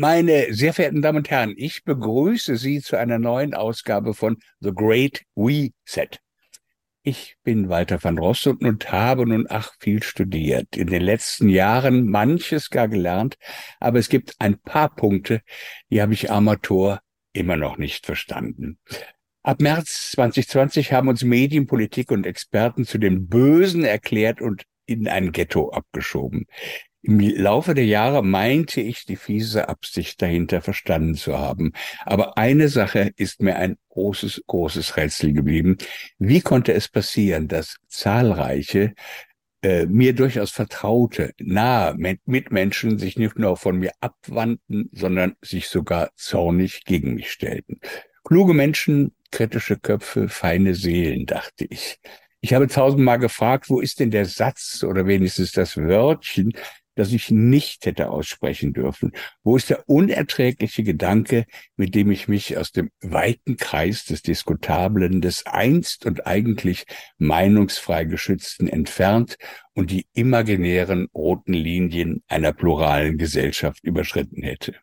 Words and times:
Meine 0.00 0.54
sehr 0.54 0.72
verehrten 0.72 1.02
Damen 1.02 1.18
und 1.18 1.28
Herren, 1.28 1.52
ich 1.58 1.84
begrüße 1.84 2.56
Sie 2.56 2.80
zu 2.80 2.96
einer 2.96 3.18
neuen 3.18 3.52
Ausgabe 3.52 4.14
von 4.14 4.38
The 4.60 4.72
Great 4.74 5.24
Reset. 5.36 6.08
Ich 7.02 7.36
bin 7.42 7.68
Walter 7.68 8.02
van 8.02 8.16
Rossum 8.16 8.56
und 8.62 8.90
habe 8.90 9.26
nun 9.26 9.44
ach 9.50 9.74
viel 9.78 10.02
studiert. 10.02 10.74
In 10.74 10.86
den 10.86 11.02
letzten 11.02 11.50
Jahren 11.50 12.08
manches 12.08 12.70
gar 12.70 12.88
gelernt, 12.88 13.36
aber 13.78 13.98
es 13.98 14.08
gibt 14.08 14.36
ein 14.38 14.58
paar 14.58 14.88
Punkte, 14.88 15.42
die 15.90 16.00
habe 16.00 16.14
ich 16.14 16.30
Amateur 16.30 17.02
immer 17.34 17.58
noch 17.58 17.76
nicht 17.76 18.06
verstanden. 18.06 18.78
Ab 19.42 19.60
März 19.60 20.12
2020 20.12 20.94
haben 20.94 21.08
uns 21.08 21.24
Medien, 21.24 21.66
Politik 21.66 22.10
und 22.10 22.24
Experten 22.24 22.86
zu 22.86 22.96
den 22.96 23.28
Bösen 23.28 23.84
erklärt 23.84 24.40
und 24.40 24.64
in 24.86 25.08
ein 25.08 25.32
Ghetto 25.32 25.68
abgeschoben. 25.72 26.46
Im 27.02 27.18
Laufe 27.18 27.74
der 27.74 27.86
Jahre 27.86 28.22
meinte 28.22 28.80
ich, 28.80 29.06
die 29.06 29.16
fiese 29.16 29.68
Absicht 29.68 30.20
dahinter 30.20 30.60
verstanden 30.60 31.14
zu 31.14 31.38
haben. 31.38 31.72
Aber 32.04 32.36
eine 32.36 32.68
Sache 32.68 33.12
ist 33.16 33.40
mir 33.40 33.56
ein 33.56 33.78
großes, 33.88 34.42
großes 34.46 34.96
Rätsel 34.96 35.32
geblieben. 35.32 35.78
Wie 36.18 36.42
konnte 36.42 36.74
es 36.74 36.88
passieren, 36.88 37.48
dass 37.48 37.76
zahlreiche 37.88 38.94
äh, 39.62 39.86
mir 39.86 40.14
durchaus 40.14 40.50
vertraute, 40.50 41.32
nahe 41.38 41.96
Mitmenschen 42.26 42.98
sich 42.98 43.16
nicht 43.16 43.38
nur 43.38 43.56
von 43.56 43.78
mir 43.78 43.92
abwandten, 44.00 44.90
sondern 44.92 45.36
sich 45.40 45.68
sogar 45.68 46.10
zornig 46.16 46.84
gegen 46.84 47.14
mich 47.14 47.32
stellten? 47.32 47.80
Kluge 48.24 48.52
Menschen, 48.52 49.14
kritische 49.30 49.78
Köpfe, 49.78 50.28
feine 50.28 50.74
Seelen, 50.74 51.24
dachte 51.24 51.64
ich. 51.64 51.98
Ich 52.42 52.54
habe 52.54 52.68
tausendmal 52.68 53.18
gefragt, 53.18 53.68
wo 53.68 53.80
ist 53.80 54.00
denn 54.00 54.10
der 54.10 54.24
Satz 54.24 54.82
oder 54.82 55.06
wenigstens 55.06 55.52
das 55.52 55.76
Wörtchen, 55.76 56.52
das 57.00 57.12
ich 57.12 57.30
nicht 57.30 57.86
hätte 57.86 58.10
aussprechen 58.10 58.74
dürfen? 58.74 59.12
Wo 59.42 59.56
ist 59.56 59.70
der 59.70 59.88
unerträgliche 59.88 60.82
Gedanke, 60.82 61.46
mit 61.76 61.94
dem 61.94 62.10
ich 62.10 62.28
mich 62.28 62.58
aus 62.58 62.72
dem 62.72 62.90
weiten 63.00 63.56
Kreis 63.56 64.04
des 64.04 64.20
Diskutablen, 64.20 65.22
des 65.22 65.46
einst 65.46 66.04
und 66.04 66.26
eigentlich 66.26 66.84
meinungsfrei 67.16 68.04
geschützten 68.04 68.68
entfernt 68.68 69.38
und 69.72 69.90
die 69.90 70.06
imaginären 70.12 71.08
roten 71.14 71.54
Linien 71.54 72.22
einer 72.28 72.52
pluralen 72.52 73.16
Gesellschaft 73.16 73.82
überschritten 73.82 74.42
hätte? 74.42 74.74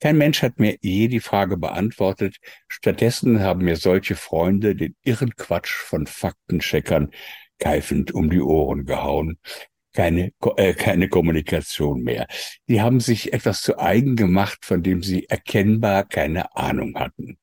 Kein 0.00 0.18
Mensch 0.18 0.42
hat 0.42 0.58
mir 0.58 0.76
je 0.80 1.06
die 1.06 1.20
Frage 1.20 1.56
beantwortet. 1.56 2.38
Stattdessen 2.66 3.40
haben 3.40 3.64
mir 3.64 3.76
solche 3.76 4.16
Freunde 4.16 4.74
den 4.74 4.96
irren 5.04 5.36
Quatsch 5.36 5.72
von 5.72 6.08
Faktencheckern 6.08 7.10
keifend 7.60 8.12
um 8.12 8.28
die 8.28 8.40
Ohren 8.40 8.84
gehauen 8.86 9.38
keine, 9.98 10.32
äh, 10.56 10.74
keine 10.74 11.08
Kommunikation 11.08 12.02
mehr. 12.02 12.28
Die 12.68 12.80
haben 12.80 13.00
sich 13.00 13.32
etwas 13.32 13.62
zu 13.62 13.80
eigen 13.80 14.14
gemacht, 14.14 14.64
von 14.64 14.84
dem 14.84 15.02
sie 15.02 15.28
erkennbar 15.28 16.04
keine 16.04 16.54
Ahnung 16.54 16.94
hatten. 16.94 17.36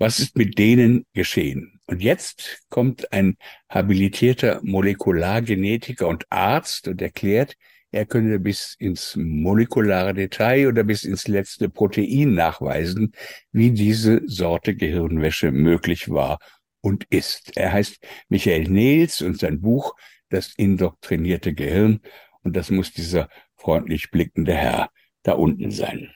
Was 0.00 0.18
ist 0.18 0.36
mit 0.36 0.58
denen 0.58 1.06
geschehen? 1.12 1.80
Und 1.86 2.02
jetzt 2.02 2.64
kommt 2.70 3.12
ein 3.12 3.36
habilitierter 3.68 4.58
Molekulargenetiker 4.64 6.08
und 6.08 6.26
Arzt 6.28 6.88
und 6.88 7.00
erklärt, 7.00 7.54
er 7.92 8.04
könne 8.04 8.40
bis 8.40 8.74
ins 8.80 9.14
molekulare 9.14 10.12
Detail 10.12 10.66
oder 10.66 10.82
bis 10.82 11.04
ins 11.04 11.28
letzte 11.28 11.68
Protein 11.68 12.34
nachweisen, 12.34 13.12
wie 13.52 13.70
diese 13.70 14.22
Sorte 14.26 14.74
Gehirnwäsche 14.74 15.52
möglich 15.52 16.10
war 16.10 16.40
und 16.80 17.04
ist. 17.10 17.56
Er 17.56 17.72
heißt 17.72 18.04
Michael 18.28 18.64
Nils 18.64 19.22
und 19.22 19.38
sein 19.38 19.60
Buch 19.60 19.94
das 20.32 20.54
indoktrinierte 20.56 21.54
Gehirn. 21.54 22.00
Und 22.42 22.56
das 22.56 22.70
muss 22.70 22.92
dieser 22.92 23.28
freundlich 23.56 24.10
blickende 24.10 24.54
Herr 24.54 24.90
da 25.22 25.32
unten 25.32 25.70
sein. 25.70 26.10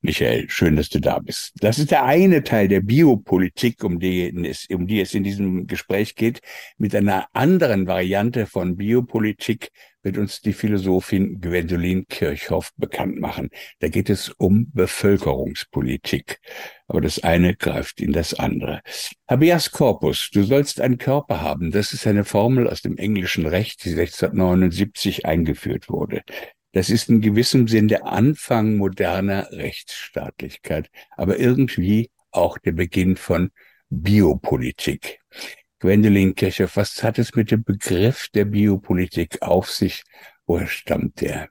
Michael, 0.00 0.48
schön, 0.48 0.76
dass 0.76 0.88
du 0.90 1.00
da 1.00 1.18
bist. 1.18 1.54
Das 1.56 1.80
ist 1.80 1.90
der 1.90 2.04
eine 2.04 2.44
Teil 2.44 2.68
der 2.68 2.80
Biopolitik, 2.80 3.82
um 3.82 3.98
die, 3.98 4.32
es, 4.46 4.66
um 4.70 4.86
die 4.86 5.00
es 5.00 5.12
in 5.12 5.24
diesem 5.24 5.66
Gespräch 5.66 6.14
geht. 6.14 6.40
Mit 6.76 6.94
einer 6.94 7.26
anderen 7.32 7.88
Variante 7.88 8.46
von 8.46 8.76
Biopolitik 8.76 9.70
wird 10.02 10.16
uns 10.16 10.40
die 10.40 10.52
Philosophin 10.52 11.40
Gwendoline 11.40 12.04
Kirchhoff 12.04 12.70
bekannt 12.76 13.18
machen. 13.18 13.50
Da 13.80 13.88
geht 13.88 14.08
es 14.08 14.28
um 14.28 14.70
Bevölkerungspolitik. 14.72 16.38
Aber 16.86 17.00
das 17.00 17.24
eine 17.24 17.56
greift 17.56 18.00
in 18.00 18.12
das 18.12 18.34
andere. 18.34 18.82
Habeas 19.26 19.72
corpus, 19.72 20.30
du 20.32 20.44
sollst 20.44 20.80
einen 20.80 20.98
Körper 20.98 21.40
haben. 21.40 21.72
Das 21.72 21.92
ist 21.92 22.06
eine 22.06 22.24
Formel 22.24 22.68
aus 22.68 22.82
dem 22.82 22.96
englischen 22.98 23.46
Recht, 23.46 23.84
die 23.84 23.90
1679 23.90 25.26
eingeführt 25.26 25.88
wurde. 25.88 26.22
Das 26.72 26.90
ist 26.90 27.08
in 27.08 27.20
gewissem 27.20 27.66
Sinn 27.66 27.88
der 27.88 28.06
Anfang 28.06 28.76
moderner 28.76 29.50
Rechtsstaatlichkeit, 29.52 30.90
aber 31.16 31.38
irgendwie 31.38 32.10
auch 32.30 32.58
der 32.58 32.72
Beginn 32.72 33.16
von 33.16 33.50
Biopolitik. 33.88 35.20
Gwendoline 35.80 36.34
Kirchhoff, 36.34 36.76
was 36.76 37.02
hat 37.02 37.18
es 37.18 37.34
mit 37.34 37.50
dem 37.50 37.64
Begriff 37.64 38.28
der 38.34 38.44
Biopolitik 38.44 39.40
auf 39.42 39.70
sich? 39.70 40.02
Woher 40.46 40.66
stammt 40.66 41.20
der? 41.20 41.48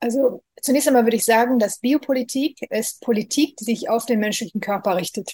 Also 0.00 0.42
zunächst 0.60 0.88
einmal 0.88 1.04
würde 1.04 1.16
ich 1.16 1.24
sagen, 1.24 1.58
dass 1.58 1.78
Biopolitik 1.78 2.60
ist 2.70 3.00
Politik, 3.00 3.56
die 3.56 3.64
sich 3.64 3.88
auf 3.88 4.04
den 4.04 4.20
menschlichen 4.20 4.60
Körper 4.60 4.96
richtet. 4.96 5.32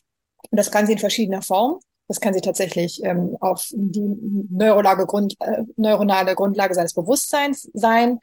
Und 0.51 0.57
das 0.57 0.71
kann 0.71 0.87
sie 0.87 0.93
in 0.93 0.99
verschiedener 0.99 1.43
Form. 1.43 1.81
Das 2.09 2.21
kann 2.21 2.35
sie 2.35 2.41
tatsächlich 2.41 3.03
ähm, 3.05 3.37
auf 3.41 3.69
die 3.73 4.17
neurologische 4.51 5.07
Grund, 5.07 5.35
äh, 5.41 5.63
neuronale 5.77 6.35
Grundlage 6.35 6.75
seines 6.75 6.95
Bewusstseins 6.95 7.71
sein 7.73 8.19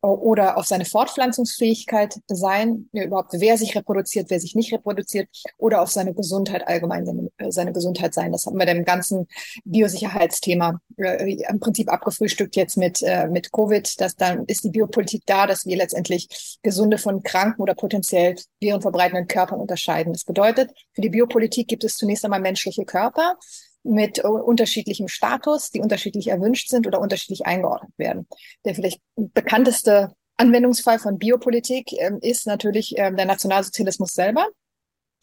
oder 0.00 0.56
auf 0.56 0.66
seine 0.66 0.84
Fortpflanzungsfähigkeit 0.84 2.14
sein, 2.28 2.88
überhaupt 2.92 3.32
wer 3.34 3.58
sich 3.58 3.74
reproduziert, 3.74 4.30
wer 4.30 4.38
sich 4.38 4.54
nicht 4.54 4.72
reproduziert, 4.72 5.28
oder 5.56 5.82
auf 5.82 5.90
seine 5.90 6.14
Gesundheit 6.14 6.66
allgemein, 6.66 7.04
seine, 7.04 7.30
seine 7.50 7.72
Gesundheit 7.72 8.14
sein. 8.14 8.32
Das 8.32 8.46
haben 8.46 8.58
wir 8.58 8.66
dem 8.66 8.84
ganzen 8.84 9.26
Biosicherheitsthema 9.64 10.80
äh, 10.98 11.36
im 11.48 11.60
Prinzip 11.60 11.90
abgefrühstückt 11.92 12.54
jetzt 12.56 12.76
mit, 12.76 13.02
äh, 13.02 13.26
mit 13.28 13.52
Covid. 13.52 14.00
Dass 14.00 14.14
dann 14.14 14.44
ist 14.46 14.64
die 14.64 14.70
Biopolitik 14.70 15.22
da, 15.26 15.46
dass 15.46 15.66
wir 15.66 15.76
letztendlich 15.76 16.58
gesunde 16.62 16.98
von 16.98 17.22
kranken 17.22 17.62
oder 17.62 17.74
potenziell 17.74 18.36
virenverbreitenden 18.60 19.26
Körpern 19.26 19.60
unterscheiden. 19.60 20.12
Das 20.12 20.24
bedeutet, 20.24 20.70
für 20.94 21.00
die 21.00 21.10
Biopolitik 21.10 21.68
gibt 21.68 21.84
es 21.84 21.96
zunächst 21.96 22.24
einmal 22.24 22.40
menschliche 22.40 22.84
Körper 22.84 23.36
mit 23.82 24.18
unterschiedlichem 24.24 25.08
Status, 25.08 25.70
die 25.70 25.80
unterschiedlich 25.80 26.28
erwünscht 26.28 26.68
sind 26.68 26.86
oder 26.86 27.00
unterschiedlich 27.00 27.46
eingeordnet 27.46 27.92
werden. 27.96 28.26
Der 28.64 28.74
vielleicht 28.74 29.00
bekannteste 29.16 30.12
Anwendungsfall 30.36 30.98
von 30.98 31.18
Biopolitik 31.18 31.92
ähm, 31.94 32.18
ist 32.20 32.46
natürlich 32.46 32.94
ähm, 32.96 33.16
der 33.16 33.26
Nationalsozialismus 33.26 34.12
selber 34.12 34.46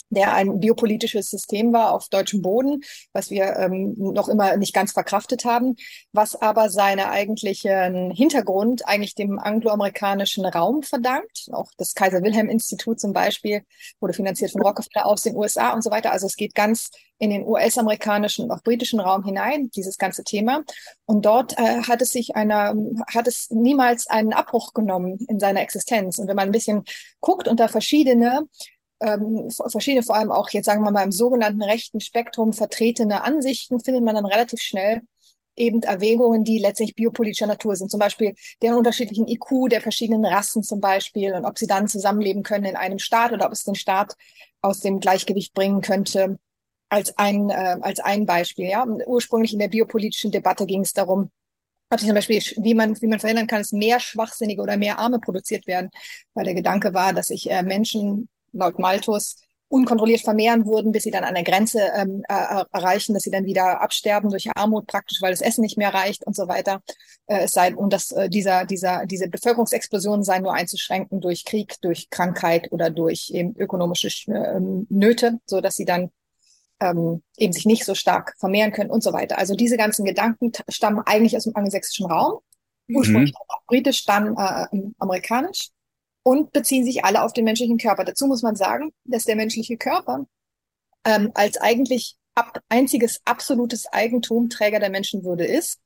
der 0.10 0.34
ein 0.34 0.60
biopolitisches 0.60 1.30
System 1.30 1.74
war 1.74 1.94
auf 1.94 2.10
deutschem 2.10 2.42
Boden, 2.42 2.82
was 3.14 3.30
wir 3.30 3.56
ähm, 3.58 3.96
noch 3.98 4.30
immer 4.30 4.58
nicht 4.58 4.74
ganz 4.74 4.92
verkraftet 4.92 5.46
haben, 5.46 5.76
was 6.12 6.36
aber 6.36 6.70
seine 6.70 7.10
eigentlichen 7.10 8.12
Hintergrund 8.12 8.88
eigentlich 8.88 9.16
dem 9.16 9.40
angloamerikanischen 9.40 10.46
Raum 10.46 10.84
verdankt. 10.84 11.50
Auch 11.52 11.72
das 11.78 11.94
Kaiser 11.94 12.22
Wilhelm 12.24 12.50
Institut 12.50 13.00
zum 13.00 13.14
Beispiel 13.14 13.64
wurde 14.00 14.14
finanziert 14.14 14.52
von 14.52 14.62
Rockefeller 14.62 15.06
aus 15.06 15.24
den 15.24 15.36
USA 15.36 15.74
und 15.74 15.84
so 15.84 15.92
weiter. 15.92 16.12
Also 16.12 16.28
es 16.28 16.36
geht 16.36 16.56
ganz 16.56 16.90
in 17.18 17.30
den 17.30 17.46
US-amerikanischen 17.46 18.46
und 18.46 18.52
auch 18.52 18.62
britischen 18.62 19.00
Raum 19.00 19.24
hinein, 19.24 19.70
dieses 19.72 19.98
ganze 19.98 20.24
Thema. 20.24 20.64
Und 21.06 21.26
dort 21.26 21.58
äh, 21.58 21.84
hat 21.84 22.02
es 22.02 22.10
sich 22.10 22.36
einer, 22.36 22.76
hat 23.08 23.28
es 23.28 23.50
niemals 23.52 24.08
einen 24.08 24.34
Abbruch 24.34 24.74
genommen 24.74 25.18
in 25.30 25.40
seiner 25.40 25.62
Existenz. 25.62 26.20
Und 26.20 26.28
wenn 26.28 26.36
man 26.36 26.50
ein 26.50 26.52
bisschen 26.52 26.84
guckt 27.22 27.48
unter 27.48 27.70
verschiedene 27.70 28.48
ähm, 29.02 29.50
verschiedene, 29.50 30.04
vor 30.04 30.16
allem 30.16 30.32
auch 30.32 30.50
jetzt 30.50 30.66
sagen 30.66 30.84
wir 30.84 30.92
mal 30.92 31.04
im 31.04 31.12
sogenannten 31.12 31.62
rechten 31.62 32.00
Spektrum 32.00 32.54
vertretene 32.54 33.24
Ansichten, 33.24 33.80
findet 33.80 34.04
man 34.04 34.16
dann 34.16 34.26
relativ 34.26 34.62
schnell 34.62 35.02
eben 35.56 35.82
Erwägungen, 35.84 36.44
die 36.44 36.60
letztlich 36.60 36.96
biopolitischer 36.96 37.48
Natur 37.48 37.76
sind. 37.76 37.90
Zum 37.90 38.00
Beispiel 38.00 38.34
der 38.62 38.78
unterschiedlichen 38.78 39.28
IQ 39.28 39.70
der 39.70 39.82
verschiedenen 39.82 40.26
Rassen 40.26 40.64
zum 40.64 40.82
Beispiel 40.82 41.34
und 41.34 41.46
ob 41.46 41.58
sie 41.58 41.68
dann 41.68 41.88
zusammenleben 41.88 42.44
können 42.44 42.66
in 42.66 42.76
einem 42.76 43.00
Staat 43.00 43.32
oder 43.32 43.46
ob 43.46 43.54
es 43.54 43.64
den 43.64 43.76
Staat 43.76 44.16
aus 44.62 44.80
dem 44.82 45.00
Gleichgewicht 45.00 45.54
bringen 45.54 45.82
könnte. 45.82 46.40
Als 46.90 47.18
ein, 47.18 47.50
äh, 47.50 47.78
als 47.82 48.00
ein 48.00 48.26
Beispiel. 48.26 48.70
Ja. 48.70 48.86
Ursprünglich 48.86 49.54
in 49.54 49.60
der 49.60 49.70
biopolitischen 49.70 50.32
Debatte 50.32 50.66
ging 50.66 50.82
es 50.82 50.94
darum, 50.94 51.32
ob 51.90 52.00
zum 52.00 52.14
Beispiel, 52.14 52.42
wie 52.58 52.74
man, 52.74 53.00
wie 53.02 53.08
man 53.08 53.20
verhindern 53.20 53.48
kann, 53.48 53.60
dass 53.60 53.72
mehr 53.72 54.00
Schwachsinnige 54.00 54.62
oder 54.62 54.78
mehr 54.78 55.00
Arme 55.00 55.20
produziert 55.20 55.68
werden, 55.68 55.90
weil 56.34 56.46
der 56.46 56.54
Gedanke 56.54 56.94
war, 56.94 57.14
dass 57.14 57.28
sich 57.28 57.50
äh, 57.50 57.64
Menschen 57.64 58.30
laut 58.56 58.80
Malthus 58.80 59.38
unkontrolliert 59.68 60.22
vermehren 60.22 60.66
würden, 60.66 60.92
bis 60.92 61.04
sie 61.04 61.12
dann 61.12 61.24
an 61.24 61.34
der 61.34 61.44
Grenze 61.44 61.80
ähm, 61.96 62.24
äh, 62.28 62.64
erreichen, 62.72 63.14
dass 63.14 63.24
sie 63.24 63.32
dann 63.32 63.46
wieder 63.46 63.82
absterben 63.82 64.30
durch 64.30 64.48
Armut 64.56 64.88
praktisch, 64.88 65.22
weil 65.22 65.32
das 65.32 65.42
Essen 65.42 65.62
nicht 65.62 65.78
mehr 65.78 65.94
reicht 65.94 66.26
und 66.26 66.36
so 66.36 66.48
weiter. 66.48 66.82
Äh, 67.26 67.46
es 67.46 67.52
sei 67.52 67.76
und 67.76 67.92
dass 67.92 68.12
äh, 68.12 68.30
dieser 68.30 68.66
dieser 68.66 69.06
diese 69.06 69.28
Bevölkerungsexplosionen 69.28 70.24
seien 70.24 70.44
nur 70.44 70.54
einzuschränken 70.54 71.20
durch 71.20 71.46
Krieg, 71.46 71.76
durch 71.82 72.10
Krankheit 72.10 72.72
oder 72.72 72.90
durch 72.90 73.32
eben 73.34 73.56
ökonomische 73.58 74.08
äh, 74.32 74.60
Nöte, 74.90 75.40
so 75.46 75.62
dass 75.62 75.76
sie 75.76 75.86
dann 75.86 76.12
ähm, 76.80 77.24
eben 77.38 77.54
sich 77.54 77.66
nicht 77.66 77.86
so 77.86 77.96
stark 77.96 78.36
vermehren 78.38 78.72
können 78.72 78.92
und 78.92 79.04
so 79.04 79.14
weiter. 79.14 79.38
Also 79.40 79.56
diese 79.56 79.78
ganzen 79.78 80.06
Gedanken 80.06 80.52
stammen 80.70 81.02
eigentlich 81.06 81.36
aus 81.36 81.46
dem 81.46 81.56
angelsächsischen 81.56 82.06
Raum, 82.06 82.40
ursprünglich 82.88 83.32
mhm. 83.32 83.38
auch 83.48 83.66
britisch, 83.66 84.06
dann 84.06 84.36
äh, 84.38 84.68
amerikanisch. 85.00 85.70
Und 86.28 86.52
beziehen 86.52 86.84
sich 86.84 87.06
alle 87.06 87.24
auf 87.24 87.34
den 87.34 87.46
menschlichen 87.46 87.78
Körper. 87.78 88.04
Dazu 88.04 88.26
muss 88.26 88.42
man 88.42 88.56
sagen, 88.56 88.92
dass 89.04 89.26
der 89.26 89.36
menschliche 89.36 89.78
Körper 89.78 90.26
ähm, 91.06 91.30
als 91.36 91.58
eigentlich 91.58 92.18
ab, 92.34 92.60
einziges 92.68 93.22
absolutes 93.26 93.86
Eigentum 93.94 94.50
Träger 94.50 94.80
der 94.80 94.90
Menschenwürde 94.90 95.46
ist. 95.46 95.80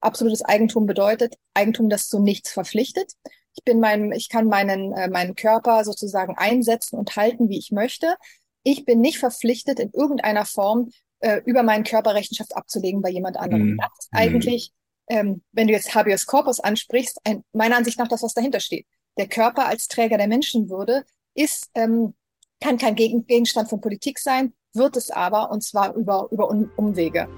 Absolutes 0.00 0.42
Eigentum 0.42 0.86
bedeutet 0.86 1.34
Eigentum, 1.54 1.88
das 1.88 2.08
zu 2.08 2.20
nichts 2.20 2.52
verpflichtet. 2.52 3.12
Ich 3.56 3.64
bin 3.64 3.80
mein, 3.80 4.12
ich 4.12 4.28
kann 4.28 4.46
meinen, 4.46 4.92
äh, 4.92 5.08
meinen 5.08 5.34
Körper 5.34 5.84
sozusagen 5.84 6.36
einsetzen 6.38 6.96
und 6.96 7.16
halten, 7.16 7.48
wie 7.48 7.58
ich 7.58 7.72
möchte. 7.72 8.14
Ich 8.62 8.84
bin 8.84 9.00
nicht 9.00 9.18
verpflichtet, 9.18 9.80
in 9.80 9.90
irgendeiner 9.92 10.46
Form 10.46 10.90
äh, 11.18 11.40
über 11.44 11.64
meinen 11.64 11.82
Körper 11.82 12.14
Rechenschaft 12.14 12.56
abzulegen 12.56 13.02
bei 13.02 13.10
jemand 13.10 13.36
anderem. 13.36 13.74
Mm. 13.74 13.78
Das 13.78 13.90
ist 13.98 14.08
eigentlich, 14.12 14.72
ähm, 15.08 15.42
wenn 15.50 15.66
du 15.66 15.72
jetzt 15.72 15.96
Habeas 15.96 16.26
Corpus 16.26 16.60
ansprichst, 16.60 17.18
ein, 17.24 17.42
meiner 17.52 17.76
Ansicht 17.76 17.98
nach 17.98 18.08
das, 18.08 18.22
was 18.22 18.34
dahinter 18.34 18.60
steht. 18.60 18.86
Der 19.20 19.28
Körper 19.28 19.66
als 19.66 19.86
Träger 19.86 20.16
der 20.16 20.28
Menschenwürde 20.28 21.04
ist, 21.34 21.68
ähm, 21.74 22.14
kann 22.58 22.78
kein 22.78 22.94
Gegenstand 22.94 23.68
von 23.68 23.78
Politik 23.78 24.18
sein, 24.18 24.54
wird 24.72 24.96
es 24.96 25.10
aber, 25.10 25.50
und 25.50 25.62
zwar 25.62 25.94
über, 25.94 26.26
über 26.30 26.48
Umwege. 26.48 27.28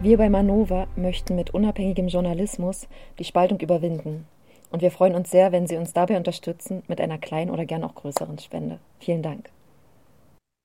Wir 0.00 0.16
bei 0.16 0.30
Manova 0.30 0.86
möchten 0.94 1.34
mit 1.34 1.54
unabhängigem 1.54 2.06
Journalismus 2.06 2.86
die 3.18 3.24
Spaltung 3.24 3.58
überwinden. 3.58 4.28
Und 4.70 4.80
wir 4.80 4.92
freuen 4.92 5.16
uns 5.16 5.32
sehr, 5.32 5.50
wenn 5.50 5.66
Sie 5.66 5.76
uns 5.76 5.92
dabei 5.92 6.16
unterstützen 6.16 6.84
mit 6.86 7.00
einer 7.00 7.18
kleinen 7.18 7.50
oder 7.50 7.66
gern 7.66 7.82
auch 7.82 7.96
größeren 7.96 8.38
Spende. 8.38 8.78
Vielen 9.00 9.24
Dank. 9.24 9.50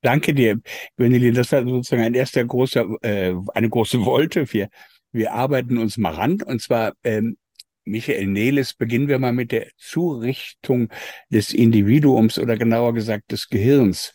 Danke 0.03 0.35
dir, 0.35 0.59
Gwendolyn. 0.97 1.33
Das 1.33 1.51
war 1.51 1.63
sozusagen 1.63 2.03
ein 2.03 2.13
erster 2.13 2.45
großer, 2.45 2.85
äh, 3.01 3.33
eine 3.55 3.69
große 3.69 4.05
Wolte. 4.05 4.53
Wir, 4.53 4.69
wir 5.11 5.33
arbeiten 5.33 5.79
uns 5.79 5.97
mal 5.97 6.13
ran. 6.13 6.43
Und 6.43 6.61
zwar, 6.61 6.93
ähm, 7.03 7.37
Michael 7.85 8.27
Neles, 8.27 8.74
beginnen 8.74 9.07
wir 9.07 9.19
mal 9.19 9.33
mit 9.33 9.51
der 9.51 9.68
Zurichtung 9.77 10.89
des 11.30 11.53
Individuums 11.53 12.39
oder 12.39 12.57
genauer 12.57 12.94
gesagt 12.94 13.31
des 13.31 13.50
Gehirns. 13.50 14.13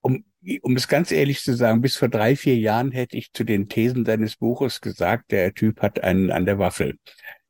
Um, 0.00 0.24
um 0.62 0.76
es 0.76 0.88
ganz 0.88 1.10
ehrlich 1.10 1.40
zu 1.40 1.54
sagen, 1.54 1.80
bis 1.80 1.96
vor 1.96 2.08
drei, 2.08 2.36
vier 2.36 2.56
Jahren 2.56 2.92
hätte 2.92 3.16
ich 3.16 3.32
zu 3.32 3.44
den 3.44 3.68
Thesen 3.68 4.04
deines 4.04 4.36
Buches 4.36 4.80
gesagt, 4.80 5.32
der 5.32 5.54
Typ 5.54 5.80
hat 5.80 6.02
einen 6.02 6.30
an 6.30 6.46
der 6.46 6.58
Waffel. 6.58 6.98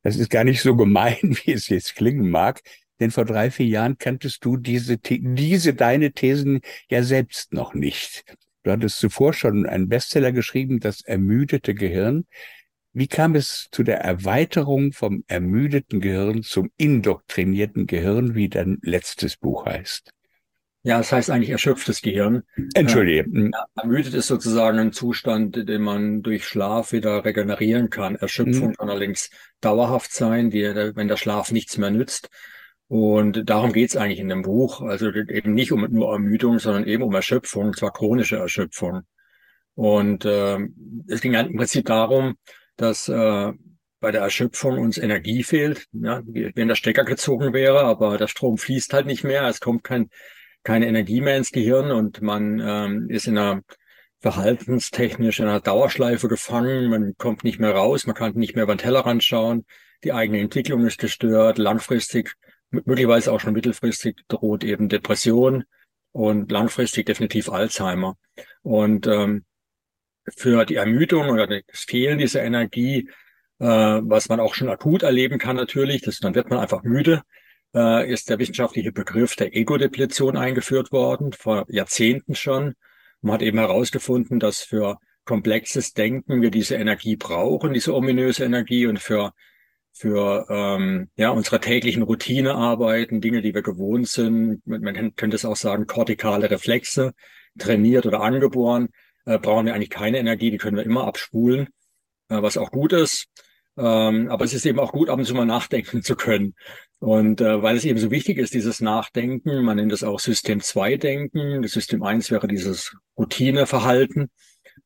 Das 0.02 0.16
ist 0.16 0.30
gar 0.30 0.44
nicht 0.44 0.62
so 0.62 0.76
gemein, 0.76 1.18
wie 1.44 1.52
es 1.52 1.68
jetzt 1.68 1.96
klingen 1.96 2.30
mag. 2.30 2.60
Denn 3.00 3.10
vor 3.10 3.24
drei, 3.24 3.50
vier 3.50 3.66
Jahren 3.66 3.98
kanntest 3.98 4.44
du 4.44 4.56
diese, 4.56 4.96
diese 4.98 5.74
deine 5.74 6.12
Thesen 6.12 6.60
ja 6.88 7.02
selbst 7.02 7.52
noch 7.52 7.74
nicht. 7.74 8.24
Du 8.62 8.72
hattest 8.72 8.98
zuvor 8.98 9.32
schon 9.32 9.66
einen 9.66 9.88
Bestseller 9.88 10.32
geschrieben, 10.32 10.80
das 10.80 11.02
ermüdete 11.02 11.74
Gehirn. 11.74 12.26
Wie 12.98 13.08
kam 13.08 13.34
es 13.34 13.68
zu 13.72 13.82
der 13.82 13.98
Erweiterung 14.00 14.92
vom 14.92 15.22
ermüdeten 15.26 16.00
Gehirn 16.00 16.42
zum 16.42 16.70
indoktrinierten 16.78 17.86
Gehirn, 17.86 18.34
wie 18.34 18.48
dein 18.48 18.78
letztes 18.80 19.36
Buch 19.36 19.66
heißt? 19.66 20.12
Ja, 20.82 21.00
es 21.00 21.08
das 21.08 21.12
heißt 21.12 21.30
eigentlich 21.30 21.50
erschöpftes 21.50 22.00
Gehirn. 22.00 22.44
Entschuldige. 22.72 23.28
Äh, 23.28 23.50
ermüdet 23.74 24.14
ist 24.14 24.28
sozusagen 24.28 24.78
ein 24.78 24.92
Zustand, 24.92 25.68
den 25.68 25.82
man 25.82 26.22
durch 26.22 26.46
Schlaf 26.46 26.92
wieder 26.92 27.22
regenerieren 27.26 27.90
kann. 27.90 28.16
Erschöpfung 28.16 28.68
mhm. 28.68 28.76
kann 28.76 28.88
allerdings 28.88 29.28
dauerhaft 29.60 30.14
sein, 30.14 30.48
die, 30.48 30.62
wenn 30.62 31.08
der 31.08 31.18
Schlaf 31.18 31.52
nichts 31.52 31.76
mehr 31.76 31.90
nützt. 31.90 32.30
Und 32.88 33.50
darum 33.50 33.74
geht's 33.74 33.98
eigentlich 33.98 34.20
in 34.20 34.30
dem 34.30 34.40
Buch. 34.40 34.80
Also 34.80 35.10
eben 35.10 35.52
nicht 35.52 35.70
um 35.70 35.86
nur 35.90 36.14
Ermüdung, 36.14 36.58
sondern 36.60 36.86
eben 36.86 37.02
um 37.02 37.14
Erschöpfung, 37.14 37.74
zwar 37.74 37.92
chronische 37.92 38.36
Erschöpfung. 38.38 39.02
Und 39.74 40.24
äh, 40.24 40.60
es 41.08 41.20
ging 41.20 41.34
im 41.34 41.56
Prinzip 41.58 41.84
darum, 41.84 42.36
dass 42.76 43.08
äh, 43.08 43.52
bei 44.00 44.10
der 44.10 44.20
Erschöpfung 44.20 44.78
uns 44.78 44.98
Energie 44.98 45.42
fehlt. 45.42 45.86
Ja, 45.92 46.22
wenn 46.24 46.68
der 46.68 46.74
Stecker 46.74 47.04
gezogen 47.04 47.52
wäre, 47.52 47.80
aber 47.80 48.18
der 48.18 48.28
Strom 48.28 48.58
fließt 48.58 48.92
halt 48.92 49.06
nicht 49.06 49.24
mehr, 49.24 49.48
es 49.48 49.60
kommt 49.60 49.84
kein, 49.84 50.10
keine 50.62 50.86
Energie 50.86 51.20
mehr 51.20 51.36
ins 51.36 51.52
Gehirn 51.52 51.90
und 51.90 52.22
man 52.22 52.60
ähm, 52.60 53.10
ist 53.10 53.26
in 53.26 53.38
einer 53.38 53.62
verhaltenstechnisch 54.20 55.40
in 55.40 55.46
einer 55.46 55.60
Dauerschleife 55.60 56.28
gefangen, 56.28 56.90
man 56.90 57.14
kommt 57.16 57.44
nicht 57.44 57.60
mehr 57.60 57.72
raus, 57.72 58.06
man 58.06 58.16
kann 58.16 58.32
nicht 58.34 58.54
mehr 58.54 58.64
über 58.64 58.74
den 58.74 58.78
Tellerrand 58.78 59.22
schauen, 59.22 59.66
die 60.04 60.12
eigene 60.12 60.40
Entwicklung 60.40 60.86
ist 60.86 60.98
gestört, 60.98 61.58
langfristig 61.58 62.34
möglicherweise 62.70 63.32
auch 63.32 63.40
schon 63.40 63.52
mittelfristig 63.52 64.16
droht 64.28 64.64
eben 64.64 64.88
Depression 64.88 65.64
und 66.12 66.50
langfristig 66.50 67.06
definitiv 67.06 67.48
Alzheimer. 67.48 68.16
Und 68.62 69.06
ähm, 69.06 69.44
für 70.36 70.64
die 70.64 70.76
Ermüdung 70.76 71.30
oder 71.30 71.46
das 71.46 71.62
Fehlen 71.80 72.18
dieser 72.18 72.42
Energie, 72.42 73.08
äh, 73.58 73.66
was 73.66 74.28
man 74.28 74.40
auch 74.40 74.54
schon 74.54 74.68
akut 74.68 75.02
erleben 75.02 75.38
kann 75.38 75.56
natürlich, 75.56 76.02
das, 76.02 76.18
dann 76.18 76.34
wird 76.34 76.50
man 76.50 76.58
einfach 76.58 76.82
müde, 76.82 77.22
äh, 77.74 78.10
ist 78.10 78.30
der 78.30 78.38
wissenschaftliche 78.38 78.92
Begriff 78.92 79.36
der 79.36 79.54
Ego-Depletion 79.54 80.36
eingeführt 80.36 80.92
worden, 80.92 81.32
vor 81.32 81.64
Jahrzehnten 81.68 82.34
schon. 82.34 82.74
Man 83.20 83.34
hat 83.34 83.42
eben 83.42 83.58
herausgefunden, 83.58 84.40
dass 84.40 84.60
für 84.60 84.98
komplexes 85.24 85.92
Denken 85.92 86.42
wir 86.42 86.50
diese 86.50 86.76
Energie 86.76 87.16
brauchen, 87.16 87.72
diese 87.72 87.94
ominöse 87.94 88.44
Energie 88.44 88.86
und 88.86 88.98
für 88.98 89.32
für 89.98 90.46
ähm, 90.50 91.08
ja 91.16 91.30
unsere 91.30 91.58
täglichen 91.58 92.02
Routine 92.02 92.54
arbeiten, 92.54 93.22
Dinge, 93.22 93.40
die 93.40 93.54
wir 93.54 93.62
gewohnt 93.62 94.08
sind. 94.08 94.60
Man 94.66 95.16
könnte 95.16 95.36
es 95.36 95.46
auch 95.46 95.56
sagen, 95.56 95.86
kortikale 95.86 96.50
Reflexe, 96.50 97.14
trainiert 97.58 98.04
oder 98.04 98.20
angeboren, 98.20 98.90
äh, 99.26 99.38
brauchen 99.38 99.66
wir 99.66 99.74
eigentlich 99.74 99.90
keine 99.90 100.18
Energie, 100.18 100.50
die 100.50 100.58
können 100.58 100.76
wir 100.76 100.84
immer 100.84 101.06
abspulen, 101.06 101.68
äh, 102.28 102.40
was 102.42 102.56
auch 102.56 102.70
gut 102.70 102.92
ist. 102.92 103.26
Ähm, 103.78 104.30
aber 104.30 104.46
es 104.46 104.54
ist 104.54 104.64
eben 104.64 104.80
auch 104.80 104.92
gut, 104.92 105.10
ab 105.10 105.18
und 105.18 105.26
zu 105.26 105.34
mal 105.34 105.44
nachdenken 105.44 106.02
zu 106.02 106.16
können. 106.16 106.54
Und 106.98 107.42
äh, 107.42 107.62
weil 107.62 107.76
es 107.76 107.84
eben 107.84 107.98
so 107.98 108.10
wichtig 108.10 108.38
ist, 108.38 108.54
dieses 108.54 108.80
Nachdenken, 108.80 109.62
man 109.62 109.76
nennt 109.76 109.92
es 109.92 110.02
auch 110.02 110.18
System 110.18 110.60
2 110.60 110.96
Denken. 110.96 111.60
Das 111.60 111.72
System 111.72 112.02
1 112.02 112.30
wäre 112.30 112.48
dieses 112.48 112.96
Routineverhalten. 113.18 114.30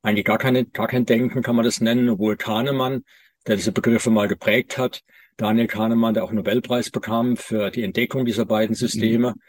Eigentlich 0.02 0.24
gar 0.24 0.38
keine, 0.38 0.64
gar 0.66 0.88
kein 0.88 1.06
Denken 1.06 1.42
kann 1.42 1.54
man 1.54 1.64
das 1.64 1.80
nennen, 1.80 2.08
obwohl 2.08 2.36
Kahnemann 2.36 3.04
der 3.46 3.56
diese 3.56 3.72
Begriffe 3.72 4.10
mal 4.10 4.28
geprägt 4.28 4.78
hat. 4.78 5.02
Daniel 5.36 5.66
Kahnemann, 5.66 6.14
der 6.14 6.24
auch 6.24 6.28
einen 6.28 6.36
Nobelpreis 6.36 6.90
bekam 6.90 7.36
für 7.36 7.70
die 7.70 7.82
Entdeckung 7.82 8.24
dieser 8.24 8.44
beiden 8.44 8.74
Systeme, 8.74 9.30
mhm. 9.30 9.40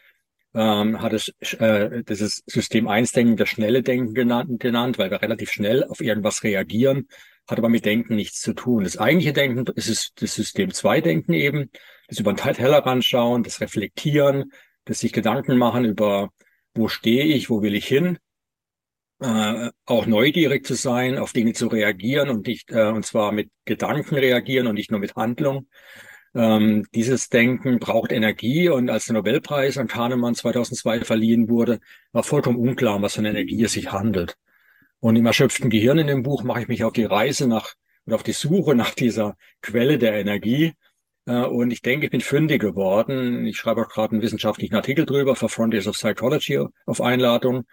Ähm, 0.54 1.02
hat 1.02 1.14
es 1.14 1.30
äh, 1.60 2.04
dieses 2.04 2.44
System 2.46 2.88
1 2.88 3.12
Denken, 3.12 3.38
das 3.38 3.50
schnelle 3.50 3.84
Denken 3.84 4.14
genannt, 4.14 4.60
genannt, 4.60 4.98
weil 4.98 5.12
wir 5.12 5.22
relativ 5.22 5.52
schnell 5.52 5.84
auf 5.86 6.02
irgendwas 6.02 6.44
reagieren, 6.44 7.08
hat 7.48 7.58
aber 7.58 7.70
mit 7.70 7.86
Denken 7.86 8.16
nichts 8.16 8.42
zu 8.42 8.54
tun. 8.54 8.84
Das 8.84 8.98
eigentliche 8.98 9.34
Denken 9.34 9.66
ist 9.76 10.22
das 10.22 10.36
System 10.36 10.74
2 10.74 11.02
Denken 11.02 11.34
eben, 11.34 11.70
das 12.08 12.20
über 12.20 12.34
den 12.34 12.38
Tellerrand 12.38 13.06
schauen, 13.06 13.44
das 13.44 13.62
Reflektieren, 13.62 14.52
das 14.86 15.00
sich 15.00 15.14
Gedanken 15.14 15.58
machen 15.58 15.86
über, 15.86 16.30
wo 16.74 16.88
stehe 16.88 17.24
ich, 17.24 17.50
wo 17.50 17.62
will 17.62 17.76
ich 17.76 17.88
hin, 17.88 18.18
äh, 19.22 19.70
auch 19.86 20.06
neugierig 20.06 20.66
zu 20.66 20.74
sein, 20.74 21.18
auf 21.18 21.32
Dinge 21.32 21.54
zu 21.54 21.68
reagieren 21.68 22.30
und 22.30 22.48
nicht, 22.48 22.72
äh, 22.72 22.88
und 22.88 23.06
zwar 23.06 23.32
mit 23.32 23.52
Gedanken 23.66 24.16
reagieren 24.16 24.68
und 24.68 24.76
nicht 24.76 24.92
nur 24.92 25.00
mit 25.00 25.16
Handlung. 25.16 25.68
Ähm, 26.34 26.86
dieses 26.96 27.30
Denken 27.30 27.80
braucht 27.80 28.12
Energie 28.12 28.70
und 28.70 28.90
als 28.90 29.06
der 29.06 29.16
Nobelpreis 29.16 29.78
an 29.78 29.88
Kahnemann 29.88 30.36
2002 30.36 31.02
verliehen 31.02 31.50
wurde, 31.50 31.80
war 32.14 32.24
vollkommen 32.24 32.58
unklar, 32.58 32.96
um 32.96 33.02
was 33.02 33.16
für 33.16 33.20
eine 33.20 33.32
Energie 33.32 33.64
es 33.64 33.74
sich 33.74 33.92
handelt. 33.92 34.38
Und 35.00 35.16
im 35.16 35.26
erschöpften 35.26 35.70
Gehirn 35.70 35.98
in 35.98 36.08
dem 36.08 36.24
Buch 36.24 36.44
mache 36.44 36.62
ich 36.62 36.68
mich 36.68 36.84
auf 36.84 36.94
die 36.94 37.04
Reise 37.04 37.48
nach 37.48 37.74
und 38.06 38.14
auf 38.14 38.24
die 38.24 38.32
Suche 38.32 38.76
nach 38.76 38.92
dieser 38.92 39.36
Quelle 39.62 39.98
der 39.98 40.14
Energie. 40.14 40.74
Äh, 41.26 41.44
und 41.44 41.72
ich 41.72 41.82
denke, 41.82 42.06
ich 42.06 42.12
bin 42.12 42.22
fündig 42.22 42.62
geworden. 42.62 43.46
Ich 43.46 43.58
schreibe 43.58 43.82
auch 43.82 43.90
gerade 43.90 44.14
einen 44.14 44.22
wissenschaftlichen 44.22 44.76
Artikel 44.76 45.06
drüber 45.06 45.36
für 45.36 45.50
Frontiers 45.50 45.88
of 45.88 45.96
Psychology 45.96 46.66
auf 46.86 47.02
Einladung 47.02 47.66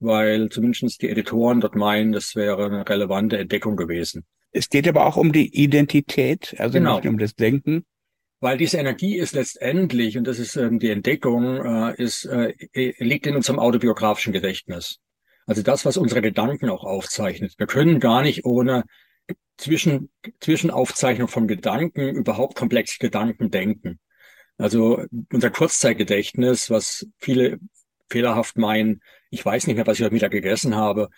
weil 0.00 0.48
zumindest 0.48 1.02
die 1.02 1.08
Editoren 1.08 1.60
dort 1.60 1.74
meinen, 1.74 2.12
das 2.12 2.34
wäre 2.34 2.66
eine 2.66 2.88
relevante 2.88 3.38
Entdeckung 3.38 3.76
gewesen. 3.76 4.24
Es 4.52 4.68
geht 4.68 4.88
aber 4.88 5.06
auch 5.06 5.16
um 5.16 5.32
die 5.32 5.54
Identität, 5.54 6.54
also 6.58 6.78
genau. 6.78 6.96
nicht 6.96 7.08
um 7.08 7.18
das 7.18 7.34
Denken. 7.34 7.84
Weil 8.40 8.58
diese 8.58 8.76
Energie 8.78 9.16
ist 9.16 9.34
letztendlich, 9.34 10.18
und 10.18 10.26
das 10.26 10.38
ist 10.38 10.56
ähm, 10.56 10.78
die 10.78 10.90
Entdeckung, 10.90 11.64
äh, 11.64 11.94
ist, 12.02 12.26
äh, 12.26 12.54
liegt 12.98 13.26
in 13.26 13.36
unserem 13.36 13.58
autobiografischen 13.58 14.32
Gedächtnis. 14.32 14.98
Also 15.46 15.62
das, 15.62 15.84
was 15.84 15.96
unsere 15.96 16.20
Gedanken 16.22 16.68
auch 16.68 16.84
aufzeichnet. 16.84 17.54
Wir 17.56 17.66
können 17.66 18.00
gar 18.00 18.22
nicht 18.22 18.44
ohne 18.44 18.84
zwischen, 19.56 20.10
Zwischenaufzeichnung 20.40 21.28
von 21.28 21.48
Gedanken 21.48 22.10
überhaupt 22.10 22.56
komplexe 22.56 22.98
Gedanken 22.98 23.50
denken. 23.50 24.00
Also 24.58 25.04
unser 25.32 25.50
Kurzzeitgedächtnis, 25.50 26.70
was 26.70 27.06
viele 27.18 27.58
fehlerhaft 28.08 28.56
meinen, 28.56 29.02
ich 29.30 29.44
weiß 29.44 29.66
nicht 29.66 29.76
mehr, 29.76 29.86
was 29.86 29.98
ich 29.98 30.04
heute 30.04 30.14
Mittag 30.14 30.30
gegessen 30.32 30.76
habe. 30.76 31.08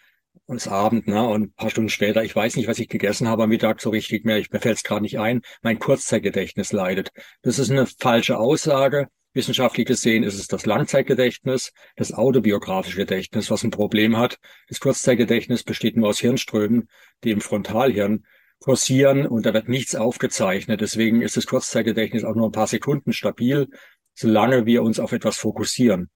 Ist 0.46 0.68
Abend, 0.68 1.06
ne? 1.06 1.26
Und 1.26 1.42
ein 1.42 1.52
paar 1.52 1.70
Stunden 1.70 1.90
später, 1.90 2.22
ich 2.22 2.34
weiß 2.34 2.56
nicht, 2.56 2.68
was 2.68 2.78
ich 2.78 2.88
gegessen 2.88 3.28
habe 3.28 3.44
am 3.44 3.48
Mittag 3.50 3.80
so 3.80 3.90
richtig 3.90 4.24
mehr. 4.24 4.38
Ich, 4.38 4.50
mir 4.50 4.60
fällt 4.60 4.76
es 4.76 4.82
gerade 4.82 5.02
nicht 5.02 5.18
ein. 5.18 5.42
Mein 5.62 5.78
Kurzzeitgedächtnis 5.78 6.72
leidet. 6.72 7.10
Das 7.42 7.58
ist 7.58 7.70
eine 7.70 7.86
falsche 7.86 8.38
Aussage. 8.38 9.08
Wissenschaftlich 9.34 9.86
gesehen 9.86 10.24
ist 10.24 10.38
es 10.38 10.48
das 10.48 10.66
Langzeitgedächtnis, 10.66 11.72
das 11.96 12.12
autobiografische 12.12 12.96
Gedächtnis, 12.96 13.50
was 13.50 13.62
ein 13.62 13.70
Problem 13.70 14.16
hat. 14.16 14.38
Das 14.68 14.80
Kurzzeitgedächtnis 14.80 15.62
besteht 15.62 15.96
nur 15.96 16.08
aus 16.08 16.18
Hirnströmen, 16.18 16.88
die 17.24 17.30
im 17.30 17.40
Frontalhirn 17.40 18.24
forcieren 18.60 19.26
und 19.26 19.46
da 19.46 19.54
wird 19.54 19.68
nichts 19.68 19.94
aufgezeichnet. 19.94 20.80
Deswegen 20.80 21.22
ist 21.22 21.36
das 21.36 21.46
Kurzzeitgedächtnis 21.46 22.24
auch 22.24 22.34
nur 22.34 22.48
ein 22.48 22.52
paar 22.52 22.66
Sekunden 22.66 23.12
stabil, 23.12 23.68
solange 24.14 24.66
wir 24.66 24.82
uns 24.82 24.98
auf 24.98 25.12
etwas 25.12 25.36
fokussieren. 25.36 26.10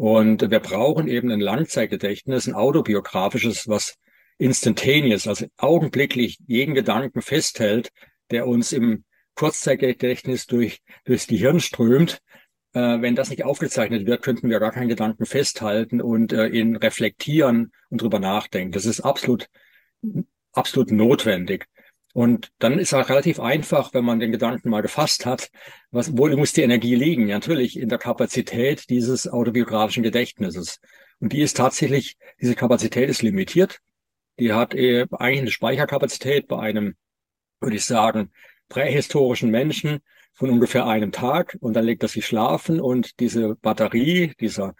Und 0.00 0.50
wir 0.50 0.60
brauchen 0.60 1.08
eben 1.08 1.30
ein 1.30 1.40
Langzeitgedächtnis, 1.40 2.46
ein 2.46 2.54
autobiografisches, 2.54 3.68
was 3.68 3.98
instantaneous, 4.38 5.26
also 5.26 5.44
augenblicklich 5.58 6.38
jeden 6.46 6.74
Gedanken 6.74 7.20
festhält, 7.20 7.90
der 8.30 8.46
uns 8.46 8.72
im 8.72 9.04
Kurzzeitgedächtnis 9.34 10.46
durch, 10.46 10.80
durchs 11.04 11.26
Gehirn 11.26 11.60
strömt. 11.60 12.22
Äh, 12.72 13.02
wenn 13.02 13.14
das 13.14 13.28
nicht 13.28 13.44
aufgezeichnet 13.44 14.06
wird, 14.06 14.22
könnten 14.22 14.48
wir 14.48 14.58
gar 14.58 14.72
keinen 14.72 14.88
Gedanken 14.88 15.26
festhalten 15.26 16.00
und 16.00 16.32
äh, 16.32 16.46
ihn 16.46 16.76
reflektieren 16.76 17.70
und 17.90 18.00
drüber 18.00 18.20
nachdenken. 18.20 18.72
Das 18.72 18.86
ist 18.86 19.02
absolut, 19.02 19.48
absolut 20.52 20.92
notwendig. 20.92 21.66
Und 22.12 22.50
dann 22.58 22.78
ist 22.78 22.92
auch 22.92 23.08
relativ 23.08 23.38
einfach, 23.38 23.94
wenn 23.94 24.04
man 24.04 24.18
den 24.18 24.32
Gedanken 24.32 24.70
mal 24.70 24.82
gefasst 24.82 25.26
hat, 25.26 25.50
was, 25.90 26.16
wo 26.16 26.26
muss 26.36 26.52
die 26.52 26.62
Energie 26.62 26.94
liegen? 26.96 27.28
Ja, 27.28 27.36
natürlich 27.36 27.78
in 27.78 27.88
der 27.88 27.98
Kapazität 27.98 28.90
dieses 28.90 29.28
autobiografischen 29.28 30.02
Gedächtnisses. 30.02 30.80
Und 31.20 31.32
die 31.32 31.40
ist 31.40 31.56
tatsächlich, 31.56 32.16
diese 32.40 32.56
Kapazität 32.56 33.08
ist 33.08 33.22
limitiert. 33.22 33.80
Die 34.38 34.52
hat 34.52 34.74
äh, 34.74 35.06
eigentlich 35.12 35.40
eine 35.40 35.50
Speicherkapazität 35.50 36.48
bei 36.48 36.58
einem, 36.58 36.96
würde 37.60 37.76
ich 37.76 37.84
sagen, 37.84 38.32
prähistorischen 38.68 39.50
Menschen 39.50 40.00
von 40.32 40.50
ungefähr 40.50 40.86
einem 40.86 41.12
Tag 41.12 41.58
und 41.60 41.74
dann 41.74 41.84
legt 41.84 42.02
er 42.02 42.08
sich 42.08 42.26
schlafen 42.26 42.80
und 42.80 43.20
diese 43.20 43.56
Batterie, 43.56 44.32
dieser 44.40 44.74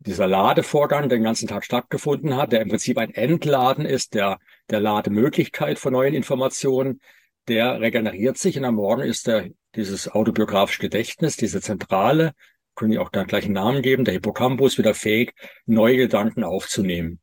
dieser 0.00 0.26
Ladevorgang, 0.26 1.08
der 1.08 1.18
den 1.18 1.24
ganzen 1.24 1.46
Tag 1.46 1.64
stattgefunden 1.64 2.36
hat, 2.36 2.52
der 2.52 2.62
im 2.62 2.68
Prinzip 2.68 2.98
ein 2.98 3.12
Entladen 3.12 3.84
ist, 3.84 4.14
der, 4.14 4.38
der 4.70 4.80
Lademöglichkeit 4.80 5.78
von 5.78 5.92
neuen 5.92 6.14
Informationen, 6.14 7.00
der 7.48 7.80
regeneriert 7.80 8.38
sich 8.38 8.58
und 8.58 8.64
am 8.64 8.76
Morgen 8.76 9.02
ist 9.02 9.26
der, 9.26 9.50
dieses 9.74 10.10
autobiografische 10.10 10.80
Gedächtnis, 10.80 11.36
diese 11.36 11.60
Zentrale, 11.60 12.32
können 12.74 12.92
wir 12.92 13.02
auch 13.02 13.10
da 13.10 13.24
gleich 13.24 13.44
einen 13.44 13.54
Namen 13.54 13.82
geben, 13.82 14.04
der 14.04 14.14
Hippocampus 14.14 14.78
wieder 14.78 14.94
fähig, 14.94 15.34
neue 15.66 15.96
Gedanken 15.96 16.44
aufzunehmen. 16.44 17.20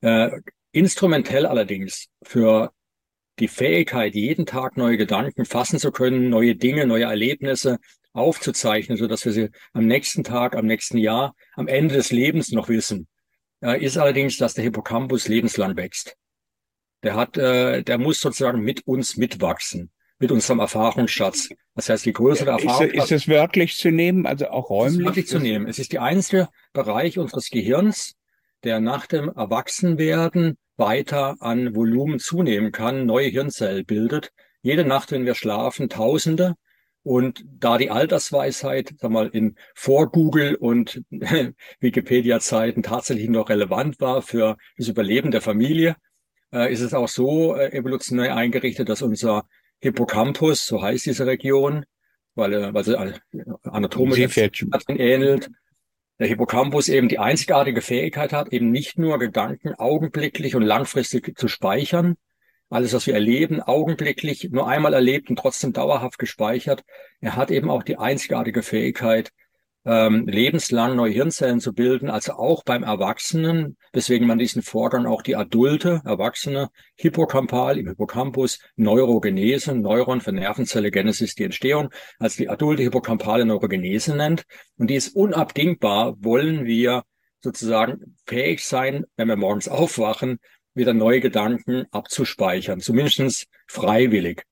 Äh, 0.00 0.30
instrumentell 0.70 1.46
allerdings 1.46 2.08
für 2.22 2.72
die 3.40 3.48
Fähigkeit, 3.48 4.14
jeden 4.14 4.46
Tag 4.46 4.76
neue 4.76 4.96
Gedanken 4.96 5.44
fassen 5.44 5.80
zu 5.80 5.90
können, 5.90 6.28
neue 6.28 6.54
Dinge, 6.54 6.86
neue 6.86 7.04
Erlebnisse 7.04 7.78
aufzuzeichnen, 8.14 8.96
so 8.96 9.06
dass 9.06 9.24
wir 9.24 9.32
sie 9.32 9.50
am 9.72 9.86
nächsten 9.86 10.24
Tag, 10.24 10.56
am 10.56 10.66
nächsten 10.66 10.96
Jahr, 10.96 11.34
am 11.54 11.66
Ende 11.66 11.96
des 11.96 12.10
Lebens 12.10 12.52
noch 12.52 12.68
wissen, 12.68 13.08
äh, 13.60 13.84
ist 13.84 13.98
allerdings, 13.98 14.38
dass 14.38 14.54
der 14.54 14.64
Hippocampus 14.64 15.28
lebenslang 15.28 15.76
wächst. 15.76 16.16
Der 17.02 17.16
hat, 17.16 17.36
äh, 17.36 17.82
der 17.82 17.98
muss 17.98 18.20
sozusagen 18.20 18.60
mit 18.60 18.86
uns 18.86 19.16
mitwachsen, 19.16 19.90
mit 20.18 20.32
unserem 20.32 20.60
Erfahrungsschatz. 20.60 21.50
Das 21.74 21.88
heißt, 21.88 22.06
die 22.06 22.12
größere 22.12 22.50
Erfahrung. 22.50 22.88
Ist, 22.88 23.04
ist 23.04 23.12
es 23.12 23.28
wörtlich 23.28 23.76
zu 23.76 23.90
nehmen, 23.90 24.26
also 24.26 24.48
auch 24.48 24.70
räumlich? 24.70 25.00
Ist 25.00 25.04
wörtlich 25.04 25.26
zu 25.26 25.38
nehmen. 25.38 25.66
Es 25.66 25.78
ist 25.78 25.92
die 25.92 25.98
einzige 25.98 26.48
Bereich 26.72 27.18
unseres 27.18 27.50
Gehirns, 27.50 28.14
der 28.62 28.80
nach 28.80 29.06
dem 29.06 29.28
Erwachsenwerden 29.28 30.56
weiter 30.76 31.36
an 31.40 31.74
Volumen 31.74 32.18
zunehmen 32.18 32.72
kann, 32.72 33.06
neue 33.06 33.28
Hirnzellen 33.28 33.84
bildet. 33.84 34.32
Jede 34.62 34.84
Nacht, 34.84 35.12
wenn 35.12 35.26
wir 35.26 35.34
schlafen, 35.34 35.88
Tausende 35.88 36.54
und 37.04 37.44
da 37.60 37.76
die 37.78 37.90
Altersweisheit, 37.90 38.94
sag 38.98 39.10
mal, 39.10 39.28
in 39.28 39.56
vor 39.74 40.10
Google 40.10 40.56
und 40.56 41.02
Wikipedia-Zeiten 41.80 42.82
tatsächlich 42.82 43.28
noch 43.28 43.50
relevant 43.50 44.00
war 44.00 44.22
für 44.22 44.56
das 44.78 44.88
Überleben 44.88 45.30
der 45.30 45.42
Familie, 45.42 45.96
äh, 46.52 46.72
ist 46.72 46.80
es 46.80 46.94
auch 46.94 47.08
so 47.08 47.54
äh, 47.54 47.72
evolutionär 47.72 48.34
eingerichtet, 48.34 48.88
dass 48.88 49.02
unser 49.02 49.46
Hippocampus, 49.80 50.66
so 50.66 50.82
heißt 50.82 51.04
diese 51.04 51.26
Region, 51.26 51.84
weil, 52.34 52.54
äh, 52.54 52.74
weil 52.74 52.84
sie 52.84 52.96
äh, 52.96 53.12
anatomisch 53.64 54.18
ähnelt, 54.88 55.50
der 56.18 56.26
Hippocampus 56.28 56.88
eben 56.88 57.08
die 57.08 57.18
einzigartige 57.18 57.82
Fähigkeit 57.82 58.32
hat, 58.32 58.50
eben 58.50 58.70
nicht 58.70 58.98
nur 58.98 59.18
Gedanken 59.18 59.74
augenblicklich 59.74 60.56
und 60.56 60.62
langfristig 60.62 61.36
zu 61.36 61.48
speichern, 61.48 62.16
alles, 62.74 62.92
was 62.92 63.06
wir 63.06 63.14
erleben, 63.14 63.60
augenblicklich 63.60 64.50
nur 64.50 64.68
einmal 64.68 64.94
erlebt 64.94 65.30
und 65.30 65.38
trotzdem 65.38 65.72
dauerhaft 65.72 66.18
gespeichert. 66.18 66.82
Er 67.20 67.36
hat 67.36 67.50
eben 67.50 67.70
auch 67.70 67.82
die 67.82 67.98
einzigartige 67.98 68.62
Fähigkeit, 68.62 69.30
ähm, 69.86 70.26
lebenslang 70.26 70.96
neue 70.96 71.12
Hirnzellen 71.12 71.60
zu 71.60 71.74
bilden, 71.74 72.08
also 72.08 72.32
auch 72.32 72.64
beim 72.64 72.82
Erwachsenen, 72.82 73.76
weswegen 73.92 74.26
man 74.26 74.38
diesen 74.38 74.62
Vorgang 74.62 75.06
auch 75.06 75.22
die 75.22 75.36
adulte, 75.36 76.00
Erwachsene, 76.04 76.70
hippocampal 76.96 77.78
im 77.78 77.88
Hippocampus, 77.88 78.58
Neurogenese, 78.76 79.74
Neuron 79.74 80.20
für 80.20 80.32
Nervenzelle, 80.32 80.90
Genesis 80.90 81.34
die 81.34 81.44
Entstehung, 81.44 81.90
als 82.18 82.36
die 82.36 82.48
adulte 82.48 82.82
hippocampale 82.82 83.44
Neurogenese 83.44 84.16
nennt. 84.16 84.44
Und 84.78 84.88
die 84.88 84.96
ist 84.96 85.14
unabdingbar, 85.14 86.14
wollen 86.18 86.64
wir 86.64 87.04
sozusagen 87.40 88.16
fähig 88.26 88.64
sein, 88.64 89.04
wenn 89.16 89.28
wir 89.28 89.36
morgens 89.36 89.68
aufwachen, 89.68 90.38
wieder 90.74 90.92
neue 90.92 91.20
Gedanken 91.20 91.86
abzuspeichern, 91.90 92.80
zumindestens 92.80 93.46
freiwillig. 93.66 94.42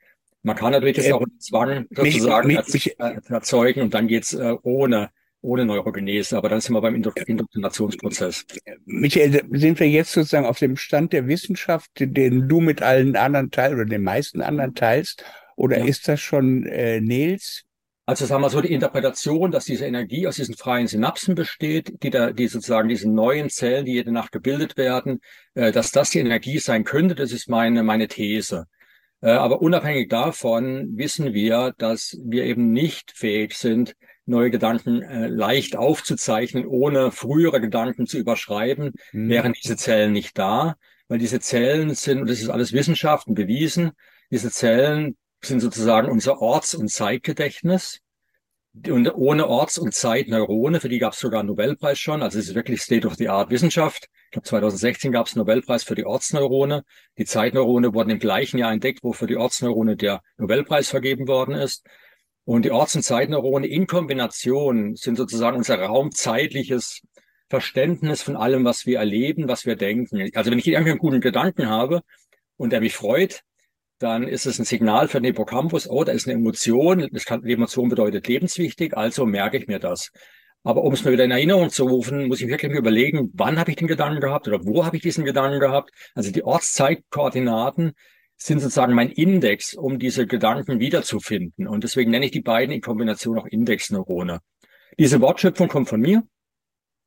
Man 0.42 0.56
kann 0.56 0.72
natürlich 0.72 0.96
das 0.96 1.06
äh, 1.06 1.12
auch 1.12 1.24
Zwang 1.38 1.86
sozusagen 1.90 2.48
mich, 2.48 2.72
mich, 2.72 2.98
äh, 2.98 3.20
erzeugen 3.28 3.82
und 3.82 3.94
dann 3.94 4.08
geht's 4.08 4.32
äh, 4.32 4.56
ohne 4.62 5.10
ohne 5.42 5.66
Neurogenese, 5.66 6.36
aber 6.36 6.48
dann 6.48 6.60
sind 6.60 6.72
wir 6.72 6.80
beim 6.80 6.94
Indoktrinationsprozess. 6.94 8.46
Michael, 8.84 9.42
sind 9.50 9.80
wir 9.80 9.88
jetzt 9.88 10.12
sozusagen 10.12 10.46
auf 10.46 10.60
dem 10.60 10.76
Stand 10.76 11.12
der 11.12 11.26
Wissenschaft, 11.26 11.90
den 11.96 12.48
du 12.48 12.60
mit 12.60 12.80
allen 12.80 13.16
anderen 13.16 13.50
teilst 13.50 13.74
oder 13.74 13.84
den 13.84 14.04
meisten 14.04 14.40
anderen 14.40 14.76
teilst, 14.76 15.24
oder 15.56 15.78
ja. 15.78 15.84
ist 15.84 16.06
das 16.06 16.20
schon 16.20 16.64
äh, 16.66 17.00
Nils? 17.00 17.64
Also 18.04 18.26
sagen 18.26 18.42
wir 18.42 18.50
so 18.50 18.60
die 18.60 18.72
Interpretation, 18.72 19.52
dass 19.52 19.64
diese 19.64 19.86
Energie 19.86 20.26
aus 20.26 20.36
diesen 20.36 20.56
freien 20.56 20.88
Synapsen 20.88 21.36
besteht, 21.36 22.02
die 22.02 22.10
da, 22.10 22.32
die 22.32 22.48
sozusagen 22.48 22.88
diese 22.88 23.08
neuen 23.08 23.48
Zellen, 23.48 23.84
die 23.84 23.92
jede 23.92 24.10
Nacht 24.10 24.32
gebildet 24.32 24.76
werden, 24.76 25.20
äh, 25.54 25.70
dass 25.70 25.92
das 25.92 26.10
die 26.10 26.18
Energie 26.18 26.58
sein 26.58 26.82
könnte, 26.82 27.14
das 27.14 27.30
ist 27.30 27.48
meine, 27.48 27.84
meine 27.84 28.08
These. 28.08 28.66
Äh, 29.20 29.30
aber 29.30 29.62
unabhängig 29.62 30.08
davon 30.08 30.96
wissen 30.96 31.32
wir, 31.32 31.74
dass 31.78 32.18
wir 32.24 32.44
eben 32.44 32.72
nicht 32.72 33.12
fähig 33.12 33.54
sind, 33.54 33.94
neue 34.26 34.50
Gedanken 34.50 35.02
äh, 35.02 35.28
leicht 35.28 35.76
aufzuzeichnen, 35.76 36.66
ohne 36.66 37.12
frühere 37.12 37.60
Gedanken 37.60 38.06
zu 38.06 38.18
überschreiben, 38.18 38.92
mhm. 39.12 39.28
wären 39.28 39.52
diese 39.52 39.76
Zellen 39.76 40.12
nicht 40.12 40.36
da, 40.36 40.74
weil 41.06 41.18
diese 41.18 41.38
Zellen 41.38 41.94
sind, 41.94 42.20
und 42.20 42.28
das 42.28 42.40
ist 42.40 42.48
alles 42.48 42.72
Wissenschaften 42.72 43.34
bewiesen, 43.34 43.92
diese 44.30 44.50
Zellen 44.50 45.16
sind 45.44 45.60
sozusagen 45.60 46.10
unser 46.10 46.40
Orts- 46.40 46.74
und 46.74 46.88
Zeitgedächtnis. 46.88 48.00
Und 48.86 49.14
ohne 49.14 49.48
Orts- 49.48 49.76
und 49.76 49.92
Zeitneurone, 49.92 50.80
für 50.80 50.88
die 50.88 50.98
gab 50.98 51.12
es 51.12 51.20
sogar 51.20 51.40
einen 51.40 51.48
Nobelpreis 51.48 51.98
schon. 51.98 52.22
Also 52.22 52.38
es 52.38 52.48
ist 52.48 52.54
wirklich 52.54 52.80
State-of-the-Art 52.80 53.50
Wissenschaft. 53.50 54.08
Ich 54.26 54.30
glaube, 54.30 54.48
2016 54.48 55.12
gab 55.12 55.26
es 55.26 55.34
einen 55.34 55.40
Nobelpreis 55.40 55.84
für 55.84 55.94
die 55.94 56.06
Ortsneurone. 56.06 56.84
Die 57.18 57.26
Zeitneurone 57.26 57.92
wurden 57.92 58.08
im 58.08 58.18
gleichen 58.18 58.56
Jahr 58.56 58.72
entdeckt, 58.72 59.00
wo 59.02 59.12
für 59.12 59.26
die 59.26 59.36
Ortsneurone 59.36 59.96
der 59.96 60.22
Nobelpreis 60.38 60.88
vergeben 60.88 61.28
worden 61.28 61.54
ist. 61.54 61.84
Und 62.44 62.64
die 62.64 62.70
Orts- 62.70 62.96
und 62.96 63.02
Zeitneurone 63.02 63.66
in 63.66 63.86
Kombination 63.86 64.96
sind 64.96 65.16
sozusagen 65.16 65.58
unser 65.58 65.78
raumzeitliches 65.78 67.02
Verständnis 67.50 68.22
von 68.22 68.36
allem, 68.36 68.64
was 68.64 68.86
wir 68.86 68.98
erleben, 68.98 69.48
was 69.48 69.66
wir 69.66 69.76
denken. 69.76 70.30
Also 70.34 70.50
wenn 70.50 70.58
ich 70.58 70.66
irgendwie 70.66 70.92
einen 70.92 70.98
guten 70.98 71.20
Gedanken 71.20 71.68
habe 71.68 72.00
und 72.56 72.70
der 72.70 72.80
mich 72.80 72.94
freut, 72.94 73.42
dann 74.02 74.26
ist 74.26 74.46
es 74.46 74.58
ein 74.58 74.64
Signal 74.64 75.08
für 75.08 75.20
den 75.20 75.26
Hippocampus, 75.26 75.88
oh, 75.88 76.04
da 76.04 76.12
ist 76.12 76.26
eine 76.26 76.36
Emotion, 76.36 77.08
das 77.12 77.24
kann, 77.24 77.42
die 77.42 77.52
Emotion 77.52 77.88
bedeutet 77.88 78.26
lebenswichtig, 78.28 78.96
also 78.96 79.26
merke 79.26 79.56
ich 79.56 79.66
mir 79.66 79.78
das. 79.78 80.10
Aber 80.64 80.84
um 80.84 80.92
es 80.92 81.04
mir 81.04 81.12
wieder 81.12 81.24
in 81.24 81.30
Erinnerung 81.30 81.70
zu 81.70 81.84
rufen, 81.84 82.28
muss 82.28 82.40
ich 82.40 82.48
wirklich 82.48 82.72
überlegen, 82.72 83.30
wann 83.34 83.58
habe 83.58 83.70
ich 83.70 83.76
den 83.76 83.88
Gedanken 83.88 84.20
gehabt 84.20 84.46
oder 84.46 84.64
wo 84.64 84.84
habe 84.84 84.96
ich 84.96 85.02
diesen 85.02 85.24
Gedanken 85.24 85.58
gehabt. 85.58 85.90
Also 86.14 86.30
die 86.30 86.44
Ortszeitkoordinaten 86.44 87.92
sind 88.36 88.60
sozusagen 88.60 88.94
mein 88.94 89.10
Index, 89.10 89.74
um 89.74 89.98
diese 89.98 90.26
Gedanken 90.26 90.78
wiederzufinden. 90.78 91.66
Und 91.66 91.82
deswegen 91.82 92.10
nenne 92.12 92.26
ich 92.26 92.30
die 92.30 92.42
beiden 92.42 92.74
in 92.74 92.80
Kombination 92.80 93.38
auch 93.38 93.46
Indexneurone. 93.46 94.40
Diese 94.98 95.20
Wortschöpfung 95.20 95.68
kommt 95.68 95.88
von 95.88 96.00
mir. 96.00 96.22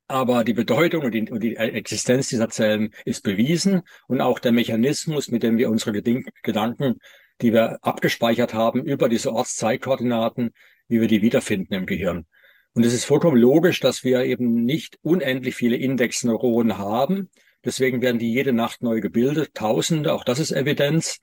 Aber 0.08 0.44
die 0.44 0.54
Bedeutung 0.54 1.04
und 1.04 1.12
die, 1.14 1.30
und 1.32 1.42
die, 1.42 1.56
Existenz 1.56 2.30
dieser 2.30 2.50
Zellen 2.50 2.94
ist 3.06 3.24
bewiesen 3.24 3.82
und 4.08 4.22
auch 4.22 4.40
der 4.40 4.52
Mechanismus, 4.52 5.30
mit 5.30 5.42
dem 5.42 5.58
wir 5.58 5.70
unsere 5.70 6.00
Gedanken, 6.44 7.00
die 7.42 7.54
wir 7.54 7.80
abgespeichert 7.82 8.54
haben, 8.54 8.84
über 8.84 9.10
diese 9.10 9.34
Ortszeitkoordinaten, 9.34 10.52
wie 10.88 11.02
wir 11.02 11.08
die 11.08 11.22
wiederfinden 11.22 11.74
im 11.74 11.86
Gehirn. 11.86 12.26
Und 12.74 12.86
es 12.86 12.94
ist 12.94 13.06
vollkommen 13.06 13.38
logisch, 13.38 13.80
dass 13.80 14.04
wir 14.04 14.26
eben 14.26 14.64
nicht 14.64 15.00
unendlich 15.02 15.56
viele 15.56 15.78
Indexneuronen 15.78 16.78
haben. 16.78 17.30
Deswegen 17.64 18.02
werden 18.02 18.20
die 18.20 18.32
jede 18.32 18.54
Nacht 18.54 18.84
neu 18.84 19.00
gebildet, 19.00 19.54
Tausende, 19.54 20.14
auch 20.14 20.24
das 20.24 20.40
ist 20.40 20.52
Evidenz. 20.52 21.20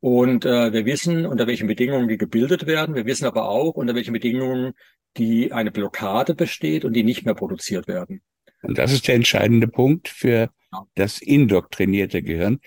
Und 0.00 0.44
äh, 0.44 0.72
wir 0.72 0.84
wissen, 0.84 1.26
unter 1.26 1.46
welchen 1.46 1.68
Bedingungen 1.68 2.08
die 2.08 2.18
gebildet 2.18 2.66
werden. 2.66 2.94
Wir 2.94 3.06
wissen 3.06 3.24
aber 3.24 3.48
auch, 3.48 3.74
unter 3.74 3.94
welchen 3.94 4.12
Bedingungen 4.12 4.72
die 5.16 5.52
eine 5.52 5.70
Blockade 5.70 6.34
besteht 6.34 6.84
und 6.84 6.92
die 6.92 7.04
nicht 7.04 7.24
mehr 7.24 7.34
produziert 7.34 7.88
werden. 7.88 8.22
Und 8.62 8.78
das 8.78 8.92
ist 8.92 9.06
der 9.08 9.14
entscheidende 9.14 9.68
Punkt 9.68 10.08
für 10.08 10.50
das 10.94 11.20
indoktrinierte 11.20 12.22
Gehirn. 12.22 12.60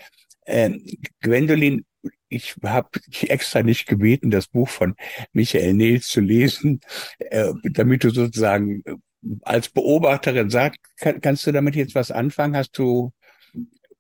Äh, 0.46 0.80
Gwendolin, 1.22 1.86
ich 2.30 2.56
habe 2.64 3.00
dich 3.08 3.30
extra 3.30 3.64
nicht 3.64 3.88
gebeten, 3.88 4.32
das 4.32 4.48
Buch 4.48 4.70
von 4.70 4.96
Michael 5.34 5.74
Nils 5.74 6.08
zu 6.08 6.22
lesen, 6.22 6.80
äh, 7.20 7.52
damit 7.64 8.04
du 8.04 8.12
sozusagen 8.12 8.82
äh, 8.86 8.96
als 9.42 9.70
Beobachterin 9.70 10.50
sagst, 10.50 10.80
kann, 10.98 11.20
kannst 11.22 11.46
du 11.46 11.52
damit 11.52 11.76
jetzt 11.76 11.96
was 11.96 12.12
anfangen? 12.12 12.56
Hast 12.56 12.78
du, 12.78 13.12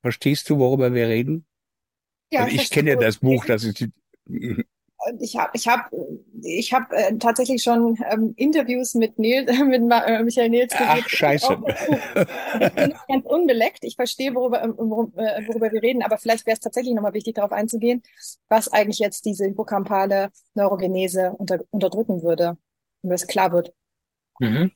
verstehst 0.01 0.49
du, 0.49 0.59
worüber 0.59 0.93
wir 0.93 1.07
reden? 1.07 1.45
Ja, 2.31 2.43
also 2.43 2.55
ich, 2.55 2.69
kenne 2.69 2.91
ja 2.91 2.95
das 2.95 3.17
Buch, 3.17 3.45
das 3.45 3.63
ist 3.63 3.79
die, 3.79 3.91
ich 5.19 5.35
habe 5.37 5.51
ich 5.53 5.67
hab, 5.67 5.91
ich 6.41 6.73
hab, 6.73 6.91
äh, 6.93 7.17
tatsächlich 7.17 7.61
schon 7.63 7.97
ähm, 8.09 8.33
Interviews 8.37 8.93
mit, 8.95 9.17
Neil, 9.19 9.45
mit 9.65 9.81
äh, 9.81 10.23
Michael 10.23 10.49
Nils 10.49 10.73
gegeben. 10.73 11.03
Ach, 11.03 11.09
scheiße. 11.09 11.57
Ich 12.59 12.73
bin 12.73 12.93
ganz 13.07 13.25
unbeleckt. 13.25 13.83
Ich 13.83 13.95
verstehe, 13.95 14.33
worüber, 14.35 14.63
ähm, 14.63 14.75
worüber, 14.77 15.37
äh, 15.37 15.47
worüber 15.47 15.71
wir 15.71 15.81
reden, 15.81 16.03
aber 16.03 16.17
vielleicht 16.17 16.45
wäre 16.45 16.55
es 16.55 16.59
tatsächlich 16.59 16.93
nochmal 16.93 17.13
wichtig, 17.13 17.35
darauf 17.35 17.51
einzugehen, 17.51 18.03
was 18.47 18.71
eigentlich 18.71 18.99
jetzt 18.99 19.25
diese 19.25 19.45
hippocampale 19.45 20.29
Neurogenese 20.53 21.31
unter, 21.37 21.59
unterdrücken 21.69 22.23
würde, 22.23 22.57
wenn 23.01 23.11
es 23.11 23.27
klar 23.27 23.51
wird. 23.51 23.73
Mhm. 24.39 24.71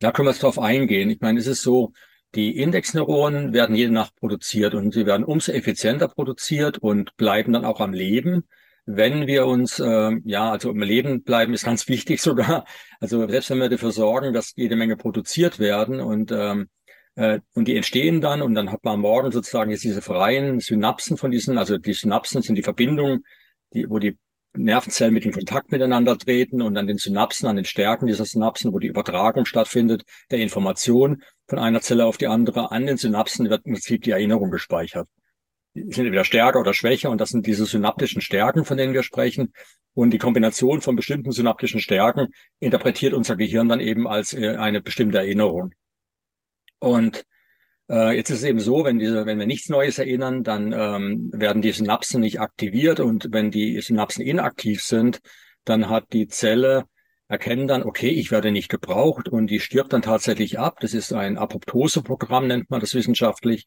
Da 0.00 0.12
können 0.12 0.26
wir 0.26 0.32
jetzt 0.32 0.42
drauf 0.42 0.58
eingehen. 0.58 1.10
Ich 1.10 1.20
meine, 1.20 1.38
es 1.38 1.46
ist 1.46 1.62
so, 1.62 1.92
die 2.34 2.58
Indexneuronen 2.58 3.52
werden 3.52 3.74
jede 3.74 3.92
Nacht 3.92 4.14
produziert 4.16 4.74
und 4.74 4.92
sie 4.92 5.06
werden 5.06 5.24
umso 5.24 5.52
effizienter 5.52 6.08
produziert 6.08 6.76
und 6.78 7.16
bleiben 7.16 7.52
dann 7.52 7.64
auch 7.64 7.80
am 7.80 7.94
Leben 7.94 8.46
wenn 8.86 9.26
wir 9.26 9.46
uns, 9.46 9.80
äh, 9.80 10.12
ja, 10.24 10.50
also 10.50 10.70
im 10.70 10.80
Leben 10.80 11.22
bleiben, 11.22 11.52
ist 11.52 11.64
ganz 11.64 11.88
wichtig 11.88 12.20
sogar. 12.22 12.64
Also 13.00 13.28
selbst 13.28 13.50
wenn 13.50 13.58
wir 13.58 13.68
dafür 13.68 13.92
sorgen, 13.92 14.32
dass 14.32 14.52
jede 14.56 14.76
Menge 14.76 14.96
produziert 14.96 15.58
werden 15.58 16.00
und 16.00 16.32
ähm, 16.32 16.68
äh, 17.16 17.40
und 17.54 17.66
die 17.68 17.76
entstehen 17.76 18.20
dann 18.20 18.42
und 18.42 18.54
dann 18.54 18.70
hat 18.70 18.84
man 18.84 18.94
am 18.94 19.00
Morgen 19.00 19.32
sozusagen 19.32 19.70
jetzt 19.70 19.84
diese 19.84 20.02
freien 20.02 20.60
Synapsen 20.60 21.16
von 21.16 21.30
diesen, 21.30 21.58
also 21.58 21.78
die 21.78 21.94
Synapsen 21.94 22.42
sind 22.42 22.56
die 22.56 22.62
Verbindungen, 22.62 23.24
die, 23.72 23.88
wo 23.90 23.98
die 23.98 24.18
Nervenzellen 24.54 25.12
mit 25.14 25.24
in 25.24 25.32
Kontakt 25.32 25.72
miteinander 25.72 26.16
treten 26.16 26.62
und 26.62 26.76
an 26.76 26.86
den 26.86 26.98
Synapsen, 26.98 27.48
an 27.48 27.56
den 27.56 27.64
Stärken 27.64 28.06
dieser 28.06 28.24
Synapsen, 28.24 28.72
wo 28.72 28.78
die 28.78 28.86
Übertragung 28.86 29.44
stattfindet, 29.46 30.04
der 30.30 30.38
Information 30.38 31.22
von 31.46 31.58
einer 31.58 31.80
Zelle 31.80 32.06
auf 32.06 32.16
die 32.16 32.26
andere, 32.26 32.70
an 32.70 32.86
den 32.86 32.96
Synapsen 32.96 33.50
wird 33.50 33.66
im 33.66 33.74
Prinzip 33.74 34.02
die 34.02 34.12
Erinnerung 34.12 34.50
gespeichert 34.50 35.08
sind 35.76 36.06
entweder 36.06 36.24
stärker 36.24 36.60
oder 36.60 36.74
schwächer 36.74 37.10
und 37.10 37.20
das 37.20 37.30
sind 37.30 37.46
diese 37.46 37.66
synaptischen 37.66 38.20
Stärken, 38.20 38.64
von 38.64 38.76
denen 38.76 38.94
wir 38.94 39.02
sprechen. 39.02 39.52
Und 39.94 40.10
die 40.10 40.18
Kombination 40.18 40.80
von 40.80 40.96
bestimmten 40.96 41.32
synaptischen 41.32 41.80
Stärken 41.80 42.28
interpretiert 42.60 43.14
unser 43.14 43.36
Gehirn 43.36 43.68
dann 43.68 43.80
eben 43.80 44.06
als 44.06 44.34
äh, 44.34 44.56
eine 44.56 44.82
bestimmte 44.82 45.18
Erinnerung. 45.18 45.72
Und 46.78 47.24
äh, 47.88 48.16
jetzt 48.16 48.30
ist 48.30 48.38
es 48.38 48.44
eben 48.44 48.60
so, 48.60 48.84
wenn 48.84 48.98
diese, 48.98 49.26
wenn 49.26 49.38
wir 49.38 49.46
nichts 49.46 49.68
Neues 49.68 49.98
erinnern, 49.98 50.42
dann 50.42 50.72
ähm, 50.72 51.30
werden 51.32 51.62
die 51.62 51.72
Synapsen 51.72 52.20
nicht 52.20 52.40
aktiviert 52.40 53.00
und 53.00 53.28
wenn 53.30 53.50
die 53.50 53.80
Synapsen 53.80 54.24
inaktiv 54.24 54.82
sind, 54.82 55.20
dann 55.64 55.88
hat 55.88 56.12
die 56.12 56.26
Zelle 56.26 56.84
erkennen 57.28 57.66
dann, 57.66 57.82
okay, 57.82 58.10
ich 58.10 58.30
werde 58.30 58.52
nicht 58.52 58.68
gebraucht 58.68 59.28
und 59.28 59.48
die 59.48 59.60
stirbt 59.60 59.92
dann 59.92 60.02
tatsächlich 60.02 60.58
ab. 60.58 60.78
Das 60.80 60.94
ist 60.94 61.12
ein 61.12 61.38
Apoptoseprogramm, 61.38 62.46
nennt 62.46 62.70
man 62.70 62.80
das 62.80 62.94
wissenschaftlich. 62.94 63.66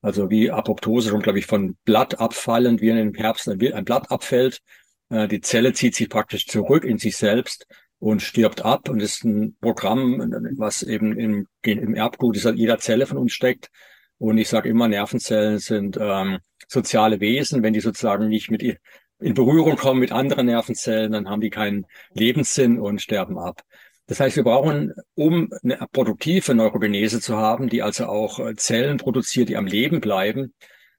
Also 0.00 0.30
wie 0.30 0.50
Apoptose 0.50 1.10
schon, 1.10 1.22
glaube 1.22 1.38
ich, 1.38 1.46
von 1.46 1.76
Blatt 1.84 2.20
abfallend, 2.20 2.80
wie 2.80 2.90
im 2.90 3.14
Herbst 3.14 3.48
ein 3.48 3.58
Blatt 3.58 4.10
abfällt. 4.10 4.60
Äh, 5.10 5.28
die 5.28 5.40
Zelle 5.40 5.72
zieht 5.72 5.94
sich 5.94 6.08
praktisch 6.08 6.46
zurück 6.46 6.84
in 6.84 6.98
sich 6.98 7.16
selbst 7.16 7.66
und 7.98 8.22
stirbt 8.22 8.64
ab 8.64 8.88
und 8.88 9.00
ist 9.00 9.24
ein 9.24 9.56
Programm, 9.60 10.20
was 10.56 10.82
eben 10.82 11.18
im, 11.18 11.48
im 11.62 11.94
Erbgut 11.94 12.36
jeder 12.36 12.78
Zelle 12.78 13.06
von 13.06 13.18
uns 13.18 13.32
steckt. 13.32 13.70
Und 14.18 14.38
ich 14.38 14.48
sage 14.48 14.68
immer, 14.68 14.88
Nervenzellen 14.88 15.58
sind 15.58 15.98
ähm, 16.00 16.38
soziale 16.68 17.20
Wesen. 17.20 17.62
Wenn 17.62 17.72
die 17.72 17.80
sozusagen 17.80 18.28
nicht 18.28 18.50
mit 18.50 18.62
in 19.20 19.34
Berührung 19.34 19.76
kommen 19.76 20.00
mit 20.00 20.12
anderen 20.12 20.46
Nervenzellen, 20.46 21.12
dann 21.12 21.28
haben 21.28 21.40
die 21.40 21.50
keinen 21.50 21.86
Lebenssinn 22.12 22.78
und 22.78 23.02
sterben 23.02 23.38
ab. 23.38 23.62
Das 24.08 24.20
heißt, 24.20 24.36
wir 24.36 24.42
brauchen, 24.42 24.94
um 25.14 25.50
eine 25.62 25.78
produktive 25.92 26.54
Neurogenese 26.54 27.20
zu 27.20 27.36
haben, 27.36 27.68
die 27.68 27.82
also 27.82 28.06
auch 28.06 28.40
äh, 28.40 28.56
Zellen 28.56 28.96
produziert, 28.96 29.50
die 29.50 29.56
am 29.56 29.66
Leben 29.66 30.00
bleiben, 30.00 30.54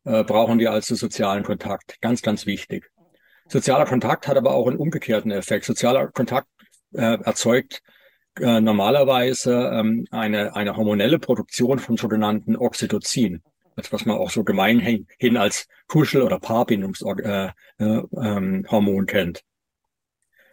äh, 0.06 0.24
brauchen 0.24 0.60
wir 0.60 0.72
also 0.72 0.94
sozialen 0.94 1.44
Kontakt. 1.44 2.00
Ganz, 2.02 2.22
ganz 2.22 2.46
wichtig. 2.46 2.92
Sozialer 3.48 3.86
Kontakt 3.86 4.28
hat 4.28 4.38
aber 4.38 4.54
auch 4.54 4.68
einen 4.68 4.78
umgekehrten 4.78 5.32
Effekt. 5.32 5.66
Sozialer 5.66 6.10
Kontakt 6.10 6.48
äh, 6.94 7.18
erzeugt 7.24 7.82
äh, 8.40 8.62
normalerweise 8.62 9.72
ähm, 9.74 10.06
eine, 10.12 10.56
eine 10.56 10.78
hormonelle 10.78 11.18
Produktion 11.18 11.80
von 11.80 11.98
sogenannten 11.98 12.56
Oxytocin. 12.56 13.42
Das, 13.76 13.92
was 13.92 14.06
man 14.06 14.18
auch 14.18 14.30
so 14.30 14.44
gemeinhin 14.44 15.08
als 15.36 15.68
Kuschel- 15.88 16.22
oder 16.22 16.40
Paarbindungshormon 16.40 17.26
äh, 17.26 17.52
äh, 17.80 18.04
ähm, 18.22 19.06
kennt. 19.08 19.42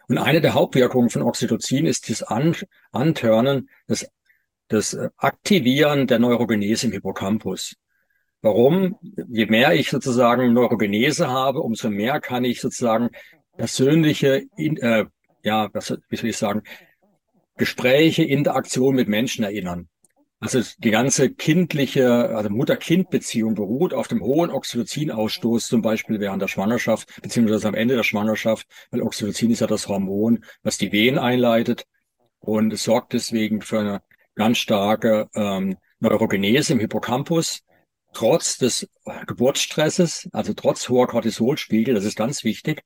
Und 0.07 0.17
eine 0.17 0.41
der 0.41 0.53
Hauptwirkungen 0.53 1.09
von 1.09 1.21
Oxytocin 1.21 1.85
ist 1.85 2.09
das 2.09 2.23
An 2.23 2.55
Antörnen, 2.91 3.69
das, 3.87 4.09
das 4.69 4.97
Aktivieren 5.17 6.07
der 6.07 6.19
Neurogenese 6.19 6.87
im 6.87 6.93
Hippocampus. 6.93 7.75
Warum? 8.41 8.97
Je 9.01 9.47
mehr 9.47 9.73
ich 9.73 9.89
sozusagen 9.89 10.53
Neurogenese 10.53 11.27
habe, 11.27 11.59
umso 11.59 11.89
mehr 11.89 12.21
kann 12.21 12.45
ich 12.45 12.61
sozusagen 12.61 13.09
persönliche, 13.57 14.45
äh, 14.57 15.05
ja, 15.43 15.69
was, 15.73 15.97
wie 16.09 16.15
soll 16.15 16.29
ich 16.29 16.37
sagen, 16.37 16.63
Gespräche, 17.57 18.23
Interaktion 18.23 18.95
mit 18.95 19.07
Menschen 19.07 19.43
erinnern. 19.43 19.89
Also 20.39 20.61
die 20.77 20.91
ganze 20.91 21.31
kindliche, 21.31 22.29
also 22.35 22.49
Mutter-Kind-Beziehung 22.51 23.55
beruht 23.55 23.93
auf 23.93 24.07
dem 24.07 24.21
hohen 24.21 24.51
Oxytocin-Ausstoß, 24.51 25.67
zum 25.67 25.81
Beispiel 25.81 26.19
während 26.19 26.43
der 26.43 26.47
Schwangerschaft, 26.47 27.21
beziehungsweise 27.23 27.67
am 27.67 27.73
Ende 27.73 27.95
der 27.95 28.03
Schwangerschaft, 28.03 28.67
weil 28.91 29.01
Oxytocin 29.01 29.49
ist 29.49 29.61
ja 29.61 29.67
das 29.67 29.87
Hormon, 29.87 30.45
was 30.61 30.77
die 30.77 30.91
Wehen 30.91 31.17
einleitet 31.17 31.85
und 32.39 32.71
es 32.71 32.83
sorgt 32.83 33.13
deswegen 33.13 33.61
für 33.61 33.79
eine 33.79 34.01
ganz 34.35 34.59
starke 34.59 35.27
ähm, 35.33 35.77
Neurogenese 35.99 36.73
im 36.73 36.79
Hippocampus, 36.79 37.63
trotz 38.13 38.57
des 38.57 38.87
Geburtsstresses, 39.25 40.29
also 40.31 40.53
trotz 40.53 40.87
hoher 40.87 41.07
Cortisolspiegel, 41.07 41.95
das 41.95 42.05
ist 42.05 42.15
ganz 42.15 42.43
wichtig, 42.43 42.83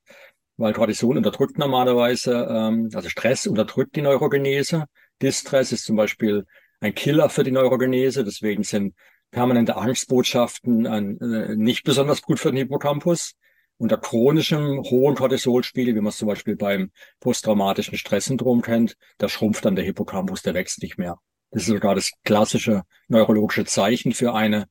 weil 0.56 0.72
Cortisol 0.72 1.18
unterdrückt 1.18 1.58
normalerweise, 1.58 2.48
ähm, 2.50 2.88
also 2.94 3.10
Stress 3.10 3.46
unterdrückt 3.46 3.94
die 3.96 4.02
Neurogenese. 4.02 4.86
Distress 5.20 5.72
ist 5.72 5.84
zum 5.84 5.96
Beispiel 5.96 6.46
ein 6.82 6.94
Killer 6.94 7.30
für 7.30 7.44
die 7.44 7.52
Neurogenese. 7.52 8.24
Deswegen 8.24 8.64
sind 8.64 8.94
permanente 9.30 9.76
Angstbotschaften 9.76 10.86
ein, 10.86 11.18
äh, 11.20 11.54
nicht 11.56 11.84
besonders 11.84 12.22
gut 12.22 12.38
für 12.38 12.50
den 12.50 12.58
Hippocampus. 12.58 13.34
Unter 13.78 13.96
chronischem 13.96 14.82
hohen 14.82 15.14
Cortisolspiegel, 15.14 15.94
wie 15.94 16.00
man 16.00 16.10
es 16.10 16.18
zum 16.18 16.28
Beispiel 16.28 16.56
beim 16.56 16.90
posttraumatischen 17.20 17.96
Stresssyndrom 17.96 18.62
kennt, 18.62 18.96
da 19.18 19.28
schrumpft 19.28 19.64
dann 19.64 19.74
der 19.74 19.84
Hippocampus, 19.84 20.42
der 20.42 20.54
wächst 20.54 20.82
nicht 20.82 20.98
mehr. 20.98 21.18
Das 21.50 21.62
ist 21.62 21.68
sogar 21.68 21.94
das 21.94 22.12
klassische 22.24 22.82
neurologische 23.08 23.64
Zeichen 23.64 24.12
für 24.12 24.34
eine, 24.34 24.68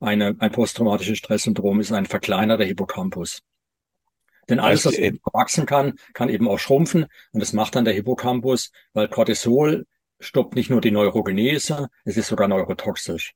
eine, 0.00 0.36
ein 0.38 0.52
posttraumatisches 0.52 1.18
Stresssyndrom 1.18 1.80
ist 1.80 1.92
ein 1.92 2.06
verkleinerter 2.06 2.64
Hippocampus. 2.64 3.42
Denn 4.48 4.60
alles, 4.60 4.84
was 4.84 4.98
wachsen 5.32 5.64
kann, 5.64 5.94
kann 6.12 6.28
eben 6.28 6.48
auch 6.48 6.58
schrumpfen. 6.58 7.06
Und 7.32 7.40
das 7.40 7.54
macht 7.54 7.76
dann 7.76 7.84
der 7.84 7.94
Hippocampus, 7.94 8.72
weil 8.92 9.08
Cortisol 9.08 9.86
stoppt 10.24 10.54
nicht 10.54 10.70
nur 10.70 10.80
die 10.80 10.90
Neurogenese, 10.90 11.88
es 12.04 12.16
ist 12.16 12.28
sogar 12.28 12.48
neurotoxisch. 12.48 13.34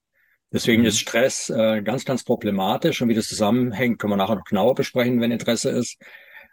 Deswegen 0.53 0.83
mhm. 0.83 0.89
ist 0.89 1.01
Stress 1.01 1.51
äh, 1.51 1.83
ganz, 1.83 2.05
ganz 2.05 2.25
problematisch 2.25 3.03
und 3.03 3.09
wie 3.09 3.15
das 3.15 3.29
zusammenhängt, 3.29 3.99
können 3.99 4.13
wir 4.13 4.17
nachher 4.17 4.37
noch 4.37 4.45
genauer 4.45 4.75
besprechen, 4.75 5.21
wenn 5.21 5.31
Interesse 5.31 5.71
ist. 5.71 5.99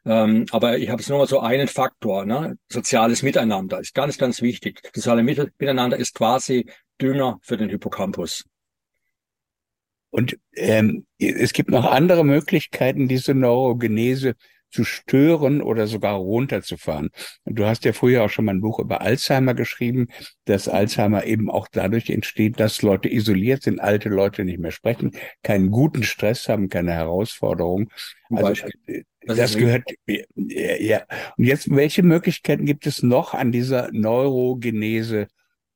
Ähm, 0.05 0.45
aber 0.51 0.77
ich 0.77 0.89
habe 0.89 1.01
es 1.01 1.09
nur 1.09 1.17
mal 1.19 1.27
so 1.27 1.39
einen 1.39 1.67
Faktor. 1.67 2.25
Ne? 2.25 2.57
Soziales 2.69 3.23
Miteinander 3.23 3.79
ist 3.79 3.95
ganz, 3.95 4.17
ganz 4.17 4.41
wichtig. 4.41 4.81
Soziale 4.93 5.23
Miteinander 5.23 5.97
ist 5.97 6.13
quasi 6.13 6.65
Dünger 7.01 7.39
für 7.41 7.57
den 7.57 7.69
Hippocampus. 7.69 8.45
Und 10.11 10.37
ähm, 10.53 11.05
es 11.17 11.51
gibt 11.51 11.69
noch 11.69 11.85
andere 11.85 12.23
Möglichkeiten, 12.23 13.07
diese 13.07 13.33
Neurogenese 13.33 14.35
zu 14.75 14.83
stören 14.83 15.61
oder 15.61 15.87
sogar 15.87 16.15
runterzufahren. 16.15 17.09
Du 17.45 17.65
hast 17.65 17.85
ja 17.85 17.93
früher 17.93 18.23
auch 18.23 18.29
schon 18.29 18.45
mal 18.45 18.53
ein 18.53 18.61
Buch 18.61 18.79
über 18.79 19.01
Alzheimer 19.01 19.53
geschrieben, 19.53 20.07
dass 20.43 20.67
Alzheimer 20.67 21.23
eben 21.23 21.49
auch 21.49 21.69
dadurch 21.71 22.09
entsteht, 22.09 22.59
dass 22.59 22.81
Leute 22.81 23.11
isoliert 23.11 23.63
sind, 23.63 23.79
alte 23.79 24.09
Leute 24.09 24.43
nicht 24.43 24.59
mehr 24.59 24.71
sprechen, 24.71 25.11
keinen 25.43 25.71
guten 25.71 26.03
Stress 26.03 26.49
haben, 26.49 26.67
keine 26.67 26.91
Herausforderung. 26.91 27.89
Also 28.29 28.67
das, 29.21 29.37
das 29.37 29.57
gehört, 29.57 29.83
ja. 30.35 31.03
Und 31.37 31.45
jetzt, 31.45 31.73
welche 31.73 32.03
Möglichkeiten 32.03 32.65
gibt 32.65 32.85
es 32.85 33.01
noch 33.01 33.33
an 33.33 33.53
dieser 33.53 33.89
Neurogenese 33.93 35.27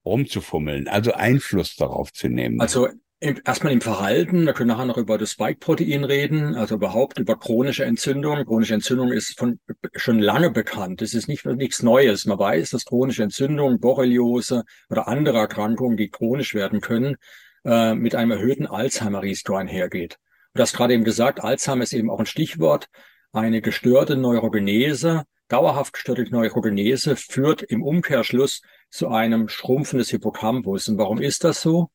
rumzufummeln, 0.03 0.89
also 0.89 1.13
Einfluss 1.13 1.77
darauf 1.77 2.11
zu 2.11 2.27
nehmen? 2.27 2.59
Also 2.59 2.89
Erstmal 3.21 3.73
im 3.73 3.81
Verhalten, 3.81 4.45
wir 4.45 4.53
können 4.53 4.69
nachher 4.69 4.85
noch 4.85 4.95
über 4.95 5.17
das 5.17 5.31
Spike-Protein 5.31 6.05
reden, 6.05 6.55
also 6.55 6.75
überhaupt 6.75 7.19
über 7.19 7.37
chronische 7.37 7.83
Entzündung. 7.83 8.45
Chronische 8.45 8.75
Entzündung 8.75 9.11
ist 9.11 9.37
von, 9.37 9.59
schon 9.93 10.19
lange 10.19 10.51
bekannt. 10.51 11.01
Es 11.01 11.13
ist 11.13 11.27
nicht 11.27 11.45
nichts 11.45 11.83
Neues. 11.83 12.25
Man 12.25 12.39
weiß, 12.39 12.69
dass 12.69 12.85
chronische 12.85 13.23
Entzündung, 13.23 13.81
Borreliose 13.81 14.63
oder 14.89 15.09
andere 15.09 15.37
Erkrankungen, 15.39 15.97
die 15.97 16.09
chronisch 16.09 16.53
werden 16.53 16.79
können, 16.79 17.17
äh, 17.65 17.93
mit 17.93 18.15
einem 18.15 18.31
erhöhten 18.31 18.67
Alzheimer-Risiko 18.67 19.55
einhergeht. 19.55 20.17
Du 20.53 20.61
hast 20.61 20.73
gerade 20.73 20.93
eben 20.93 21.03
gesagt, 21.03 21.43
Alzheimer 21.43 21.83
ist 21.83 21.93
eben 21.93 22.09
auch 22.09 22.19
ein 22.19 22.25
Stichwort. 22.25 22.87
eine 23.33 23.61
gestörte 23.61 24.15
Neurogenese, 24.15 25.23
dauerhaft 25.49 25.91
gestörte 25.91 26.23
Neurogenese 26.31 27.17
führt 27.17 27.63
im 27.63 27.83
Umkehrschluss 27.83 28.61
zu 28.89 29.09
einem 29.09 29.49
Schrumpfen 29.49 29.99
des 29.99 30.09
Hippocampus. 30.09 30.87
Und 30.87 30.97
warum 30.97 31.21
ist 31.21 31.43
das 31.43 31.61
so? 31.61 31.89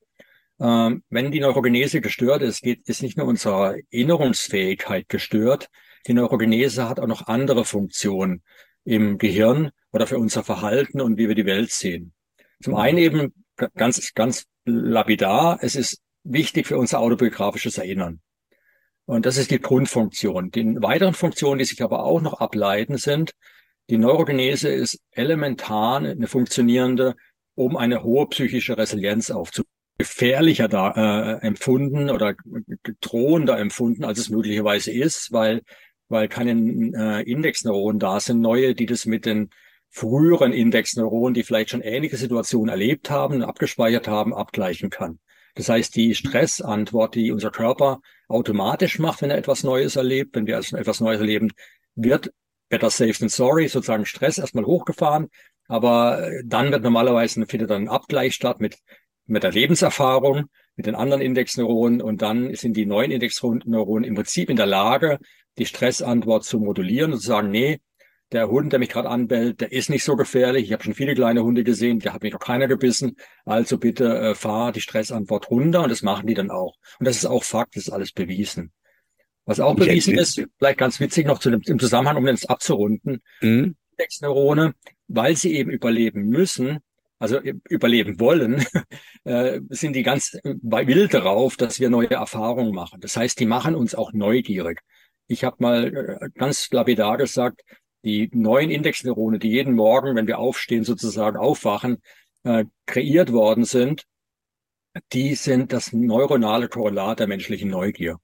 Ähm, 0.61 1.03
wenn 1.11 1.33
die 1.33 1.41
Neurogenese 1.41 2.01
gestört 2.01 2.43
ist, 2.43 2.63
geht, 2.63 2.89
ist 2.89 3.03
nicht 3.03 3.19
nur 3.19 3.27
unsere 3.27 3.81
Erinnerungsfähigkeit 3.91 5.09
gestört, 5.09 5.69
die 6.07 6.15
Neurogenese 6.15 6.89
hat 6.89 7.01
auch 7.01 7.07
noch 7.07 7.27
andere 7.27 7.65
Funktionen 7.65 8.43
im 8.85 9.19
Gehirn 9.19 9.71
oder 9.93 10.07
für 10.07 10.19
unser 10.19 10.45
Verhalten 10.45 11.01
und 11.01 11.17
wie 11.17 11.29
wir 11.29 11.35
die 11.35 11.47
Welt 11.47 11.71
sehen. 11.71 12.13
Zum 12.63 12.75
einen 12.77 12.99
eben 12.99 13.35
ganz, 13.75 14.13
ganz 14.15 14.45
lapidar, 14.65 15.59
es 15.63 15.77
ist 15.77 16.01
wichtig 16.23 16.67
für 16.67 16.79
unser 16.79 17.01
autobiografisches 17.01 17.79
Erinnern. 17.79 18.21
Und 19.07 19.27
das 19.27 19.37
ist 19.37 19.51
die 19.51 19.61
Grundfunktion. 19.61 20.51
Die 20.51 20.77
weiteren 20.81 21.15
Funktionen, 21.15 21.59
die 21.59 21.65
sich 21.65 21.83
aber 21.83 22.05
auch 22.05 22.21
noch 22.21 22.35
ableiten, 22.35 22.97
sind, 22.97 23.33
die 23.91 23.99
Neurogenese 23.99 24.71
ist 24.71 24.99
elementar 25.11 25.99
eine 25.99 26.27
funktionierende, 26.27 27.17
um 27.55 27.77
eine 27.77 28.03
hohe 28.03 28.27
psychische 28.29 28.79
Resilienz 28.79 29.31
aufzubauen 29.31 29.69
gefährlicher 30.05 30.69
da, 30.69 31.39
äh, 31.41 31.47
empfunden 31.47 32.11
oder 32.11 32.35
drohender 33.01 33.59
empfunden, 33.59 34.05
als 34.05 34.19
es 34.19 34.29
möglicherweise 34.29 34.93
ist, 34.93 35.33
weil, 35.33 35.63
weil 36.09 36.29
keine 36.29 36.53
äh, 36.53 37.23
Indexneuronen 37.31 37.99
da 37.99 38.21
sind, 38.21 38.41
neue, 38.41 38.75
die 38.75 38.87
das 38.87 39.07
mit 39.07 39.25
den 39.25 39.51
früheren 39.89 40.53
Indexneuronen, 40.53 41.35
die 41.35 41.43
vielleicht 41.43 41.71
schon 41.71 41.81
ähnliche 41.81 42.19
Situationen 42.19 42.69
erlebt 42.69 43.11
haben, 43.11 43.43
abgespeichert 43.43 44.07
haben, 44.07 44.35
abgleichen 44.35 44.91
kann. 44.91 45.19
Das 45.55 45.69
heißt, 45.69 45.95
die 45.97 46.15
Stressantwort, 46.15 47.15
die 47.15 47.31
unser 47.31 47.51
Körper 47.51 48.01
automatisch 48.29 48.99
macht, 48.99 49.23
wenn 49.23 49.31
er 49.31 49.39
etwas 49.39 49.63
Neues 49.63 49.97
erlebt, 49.97 50.35
wenn 50.35 50.47
wir 50.47 50.57
also 50.57 50.77
etwas 50.77 51.01
Neues 51.01 51.21
erleben, 51.21 51.53
wird 51.95 52.31
better 52.69 52.91
safe 52.91 53.19
than 53.19 53.29
sorry, 53.29 53.69
sozusagen 53.69 54.05
Stress 54.05 54.39
erstmal 54.39 54.65
hochgefahren, 54.65 55.29
aber 55.69 56.29
dann 56.45 56.73
wird 56.73 56.83
normalerweise 56.83 57.47
findet 57.47 57.71
dann 57.71 57.83
ein 57.83 57.89
Abgleich 57.89 58.35
statt 58.35 58.61
mit 58.61 58.77
mit 59.27 59.43
der 59.43 59.53
Lebenserfahrung, 59.53 60.47
mit 60.77 60.87
den 60.87 60.95
anderen 60.95 61.23
Indexneuronen 61.23 62.03
und 62.03 62.23
dann 62.23 62.55
sind 62.55 62.77
die 62.77 62.87
neuen 62.87 63.11
Indexneuronen 63.11 64.05
im 64.05 64.15
Prinzip 64.15 64.51
in 64.51 64.57
der 64.57 64.67
Lage, 64.67 65.19
die 65.59 65.67
Stressantwort 65.67 66.45
zu 66.45 66.59
modulieren 66.59 67.13
und 67.13 67.21
zu 67.21 67.27
sagen, 67.27 67.51
nee, 67.51 67.81
der 68.33 68.49
Hund, 68.49 68.73
der 68.73 68.81
mich 68.81 68.89
gerade 68.89 69.09
anbellt, 69.09 69.61
der 69.61 69.71
ist 69.71 69.91
nicht 69.91 70.03
so 70.03 70.17
gefährlich. 70.17 70.65
Ich 70.65 70.73
habe 70.73 70.83
schon 70.83 70.95
viele 70.95 71.15
kleine 71.15 71.45
Hunde 71.45 71.63
gesehen, 71.63 72.01
der 72.01 72.13
hat 72.13 72.23
mich 72.23 72.33
noch 72.33 72.41
keiner 72.41 72.67
gebissen. 72.67 73.17
Also 73.45 73.79
bitte 73.79 74.19
äh, 74.19 74.35
fahr 74.35 74.73
die 74.73 74.81
Stressantwort 74.81 75.51
runter 75.51 75.85
und 75.85 75.91
das 75.91 76.03
machen 76.03 76.27
die 76.27 76.35
dann 76.35 76.51
auch. 76.51 76.75
Und 76.99 77.07
das 77.07 77.17
ist 77.17 77.27
auch 77.27 77.45
Fakt, 77.45 77.77
das 77.77 77.85
ist 77.85 77.93
alles 77.93 78.13
bewiesen. 78.13 78.73
Was 79.45 79.61
auch 79.61 79.77
bewiesen 79.77 80.19
ist, 80.19 80.43
vielleicht 80.59 80.79
ganz 80.79 80.99
witzig 81.01 81.27
noch 81.27 81.39
zu 81.39 81.51
dem, 81.51 81.61
im 81.67 81.79
Zusammenhang, 81.79 82.17
um 82.17 82.25
das 82.25 82.47
abzurunden, 82.47 83.23
mhm. 83.41 83.77
Indexneurone, 83.93 84.75
weil 85.07 85.37
sie 85.37 85.55
eben 85.55 85.71
überleben 85.71 86.29
müssen, 86.29 86.79
also 87.25 87.41
überleben 87.69 88.21
wollen, 88.21 88.65
äh, 89.25 89.61
sind 89.71 89.97
die 89.97 90.03
ganz 90.03 90.39
wild 90.43 91.15
darauf, 91.15 91.57
dass 91.57 91.81
wir 91.81 91.91
neue 91.91 92.11
Erfahrungen 92.11 92.75
machen. 92.75 93.01
Das 93.01 93.17
heißt, 93.17 93.41
die 93.41 93.47
machen 93.47 93.75
uns 93.75 93.95
auch 93.95 94.13
neugierig. 94.13 94.81
Ich 95.27 95.43
habe 95.43 95.57
mal 95.59 96.19
äh, 96.21 96.31
ganz 96.35 96.71
lapidar 96.71 97.17
gesagt, 97.17 97.63
die 98.05 98.29
neuen 98.33 98.71
Indexneurone, 98.71 99.39
die 99.39 99.49
jeden 99.49 99.75
Morgen, 99.75 100.15
wenn 100.15 100.27
wir 100.27 100.39
aufstehen, 100.39 100.85
sozusagen 100.85 101.39
aufwachen, 101.39 101.99
äh, 102.43 102.67
kreiert 102.87 103.33
worden 103.33 103.65
sind, 103.65 104.05
die 105.13 105.35
sind 105.35 105.73
das 105.73 105.93
neuronale 105.93 106.69
Korrelat 106.69 107.21
der 107.21 107.27
menschlichen 107.27 107.71
Neugier. 107.71 108.19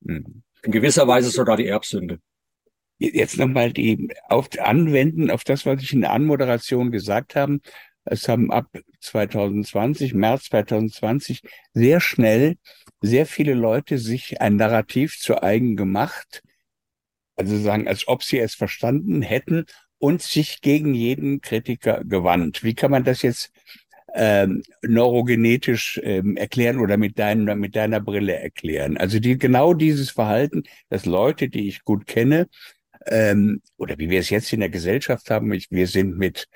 Mhm. 0.00 0.42
In 0.62 0.72
gewisser 0.72 1.06
Weise 1.06 1.30
sogar 1.30 1.56
die 1.56 1.66
Erbsünde. 1.66 2.20
Jetzt 2.98 3.36
nochmal 3.38 3.72
die 3.72 4.08
auf 4.28 4.48
anwenden 4.58 5.30
auf 5.30 5.44
das, 5.44 5.66
was 5.66 5.82
ich 5.82 5.92
in 5.92 6.00
der 6.00 6.12
Anmoderation 6.12 6.90
gesagt 6.90 7.36
habe. 7.36 7.58
Es 8.06 8.28
haben 8.28 8.50
ab 8.50 8.66
2020, 9.00 10.14
März 10.14 10.44
2020, 10.44 11.42
sehr 11.74 12.00
schnell 12.00 12.56
sehr 13.00 13.26
viele 13.26 13.54
Leute 13.54 13.98
sich 13.98 14.40
ein 14.40 14.56
Narrativ 14.56 15.18
zu 15.18 15.42
eigen 15.42 15.76
gemacht, 15.76 16.42
also 17.36 17.58
sagen, 17.58 17.86
als 17.86 18.08
ob 18.08 18.22
sie 18.22 18.38
es 18.38 18.54
verstanden 18.54 19.22
hätten 19.22 19.66
und 19.98 20.22
sich 20.22 20.60
gegen 20.60 20.94
jeden 20.94 21.40
Kritiker 21.40 22.02
gewandt. 22.04 22.64
Wie 22.64 22.74
kann 22.74 22.90
man 22.90 23.04
das 23.04 23.22
jetzt 23.22 23.52
ähm, 24.14 24.62
neurogenetisch 24.82 26.00
ähm, 26.02 26.36
erklären 26.36 26.78
oder 26.78 26.96
mit, 26.96 27.18
deiner 27.18 27.54
mit 27.54 27.76
deiner 27.76 28.00
Brille 28.00 28.34
erklären? 28.34 28.96
Also 28.96 29.18
die, 29.20 29.36
genau 29.36 29.74
dieses 29.74 30.10
Verhalten, 30.10 30.62
dass 30.88 31.04
Leute, 31.04 31.48
die 31.48 31.68
ich 31.68 31.84
gut 31.84 32.06
kenne, 32.06 32.48
ähm, 33.06 33.60
oder 33.76 33.98
wie 33.98 34.10
wir 34.10 34.20
es 34.20 34.30
jetzt 34.30 34.52
in 34.52 34.60
der 34.60 34.70
Gesellschaft 34.70 35.30
haben, 35.30 35.52
ich, 35.52 35.70
wir 35.70 35.86
sind 35.86 36.16
mit 36.18 36.48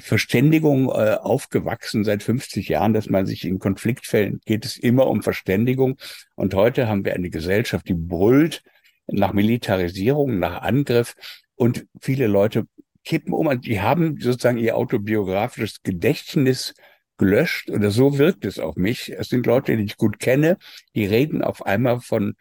Verständigung 0.00 0.88
äh, 0.88 1.16
aufgewachsen 1.20 2.04
seit 2.04 2.22
50 2.22 2.68
Jahren, 2.68 2.92
dass 2.92 3.08
man 3.08 3.26
sich 3.26 3.44
in 3.44 3.58
Konfliktfällen 3.58 4.40
geht 4.44 4.64
es 4.64 4.76
immer 4.76 5.06
um 5.06 5.22
Verständigung. 5.22 5.96
Und 6.34 6.54
heute 6.54 6.88
haben 6.88 7.04
wir 7.04 7.14
eine 7.14 7.30
Gesellschaft, 7.30 7.88
die 7.88 7.94
brüllt 7.94 8.62
nach 9.06 9.32
Militarisierung, 9.32 10.38
nach 10.38 10.62
Angriff. 10.62 11.14
Und 11.54 11.86
viele 12.00 12.26
Leute 12.26 12.66
kippen 13.04 13.32
um 13.32 13.46
und 13.46 13.66
die 13.66 13.80
haben 13.80 14.18
sozusagen 14.20 14.58
ihr 14.58 14.76
autobiografisches 14.76 15.82
Gedächtnis 15.82 16.74
gelöscht 17.18 17.70
oder 17.70 17.90
so 17.90 18.18
wirkt 18.18 18.44
es 18.44 18.58
auf 18.58 18.76
mich. 18.76 19.12
Es 19.12 19.28
sind 19.28 19.46
Leute, 19.46 19.76
die 19.76 19.84
ich 19.84 19.96
gut 19.96 20.18
kenne, 20.18 20.56
die 20.94 21.04
reden 21.04 21.42
auf 21.42 21.64
einmal 21.66 22.00
von 22.00 22.34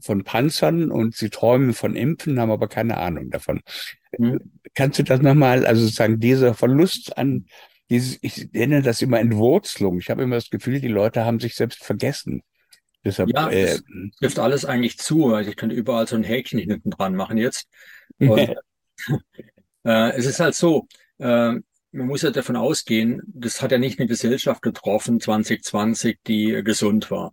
von 0.00 0.24
Panzern 0.24 0.90
und 0.90 1.14
sie 1.14 1.30
träumen 1.30 1.72
von 1.72 1.96
Impfen, 1.96 2.38
haben 2.38 2.50
aber 2.50 2.68
keine 2.68 2.98
Ahnung 2.98 3.30
davon. 3.30 3.62
Mhm. 4.18 4.40
Kannst 4.74 4.98
du 4.98 5.02
das 5.04 5.20
nochmal, 5.20 5.66
also 5.66 5.82
sozusagen 5.82 6.20
dieser 6.20 6.54
Verlust 6.54 7.16
an 7.16 7.46
dieses, 7.88 8.18
ich 8.22 8.52
nenne 8.52 8.82
das 8.82 9.02
immer 9.02 9.20
Entwurzelung. 9.20 9.98
Ich 9.98 10.10
habe 10.10 10.22
immer 10.22 10.36
das 10.36 10.50
Gefühl, 10.50 10.80
die 10.80 10.88
Leute 10.88 11.24
haben 11.24 11.40
sich 11.40 11.54
selbst 11.54 11.84
vergessen. 11.84 12.42
Deshalb, 13.04 13.30
ja, 13.32 13.48
äh, 13.50 13.78
trifft 14.18 14.38
alles 14.40 14.64
eigentlich 14.64 14.98
zu. 14.98 15.32
Also 15.32 15.50
ich 15.50 15.56
könnte 15.56 15.76
überall 15.76 16.08
so 16.08 16.16
ein 16.16 16.24
Häkchen 16.24 16.58
hinten 16.58 16.90
dran 16.90 17.14
machen 17.14 17.38
jetzt. 17.38 17.68
Und, 18.18 18.56
äh, 19.84 20.10
es 20.16 20.26
ist 20.26 20.40
halt 20.40 20.56
so, 20.56 20.88
äh, 21.18 21.54
man 21.92 22.08
muss 22.08 22.22
ja 22.22 22.30
davon 22.30 22.56
ausgehen, 22.56 23.22
das 23.26 23.62
hat 23.62 23.72
ja 23.72 23.78
nicht 23.78 23.98
eine 23.98 24.08
Gesellschaft 24.08 24.62
getroffen 24.62 25.20
2020, 25.20 26.18
die 26.26 26.62
gesund 26.64 27.10
war. 27.10 27.32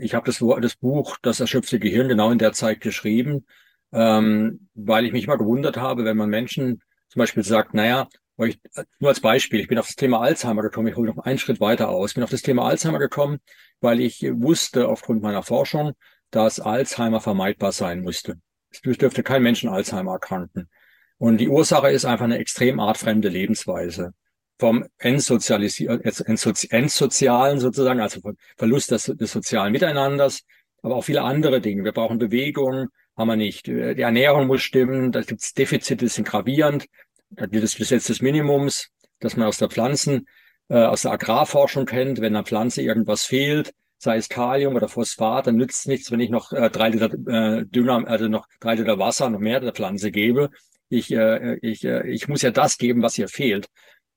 Ich 0.00 0.14
habe 0.14 0.26
das, 0.26 0.42
das 0.60 0.76
Buch 0.76 1.16
Das 1.22 1.40
erschöpfte 1.40 1.78
Gehirn 1.78 2.08
genau 2.08 2.30
in 2.30 2.38
der 2.38 2.52
Zeit 2.52 2.80
geschrieben, 2.80 3.46
ähm, 3.92 4.68
weil 4.74 5.04
ich 5.04 5.12
mich 5.12 5.26
mal 5.26 5.36
gewundert 5.36 5.76
habe, 5.76 6.04
wenn 6.04 6.16
man 6.16 6.28
Menschen 6.28 6.82
zum 7.08 7.20
Beispiel 7.20 7.42
sagt, 7.42 7.74
naja, 7.74 8.08
ich, 8.38 8.58
nur 8.98 9.10
als 9.10 9.20
Beispiel, 9.20 9.60
ich 9.60 9.68
bin 9.68 9.78
auf 9.78 9.86
das 9.86 9.96
Thema 9.96 10.20
Alzheimer 10.20 10.62
gekommen, 10.62 10.88
ich 10.88 10.96
hole 10.96 11.12
noch 11.12 11.24
einen 11.24 11.38
Schritt 11.38 11.60
weiter 11.60 11.90
aus, 11.90 12.14
bin 12.14 12.24
auf 12.24 12.30
das 12.30 12.42
Thema 12.42 12.64
Alzheimer 12.64 12.98
gekommen, 12.98 13.38
weil 13.80 14.00
ich 14.00 14.22
wusste 14.22 14.88
aufgrund 14.88 15.22
meiner 15.22 15.42
Forschung, 15.42 15.92
dass 16.30 16.60
Alzheimer 16.60 17.20
vermeidbar 17.20 17.72
sein 17.72 18.00
müsste. 18.00 18.40
Es 18.70 18.80
dürfte 18.80 19.22
kein 19.22 19.42
Menschen 19.42 19.68
Alzheimer 19.68 20.12
erkranken. 20.12 20.70
Und 21.18 21.38
die 21.38 21.48
Ursache 21.48 21.90
ist 21.90 22.06
einfach 22.06 22.24
eine 22.24 22.38
extrem 22.38 22.80
artfremde 22.80 23.28
Lebensweise 23.28 24.14
vom 24.60 24.84
Entsozialisieren, 24.98 26.02
Entsozialen 26.02 27.58
sozusagen, 27.58 28.00
also 28.00 28.20
vom 28.20 28.36
Verlust 28.56 28.90
des, 28.90 29.04
des 29.04 29.32
sozialen 29.32 29.72
Miteinanders, 29.72 30.44
aber 30.82 30.96
auch 30.96 31.04
viele 31.04 31.22
andere 31.22 31.60
Dinge. 31.60 31.82
Wir 31.82 31.92
brauchen 31.92 32.18
Bewegung, 32.18 32.88
haben 33.16 33.28
wir 33.28 33.36
nicht. 33.36 33.66
Die 33.66 34.00
Ernährung 34.00 34.46
muss 34.46 34.62
stimmen, 34.62 35.12
da 35.12 35.22
gibt 35.22 35.40
es 35.42 35.54
Defizite, 35.54 35.96
die 35.96 36.08
sind 36.08 36.28
gravierend. 36.28 36.86
Da 37.30 37.46
gilt 37.46 37.64
das 37.64 37.76
Gesetz 37.76 38.06
des 38.06 38.22
Minimums, 38.22 38.88
das 39.20 39.36
man 39.36 39.46
aus 39.46 39.58
der 39.58 39.68
Pflanzen, 39.68 40.26
äh, 40.68 40.74
aus 40.74 41.02
der 41.02 41.12
Agrarforschung 41.12 41.86
kennt. 41.86 42.20
Wenn 42.20 42.34
einer 42.34 42.44
Pflanze 42.44 42.82
irgendwas 42.82 43.24
fehlt, 43.24 43.72
sei 43.98 44.16
es 44.16 44.28
Kalium 44.28 44.74
oder 44.74 44.88
Phosphat, 44.88 45.46
dann 45.46 45.56
nützt 45.56 45.86
nichts, 45.86 46.10
wenn 46.10 46.20
ich 46.20 46.30
noch 46.30 46.52
äh, 46.52 46.70
drei 46.70 46.88
Liter 46.88 47.12
äh, 47.12 47.66
Dünger, 47.66 48.06
also 48.06 48.28
noch 48.28 48.46
drei 48.60 48.74
Liter 48.74 48.98
Wasser, 48.98 49.30
noch 49.30 49.38
mehr 49.38 49.60
der 49.60 49.72
Pflanze 49.72 50.10
gebe. 50.10 50.50
Ich, 50.88 51.12
äh, 51.12 51.56
ich, 51.62 51.84
äh, 51.84 52.08
ich 52.08 52.26
muss 52.26 52.42
ja 52.42 52.50
das 52.50 52.78
geben, 52.78 53.02
was 53.02 53.16
ihr 53.18 53.28
fehlt. 53.28 53.68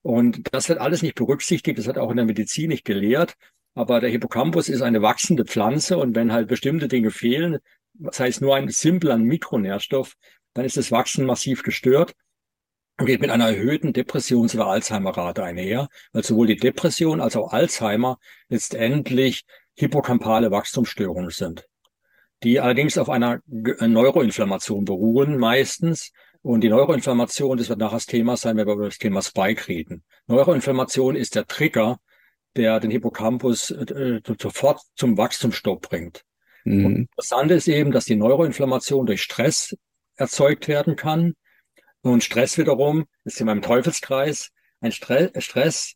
Und 0.04 0.54
das 0.54 0.70
wird 0.70 0.80
alles 0.80 1.02
nicht 1.02 1.16
berücksichtigt, 1.16 1.80
das 1.80 1.88
wird 1.88 1.98
auch 1.98 2.12
in 2.12 2.18
der 2.18 2.26
Medizin 2.26 2.70
nicht 2.70 2.86
gelehrt. 2.86 3.36
Aber 3.74 4.00
der 4.00 4.10
Hippocampus 4.12 4.70
ist 4.70 4.82
eine 4.82 5.02
wachsende 5.02 5.46
Pflanze 5.46 5.98
und 5.98 6.16
wenn 6.16 6.32
halt 6.32 6.48
bestimmte 6.48 6.88
Dinge 6.88 7.10
fehlen, 7.10 7.58
das 7.94 8.20
heißt 8.20 8.42
nur 8.42 8.56
ein 8.56 8.70
simpler 8.70 9.18
Mikronährstoff, 9.18 10.14
dann 10.54 10.66
ist 10.66 10.78
das 10.78 10.92
Wachsen 10.92 11.26
massiv 11.26 11.64
gestört 11.64 12.14
und 13.00 13.08
geht 13.08 13.22
mit 13.22 13.32
einer 13.32 13.48
erhöhten 13.48 13.94
Depressions- 13.94 14.54
oder 14.54 14.68
Alzheimer-Rate 14.68 15.44
einher, 15.44 15.88
weil 16.12 16.24
sowohl 16.24 16.48
die 16.48 16.58
Depression 16.58 17.22
als 17.22 17.36
auch 17.36 17.52
Alzheimer 17.52 18.20
letztendlich 18.50 19.46
hippocampale 19.74 20.52
Wachstumsstörungen 20.52 21.32
sind, 21.32 21.66
die 22.44 22.60
allerdings 22.60 22.98
auf 22.98 23.10
einer 23.10 23.40
Neuroinflammation 23.48 24.86
beruhen 24.86 25.38
meistens 25.38 26.12
und 26.44 26.62
die 26.62 26.70
Neuroinflammation, 26.70 27.58
das 27.58 27.70
wird 27.70 27.80
nachher 27.80 27.96
das 27.96 28.06
Thema 28.06 28.36
sein, 28.36 28.58
wenn 28.58 28.68
wir 28.68 28.74
über 28.74 28.86
das 28.86 28.98
Thema 28.98 29.22
Spike 29.22 29.68
reden. 29.70 30.04
Neuroinflammation 30.28 31.16
ist 31.16 31.36
der 31.36 31.48
Trigger, 31.48 32.00
der 32.58 32.82
den 32.82 32.92
Hippocampus 32.92 33.72
äh, 33.72 34.22
sofort 34.40 34.82
zum 34.96 35.18
Wachstumsstopp 35.18 35.90
bringt. 35.90 36.26
Mhm. 36.66 37.08
Interessant 37.10 37.50
ist 37.52 37.68
eben, 37.70 37.92
dass 37.92 38.06
die 38.06 38.18
Neuroinflammation 38.18 39.06
durch 39.06 39.22
Stress 39.22 39.76
erzeugt 40.18 40.68
werden 40.68 40.98
kann. 40.98 41.34
Und 42.02 42.26
Stress 42.26 42.58
wiederum 42.58 43.06
ist 43.24 43.40
in 43.40 43.48
meinem 43.48 43.62
Teufelskreis. 43.62 44.50
Ein 44.82 44.92
Stress 44.92 45.94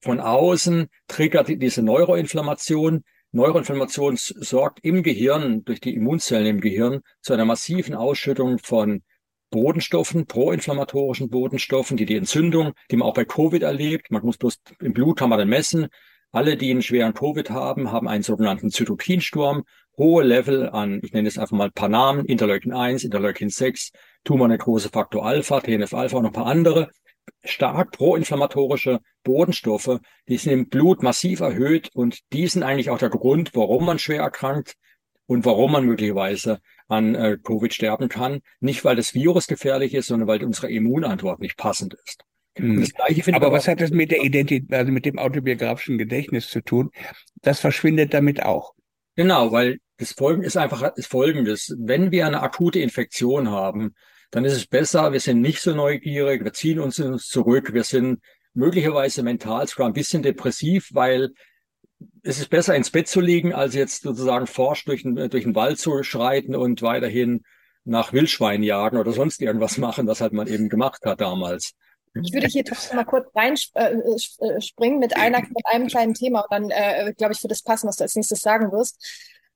von 0.00 0.18
außen 0.18 0.88
triggert 1.06 1.48
diese 1.48 1.82
Neuroinflammation. 1.82 3.04
Neuroinflammation 3.30 4.16
sorgt 4.16 4.80
im 4.82 5.04
Gehirn, 5.04 5.64
durch 5.64 5.80
die 5.80 5.94
Immunzellen 5.94 6.46
im 6.46 6.60
Gehirn, 6.60 7.02
zu 7.20 7.32
einer 7.32 7.44
massiven 7.44 7.94
Ausschüttung 7.94 8.58
von 8.58 9.04
Bodenstoffen, 9.50 10.26
proinflammatorischen 10.26 11.30
Bodenstoffen, 11.30 11.96
die 11.96 12.06
die 12.06 12.16
Entzündung, 12.16 12.72
die 12.90 12.96
man 12.96 13.08
auch 13.08 13.14
bei 13.14 13.24
Covid 13.24 13.62
erlebt, 13.62 14.10
man 14.10 14.24
muss 14.24 14.38
bloß 14.38 14.60
im 14.80 14.92
Blut 14.92 15.18
kann 15.18 15.30
man 15.30 15.38
dann 15.38 15.48
messen, 15.48 15.88
alle, 16.30 16.56
die 16.56 16.70
einen 16.70 16.82
schweren 16.82 17.14
Covid 17.14 17.50
haben, 17.50 17.90
haben 17.90 18.08
einen 18.08 18.22
sogenannten 18.22 18.70
Zytokinsturm, 18.70 19.64
hohe 19.96 20.22
Level 20.22 20.68
an, 20.68 21.00
ich 21.02 21.12
nenne 21.12 21.28
es 21.28 21.38
einfach 21.38 21.56
mal 21.56 21.66
ein 21.66 21.72
paar 21.72 21.88
Namen, 21.88 22.26
Interleukin 22.26 22.72
1, 22.72 23.04
Interleukin 23.04 23.48
6, 23.48 23.92
Tumornekrose 24.24 24.90
Faktor 24.90 25.24
Alpha, 25.24 25.60
TNF-Alpha 25.60 26.18
und 26.18 26.26
ein 26.26 26.32
paar 26.32 26.46
andere, 26.46 26.90
stark 27.44 27.92
proinflammatorische 27.92 29.00
Bodenstoffe, 29.22 30.00
die 30.28 30.36
sind 30.36 30.52
im 30.52 30.68
Blut 30.68 31.02
massiv 31.02 31.40
erhöht 31.40 31.90
und 31.94 32.20
die 32.32 32.46
sind 32.46 32.62
eigentlich 32.62 32.90
auch 32.90 32.98
der 32.98 33.10
Grund, 33.10 33.54
warum 33.54 33.86
man 33.86 33.98
schwer 33.98 34.22
erkrankt 34.22 34.74
und 35.28 35.44
warum 35.44 35.72
man 35.72 35.84
möglicherweise 35.84 36.60
an 36.88 37.14
äh, 37.14 37.36
Covid 37.42 37.72
sterben 37.72 38.08
kann. 38.08 38.40
Nicht, 38.60 38.84
weil 38.84 38.96
das 38.96 39.14
Virus 39.14 39.46
gefährlich 39.46 39.94
ist, 39.94 40.08
sondern 40.08 40.26
weil 40.26 40.42
unsere 40.42 40.70
Immunantwort 40.70 41.38
nicht 41.38 41.58
passend 41.58 41.94
ist. 42.04 42.24
Hm. 42.56 42.80
Das 42.80 42.94
Gleiche 42.94 43.34
Aber 43.34 43.52
was 43.52 43.68
hat 43.68 43.80
das 43.80 43.90
mit 43.90 44.10
der 44.10 44.24
Identität, 44.24 44.72
also 44.72 44.90
mit 44.90 45.04
dem 45.04 45.18
autobiografischen 45.18 45.98
Gedächtnis 45.98 46.48
zu 46.48 46.62
tun? 46.62 46.90
Das 47.42 47.60
verschwindet 47.60 48.14
damit 48.14 48.42
auch. 48.42 48.72
Genau, 49.16 49.52
weil 49.52 49.78
das 49.98 50.12
Folgen 50.12 50.42
ist 50.42 50.56
einfach 50.56 50.96
ist 50.96 51.08
folgendes. 51.08 51.76
Wenn 51.78 52.10
wir 52.10 52.26
eine 52.26 52.40
akute 52.40 52.80
Infektion 52.80 53.50
haben, 53.50 53.94
dann 54.30 54.46
ist 54.46 54.54
es 54.54 54.66
besser, 54.66 55.12
wir 55.12 55.20
sind 55.20 55.42
nicht 55.42 55.60
so 55.60 55.74
neugierig, 55.74 56.42
wir 56.42 56.52
ziehen 56.52 56.78
uns 56.78 56.96
zurück, 57.26 57.74
wir 57.74 57.84
sind 57.84 58.20
möglicherweise 58.54 59.22
mental 59.22 59.66
sogar 59.66 59.88
ein 59.88 59.92
bisschen 59.92 60.22
depressiv, 60.22 60.88
weil 60.92 61.30
es 62.22 62.38
ist 62.38 62.50
besser 62.50 62.76
ins 62.76 62.90
Bett 62.90 63.08
zu 63.08 63.20
liegen, 63.20 63.52
als 63.52 63.74
jetzt 63.74 64.02
sozusagen 64.02 64.46
forsch 64.46 64.84
durch 64.84 65.02
den, 65.02 65.16
durch 65.16 65.44
den 65.44 65.54
Wald 65.54 65.78
zu 65.78 66.02
schreiten 66.02 66.54
und 66.54 66.82
weiterhin 66.82 67.42
nach 67.84 68.12
Wildschwein 68.12 68.62
jagen 68.62 68.98
oder 68.98 69.12
sonst 69.12 69.40
irgendwas 69.40 69.78
machen, 69.78 70.06
was 70.06 70.20
halt 70.20 70.32
man 70.32 70.46
eben 70.46 70.68
gemacht 70.68 71.04
hat 71.04 71.20
damals. 71.20 71.74
Ich 72.22 72.32
würde 72.32 72.46
hier 72.46 72.64
trotzdem 72.64 72.96
mal 72.96 73.04
kurz 73.04 73.28
reinspringen 73.34 74.98
äh, 74.98 75.06
mit, 75.06 75.16
einer, 75.16 75.40
mit 75.40 75.66
einem 75.66 75.86
kleinen 75.88 76.14
Thema 76.14 76.40
und 76.40 76.52
dann, 76.52 76.70
äh, 76.70 77.12
glaube 77.16 77.32
ich, 77.32 77.42
wird 77.42 77.52
es 77.52 77.62
passen, 77.62 77.88
was 77.88 77.96
du 77.96 78.04
als 78.04 78.14
nächstes 78.14 78.40
sagen 78.40 78.72
wirst. 78.72 78.98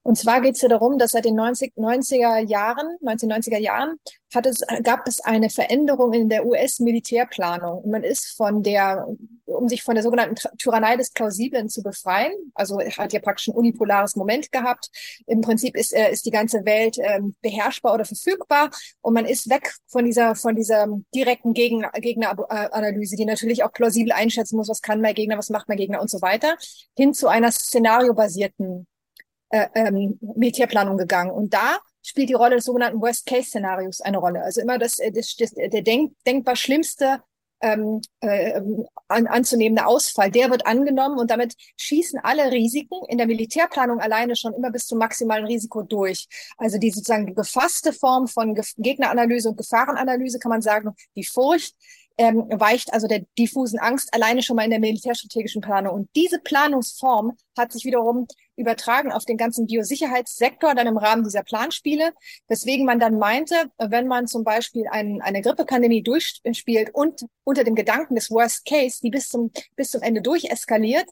Und 0.04 0.18
zwar 0.18 0.40
geht 0.40 0.54
es 0.54 0.60
hier 0.60 0.68
darum, 0.68 0.98
dass 0.98 1.12
seit 1.12 1.24
den 1.24 1.36
90, 1.36 1.74
90er 1.76 2.38
Jahren, 2.38 2.98
1990er 3.02 3.58
Jahren, 3.58 3.98
hat 4.34 4.46
es, 4.46 4.62
gab 4.82 5.06
es 5.06 5.20
eine 5.20 5.48
Veränderung 5.48 6.12
in 6.12 6.28
der 6.28 6.44
US-Militärplanung. 6.44 7.88
Man 7.88 8.02
ist 8.02 8.36
von 8.36 8.62
der, 8.62 9.06
um 9.44 9.68
sich 9.68 9.82
von 9.82 9.94
der 9.94 10.02
sogenannten 10.02 10.34
Tyrannei 10.58 10.96
des 10.96 11.12
Plausiblen 11.12 11.68
zu 11.68 11.82
befreien, 11.82 12.32
also 12.54 12.80
hat 12.80 13.12
ja 13.12 13.20
praktisch 13.20 13.48
ein 13.48 13.54
unipolares 13.54 14.16
Moment 14.16 14.50
gehabt. 14.50 14.90
Im 15.26 15.40
Prinzip 15.40 15.76
ist, 15.76 15.92
äh, 15.92 16.10
ist 16.10 16.26
die 16.26 16.30
ganze 16.30 16.64
Welt 16.64 16.98
äh, 16.98 17.20
beherrschbar 17.40 17.94
oder 17.94 18.04
verfügbar 18.04 18.70
und 19.02 19.14
man 19.14 19.26
ist 19.26 19.50
weg 19.50 19.72
von 19.86 20.04
dieser, 20.04 20.34
von 20.34 20.56
dieser 20.56 20.86
direkten 21.14 21.52
Gegner, 21.52 21.90
Gegneranalyse, 21.92 23.16
die 23.16 23.24
natürlich 23.24 23.62
auch 23.62 23.72
plausibel 23.72 24.12
einschätzen 24.12 24.56
muss, 24.56 24.68
was 24.68 24.82
kann 24.82 25.00
mein 25.00 25.14
Gegner, 25.14 25.38
was 25.38 25.50
macht 25.50 25.68
mein 25.68 25.78
Gegner 25.78 26.00
und 26.00 26.10
so 26.10 26.20
weiter, 26.22 26.56
hin 26.96 27.14
zu 27.14 27.28
einer 27.28 27.52
szenariobasierten 27.52 28.86
äh, 29.52 29.68
ähm, 29.74 30.18
Militärplanung 30.20 30.96
gegangen. 30.96 31.30
Und 31.30 31.54
da 31.54 31.78
spielt 32.02 32.28
die 32.28 32.34
Rolle 32.34 32.56
des 32.56 32.64
sogenannten 32.64 33.00
Worst-Case-Szenarios 33.00 34.00
eine 34.00 34.18
Rolle. 34.18 34.42
Also 34.42 34.60
immer 34.60 34.78
das, 34.78 34.98
äh, 34.98 35.12
das, 35.12 35.36
das 35.36 35.52
der 35.52 35.82
denk, 35.82 36.14
denkbar 36.26 36.56
schlimmste 36.56 37.20
ähm, 37.60 38.00
äh, 38.20 38.60
an, 39.08 39.26
anzunehmende 39.26 39.86
Ausfall, 39.86 40.30
der 40.30 40.50
wird 40.50 40.66
angenommen 40.66 41.18
und 41.18 41.30
damit 41.30 41.54
schießen 41.78 42.18
alle 42.22 42.50
Risiken 42.50 42.98
in 43.08 43.18
der 43.18 43.28
Militärplanung 43.28 44.00
alleine 44.00 44.34
schon 44.36 44.52
immer 44.52 44.70
bis 44.70 44.86
zum 44.86 44.98
maximalen 44.98 45.46
Risiko 45.46 45.82
durch. 45.82 46.26
Also 46.56 46.78
die 46.78 46.90
sozusagen 46.90 47.34
gefasste 47.34 47.92
Form 47.92 48.26
von 48.26 48.58
Gegneranalyse 48.78 49.50
und 49.50 49.56
Gefahrenanalyse 49.56 50.38
kann 50.40 50.50
man 50.50 50.62
sagen, 50.62 50.94
die 51.14 51.24
Furcht 51.24 51.76
ähm, 52.18 52.46
weicht 52.50 52.92
also 52.92 53.06
der 53.06 53.24
diffusen 53.38 53.78
Angst 53.78 54.12
alleine 54.14 54.42
schon 54.42 54.56
mal 54.56 54.64
in 54.64 54.70
der 54.70 54.80
militärstrategischen 54.80 55.62
Planung. 55.62 55.94
Und 55.94 56.08
diese 56.14 56.38
Planungsform 56.38 57.36
hat 57.56 57.72
sich 57.72 57.84
wiederum 57.84 58.26
übertragen 58.56 59.12
auf 59.12 59.24
den 59.24 59.36
ganzen 59.36 59.66
Biosicherheitssektor 59.66 60.74
dann 60.74 60.86
im 60.86 60.96
Rahmen 60.96 61.24
dieser 61.24 61.42
Planspiele, 61.42 62.12
weswegen 62.48 62.84
man 62.86 63.00
dann 63.00 63.18
meinte, 63.18 63.54
wenn 63.78 64.06
man 64.06 64.26
zum 64.26 64.44
Beispiel 64.44 64.84
ein, 64.90 65.20
eine 65.22 65.42
Grippepandemie 65.42 66.02
durchspielt 66.02 66.90
und 66.92 67.24
unter 67.44 67.64
dem 67.64 67.74
Gedanken 67.74 68.14
des 68.14 68.30
Worst 68.30 68.64
Case, 68.64 69.00
die 69.02 69.10
bis 69.10 69.28
zum, 69.28 69.50
bis 69.76 69.90
zum 69.90 70.02
Ende 70.02 70.22
durcheskaliert, 70.22 71.06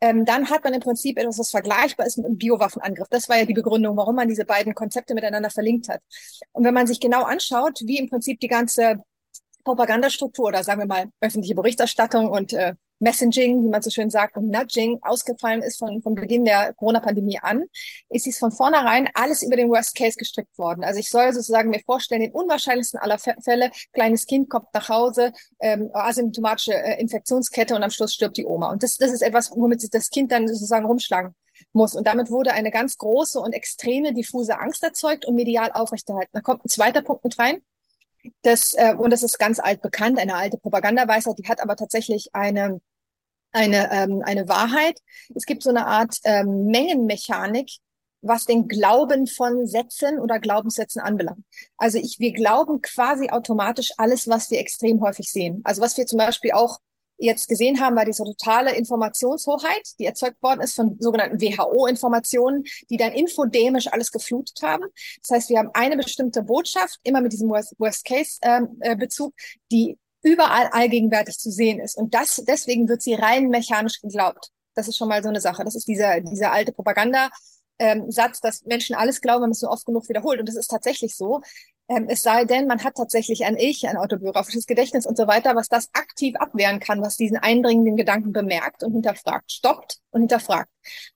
ähm, 0.00 0.24
dann 0.24 0.50
hat 0.50 0.64
man 0.64 0.74
im 0.74 0.80
Prinzip 0.80 1.18
etwas, 1.18 1.38
was 1.38 1.50
vergleichbar 1.50 2.06
ist 2.06 2.18
mit 2.18 2.26
einem 2.26 2.36
Biowaffenangriff. 2.36 3.08
Das 3.08 3.28
war 3.28 3.38
ja 3.38 3.44
die 3.46 3.54
Begründung, 3.54 3.96
warum 3.96 4.16
man 4.16 4.28
diese 4.28 4.44
beiden 4.44 4.74
Konzepte 4.74 5.14
miteinander 5.14 5.50
verlinkt 5.50 5.88
hat. 5.88 6.02
Und 6.52 6.64
wenn 6.64 6.74
man 6.74 6.86
sich 6.86 7.00
genau 7.00 7.22
anschaut, 7.22 7.80
wie 7.84 7.98
im 7.98 8.08
Prinzip 8.08 8.40
die 8.40 8.48
ganze 8.48 9.02
Propagandastruktur 9.66 10.46
oder 10.46 10.62
sagen 10.62 10.80
wir 10.80 10.86
mal 10.86 11.06
öffentliche 11.20 11.54
Berichterstattung 11.54 12.30
und 12.30 12.52
äh, 12.52 12.74
Messaging, 12.98 13.62
wie 13.62 13.68
man 13.68 13.82
so 13.82 13.90
schön 13.90 14.08
sagt, 14.08 14.36
und 14.36 14.48
Nudging 14.48 14.98
ausgefallen 15.02 15.60
ist 15.60 15.78
von, 15.78 16.00
von 16.00 16.14
Beginn 16.14 16.44
der 16.46 16.72
Corona-Pandemie 16.74 17.38
an, 17.42 17.64
ist 18.08 18.26
es 18.26 18.38
von 18.38 18.52
vornherein 18.52 19.08
alles 19.12 19.42
über 19.42 19.56
den 19.56 19.68
Worst 19.68 19.94
Case 19.94 20.16
gestrickt 20.16 20.56
worden. 20.56 20.82
Also 20.82 21.00
ich 21.00 21.10
soll 21.10 21.32
sozusagen 21.32 21.68
mir 21.70 21.80
vorstellen, 21.84 22.22
den 22.22 22.32
unwahrscheinlichsten 22.32 22.98
aller 22.98 23.18
Fälle, 23.18 23.70
kleines 23.92 24.26
Kind 24.26 24.48
kommt 24.48 24.68
nach 24.72 24.88
Hause, 24.88 25.32
ähm, 25.60 25.90
asymptomatische 25.92 26.72
äh, 26.72 27.00
Infektionskette 27.00 27.74
und 27.74 27.82
am 27.82 27.90
Schluss 27.90 28.14
stirbt 28.14 28.38
die 28.38 28.46
Oma. 28.46 28.70
Und 28.70 28.82
das, 28.82 28.96
das 28.96 29.12
ist 29.12 29.22
etwas, 29.22 29.50
womit 29.50 29.82
sich 29.82 29.90
das 29.90 30.08
Kind 30.08 30.32
dann 30.32 30.48
sozusagen 30.48 30.86
rumschlagen 30.86 31.34
muss. 31.72 31.94
Und 31.94 32.06
damit 32.06 32.30
wurde 32.30 32.52
eine 32.52 32.70
ganz 32.70 32.96
große 32.96 33.38
und 33.40 33.52
extreme 33.52 34.14
diffuse 34.14 34.58
Angst 34.58 34.82
erzeugt 34.82 35.26
und 35.26 35.34
medial 35.34 35.70
aufrechterhalten. 35.72 36.30
Da 36.32 36.40
kommt 36.40 36.64
ein 36.64 36.68
zweiter 36.68 37.02
Punkt 37.02 37.24
mit 37.24 37.38
rein. 37.38 37.60
Das, 38.42 38.74
äh, 38.74 38.94
und 38.96 39.12
das 39.12 39.22
ist 39.22 39.38
ganz 39.38 39.58
alt 39.58 39.82
bekannt, 39.82 40.18
eine 40.18 40.34
alte 40.34 40.58
Propagandaweisheit, 40.58 41.38
die 41.38 41.48
hat 41.48 41.60
aber 41.62 41.76
tatsächlich 41.76 42.30
eine, 42.32 42.80
eine, 43.52 43.90
ähm, 43.92 44.22
eine 44.24 44.48
Wahrheit. 44.48 45.00
Es 45.34 45.46
gibt 45.46 45.62
so 45.62 45.70
eine 45.70 45.86
Art 45.86 46.16
ähm, 46.24 46.66
Mengenmechanik, 46.66 47.70
was 48.22 48.44
den 48.44 48.68
Glauben 48.68 49.26
von 49.26 49.66
Sätzen 49.66 50.18
oder 50.18 50.40
Glaubenssätzen 50.40 51.00
anbelangt. 51.00 51.44
Also 51.76 51.98
ich, 51.98 52.18
wir 52.18 52.32
glauben 52.32 52.80
quasi 52.82 53.30
automatisch 53.30 53.92
alles, 53.98 54.28
was 54.28 54.50
wir 54.50 54.58
extrem 54.58 55.00
häufig 55.00 55.30
sehen. 55.30 55.60
Also 55.64 55.82
was 55.82 55.96
wir 55.96 56.06
zum 56.06 56.18
Beispiel 56.18 56.52
auch 56.52 56.78
jetzt 57.18 57.48
gesehen 57.48 57.80
haben, 57.80 57.96
war 57.96 58.04
diese 58.04 58.24
totale 58.24 58.74
Informationshoheit, 58.74 59.82
die 59.98 60.04
erzeugt 60.04 60.42
worden 60.42 60.60
ist 60.60 60.74
von 60.74 60.96
sogenannten 61.00 61.40
WHO-Informationen, 61.40 62.64
die 62.90 62.96
dann 62.96 63.12
infodemisch 63.12 63.88
alles 63.92 64.12
geflutet 64.12 64.60
haben. 64.62 64.84
Das 65.22 65.30
heißt, 65.36 65.50
wir 65.50 65.58
haben 65.58 65.70
eine 65.74 65.96
bestimmte 65.96 66.42
Botschaft, 66.42 66.98
immer 67.02 67.20
mit 67.20 67.32
diesem 67.32 67.48
Worst-Case-Bezug, 67.48 69.32
ähm, 69.32 69.38
äh, 69.38 69.66
die 69.72 69.98
überall 70.22 70.68
allgegenwärtig 70.72 71.38
zu 71.38 71.50
sehen 71.50 71.78
ist. 71.78 71.96
Und 71.96 72.14
das, 72.14 72.42
deswegen 72.46 72.88
wird 72.88 73.02
sie 73.02 73.14
rein 73.14 73.48
mechanisch 73.48 74.00
geglaubt. 74.00 74.50
Das 74.74 74.88
ist 74.88 74.96
schon 74.96 75.08
mal 75.08 75.22
so 75.22 75.28
eine 75.28 75.40
Sache. 75.40 75.64
Das 75.64 75.74
ist 75.74 75.86
dieser, 75.86 76.20
dieser 76.20 76.52
alte 76.52 76.72
Propaganda, 76.72 77.30
ähm, 77.78 78.10
Satz, 78.10 78.40
dass 78.40 78.64
Menschen 78.64 78.96
alles 78.96 79.20
glauben, 79.20 79.42
wenn 79.42 79.48
man 79.48 79.50
es 79.52 79.60
so 79.60 79.68
oft 79.68 79.86
genug 79.86 80.08
wiederholt. 80.08 80.40
Und 80.40 80.48
das 80.48 80.56
ist 80.56 80.68
tatsächlich 80.68 81.16
so. 81.16 81.42
Ähm, 81.88 82.06
es 82.08 82.22
sei 82.22 82.44
denn, 82.44 82.66
man 82.66 82.82
hat 82.82 82.96
tatsächlich 82.96 83.44
ein 83.44 83.56
Ich, 83.56 83.86
ein 83.88 83.96
autobiografisches 83.96 84.66
Gedächtnis 84.66 85.06
und 85.06 85.16
so 85.16 85.26
weiter, 85.26 85.54
was 85.54 85.68
das 85.68 85.88
aktiv 85.92 86.34
abwehren 86.36 86.80
kann, 86.80 87.00
was 87.00 87.16
diesen 87.16 87.36
eindringenden 87.36 87.96
Gedanken 87.96 88.32
bemerkt 88.32 88.82
und 88.82 88.92
hinterfragt, 88.92 89.52
stoppt 89.52 89.98
und 90.10 90.22
hinterfragt. 90.22 90.68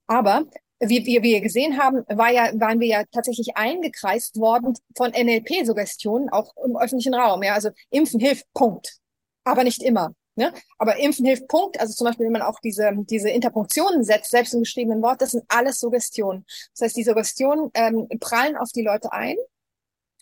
Aber 0.07 0.45
wie, 0.81 1.05
wie 1.05 1.23
wir 1.23 1.41
gesehen 1.41 1.79
haben, 1.79 2.05
war 2.09 2.31
ja, 2.31 2.51
waren 2.59 2.81
wir 2.81 2.87
ja 2.87 3.05
tatsächlich 3.13 3.57
eingekreist 3.57 4.39
worden 4.39 4.75
von 4.97 5.11
NLP-Suggestionen, 5.11 6.31
auch 6.31 6.55
im 6.65 6.77
öffentlichen 6.77 7.15
Raum. 7.15 7.43
Ja, 7.43 7.55
also 7.55 7.71
Impfen 7.91 8.21
hilft, 8.21 8.47
Punkt. 8.55 8.99
Aber 9.45 9.65
nicht 9.65 9.83
immer. 9.83 10.15
Ne? 10.37 10.55
Aber 10.79 10.97
Impfen 10.97 11.27
hilft, 11.27 11.49
Punkt. 11.49 11.79
Also 11.81 11.93
zum 11.93 12.07
Beispiel, 12.07 12.27
wenn 12.27 12.33
man 12.33 12.43
auch 12.43 12.61
diese, 12.61 12.91
diese 13.11 13.29
Interpunktionen 13.29 14.05
setzt, 14.05 14.31
selbst 14.31 14.55
im 14.55 14.61
geschriebenen 14.61 15.03
Wort, 15.03 15.21
das 15.21 15.33
sind 15.33 15.45
alles 15.49 15.81
Suggestionen. 15.81 16.47
Das 16.75 16.87
heißt, 16.87 16.97
die 16.97 17.05
Suggestionen 17.05 17.71
ähm, 17.75 18.09
prallen 18.21 18.57
auf 18.57 18.71
die 18.73 18.83
Leute 18.83 19.13
ein 19.13 19.37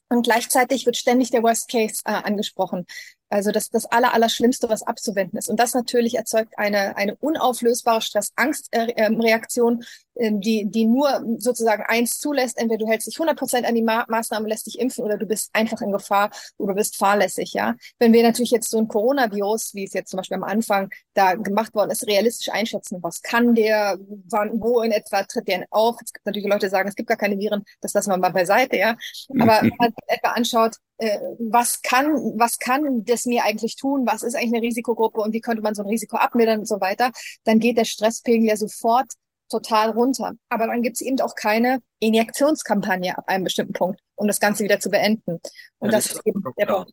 und 0.09 0.23
gleichzeitig 0.23 0.87
wird 0.87 0.97
ständig 0.97 1.31
der 1.31 1.43
Worst 1.43 1.71
Case 1.71 2.03
äh, 2.05 2.13
angesprochen. 2.13 2.87
Also 3.31 3.51
das, 3.51 3.69
das 3.71 3.85
aller, 3.87 4.15
aller 4.15 4.29
Schlimmste, 4.29 4.69
was 4.69 4.83
abzuwenden 4.83 5.39
ist. 5.39 5.49
Und 5.49 5.61
das 5.61 5.75
natürlich 5.75 6.17
erzeugt 6.17 6.55
eine, 6.57 6.97
eine 6.97 7.15
unauflösbare 7.17 8.01
Stress-Angst-Reaktion, 8.01 9.85
ähm, 10.17 10.41
die, 10.41 10.65
die 10.65 10.87
nur 10.87 11.25
sozusagen 11.39 11.83
eins 11.87 12.19
zulässt. 12.19 12.59
Entweder 12.59 12.85
du 12.85 12.91
hältst 12.91 13.07
dich 13.07 13.17
100 13.17 13.39
Prozent 13.39 13.67
an 13.67 13.75
die 13.75 13.83
Ma 13.83 14.07
Maßnahme, 14.09 14.49
lässt 14.49 14.67
dich 14.67 14.79
impfen 14.79 15.05
oder 15.05 15.19
du 15.19 15.27
bist 15.27 15.51
einfach 15.53 15.81
in 15.83 15.93
Gefahr 15.93 16.31
oder 16.57 16.75
bist 16.75 16.97
fahrlässig, 16.97 17.53
ja. 17.53 17.75
Wenn 17.99 18.13
wir 18.13 18.23
natürlich 18.23 18.51
jetzt 18.51 18.71
so 18.71 18.79
ein 18.79 18.89
Coronavirus, 18.89 19.75
wie 19.75 19.85
es 19.85 19.93
jetzt 19.93 20.11
zum 20.11 20.19
Beispiel 20.19 20.37
am 20.37 20.45
Anfang 20.45 20.91
da 21.15 21.35
gemacht 21.35 21.75
worden 21.75 21.91
ist, 21.91 22.07
realistisch 22.07 22.49
einschätzen, 22.51 22.99
was 23.03 23.23
kann 23.23 23.55
der, 23.55 23.99
wann, 24.29 24.61
wo 24.61 24.81
in 24.81 24.93
etwa 24.93 25.23
tritt 25.25 25.49
der 25.49 25.67
auf? 25.71 25.97
Es 26.03 26.13
gibt 26.13 26.27
natürlich 26.27 26.49
Leute, 26.49 26.67
die 26.67 26.71
sagen, 26.71 26.89
es 26.89 26.95
gibt 26.95 27.09
gar 27.09 27.19
keine 27.19 27.39
Viren, 27.39 27.65
das 27.81 27.93
lassen 27.93 28.11
wir 28.11 28.17
mal 28.17 28.31
beiseite, 28.31 28.77
ja. 28.77 28.97
Aber 29.39 29.61
wenn 29.63 29.77
man 29.79 29.93
etwa 30.07 30.31
anschaut, 30.31 30.77
was 30.99 31.83
kann, 31.83 32.15
was 32.39 32.59
kann 32.59 33.05
das 33.05 33.25
mir 33.25 33.45
eigentlich 33.45 33.77
tun? 33.77 34.07
Was 34.07 34.23
ist 34.23 34.35
eigentlich 34.35 34.55
eine 34.55 34.63
Risikogruppe 34.63 35.21
und 35.21 35.33
wie 35.33 35.41
könnte 35.41 35.63
man 35.63 35.75
so 35.75 35.83
ein 35.83 35.89
Risiko 35.89 36.17
abmildern 36.17 36.61
und 36.61 36.69
so 36.69 36.81
weiter? 36.81 37.13
Dann 37.45 37.61
geht 37.61 37.79
der 37.79 37.85
Stresspegel 37.85 38.49
ja 38.49 38.57
sofort 38.57 39.13
total 39.49 39.91
runter. 39.91 40.33
Aber 40.49 40.67
dann 40.67 40.83
gibt 40.83 40.97
es 40.97 41.01
eben 41.01 41.21
auch 41.21 41.35
keine 41.35 41.81
Injektionskampagne 42.01 43.17
ab 43.17 43.25
einem 43.29 43.45
bestimmten 43.45 43.73
Punkt, 43.73 44.01
um 44.17 44.27
das 44.27 44.41
Ganze 44.41 44.65
wieder 44.65 44.81
zu 44.81 44.91
beenden. 44.91 45.41
Und 45.79 45.91
ja, 45.91 45.97
das, 45.97 46.05
das, 46.05 46.13
ist 46.15 46.27
eben 46.27 46.43
der 46.59 46.67
Punkt. 46.67 46.93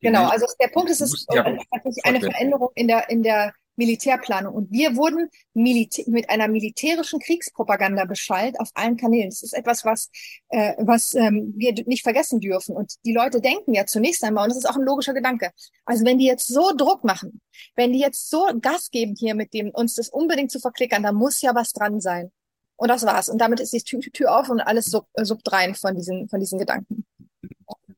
Genau, 0.00 0.28
also 0.28 0.46
der 0.60 0.68
Punkt 0.68 0.90
ist, 0.90 1.00
es 1.00 1.12
ist 1.12 2.04
eine 2.04 2.20
Veränderung 2.20 2.70
in 2.76 2.86
der, 2.86 3.10
in 3.10 3.22
der 3.22 3.52
Militärplanung. 3.78 4.54
Und 4.54 4.70
wir 4.70 4.96
wurden 4.96 5.30
Militä 5.54 6.02
mit 6.08 6.28
einer 6.28 6.48
militärischen 6.48 7.20
Kriegspropaganda 7.20 8.04
beschallt 8.04 8.60
auf 8.60 8.68
allen 8.74 8.96
Kanälen. 8.96 9.30
Das 9.30 9.42
ist 9.42 9.54
etwas, 9.54 9.84
was, 9.84 10.10
äh, 10.50 10.74
was 10.78 11.14
ähm, 11.14 11.54
wir 11.56 11.72
nicht 11.86 12.02
vergessen 12.02 12.40
dürfen. 12.40 12.76
Und 12.76 12.94
die 13.06 13.14
Leute 13.14 13.40
denken 13.40 13.72
ja 13.72 13.86
zunächst 13.86 14.22
einmal, 14.24 14.44
und 14.44 14.50
das 14.50 14.58
ist 14.58 14.68
auch 14.68 14.76
ein 14.76 14.84
logischer 14.84 15.14
Gedanke, 15.14 15.50
also 15.86 16.04
wenn 16.04 16.18
die 16.18 16.26
jetzt 16.26 16.48
so 16.48 16.72
Druck 16.76 17.04
machen, 17.04 17.40
wenn 17.76 17.92
die 17.92 18.00
jetzt 18.00 18.28
so 18.28 18.48
Gas 18.60 18.90
geben 18.90 19.14
hier 19.16 19.34
mit 19.34 19.54
dem, 19.54 19.70
uns 19.70 19.94
das 19.94 20.08
unbedingt 20.08 20.50
zu 20.50 20.60
verklickern, 20.60 21.02
da 21.02 21.12
muss 21.12 21.40
ja 21.40 21.54
was 21.54 21.72
dran 21.72 22.00
sein. 22.00 22.30
Und 22.76 22.88
das 22.88 23.04
war's. 23.04 23.28
Und 23.28 23.38
damit 23.38 23.60
ist 23.60 23.72
die 23.72 23.80
Tür, 23.80 24.00
Tür 24.00 24.38
auf 24.38 24.48
und 24.50 24.60
alles 24.60 24.86
sub, 24.86 25.06
äh, 25.14 25.24
subdrein 25.24 25.74
von 25.74 25.96
diesen, 25.96 26.28
von 26.28 26.40
diesen 26.40 26.58
Gedanken. 26.58 27.04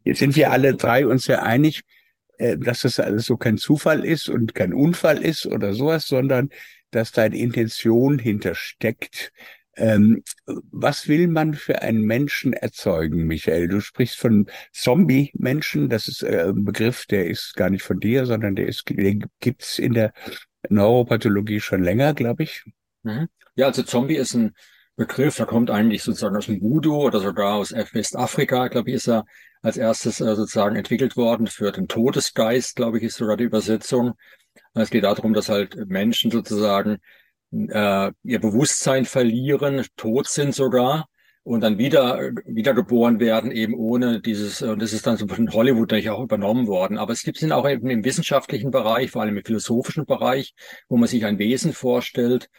Jetzt 0.04 0.18
sind 0.18 0.36
wir 0.36 0.50
alle 0.50 0.74
drei 0.74 1.06
uns 1.06 1.24
sehr 1.24 1.42
einig, 1.42 1.82
dass 2.58 2.82
das 2.82 2.98
alles 3.00 3.26
so 3.26 3.36
kein 3.36 3.58
Zufall 3.58 4.04
ist 4.04 4.28
und 4.28 4.54
kein 4.54 4.72
Unfall 4.72 5.22
ist 5.22 5.46
oder 5.46 5.74
sowas, 5.74 6.06
sondern 6.06 6.50
dass 6.90 7.12
da 7.12 7.22
eine 7.22 7.38
Intention 7.38 8.18
hintersteckt. 8.18 9.32
Ähm, 9.76 10.22
was 10.46 11.08
will 11.08 11.28
man 11.28 11.54
für 11.54 11.82
einen 11.82 12.02
Menschen 12.02 12.52
erzeugen, 12.52 13.26
Michael? 13.26 13.68
Du 13.68 13.80
sprichst 13.80 14.18
von 14.18 14.46
Zombie-Menschen. 14.72 15.88
Das 15.88 16.08
ist 16.08 16.22
äh, 16.22 16.48
ein 16.48 16.64
Begriff, 16.64 17.06
der 17.06 17.26
ist 17.26 17.54
gar 17.54 17.70
nicht 17.70 17.82
von 17.82 18.00
dir, 18.00 18.26
sondern 18.26 18.56
der 18.56 18.66
ist, 18.66 18.88
den 18.88 19.26
gibt's 19.40 19.78
in 19.78 19.94
der 19.94 20.12
Neuropathologie 20.68 21.60
schon 21.60 21.82
länger, 21.82 22.14
glaube 22.14 22.42
ich. 22.42 22.64
Mhm. 23.02 23.28
Ja, 23.54 23.66
also 23.66 23.82
Zombie 23.82 24.16
ist 24.16 24.34
ein 24.34 24.54
Begriff, 25.00 25.36
der 25.36 25.46
kommt 25.46 25.70
eigentlich 25.70 26.02
sozusagen 26.02 26.36
aus 26.36 26.44
dem 26.44 26.60
Voodoo 26.60 27.06
oder 27.06 27.20
sogar 27.20 27.54
aus 27.54 27.72
Westafrika, 27.72 28.68
glaube 28.68 28.90
ich, 28.90 28.96
ist 28.96 29.08
er 29.08 29.24
als 29.62 29.78
erstes 29.78 30.20
äh, 30.20 30.36
sozusagen 30.36 30.76
entwickelt 30.76 31.16
worden. 31.16 31.46
Für 31.46 31.72
den 31.72 31.88
Todesgeist, 31.88 32.76
glaube 32.76 32.98
ich, 32.98 33.04
ist 33.04 33.16
sogar 33.16 33.38
die 33.38 33.44
Übersetzung. 33.44 34.12
Es 34.74 34.90
geht 34.90 35.04
darum, 35.04 35.32
dass 35.32 35.48
halt 35.48 35.88
Menschen 35.88 36.30
sozusagen 36.30 36.98
äh, 37.50 38.12
ihr 38.24 38.40
Bewusstsein 38.40 39.06
verlieren, 39.06 39.86
tot 39.96 40.28
sind 40.28 40.54
sogar 40.54 41.06
und 41.44 41.62
dann 41.62 41.78
wieder 41.78 42.32
wiedergeboren 42.44 43.20
werden, 43.20 43.52
eben 43.52 43.72
ohne 43.72 44.20
dieses, 44.20 44.60
und 44.60 44.82
das 44.82 44.92
ist 44.92 45.06
dann 45.06 45.16
so 45.16 45.26
von 45.26 45.50
Hollywood 45.50 45.90
natürlich 45.90 46.10
auch 46.10 46.22
übernommen 46.22 46.66
worden. 46.66 46.98
Aber 46.98 47.14
es 47.14 47.22
gibt 47.22 47.42
es 47.42 47.50
auch 47.50 47.66
eben 47.66 47.88
im 47.88 48.04
wissenschaftlichen 48.04 48.70
Bereich, 48.70 49.10
vor 49.12 49.22
allem 49.22 49.38
im 49.38 49.44
philosophischen 49.46 50.04
Bereich, 50.04 50.52
wo 50.90 50.98
man 50.98 51.08
sich 51.08 51.24
ein 51.24 51.38
Wesen 51.38 51.72
vorstellt, 51.72 52.50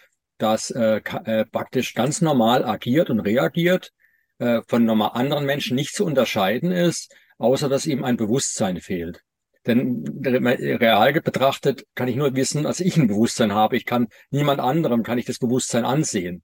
das 0.42 0.72
äh, 0.72 1.02
äh, 1.26 1.46
praktisch 1.46 1.94
ganz 1.94 2.22
normal 2.22 2.66
agiert 2.66 3.10
und 3.10 3.20
reagiert, 3.20 3.92
äh, 4.40 4.62
von 4.68 4.86
normal 4.86 5.12
anderen 5.14 5.46
Menschen 5.46 5.76
nicht 5.76 5.94
zu 5.94 6.06
unterscheiden 6.06 6.72
ist, 6.72 7.14
außer 7.38 7.70
dass 7.70 7.86
ihm 7.86 8.04
ein 8.04 8.18
Bewusstsein 8.18 8.82
fehlt. 8.82 9.24
Denn 9.68 10.04
real 10.24 11.14
betrachtet 11.22 11.86
kann 11.94 12.08
ich 12.08 12.16
nur 12.16 12.36
wissen, 12.36 12.64
dass 12.64 12.80
ich 12.80 12.98
ein 12.98 13.08
Bewusstsein 13.08 13.54
habe. 13.54 13.78
Ich 13.78 13.86
kann 13.86 14.08
niemand 14.32 14.60
anderem 14.60 15.04
kann 15.04 15.20
ich 15.20 15.26
das 15.26 15.38
Bewusstsein 15.38 15.86
ansehen. 15.86 16.44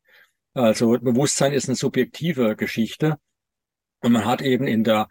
Also 0.53 0.91
Bewusstsein 0.99 1.53
ist 1.53 1.67
eine 1.67 1.75
subjektive 1.75 2.55
Geschichte. 2.55 3.17
Und 4.01 4.11
man 4.11 4.25
hat 4.25 4.41
eben 4.41 4.67
in 4.67 4.83
der, 4.83 5.07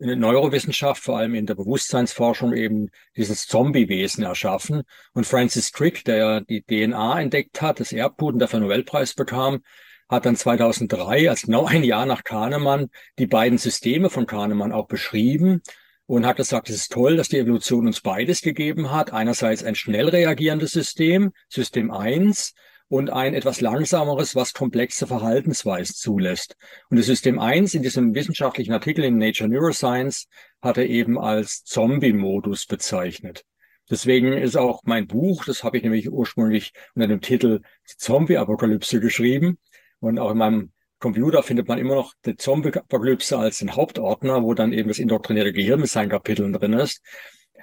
in 0.00 0.08
der 0.08 0.16
Neurowissenschaft, 0.16 1.02
vor 1.02 1.18
allem 1.18 1.34
in 1.34 1.46
der 1.46 1.54
Bewusstseinsforschung 1.54 2.54
eben 2.54 2.90
dieses 3.16 3.46
Zombie-Wesen 3.46 4.24
erschaffen. 4.24 4.82
Und 5.12 5.26
Francis 5.26 5.72
Crick, 5.72 6.04
der 6.04 6.16
ja 6.16 6.40
die 6.40 6.62
DNA 6.62 7.20
entdeckt 7.20 7.60
hat, 7.60 7.80
das 7.80 7.92
Erbgut 7.92 8.32
und 8.32 8.38
dafür 8.38 8.60
Nobelpreis 8.60 9.14
bekam, 9.14 9.60
hat 10.08 10.24
dann 10.26 10.36
2003, 10.36 11.28
als 11.28 11.42
genau 11.42 11.66
ein 11.66 11.84
Jahr 11.84 12.06
nach 12.06 12.24
Kahnemann, 12.24 12.88
die 13.18 13.26
beiden 13.26 13.58
Systeme 13.58 14.10
von 14.10 14.26
Kahnemann 14.26 14.72
auch 14.72 14.88
beschrieben 14.88 15.62
und 16.06 16.26
hat 16.26 16.38
gesagt, 16.38 16.70
es 16.70 16.76
ist 16.76 16.92
toll, 16.92 17.16
dass 17.16 17.28
die 17.28 17.38
Evolution 17.38 17.86
uns 17.86 18.00
beides 18.00 18.40
gegeben 18.40 18.90
hat. 18.90 19.12
Einerseits 19.12 19.62
ein 19.62 19.76
schnell 19.76 20.08
reagierendes 20.08 20.72
System, 20.72 21.32
System 21.48 21.90
1, 21.92 22.54
und 22.90 23.08
ein 23.08 23.34
etwas 23.34 23.60
langsameres, 23.60 24.34
was 24.34 24.52
komplexe 24.52 25.06
Verhaltensweisen 25.06 25.94
zulässt. 25.94 26.56
Und 26.90 26.98
das 26.98 27.06
System 27.06 27.38
1 27.38 27.74
in 27.74 27.82
diesem 27.82 28.16
wissenschaftlichen 28.16 28.72
Artikel 28.72 29.04
in 29.04 29.16
Nature 29.16 29.48
Neuroscience 29.48 30.26
hat 30.60 30.76
er 30.76 30.88
eben 30.88 31.16
als 31.16 31.62
Zombie-Modus 31.62 32.66
bezeichnet. 32.66 33.44
Deswegen 33.88 34.32
ist 34.32 34.56
auch 34.56 34.82
mein 34.84 35.06
Buch, 35.06 35.44
das 35.44 35.62
habe 35.62 35.76
ich 35.76 35.84
nämlich 35.84 36.10
ursprünglich 36.10 36.72
unter 36.96 37.06
dem 37.06 37.20
Titel 37.20 37.60
Zombie-Apokalypse 37.84 39.00
geschrieben, 39.00 39.58
und 40.00 40.18
auch 40.18 40.32
in 40.32 40.38
meinem 40.38 40.72
Computer 40.98 41.44
findet 41.44 41.68
man 41.68 41.78
immer 41.78 41.94
noch 41.94 42.14
die 42.26 42.36
Zombie-Apokalypse 42.36 43.38
als 43.38 43.58
den 43.58 43.76
Hauptordner, 43.76 44.42
wo 44.42 44.52
dann 44.54 44.72
eben 44.72 44.88
das 44.88 44.98
indoktrinierte 44.98 45.52
Gehirn 45.52 45.80
mit 45.80 45.90
seinen 45.90 46.08
Kapiteln 46.08 46.52
drin 46.52 46.72
ist. 46.72 47.02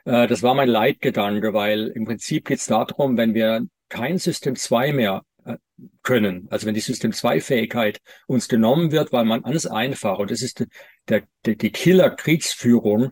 Äh, 0.05 0.27
das 0.27 0.41
war 0.41 0.53
mein 0.53 0.69
Leitgedanke, 0.69 1.53
weil 1.53 1.87
im 1.87 2.05
Prinzip 2.05 2.45
geht 2.45 2.59
es 2.59 2.67
darum, 2.67 3.17
wenn 3.17 3.33
wir 3.33 3.67
kein 3.89 4.17
System 4.17 4.55
2 4.55 4.93
mehr 4.93 5.23
äh, 5.45 5.57
können, 6.03 6.47
also 6.49 6.67
wenn 6.67 6.73
die 6.73 6.79
System 6.81 7.13
2 7.13 7.41
Fähigkeit 7.41 7.99
uns 8.27 8.47
genommen 8.47 8.91
wird, 8.91 9.11
weil 9.11 9.25
man 9.25 9.43
alles 9.45 9.65
einfach, 9.65 10.19
und 10.19 10.31
das 10.31 10.41
ist 10.41 10.65
der, 11.09 11.23
der, 11.45 11.55
die 11.55 11.71
Killer-Kriegsführung, 11.71 13.11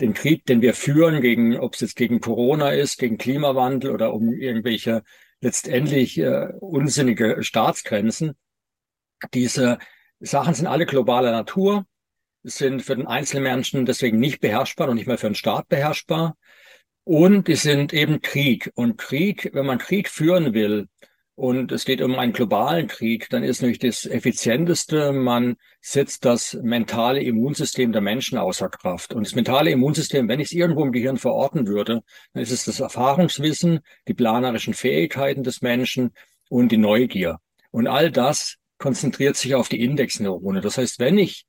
den 0.00 0.14
Krieg, 0.14 0.46
den 0.46 0.62
wir 0.62 0.74
führen, 0.74 1.20
gegen, 1.20 1.58
ob 1.58 1.74
es 1.74 1.80
jetzt 1.80 1.96
gegen 1.96 2.20
Corona 2.20 2.70
ist, 2.70 2.98
gegen 2.98 3.18
Klimawandel 3.18 3.90
oder 3.90 4.14
um 4.14 4.32
irgendwelche 4.32 5.02
letztendlich 5.40 6.18
äh, 6.18 6.48
unsinnige 6.60 7.42
Staatsgrenzen, 7.42 8.36
diese 9.34 9.78
Sachen 10.20 10.54
sind 10.54 10.66
alle 10.66 10.86
globaler 10.86 11.32
Natur, 11.32 11.86
sind 12.42 12.82
für 12.82 12.96
den 12.96 13.06
Einzelmenschen 13.06 13.86
deswegen 13.86 14.18
nicht 14.18 14.40
beherrschbar 14.40 14.88
und 14.88 14.96
nicht 14.96 15.06
mehr 15.06 15.18
für 15.18 15.28
den 15.28 15.34
Staat 15.34 15.68
beherrschbar. 15.68 16.36
Und 17.08 17.48
die 17.48 17.54
sind 17.54 17.94
eben 17.94 18.20
Krieg. 18.20 18.70
Und 18.74 18.98
Krieg, 18.98 19.48
wenn 19.54 19.64
man 19.64 19.78
Krieg 19.78 20.10
führen 20.10 20.52
will, 20.52 20.88
und 21.36 21.72
es 21.72 21.86
geht 21.86 22.02
um 22.02 22.18
einen 22.18 22.34
globalen 22.34 22.86
Krieg, 22.86 23.30
dann 23.30 23.44
ist 23.44 23.62
nämlich 23.62 23.78
das 23.78 24.04
Effizienteste, 24.04 25.12
man 25.12 25.56
setzt 25.80 26.26
das 26.26 26.52
mentale 26.62 27.22
Immunsystem 27.22 27.92
der 27.92 28.02
Menschen 28.02 28.36
außer 28.36 28.68
Kraft. 28.68 29.14
Und 29.14 29.26
das 29.26 29.34
mentale 29.34 29.70
Immunsystem, 29.70 30.28
wenn 30.28 30.38
ich 30.38 30.48
es 30.48 30.52
irgendwo 30.52 30.84
im 30.84 30.92
Gehirn 30.92 31.16
verorten 31.16 31.66
würde, 31.66 32.02
dann 32.34 32.42
ist 32.42 32.52
es 32.52 32.66
das 32.66 32.78
Erfahrungswissen, 32.78 33.80
die 34.06 34.12
planerischen 34.12 34.74
Fähigkeiten 34.74 35.42
des 35.42 35.62
Menschen 35.62 36.10
und 36.50 36.72
die 36.72 36.76
Neugier. 36.76 37.38
Und 37.70 37.86
all 37.86 38.10
das 38.10 38.56
konzentriert 38.76 39.36
sich 39.36 39.54
auf 39.54 39.70
die 39.70 39.82
Indexneurone. 39.82 40.60
Das 40.60 40.76
heißt, 40.76 40.98
wenn 40.98 41.16
ich 41.16 41.46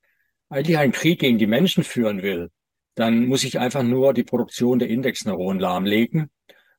eigentlich 0.48 0.78
einen 0.78 0.94
Krieg 0.94 1.20
gegen 1.20 1.38
die 1.38 1.48
Menschen 1.48 1.84
führen 1.84 2.22
will, 2.22 2.50
dann 3.00 3.28
muss 3.28 3.46
ich 3.46 3.58
einfach 3.60 3.82
nur 3.82 4.14
die 4.14 4.26
Produktion 4.26 4.78
der 4.78 4.90
Indexneuronen 4.90 5.62
lahmlegen. 5.62 6.30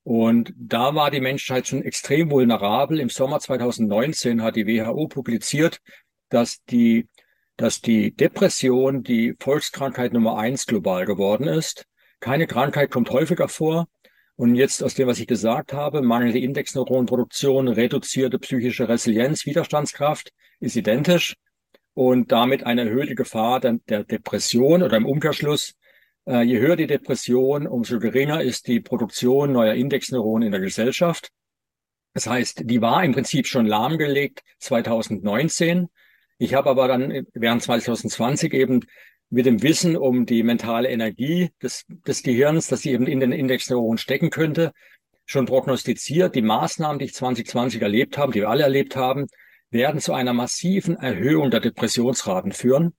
Und 0.02 0.52
da 0.54 0.94
war 0.94 1.10
die 1.10 1.22
Menschheit 1.22 1.66
schon 1.66 1.82
extrem 1.82 2.30
vulnerabel. 2.30 3.00
Im 3.00 3.08
Sommer 3.08 3.40
2019 3.40 4.42
hat 4.42 4.56
die 4.56 4.66
WHO 4.66 5.08
publiziert, 5.08 5.80
dass 6.28 6.62
die, 6.64 7.08
dass 7.56 7.80
die 7.80 8.14
Depression 8.14 9.02
die 9.02 9.34
Volkskrankheit 9.40 10.12
Nummer 10.12 10.36
eins 10.36 10.66
global 10.66 11.06
geworden 11.06 11.46
ist. 11.46 11.86
Keine 12.20 12.46
Krankheit 12.46 12.90
kommt 12.90 13.08
häufiger 13.08 13.48
vor. 13.48 13.88
Und 14.36 14.56
jetzt 14.56 14.82
aus 14.84 14.94
dem, 14.94 15.08
was 15.08 15.20
ich 15.20 15.26
gesagt 15.26 15.72
habe, 15.72 16.02
mangelnde 16.02 16.38
Indexneuronenproduktion, 16.38 17.66
reduzierte 17.68 18.38
psychische 18.38 18.90
Resilienz, 18.90 19.46
Widerstandskraft 19.46 20.32
ist 20.60 20.76
identisch 20.76 21.34
und 21.94 22.30
damit 22.30 22.64
eine 22.64 22.82
erhöhte 22.82 23.14
Gefahr 23.14 23.60
der, 23.60 24.04
Depression 24.04 24.82
oder 24.82 24.98
im 24.98 25.06
Umkehrschluss, 25.06 25.76
je 26.26 26.58
höher 26.58 26.76
die 26.76 26.86
Depression, 26.86 27.66
umso 27.66 27.98
geringer 27.98 28.42
ist 28.42 28.66
die 28.66 28.80
Produktion 28.80 29.52
neuer 29.52 29.74
Indexneuronen 29.74 30.46
in 30.46 30.52
der 30.52 30.60
Gesellschaft. 30.60 31.30
Das 32.14 32.26
heißt, 32.26 32.62
die 32.64 32.80
war 32.80 33.04
im 33.04 33.12
Prinzip 33.12 33.46
schon 33.46 33.66
lahmgelegt 33.66 34.42
2019. 34.58 35.88
Ich 36.38 36.54
habe 36.54 36.70
aber 36.70 36.88
dann 36.88 37.26
während 37.34 37.62
2020 37.62 38.52
eben 38.52 38.80
mit 39.30 39.46
dem 39.46 39.62
Wissen 39.62 39.96
um 39.96 40.26
die 40.26 40.42
mentale 40.42 40.88
Energie 40.88 41.50
des, 41.62 41.86
des 41.88 42.22
Gehirns, 42.22 42.66
das 42.66 42.84
eben 42.84 43.06
in 43.06 43.20
den 43.20 43.32
Indexneuronen 43.32 43.98
stecken 43.98 44.30
könnte, 44.30 44.72
schon 45.24 45.46
prognostiziert, 45.46 46.34
die 46.34 46.42
Maßnahmen, 46.42 46.98
die 46.98 47.04
ich 47.04 47.14
2020 47.14 47.80
erlebt 47.80 48.18
habe, 48.18 48.32
die 48.32 48.40
wir 48.40 48.48
alle 48.48 48.64
erlebt 48.64 48.96
haben, 48.96 49.28
werden 49.70 50.00
zu 50.00 50.12
einer 50.12 50.32
massiven 50.32 50.96
Erhöhung 50.96 51.52
der 51.52 51.60
Depressionsraten 51.60 52.50
führen, 52.50 52.94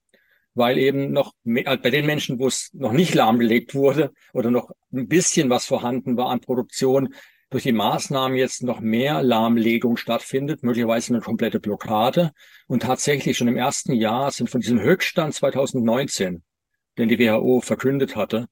weil 0.53 0.77
eben 0.77 1.11
noch 1.11 1.33
mehr, 1.43 1.77
bei 1.77 1.89
den 1.89 2.05
Menschen, 2.05 2.39
wo 2.39 2.47
es 2.47 2.69
noch 2.73 2.91
nicht 2.91 3.13
lahmgelegt 3.13 3.73
wurde 3.73 4.11
oder 4.33 4.51
noch 4.51 4.71
ein 4.91 5.07
bisschen 5.07 5.49
was 5.49 5.65
vorhanden 5.65 6.17
war 6.17 6.29
an 6.29 6.41
Produktion, 6.41 7.13
durch 7.49 7.63
die 7.63 7.73
Maßnahmen 7.73 8.37
jetzt 8.37 8.63
noch 8.63 8.79
mehr 8.79 9.21
Lahmlegung 9.21 9.97
stattfindet, 9.97 10.63
möglicherweise 10.63 11.13
eine 11.13 11.21
komplette 11.21 11.59
Blockade. 11.59 12.31
Und 12.67 12.83
tatsächlich 12.83 13.37
schon 13.37 13.49
im 13.49 13.57
ersten 13.57 13.91
Jahr 13.91 14.31
sind 14.31 14.49
von 14.49 14.61
diesem 14.61 14.79
Höchststand 14.79 15.33
2019 15.33 16.43
den 16.97 17.09
die 17.09 17.19
WHO 17.19 17.61
verkündet 17.61 18.15
hatte, 18.15 18.47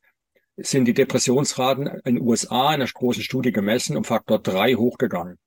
sind 0.57 0.85
die 0.85 0.93
Depressionsraten 0.93 1.87
in 1.87 2.15
den 2.15 2.21
USA 2.21 2.73
in 2.73 2.81
einer 2.81 2.87
großen 2.87 3.23
Studie 3.23 3.51
gemessen 3.51 3.97
um 3.97 4.03
Faktor 4.03 4.39
drei 4.39 4.73
hochgegangen. 4.73 5.37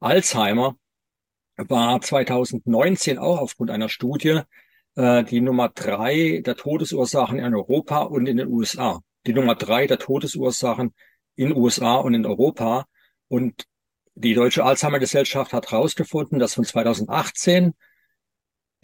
Alzheimer 0.00 0.76
war 1.56 2.00
2019 2.00 3.18
auch 3.18 3.38
aufgrund 3.38 3.70
einer 3.70 3.88
Studie 3.88 4.40
äh, 4.96 5.24
die 5.24 5.40
Nummer 5.40 5.68
drei 5.68 6.42
der 6.44 6.56
Todesursachen 6.56 7.38
in 7.38 7.54
Europa 7.54 8.02
und 8.02 8.26
in 8.26 8.36
den 8.36 8.48
USA. 8.48 9.00
Die 9.26 9.32
Nummer 9.32 9.54
drei 9.54 9.86
der 9.86 9.98
Todesursachen 9.98 10.94
in 11.36 11.56
USA 11.56 11.96
und 11.96 12.14
in 12.14 12.26
Europa. 12.26 12.86
Und 13.28 13.66
die 14.14 14.34
Deutsche 14.34 14.64
Alzheimer 14.64 14.98
Gesellschaft 14.98 15.52
hat 15.52 15.70
herausgefunden, 15.70 16.38
dass 16.38 16.54
von 16.54 16.64
2018 16.64 17.74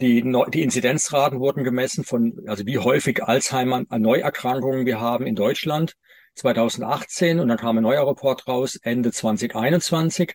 die, 0.01 0.23
die 0.53 0.61
Inzidenzraten 0.63 1.39
wurden 1.39 1.63
gemessen 1.63 2.03
von, 2.03 2.41
also 2.47 2.65
wie 2.65 2.79
häufig 2.79 3.23
Alzheimer 3.23 3.83
Neuerkrankungen 3.89 4.85
wir 4.85 4.99
haben 4.99 5.27
in 5.27 5.35
Deutschland 5.35 5.95
2018 6.35 7.39
und 7.39 7.49
dann 7.49 7.57
kam 7.57 7.77
ein 7.77 7.83
neuer 7.83 8.07
Report 8.09 8.47
raus 8.47 8.77
Ende 8.81 9.11
2021 9.11 10.33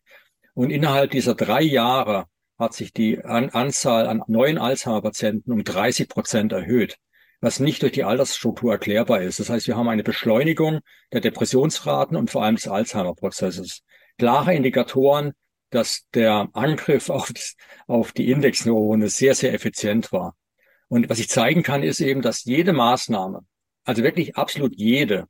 und 0.55 0.71
innerhalb 0.71 1.11
dieser 1.11 1.35
drei 1.35 1.63
Jahre 1.63 2.27
hat 2.59 2.75
sich 2.75 2.93
die 2.93 3.25
an 3.25 3.51
Anzahl 3.51 4.07
an 4.07 4.23
neuen 4.27 4.59
Alzheimer-Patienten 4.59 5.53
um 5.53 5.65
30 5.65 6.09
Prozent 6.09 6.53
erhöht, 6.53 6.97
was 7.41 7.61
nicht 7.61 7.83
durch 7.83 7.93
die 7.93 8.05
Altersstruktur 8.05 8.73
erklärbar 8.73 9.21
ist. 9.21 9.41
Das 9.41 9.51
heißt, 9.51 9.67
wir 9.67 9.77
haben 9.77 9.89
eine 9.89 10.03
Beschleunigung 10.03 10.81
der 11.13 11.21
Depressionsraten 11.21 12.17
und 12.17 12.31
vor 12.31 12.45
allem 12.45 12.57
des 12.57 12.69
Alzheimer-Prozesses. 12.69 13.83
Klare 14.19 14.55
Indikatoren, 14.55 15.33
dass 15.71 16.07
der 16.15 16.49
Angriff 16.55 17.11
auf, 17.11 17.33
das, 17.33 17.57
auf 17.87 18.13
die 18.13 18.31
Indexneurone 18.31 19.09
sehr, 19.09 19.35
sehr 19.35 19.53
effizient 19.53 20.13
war. 20.13 20.37
Und 20.89 21.09
was 21.11 21.19
ich 21.19 21.29
zeigen 21.29 21.63
kann, 21.63 21.83
ist 21.83 22.01
eben, 22.01 22.23
dass 22.23 22.45
jede 22.45 22.73
Maßnahme, 22.73 23.45
also 23.85 24.03
wirklich 24.03 24.37
absolut 24.37 24.75
jede, 24.77 25.27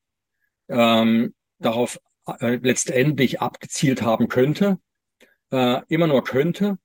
ähm, 0.69 1.35
darauf 1.59 1.99
äh, 2.41 2.57
letztendlich 2.57 3.41
abgezielt 3.41 4.03
haben 4.03 4.29
könnte, 4.29 4.79
äh, 5.51 5.81
immer 5.89 6.07
nur 6.07 6.25
könnte. 6.25 6.79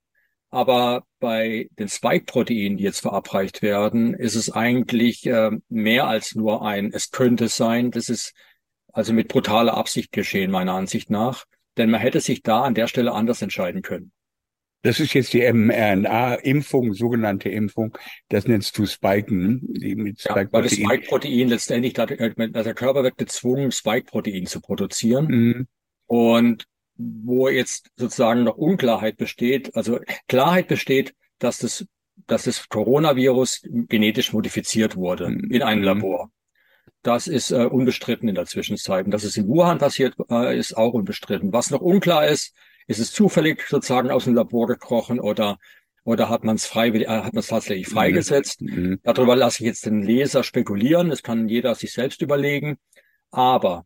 Aber 0.52 1.06
bei 1.20 1.70
den 1.80 1.88
Spike-Proteinen, 1.88 2.78
die 2.78 2.84
jetzt 2.84 3.00
verabreicht 3.00 3.62
werden, 3.62 4.14
ist 4.14 4.36
es 4.36 4.52
eigentlich 4.52 5.26
äh, 5.26 5.52
mehr 5.70 6.08
als 6.08 6.36
nur 6.36 6.66
ein, 6.66 6.92
es 6.94 7.12
könnte 7.12 7.48
sein. 7.48 7.90
Das 7.90 8.10
ist 8.10 8.34
also 8.92 9.14
mit 9.14 9.30
brutaler 9.30 9.76
Absicht 9.76 10.12
geschehen, 10.12 10.52
meiner 10.52 10.74
Ansicht 10.74 11.10
nach. 11.10 11.46
Denn 11.78 11.90
man 11.90 12.02
hätte 12.02 12.20
sich 12.20 12.44
da 12.44 12.64
an 12.64 12.76
der 12.76 12.88
Stelle 12.88 13.14
anders 13.14 13.42
entscheiden 13.42 13.82
können. 13.82 14.12
Das 14.84 15.00
ist 15.00 15.14
jetzt 15.14 15.32
die 15.32 15.42
mRNA-Impfung, 15.42 16.94
sogenannte 16.94 17.50
Impfung. 17.50 17.98
Das 18.30 18.46
nennst 18.46 18.78
du 18.78 18.86
Spiken. 18.86 19.62
Die 19.62 19.96
mit 19.96 20.20
Spike 20.20 20.40
ja, 20.40 20.48
weil 20.52 20.64
das 20.64 20.74
Spike-Protein 20.74 21.48
letztendlich, 21.48 21.98
also 21.98 22.14
der 22.16 22.74
Körper 22.74 23.04
wird 23.04 23.18
gezwungen, 23.18 23.72
Spike-Protein 23.72 24.48
zu 24.48 24.60
produzieren. 24.60 25.28
Mhm. 25.28 25.68
Und 26.08 26.66
wo 27.24 27.50
jetzt 27.50 27.90
sozusagen 27.96 28.44
noch 28.44 28.58
Unklarheit 28.58 29.18
besteht, 29.18 29.76
also 29.76 30.00
Klarheit 30.28 30.68
besteht, 30.68 31.14
dass 31.40 31.60
das, 31.60 31.86
dass 32.28 32.44
das 32.44 32.70
Coronavirus 32.70 33.62
genetisch 33.88 34.34
modifiziert 34.34 34.96
wurde 34.96 35.30
mhm. 35.30 35.52
in 35.52 35.64
einem 35.64 35.84
Labor. 35.84 36.32
Das 37.04 37.28
ist 37.28 37.52
äh, 37.52 37.66
unbestritten 37.66 38.30
in 38.30 38.36
der 38.36 38.46
Zwischenzeit. 38.46 39.06
Und 39.06 39.12
dass 39.12 39.24
es 39.24 39.36
in 39.38 39.48
Wuhan 39.48 39.80
passiert 39.80 40.16
äh, 40.30 40.58
ist 40.58 40.78
auch 40.78 40.94
unbestritten. 40.94 41.52
Was 41.52 41.72
noch 41.72 41.82
unklar 41.82 42.28
ist, 42.28 42.54
ist 42.88 43.00
es 43.00 43.12
zufällig 43.12 43.64
sozusagen 43.68 44.12
aus 44.12 44.26
dem 44.26 44.36
Labor 44.36 44.68
gekrochen 44.68 45.20
oder 45.20 45.58
oder 46.04 46.30
hat 46.30 46.44
man 46.44 46.56
es 46.56 46.66
freiwillig, 46.66 47.08
äh, 47.08 47.22
hat 47.22 47.34
man 47.34 47.42
es 47.42 47.48
tatsächlich 47.48 47.88
mhm. 47.90 47.94
freigesetzt? 47.94 48.62
Mhm. 48.62 49.00
Darüber 49.04 49.36
lasse 49.36 49.64
ich 49.64 49.68
jetzt 49.68 49.86
den 49.86 50.02
Leser 50.02 50.44
spekulieren. 50.44 51.10
Das 51.10 51.24
kann 51.24 51.48
jeder 51.48 51.76
sich 51.76 51.94
selbst 51.94 52.22
überlegen. 52.22 52.78
Aber 53.30 53.86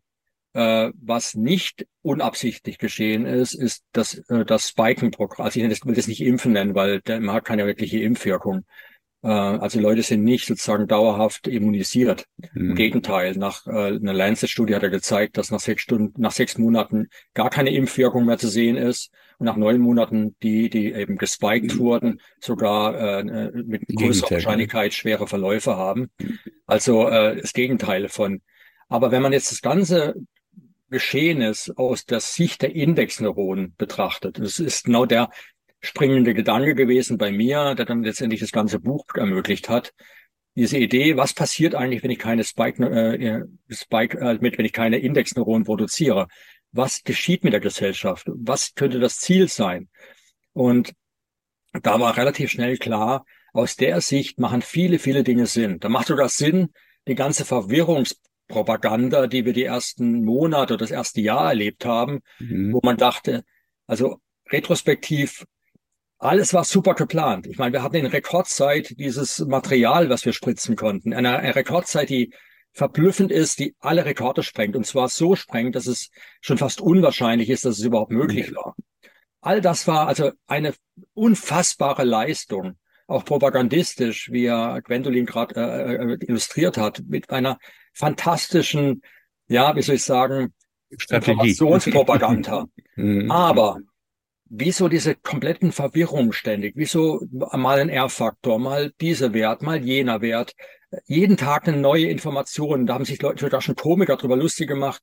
was 0.55 1.35
nicht 1.35 1.85
unabsichtlich 2.01 2.77
geschehen 2.77 3.25
ist, 3.25 3.53
ist 3.53 3.83
das, 3.91 4.19
äh, 4.29 4.45
das 4.45 4.69
Spiken-Programm. 4.69 5.45
Also 5.45 5.59
ich 5.59 5.85
will 5.85 5.95
das 5.95 6.07
nicht 6.07 6.21
impfen 6.21 6.53
nennen, 6.53 6.75
weil 6.75 7.01
der 7.01 7.21
hat 7.33 7.45
keine 7.45 7.65
wirkliche 7.65 7.99
Impfwirkung. 7.99 8.63
Äh, 9.25 9.27
also 9.27 9.79
Leute 9.79 10.03
sind 10.03 10.23
nicht 10.23 10.45
sozusagen 10.45 10.87
dauerhaft 10.87 11.47
immunisiert. 11.47 12.25
Mhm. 12.53 12.69
Im 12.69 12.75
Gegenteil, 12.75 13.35
nach 13.35 13.65
äh, 13.65 13.95
einer 13.95 14.13
Lancet-Studie 14.13 14.75
hat 14.75 14.83
er 14.83 14.91
gezeigt, 14.91 15.37
dass 15.37 15.51
nach 15.51 15.59
sechs 15.59 15.81
Stunden, 15.81 16.21
nach 16.21 16.31
sechs 16.31 16.57
Monaten 16.57 17.07
gar 17.33 17.49
keine 17.49 17.71
Impfwirkung 17.71 18.25
mehr 18.25 18.37
zu 18.37 18.47
sehen 18.47 18.77
ist 18.77 19.11
und 19.39 19.47
nach 19.47 19.57
neun 19.57 19.81
Monaten 19.81 20.35
die, 20.43 20.69
die 20.69 20.93
eben 20.93 21.17
gespiked 21.17 21.73
mhm. 21.73 21.79
wurden, 21.79 22.21
sogar 22.39 23.19
äh, 23.19 23.51
mit 23.51 23.87
größerer 23.87 24.31
Wahrscheinlichkeit 24.31 24.93
schwere 24.93 25.27
Verläufe 25.27 25.75
haben. 25.75 26.11
Also 26.67 27.09
äh, 27.09 27.41
das 27.41 27.53
Gegenteil 27.53 28.09
von. 28.09 28.41
Aber 28.87 29.11
wenn 29.11 29.23
man 29.23 29.33
jetzt 29.33 29.51
das 29.51 29.61
Ganze 29.61 30.13
Geschehenes 30.89 31.71
aus 31.75 32.05
der 32.05 32.19
Sicht 32.19 32.61
der 32.61 32.75
Indexneuronen 32.75 33.75
betrachtet. 33.75 34.39
Das 34.39 34.59
ist 34.59 34.86
genau 34.86 35.05
der 35.05 35.29
springende 35.81 36.33
Gedanke 36.33 36.75
gewesen 36.75 37.17
bei 37.17 37.31
mir, 37.31 37.75
der 37.75 37.86
dann 37.86 38.03
letztendlich 38.03 38.39
das 38.39 38.51
ganze 38.51 38.79
Buch 38.79 39.05
ermöglicht 39.15 39.69
hat. 39.69 39.93
Diese 40.55 40.77
Idee, 40.77 41.17
was 41.17 41.33
passiert 41.33 41.75
eigentlich, 41.75 42.01
wenn 42.01 42.11
ich 42.11 42.19
keine 42.19 42.43
Spike, 42.43 42.83
äh, 42.83 43.43
Spike 43.69 44.17
äh, 44.19 44.38
mit, 44.39 44.57
wenn 44.57 44.65
ich 44.65 44.73
keine 44.73 44.99
Indexneuronen 44.99 45.65
produziere? 45.65 46.27
Was 46.71 47.03
geschieht 47.03 47.43
mit 47.43 47.53
der 47.53 47.59
Gesellschaft? 47.59 48.27
Was 48.27 48.73
könnte 48.73 48.99
das 48.99 49.17
Ziel 49.19 49.47
sein? 49.47 49.89
Und 50.53 50.93
da 51.73 51.99
war 51.99 52.15
relativ 52.15 52.51
schnell 52.51 52.77
klar, 52.77 53.25
aus 53.53 53.75
der 53.75 54.01
Sicht 54.01 54.39
machen 54.39 54.61
viele, 54.61 54.99
viele 54.99 55.23
Dinge 55.23 55.45
Sinn. 55.45 55.79
Da 55.79 55.89
macht 55.89 56.07
sogar 56.07 56.29
Sinn, 56.29 56.69
die 57.07 57.15
ganze 57.15 57.45
Verwirrungs 57.45 58.19
Propaganda, 58.47 59.27
die 59.27 59.45
wir 59.45 59.53
die 59.53 59.63
ersten 59.63 60.23
Monate 60.23 60.73
oder 60.73 60.83
das 60.83 60.91
erste 60.91 61.21
Jahr 61.21 61.49
erlebt 61.49 61.85
haben, 61.85 62.21
mhm. 62.39 62.73
wo 62.73 62.79
man 62.83 62.97
dachte, 62.97 63.43
also 63.87 64.17
retrospektiv, 64.51 65.45
alles 66.17 66.53
war 66.53 66.63
super 66.63 66.93
geplant. 66.93 67.47
Ich 67.47 67.57
meine, 67.57 67.73
wir 67.73 67.83
hatten 67.83 67.97
in 67.97 68.05
Rekordzeit 68.05 68.95
dieses 68.97 69.39
Material, 69.39 70.09
was 70.09 70.25
wir 70.25 70.33
spritzen 70.33 70.75
konnten. 70.75 71.13
Eine, 71.13 71.37
eine 71.37 71.55
Rekordzeit, 71.55 72.09
die 72.09 72.33
verblüffend 72.71 73.31
ist, 73.31 73.59
die 73.59 73.75
alle 73.79 74.05
Rekorde 74.05 74.43
sprengt. 74.43 74.75
Und 74.75 74.85
zwar 74.85 75.09
so 75.09 75.35
sprengt, 75.35 75.75
dass 75.75 75.87
es 75.87 76.09
schon 76.41 76.57
fast 76.57 76.81
unwahrscheinlich 76.81 77.49
ist, 77.49 77.65
dass 77.65 77.79
es 77.79 77.85
überhaupt 77.85 78.11
möglich 78.11 78.51
mhm. 78.51 78.55
war. 78.55 78.75
All 79.41 79.61
das 79.61 79.87
war 79.87 80.07
also 80.07 80.31
eine 80.47 80.73
unfassbare 81.13 82.03
Leistung, 82.03 82.77
auch 83.07 83.23
propagandistisch, 83.23 84.31
wie 84.31 84.45
er 84.45 84.81
Gwendolin 84.81 85.25
gerade 85.25 85.55
äh, 85.55 85.95
äh 85.95 86.17
illustriert 86.21 86.77
hat, 86.77 87.03
mit 87.07 87.29
einer 87.29 87.59
fantastischen, 87.95 89.01
ja, 89.47 89.75
wie 89.75 89.81
soll 89.81 89.95
ich 89.95 90.03
sagen, 90.03 90.53
Informationspropaganda. 90.89 92.65
Mhm. 92.97 93.29
Aber 93.29 93.79
wieso 94.45 94.87
diese 94.87 95.15
kompletten 95.15 95.73
Verwirrungen 95.73 96.31
ständig? 96.31 96.75
Wieso 96.77 97.27
mal 97.29 97.79
ein 97.79 97.89
R-Faktor, 97.89 98.57
mal 98.57 98.93
dieser 99.01 99.33
Wert, 99.33 99.61
mal 99.61 99.83
jener 99.83 100.21
Wert? 100.21 100.55
Jeden 101.05 101.35
Tag 101.35 101.67
eine 101.67 101.75
neue 101.75 102.05
Information. 102.05 102.85
Da 102.85 102.93
haben 102.93 103.03
sich 103.03 103.21
Leute 103.21 103.43
sogar 103.43 103.59
schon 103.59 103.75
Komiker 103.75 104.15
drüber 104.15 104.37
lustig 104.37 104.69
gemacht. 104.69 105.01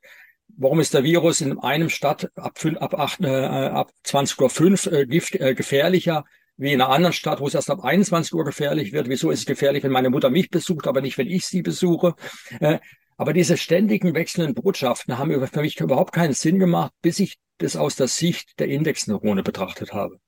Warum 0.57 0.81
ist 0.81 0.95
der 0.95 1.05
Virus 1.05 1.43
in 1.43 1.59
einem 1.59 1.91
Stadt 1.91 2.31
ab, 2.35 2.59
5, 2.59 2.79
ab, 2.79 2.95
8, 2.95 3.21
äh, 3.21 3.27
ab 3.67 3.91
20.05 4.07 4.87
Uhr 4.87 4.93
äh, 4.95 5.07
gift, 5.07 5.35
äh, 5.35 5.55
gefährlicher 5.55 6.25
wie 6.57 6.73
in 6.73 6.81
einer 6.81 6.91
anderen 6.91 7.13
Stadt, 7.13 7.41
wo 7.41 7.47
es 7.47 7.55
erst 7.55 7.71
ab 7.71 7.85
21 7.85 8.33
Uhr 8.35 8.45
gefährlich 8.45 8.93
wird. 8.93 9.09
Wieso 9.09 9.31
ist 9.31 9.41
es 9.41 9.47
gefährlich, 9.47 9.83
wenn 9.83 9.93
meine 9.93 10.11
Mutter 10.11 10.31
mich 10.31 10.51
besucht, 10.51 10.87
aber 10.87 11.01
nicht, 11.01 11.19
wenn 11.19 11.29
ich 11.29 11.47
sie 11.47 11.63
besuche? 11.63 12.15
Äh, 12.61 12.79
aber 13.17 13.33
diese 13.33 13.57
ständigen 13.57 14.15
wechselnden 14.15 14.55
Botschaften 14.55 15.19
haben 15.19 15.47
für 15.47 15.61
mich 15.61 15.81
überhaupt 15.81 16.13
keinen 16.13 16.33
Sinn 16.33 16.59
gemacht, 16.59 16.93
bis 17.03 17.21
ich 17.21 17.39
das 17.59 17.77
aus 17.77 17.97
der 17.97 18.09
Sicht 18.09 18.59
der 18.59 18.69
Indexneurone 18.69 19.43
betrachtet 19.43 19.93
habe. 19.93 20.19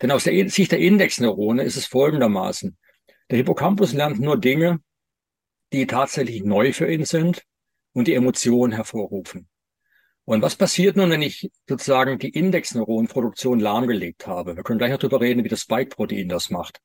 Denn 0.00 0.10
aus 0.10 0.24
der 0.24 0.48
Sicht 0.48 0.72
der 0.72 0.78
Indexneurone 0.78 1.62
ist 1.62 1.76
es 1.76 1.86
folgendermaßen. 1.86 2.76
Der 3.30 3.38
Hippocampus 3.38 3.92
lernt 3.92 4.20
nur 4.20 4.38
Dinge, 4.38 4.80
die 5.72 5.86
tatsächlich 5.86 6.44
neu 6.44 6.72
für 6.72 6.90
ihn 6.90 7.04
sind 7.04 7.42
und 7.92 8.06
die 8.06 8.14
Emotionen 8.14 8.72
hervorrufen. 8.72 9.48
Und 10.26 10.40
was 10.40 10.56
passiert 10.56 10.96
nun, 10.96 11.10
wenn 11.10 11.22
ich 11.22 11.50
sozusagen 11.68 12.18
die 12.18 12.30
Indexneuronenproduktion 12.30 13.60
lahmgelegt 13.60 14.26
habe? 14.26 14.56
Wir 14.56 14.62
können 14.62 14.78
gleich 14.78 14.90
noch 14.90 14.98
darüber 14.98 15.20
reden, 15.20 15.44
wie 15.44 15.48
das 15.48 15.60
Spike-Protein 15.60 16.28
das 16.28 16.48
macht. 16.48 16.80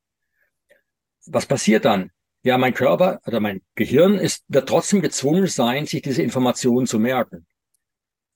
Was 1.26 1.46
passiert 1.46 1.86
dann? 1.86 2.12
Ja, 2.44 2.58
mein 2.58 2.74
Körper 2.74 3.20
oder 3.26 3.40
mein 3.40 3.62
Gehirn 3.76 4.16
ist, 4.16 4.44
wird 4.48 4.68
trotzdem 4.68 5.02
gezwungen 5.02 5.48
sein, 5.48 5.86
sich 5.86 6.02
diese 6.02 6.22
Informationen 6.22 6.88
zu 6.88 7.00
merken. 7.00 7.46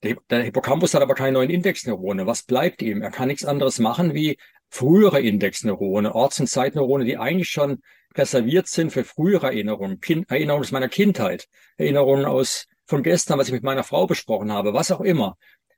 Der, 0.04 0.18
der 0.30 0.44
Hippocampus 0.44 0.94
hat 0.94 1.02
aber 1.02 1.16
keine 1.16 1.34
neuen 1.34 1.50
Indexneurone. 1.50 2.28
Was 2.28 2.44
bleibt 2.44 2.82
ihm? 2.82 3.02
Er 3.02 3.12
kann 3.12 3.30
nichts 3.30 3.46
anderes 3.46 3.80
machen 3.80 4.14
wie 4.14 4.38
frühere 4.70 5.22
Indexneurone, 5.22 6.14
Orts- 6.14 6.40
und 6.40 6.48
Zeitneurone, 6.48 7.06
die 7.06 7.18
eigentlich 7.18 7.50
schon 7.50 7.82
reserviert 8.16 8.68
sind 8.68 8.92
für 8.92 9.04
frühere 9.04 9.48
Erinnerungen, 9.48 10.00
kind, 10.02 10.30
Erinnerungen 10.30 10.64
aus 10.64 10.72
meiner 10.72 10.90
Kindheit, 10.90 11.48
Erinnerungen 11.78 12.26
aus 12.26 12.68
von 12.86 13.04
gestern, 13.04 13.40
was 13.40 13.48
ich 13.48 13.54
mit 13.54 13.64
meiner 13.64 13.84
Frau 13.84 14.08
besprochen 14.08 14.52
habe, 14.52 14.74
was 14.74 14.92
auch 14.92 15.02
immer. 15.02 15.38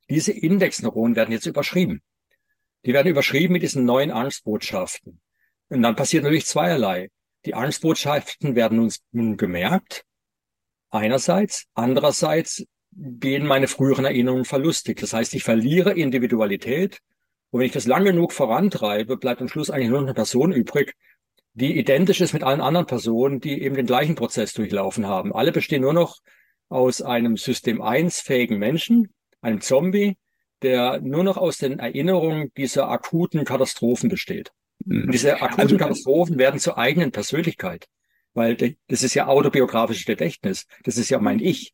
Diese 0.10 0.32
Indexneuronen 0.32 1.16
werden 1.16 1.32
jetzt 1.32 1.46
überschrieben. 1.46 2.02
Die 2.86 2.94
werden 2.94 3.08
überschrieben 3.08 3.54
mit 3.54 3.64
diesen 3.64 3.86
neuen 3.86 4.12
Angstbotschaften. 4.12 5.20
Und 5.70 5.82
dann 5.82 5.96
passiert 5.96 6.24
natürlich 6.24 6.46
zweierlei. 6.46 7.10
Die 7.46 7.56
Angstbotschaften 7.56 8.56
werden 8.56 8.80
uns 8.80 9.02
nun 9.12 9.38
gemerkt. 9.38 10.04
Einerseits. 10.90 11.66
Andererseits 11.74 12.66
gehen 12.92 13.46
meine 13.46 13.68
früheren 13.68 14.06
Erinnerungen 14.06 14.46
verlustig. 14.46 15.00
Das 15.00 15.14
heißt, 15.14 15.34
ich 15.34 15.44
verliere 15.44 15.94
Individualität. 15.94 17.00
Und 17.50 17.60
wenn 17.60 17.68
ich 17.68 17.74
das 17.74 17.88
lang 17.88 18.06
genug 18.06 18.34
vorantreibe, 18.34 19.18
bleibt 19.18 19.42
am 19.42 19.48
Schluss 19.48 19.70
eigentlich 19.70 19.90
nur 19.90 20.02
eine 20.02 20.14
Person 20.14 20.52
übrig, 20.52 20.96
die 21.54 21.78
identisch 21.80 22.20
ist 22.22 22.34
mit 22.34 22.44
allen 22.44 22.62
anderen 22.62 22.86
Personen, 22.86 23.40
die 23.40 23.62
eben 23.62 23.76
den 23.76 23.86
gleichen 23.86 24.16
Prozess 24.16 24.54
durchlaufen 24.54 25.08
haben. 25.08 25.34
Alle 25.34 25.54
bestehen 25.54 25.82
nur 25.82 25.94
noch 25.94 26.20
aus 26.70 27.02
einem 27.02 27.38
System 27.38 27.82
1 27.82 28.22
fähigen 28.22 28.58
Menschen, 28.58 29.14
einem 29.42 29.62
Zombie, 29.62 30.18
der 30.62 31.00
nur 31.02 31.24
noch 31.24 31.38
aus 31.38 31.58
den 31.58 31.80
Erinnerungen 31.80 32.52
dieser 32.58 32.90
akuten 32.90 33.46
Katastrophen 33.46 34.10
besteht. 34.10 34.52
Und 34.86 35.12
diese 35.12 35.42
akuten 35.42 35.62
also, 35.62 35.78
Katastrophen 35.78 36.38
werden 36.38 36.60
zur 36.60 36.78
eigenen 36.78 37.12
Persönlichkeit, 37.12 37.88
weil 38.34 38.56
das 38.88 39.04
ist 39.04 39.14
ja 39.14 39.28
autobiografisches 39.28 40.06
Gedächtnis. 40.06 40.66
Das 40.84 40.98
ist 40.98 41.10
ja 41.10 41.20
mein 41.20 41.40
Ich. 41.40 41.74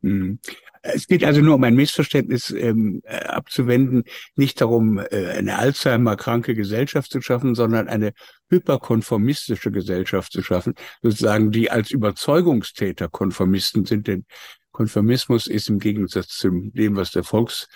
Mhm. 0.00 0.38
Es 0.84 1.06
geht 1.06 1.24
also 1.24 1.40
nur 1.40 1.54
um 1.54 1.64
ein 1.64 1.76
Missverständnis 1.76 2.50
ähm, 2.50 3.02
äh, 3.04 3.14
abzuwenden, 3.24 4.02
nicht 4.34 4.60
darum, 4.60 4.98
äh, 4.98 5.28
eine 5.28 5.58
Alzheimer-kranke 5.58 6.56
Gesellschaft 6.56 7.12
zu 7.12 7.20
schaffen, 7.20 7.54
sondern 7.54 7.88
eine 7.88 8.12
hyperkonformistische 8.52 9.72
Gesellschaft 9.72 10.32
zu 10.32 10.42
schaffen, 10.42 10.74
sozusagen, 11.02 11.50
die 11.50 11.70
als 11.70 11.90
Überzeugungstäter 11.90 13.08
Konformisten 13.08 13.84
sind. 13.84 14.06
Denn 14.06 14.26
Konformismus 14.70 15.46
ist 15.46 15.68
im 15.68 15.78
Gegensatz 15.78 16.28
zu 16.28 16.50
dem, 16.72 16.96
was 16.96 17.10
der 17.10 17.24
Volks 17.24 17.68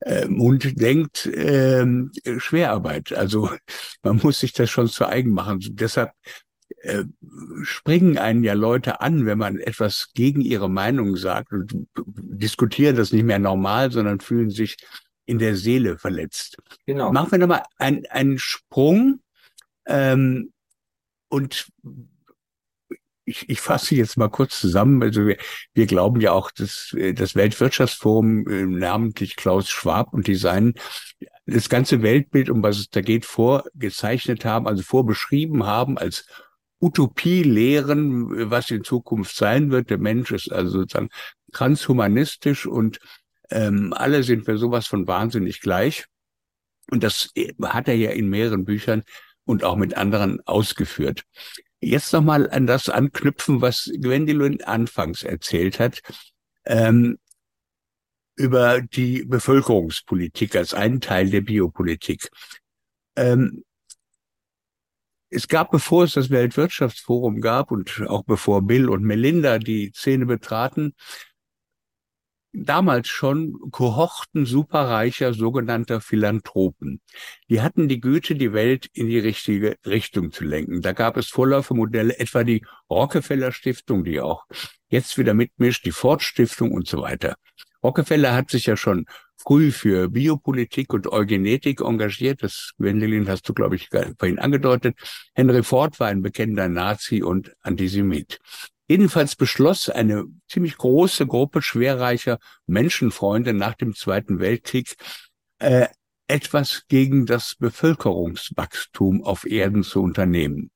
äh, 0.00 0.26
Mund 0.26 0.80
denkt, 0.80 1.26
äh, 1.26 1.84
Schwerarbeit. 2.38 3.12
Also 3.12 3.50
man 4.02 4.16
muss 4.22 4.40
sich 4.40 4.52
das 4.52 4.70
schon 4.70 4.88
zu 4.88 5.06
eigen 5.06 5.32
machen. 5.32 5.58
Deshalb 5.72 6.12
äh, 6.82 7.04
springen 7.62 8.16
einen 8.16 8.44
ja 8.44 8.54
Leute 8.54 9.00
an, 9.00 9.26
wenn 9.26 9.38
man 9.38 9.58
etwas 9.58 10.10
gegen 10.14 10.40
ihre 10.40 10.70
Meinung 10.70 11.16
sagt 11.16 11.52
und 11.52 11.86
diskutieren 11.96 12.96
das 12.96 13.12
nicht 13.12 13.24
mehr 13.24 13.40
normal, 13.40 13.90
sondern 13.90 14.20
fühlen 14.20 14.50
sich 14.50 14.76
in 15.26 15.38
der 15.38 15.56
Seele 15.56 15.98
verletzt. 15.98 16.56
Genau. 16.86 17.12
Machen 17.12 17.32
wir 17.32 17.38
nochmal 17.38 17.62
einen, 17.78 18.06
einen 18.06 18.38
Sprung 18.38 19.20
ähm, 19.86 20.52
und 21.28 21.70
ich, 23.24 23.48
ich 23.48 23.60
fasse 23.60 23.94
jetzt 23.94 24.16
mal 24.16 24.28
kurz 24.28 24.58
zusammen. 24.60 25.02
Also 25.02 25.26
wir, 25.26 25.36
wir 25.72 25.86
glauben 25.86 26.20
ja 26.20 26.32
auch, 26.32 26.50
dass 26.50 26.94
das 27.14 27.34
Weltwirtschaftsforum, 27.34 28.46
äh, 28.48 28.66
namentlich 28.66 29.36
Klaus 29.36 29.70
Schwab 29.70 30.12
und 30.12 30.26
die 30.26 30.34
seinen, 30.34 30.74
das 31.46 31.68
ganze 31.68 32.02
Weltbild, 32.02 32.50
um 32.50 32.62
was 32.62 32.78
es 32.78 32.90
da 32.90 33.00
geht, 33.00 33.24
vorgezeichnet 33.24 34.44
haben, 34.44 34.66
also 34.66 34.82
vorbeschrieben 34.82 35.64
haben 35.64 35.98
als 35.98 36.26
Utopie 36.80 37.42
lehren, 37.42 38.50
was 38.50 38.70
in 38.70 38.84
Zukunft 38.84 39.36
sein 39.36 39.70
wird. 39.70 39.90
Der 39.90 39.98
Mensch 39.98 40.32
ist 40.32 40.50
also 40.50 40.80
sozusagen 40.80 41.10
transhumanistisch 41.52 42.66
und 42.66 42.98
ähm, 43.50 43.92
alle 43.92 44.22
sind 44.22 44.46
wir 44.46 44.56
sowas 44.56 44.86
von 44.86 45.06
wahnsinnig 45.06 45.60
gleich. 45.60 46.06
Und 46.90 47.02
das 47.02 47.30
äh, 47.34 47.52
hat 47.62 47.88
er 47.88 47.96
ja 47.96 48.10
in 48.10 48.28
mehreren 48.28 48.64
Büchern 48.64 49.02
und 49.44 49.64
auch 49.64 49.76
mit 49.76 49.96
anderen 49.96 50.40
ausgeführt. 50.46 51.24
Jetzt 51.80 52.12
nochmal 52.12 52.50
an 52.50 52.66
das 52.66 52.88
anknüpfen, 52.88 53.60
was 53.60 53.90
Gwendolyn 54.00 54.62
anfangs 54.62 55.22
erzählt 55.22 55.80
hat, 55.80 56.02
ähm, 56.64 57.18
über 58.36 58.80
die 58.80 59.24
Bevölkerungspolitik 59.24 60.56
als 60.56 60.74
einen 60.74 61.00
Teil 61.00 61.30
der 61.30 61.40
Biopolitik. 61.40 62.30
Ähm, 63.16 63.64
es 65.30 65.46
gab, 65.46 65.70
bevor 65.70 66.04
es 66.04 66.14
das 66.14 66.30
Weltwirtschaftsforum 66.30 67.40
gab 67.40 67.70
und 67.70 68.02
auch 68.08 68.24
bevor 68.24 68.62
Bill 68.62 68.88
und 68.88 69.04
Melinda 69.04 69.58
die 69.58 69.92
Szene 69.94 70.26
betraten, 70.26 70.94
damals 72.52 73.08
schon 73.08 73.58
Kohorten 73.70 74.46
superreicher 74.46 75.34
sogenannter 75.34 76.00
Philanthropen. 76.00 77.00
Die 77.48 77.60
hatten 77.60 77.88
die 77.88 78.00
Güte, 78.00 78.34
die 78.34 78.52
Welt 78.52 78.88
in 78.92 79.08
die 79.08 79.18
richtige 79.18 79.76
Richtung 79.86 80.32
zu 80.32 80.44
lenken. 80.44 80.82
Da 80.82 80.92
gab 80.92 81.16
es 81.16 81.28
Vorläufermodelle, 81.28 82.18
etwa 82.18 82.44
die 82.44 82.64
Rockefeller 82.88 83.52
Stiftung, 83.52 84.04
die 84.04 84.20
auch 84.20 84.44
jetzt 84.88 85.18
wieder 85.18 85.34
mitmischt, 85.34 85.84
die 85.84 85.92
Ford 85.92 86.22
Stiftung 86.22 86.72
und 86.72 86.88
so 86.88 87.02
weiter. 87.02 87.36
Rockefeller 87.82 88.34
hat 88.34 88.50
sich 88.50 88.66
ja 88.66 88.76
schon 88.76 89.06
früh 89.36 89.70
für 89.70 90.10
Biopolitik 90.10 90.92
und 90.92 91.06
Eugenetik 91.06 91.80
engagiert. 91.80 92.42
Das, 92.42 92.72
Gwendoline, 92.78 93.26
hast 93.28 93.48
du, 93.48 93.54
glaube 93.54 93.76
ich, 93.76 93.88
vorhin 93.88 94.38
angedeutet. 94.38 94.96
Henry 95.34 95.62
Ford 95.62 95.98
war 95.98 96.08
ein 96.08 96.20
bekennender 96.20 96.68
Nazi 96.68 97.22
und 97.22 97.52
Antisemit. 97.62 98.38
Jedenfalls 98.90 99.36
beschloss 99.36 99.88
eine 99.88 100.24
ziemlich 100.48 100.76
große 100.76 101.24
Gruppe 101.24 101.62
schwerreicher 101.62 102.40
Menschenfreunde 102.66 103.52
nach 103.52 103.74
dem 103.74 103.94
Zweiten 103.94 104.40
Weltkrieg, 104.40 104.96
äh, 105.60 105.86
etwas 106.26 106.82
gegen 106.88 107.24
das 107.24 107.54
Bevölkerungswachstum 107.56 109.22
auf 109.22 109.46
Erden 109.46 109.84
zu 109.84 110.02
unternehmen. 110.02 110.72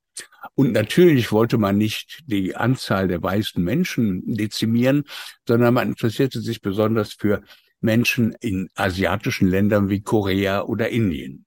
Und 0.55 0.71
natürlich 0.71 1.33
wollte 1.33 1.59
man 1.59 1.77
nicht 1.77 2.21
die 2.27 2.55
Anzahl 2.55 3.09
der 3.09 3.21
weißen 3.21 3.61
Menschen 3.61 4.23
dezimieren, 4.25 5.03
sondern 5.45 5.75
man 5.75 5.89
interessierte 5.89 6.41
sich 6.41 6.61
besonders 6.61 7.15
für 7.15 7.43
Menschen 7.81 8.33
in 8.39 8.69
asiatischen 8.77 9.49
Ländern 9.49 9.89
wie 9.89 10.03
Korea 10.03 10.63
oder 10.63 10.89
Indien. 10.91 11.47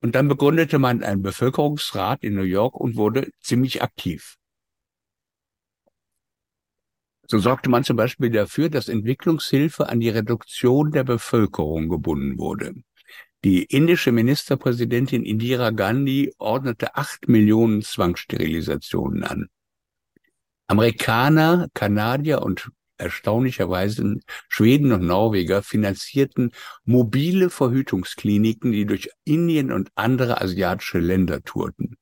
Und 0.00 0.14
dann 0.14 0.28
begründete 0.28 0.78
man 0.78 1.02
einen 1.02 1.22
Bevölkerungsrat 1.22 2.22
in 2.22 2.36
New 2.36 2.42
York 2.42 2.76
und 2.76 2.94
wurde 2.94 3.32
ziemlich 3.40 3.82
aktiv. 3.82 4.36
So 7.26 7.38
sorgte 7.38 7.70
man 7.70 7.84
zum 7.84 7.96
Beispiel 7.96 8.30
dafür, 8.30 8.68
dass 8.68 8.88
Entwicklungshilfe 8.88 9.88
an 9.88 10.00
die 10.00 10.10
Reduktion 10.10 10.90
der 10.92 11.04
Bevölkerung 11.04 11.88
gebunden 11.88 12.38
wurde. 12.38 12.74
Die 13.44 13.64
indische 13.64 14.12
Ministerpräsidentin 14.12 15.24
Indira 15.24 15.70
Gandhi 15.70 16.32
ordnete 16.38 16.96
acht 16.96 17.28
Millionen 17.28 17.82
Zwangssterilisationen 17.82 19.24
an. 19.24 19.48
Amerikaner, 20.66 21.68
Kanadier 21.74 22.42
und 22.42 22.70
erstaunlicherweise 22.96 24.20
Schweden 24.48 24.92
und 24.92 25.04
Norweger 25.04 25.62
finanzierten 25.62 26.52
mobile 26.84 27.50
Verhütungskliniken, 27.50 28.72
die 28.72 28.86
durch 28.86 29.10
Indien 29.24 29.72
und 29.72 29.90
andere 29.94 30.40
asiatische 30.40 31.00
Länder 31.00 31.42
tourten. 31.42 31.96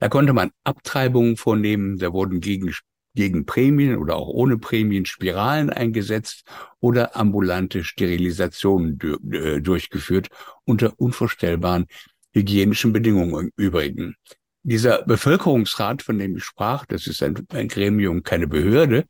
Da 0.00 0.08
konnte 0.08 0.34
man 0.34 0.50
Abtreibungen 0.64 1.36
vornehmen, 1.36 1.96
da 1.96 2.12
wurden 2.12 2.40
gegen, 2.40 2.74
gegen 3.14 3.46
Prämien 3.46 3.96
oder 3.96 4.16
auch 4.16 4.28
ohne 4.28 4.58
Prämien 4.58 5.06
Spiralen 5.06 5.70
eingesetzt 5.70 6.44
oder 6.80 7.16
ambulante 7.16 7.84
Sterilisationen 7.84 8.98
äh, 9.32 9.60
durchgeführt 9.60 10.28
unter 10.64 10.92
unvorstellbaren 10.98 11.86
hygienischen 12.32 12.92
Bedingungen 12.92 13.46
im 13.46 13.52
Übrigen. 13.56 14.16
Dieser 14.64 15.02
Bevölkerungsrat, 15.04 16.02
von 16.02 16.18
dem 16.18 16.36
ich 16.36 16.44
sprach, 16.44 16.86
das 16.86 17.06
ist 17.06 17.22
ein, 17.22 17.46
ein 17.50 17.68
Gremium, 17.68 18.22
keine 18.22 18.48
Behörde, 18.48 19.04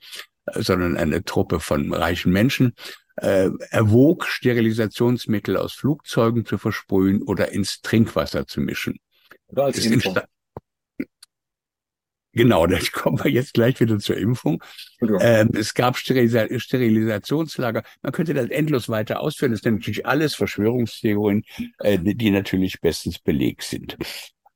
sondern 0.53 0.97
eine 0.97 1.25
Truppe 1.25 1.61
von 1.61 1.93
reichen 1.95 2.33
Menschen, 2.33 2.75
äh, 3.17 3.49
erwog, 3.71 4.27
Sterilisationsmittel 4.27 5.57
aus 5.57 5.73
Flugzeugen 5.73 6.45
zu 6.45 6.59
versprühen 6.59 7.23
oder 7.23 7.53
ins 7.53 7.81
Trinkwasser 7.81 8.47
zu 8.47 8.61
mischen. 8.61 8.99
Oder 9.47 9.65
als 9.65 9.85
Impfung. 9.87 10.19
Genau, 12.35 12.67
da 12.69 12.79
kommen 12.93 13.23
wir 13.23 13.31
jetzt 13.31 13.55
gleich 13.55 13.81
wieder 13.81 13.99
zur 13.99 14.17
Impfung. 14.17 14.63
Ähm, 15.21 15.51
es 15.55 15.75
gab 15.75 15.97
Steril 15.97 16.61
Sterilisationslager. 16.61 17.83
Man 18.03 18.13
könnte 18.13 18.35
das 18.35 18.49
endlos 18.51 18.89
weiter 18.89 19.21
ausführen. 19.21 19.53
Das 19.53 19.61
sind 19.61 19.75
natürlich 19.75 20.07
alles 20.07 20.35
Verschwörungstheorien, 20.35 21.45
äh, 21.79 21.99
die 21.99 22.31
natürlich 22.31 22.81
bestens 22.81 23.19
belegt 23.19 23.63
sind. 23.63 23.97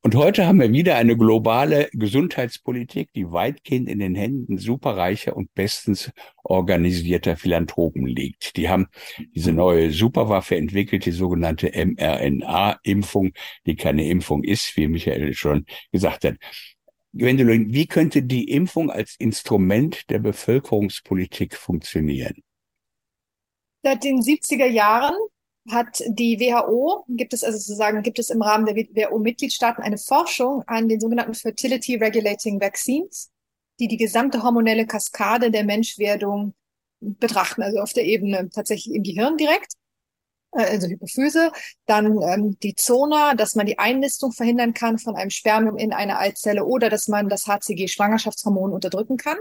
Und 0.01 0.15
heute 0.15 0.47
haben 0.47 0.61
wir 0.61 0.73
wieder 0.73 0.95
eine 0.95 1.17
globale 1.17 1.89
Gesundheitspolitik, 1.93 3.13
die 3.15 3.31
weitgehend 3.33 3.89
in 3.89 3.99
den 3.99 4.15
Händen 4.15 4.57
superreicher 4.57 5.37
und 5.37 5.53
bestens 5.55 6.13
organisierter 6.45 7.37
Philanthropen 7.37 8.07
liegt. 8.07 8.57
Die 8.57 8.69
haben 8.69 8.87
diese 9.35 9.53
neue 9.53 9.91
Superwaffe 9.91 10.57
entwickelt, 10.57 11.05
die 11.05 11.11
sogenannte 11.11 11.73
mRNA-Impfung, 11.75 13.33
die 13.67 13.75
keine 13.75 14.09
Impfung 14.09 14.45
ist, 14.45 14.77
wie 14.77 14.87
Michael 14.87 15.35
schon 15.35 15.67
gesagt 15.91 16.25
hat. 16.25 16.37
Gwendolyn, 17.13 17.73
wie 17.73 17.87
könnte 17.87 18.23
die 18.23 18.51
Impfung 18.51 18.91
als 18.91 19.17
Instrument 19.19 20.09
der 20.11 20.19
Bevölkerungspolitik 20.19 21.57
funktionieren? 21.57 22.43
Seit 23.83 24.05
den 24.05 24.21
70er 24.21 24.67
Jahren 24.67 25.15
hat 25.71 26.03
die 26.09 26.39
WHO, 26.41 27.05
gibt 27.09 27.33
es 27.33 27.45
also 27.45 27.59
sozusagen, 27.59 28.03
gibt 28.03 28.19
es 28.19 28.31
im 28.31 28.43
Rahmen 28.43 28.67
der 28.67 28.77
WHO-Mitgliedstaaten 28.77 29.83
eine 29.83 29.99
Forschung 29.99 30.63
an 30.67 30.89
den 30.89 31.01
sogenannten 31.01 31.35
Fertility 31.35 31.97
Regulating 31.97 32.61
Vaccines, 32.61 33.31
die 33.79 33.89
die 33.89 33.97
gesamte 33.97 34.43
hormonelle 34.43 34.87
Kaskade 34.87 35.51
der 35.51 35.65
Menschwerdung 35.65 36.55
betrachten, 37.01 37.63
also 37.63 37.79
auf 37.79 37.93
der 37.93 38.05
Ebene 38.05 38.49
tatsächlich 38.51 38.95
im 38.95 39.03
Gehirn 39.03 39.37
direkt. 39.37 39.75
Äh, 40.53 40.65
also 40.65 40.89
Hypophyse, 40.89 41.53
dann 41.87 42.21
ähm, 42.23 42.59
die 42.63 42.75
Zona, 42.75 43.35
dass 43.35 43.55
man 43.55 43.67
die 43.67 43.79
Einnistung 43.79 44.33
verhindern 44.33 44.75
kann 44.75 44.99
von 44.99 45.17
einem 45.17 45.31
Spermium 45.31 45.77
in 45.77 45.93
eine 45.93 46.19
Eizelle 46.19 46.65
oder 46.65 46.91
dass 46.91 47.09
man 47.09 47.29
das 47.29 47.47
HCG-Schwangerschaftshormon 47.47 48.73
unterdrücken 48.73 49.17
kann. 49.17 49.39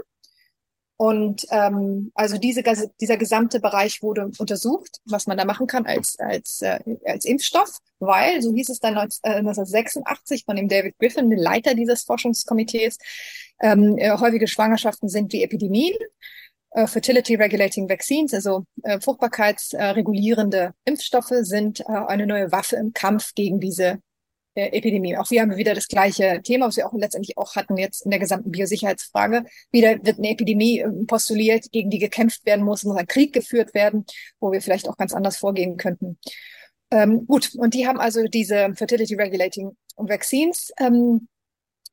Und 1.00 1.46
ähm, 1.50 2.10
also 2.14 2.38
diese, 2.38 2.64
dieser 3.00 3.16
gesamte 3.16 3.60
Bereich 3.60 4.02
wurde 4.02 4.32
untersucht, 4.36 4.98
was 5.04 5.28
man 5.28 5.38
da 5.38 5.44
machen 5.44 5.68
kann 5.68 5.86
als, 5.86 6.18
als, 6.18 6.60
äh, 6.60 6.80
als 7.04 7.24
Impfstoff, 7.24 7.70
weil, 8.00 8.42
so 8.42 8.52
hieß 8.52 8.68
es 8.68 8.80
dann 8.80 8.98
1986 8.98 10.44
von 10.44 10.56
dem 10.56 10.66
David 10.66 10.98
Griffin, 10.98 11.30
dem 11.30 11.38
Leiter 11.38 11.74
dieses 11.74 12.02
Forschungskomitees, 12.02 12.98
ähm, 13.60 13.96
äh, 13.96 14.10
häufige 14.18 14.48
Schwangerschaften 14.48 15.08
sind 15.08 15.32
wie 15.32 15.44
Epidemien. 15.44 15.94
Äh, 16.70 16.86
Fertility 16.86 17.34
Regulating 17.34 17.88
Vaccines, 17.88 18.34
also 18.34 18.64
äh, 18.82 19.00
fruchtbarkeitsregulierende 19.00 20.74
Impfstoffe, 20.84 21.32
sind 21.40 21.80
äh, 21.80 21.84
eine 21.86 22.26
neue 22.26 22.52
Waffe 22.52 22.76
im 22.76 22.92
Kampf 22.92 23.34
gegen 23.34 23.58
diese 23.60 23.98
äh, 24.54 24.76
Epidemie. 24.76 25.16
Auch 25.16 25.30
wir 25.30 25.40
haben 25.40 25.56
wieder 25.56 25.74
das 25.74 25.88
gleiche 25.88 26.40
Thema, 26.42 26.66
was 26.66 26.76
wir 26.76 26.86
auch 26.86 26.92
letztendlich 26.92 27.38
auch 27.38 27.54
hatten 27.54 27.76
jetzt 27.76 28.04
in 28.04 28.10
der 28.10 28.20
gesamten 28.20 28.50
Biosicherheitsfrage. 28.50 29.44
Wieder 29.70 30.04
wird 30.04 30.18
eine 30.18 30.30
Epidemie 30.30 30.80
ähm, 30.80 31.06
postuliert, 31.06 31.70
gegen 31.70 31.90
die 31.90 31.98
gekämpft 31.98 32.44
werden 32.44 32.64
muss, 32.64 32.84
muss 32.84 32.96
ein 32.96 33.06
Krieg 33.06 33.32
geführt 33.32 33.72
werden, 33.72 34.04
wo 34.40 34.50
wir 34.50 34.60
vielleicht 34.60 34.88
auch 34.88 34.96
ganz 34.96 35.14
anders 35.14 35.36
vorgehen 35.36 35.76
könnten. 35.76 36.18
Ähm, 36.90 37.26
gut, 37.26 37.54
und 37.54 37.74
die 37.74 37.86
haben 37.86 38.00
also 38.00 38.24
diese 38.24 38.74
Fertility 38.74 39.14
Regulating 39.14 39.76
Vaccines 39.96 40.72
ähm, 40.78 41.28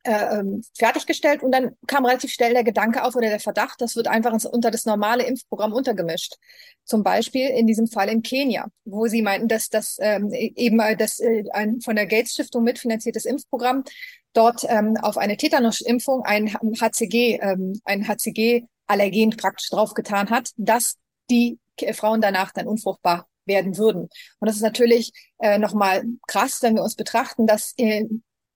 äh, 0.05 0.39
ähm, 0.39 0.63
fertiggestellt 0.77 1.43
und 1.43 1.51
dann 1.51 1.75
kam 1.87 2.05
relativ 2.05 2.31
schnell 2.31 2.53
der 2.53 2.63
Gedanke 2.63 3.03
auf 3.03 3.15
oder 3.15 3.29
der 3.29 3.39
Verdacht, 3.39 3.81
das 3.81 3.95
wird 3.95 4.07
einfach 4.07 4.33
unter 4.45 4.71
das 4.71 4.85
normale 4.85 5.23
Impfprogramm 5.23 5.73
untergemischt. 5.73 6.35
Zum 6.83 7.03
Beispiel 7.03 7.49
in 7.49 7.65
diesem 7.65 7.87
Fall 7.87 8.09
in 8.09 8.21
Kenia, 8.21 8.67
wo 8.83 9.07
sie 9.07 9.21
meinten, 9.21 9.47
dass 9.47 9.69
das 9.69 9.97
ähm, 9.99 10.31
e-, 10.31 10.53
eben 10.55 10.77
das 10.97 11.19
äh, 11.19 11.43
ein 11.51 11.81
von 11.81 11.95
der 11.95 12.05
Gates 12.05 12.33
Stiftung 12.33 12.63
mitfinanziertes 12.63 13.25
Impfprogramm 13.25 13.83
dort 14.33 14.63
ähm, 14.67 14.95
auf 15.01 15.17
eine 15.17 15.37
Tetanus-Impfung 15.37 16.23
ein 16.23 16.53
HCG, 16.53 17.39
ähm, 17.41 17.73
ein 17.83 18.07
HCG-Allergen 18.07 19.31
praktisch 19.31 19.69
draufgetan 19.69 20.29
hat, 20.29 20.51
dass 20.57 20.97
die 21.29 21.57
Frauen 21.93 22.21
danach 22.21 22.51
dann 22.51 22.67
unfruchtbar 22.67 23.27
werden 23.45 23.77
würden. 23.77 24.03
Und 24.39 24.47
das 24.47 24.55
ist 24.55 24.61
natürlich 24.61 25.11
äh, 25.39 25.57
nochmal 25.57 26.03
krass, 26.27 26.61
wenn 26.61 26.75
wir 26.75 26.83
uns 26.83 26.95
betrachten, 26.95 27.47
dass 27.47 27.73
äh, 27.77 28.05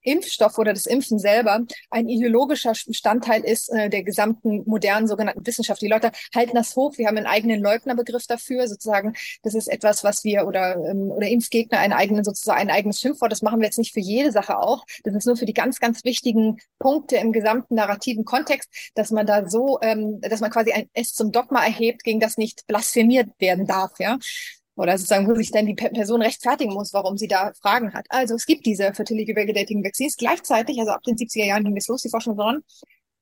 Impfstoff 0.02 0.58
oder 0.58 0.74
das 0.74 0.86
Impfen 0.86 1.20
selber 1.20 1.62
ein 1.90 2.08
ideologischer 2.08 2.74
Bestandteil 2.86 3.44
ist 3.44 3.70
äh, 3.70 3.90
der 3.90 4.04
gesamten 4.04 4.64
modernen 4.66 5.08
sogenannten 5.08 5.46
Wissenschaft. 5.46 5.82
Die 5.82 5.88
Leute 5.88 6.12
halten 6.34 6.56
das 6.56 6.76
hoch. 6.76 6.98
Wir 6.98 7.08
haben 7.08 7.18
einen 7.18 7.28
eigenen 7.28 7.62
Leugnerbegriff 7.62 8.26
dafür, 8.28 8.68
sozusagen. 8.68 9.14
Das 9.44 9.54
ist 9.54 9.68
etwas, 9.68 10.04
was 10.04 10.24
wir 10.24 10.46
oder 10.48 10.76
ähm, 10.76 11.12
oder 11.12 11.28
Impfgegner 11.28 11.80
einen 11.80 11.94
eigenen 11.94 12.24
sozusagen 12.24 12.60
ein 12.60 12.70
eigenes 12.70 13.00
Schimpfwort. 13.00 13.32
Das 13.32 13.42
machen 13.42 13.60
wir 13.60 13.66
jetzt 13.66 13.78
nicht 13.78 13.94
für 13.94 14.00
jede 14.00 14.32
Sache 14.32 14.58
auch. 14.60 14.86
Das 15.04 15.16
ist 15.16 15.26
nur 15.26 15.38
für 15.38 15.46
die 15.46 15.54
ganz 15.54 15.80
ganz 15.80 16.04
wichtigen 16.04 16.58
Punkte 16.80 17.18
im 17.18 17.32
gesamten 17.32 17.76
narrativen 17.76 18.26
Kontext, 18.26 18.70
dass 18.96 19.12
man 19.12 19.26
da 19.26 19.48
so, 19.48 19.80
ähm, 19.82 20.20
dass 20.22 20.40
man 20.40 20.52
quasi 20.52 20.72
ein 20.72 20.90
S 20.94 21.14
zum 21.14 21.32
Dogma 21.32 21.64
erhebt, 21.64 22.04
gegen 22.04 22.20
das 22.20 22.38
nicht 22.38 22.66
blasphemiert 22.68 23.30
werden 23.40 23.66
darf. 23.66 23.92
Ja, 24.00 24.18
oder 24.80 24.98
sozusagen, 24.98 25.28
wo 25.28 25.36
sich 25.36 25.52
dann 25.52 25.66
die 25.66 25.74
Person 25.74 26.22
rechtfertigen 26.22 26.74
muss, 26.74 26.94
warum 26.94 27.18
sie 27.18 27.28
da 27.28 27.52
Fragen 27.62 27.94
hat. 27.94 28.06
Also 28.08 28.36
es 28.36 28.46
gibt 28.46 28.66
diese 28.66 28.94
Fertility 28.94 29.34
Regulating 29.34 29.84
Vaccines. 29.84 30.16
Gleichzeitig, 30.16 30.80
also 30.80 30.92
ab 30.92 31.04
den 31.04 31.18
70er 31.18 31.46
Jahren 31.46 31.66
ging 31.66 31.76
es 31.76 31.90
los, 31.90 32.02
die 32.02 32.10
Forschung 32.10 32.38
voran, 32.38 32.64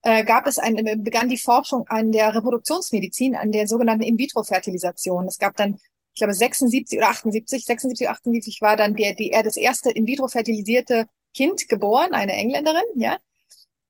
äh, 0.04 0.24
gab 0.24 0.46
es 0.46 0.60
ein, 0.60 0.78
äh, 0.78 0.96
begann 0.96 1.30
die 1.30 1.40
Forschung 1.40 1.88
an 1.88 2.12
der 2.12 2.36
Reproduktionsmedizin, 2.36 3.36
an 3.36 3.52
der 3.52 3.68
sogenannten 3.68 4.04
In-vitro-Fertilisation. 4.04 5.26
Es 5.26 5.40
gab 5.40 5.56
dann, 5.56 5.80
ich 6.14 6.20
glaube, 6.20 6.36
76 6.36 7.00
oder 7.00 7.10
78, 7.10 7.66
76, 7.66 8.08
78 8.08 8.62
war 8.62 8.78
dann 8.78 8.96
der, 8.96 9.16
die, 9.16 9.32
er 9.32 9.42
das 9.42 9.58
erste 9.58 9.90
In-vitro-fertilisierte 9.90 11.08
Kind 11.34 11.68
geboren, 11.68 12.14
eine 12.14 12.34
Engländerin, 12.34 12.86
ja. 12.94 13.18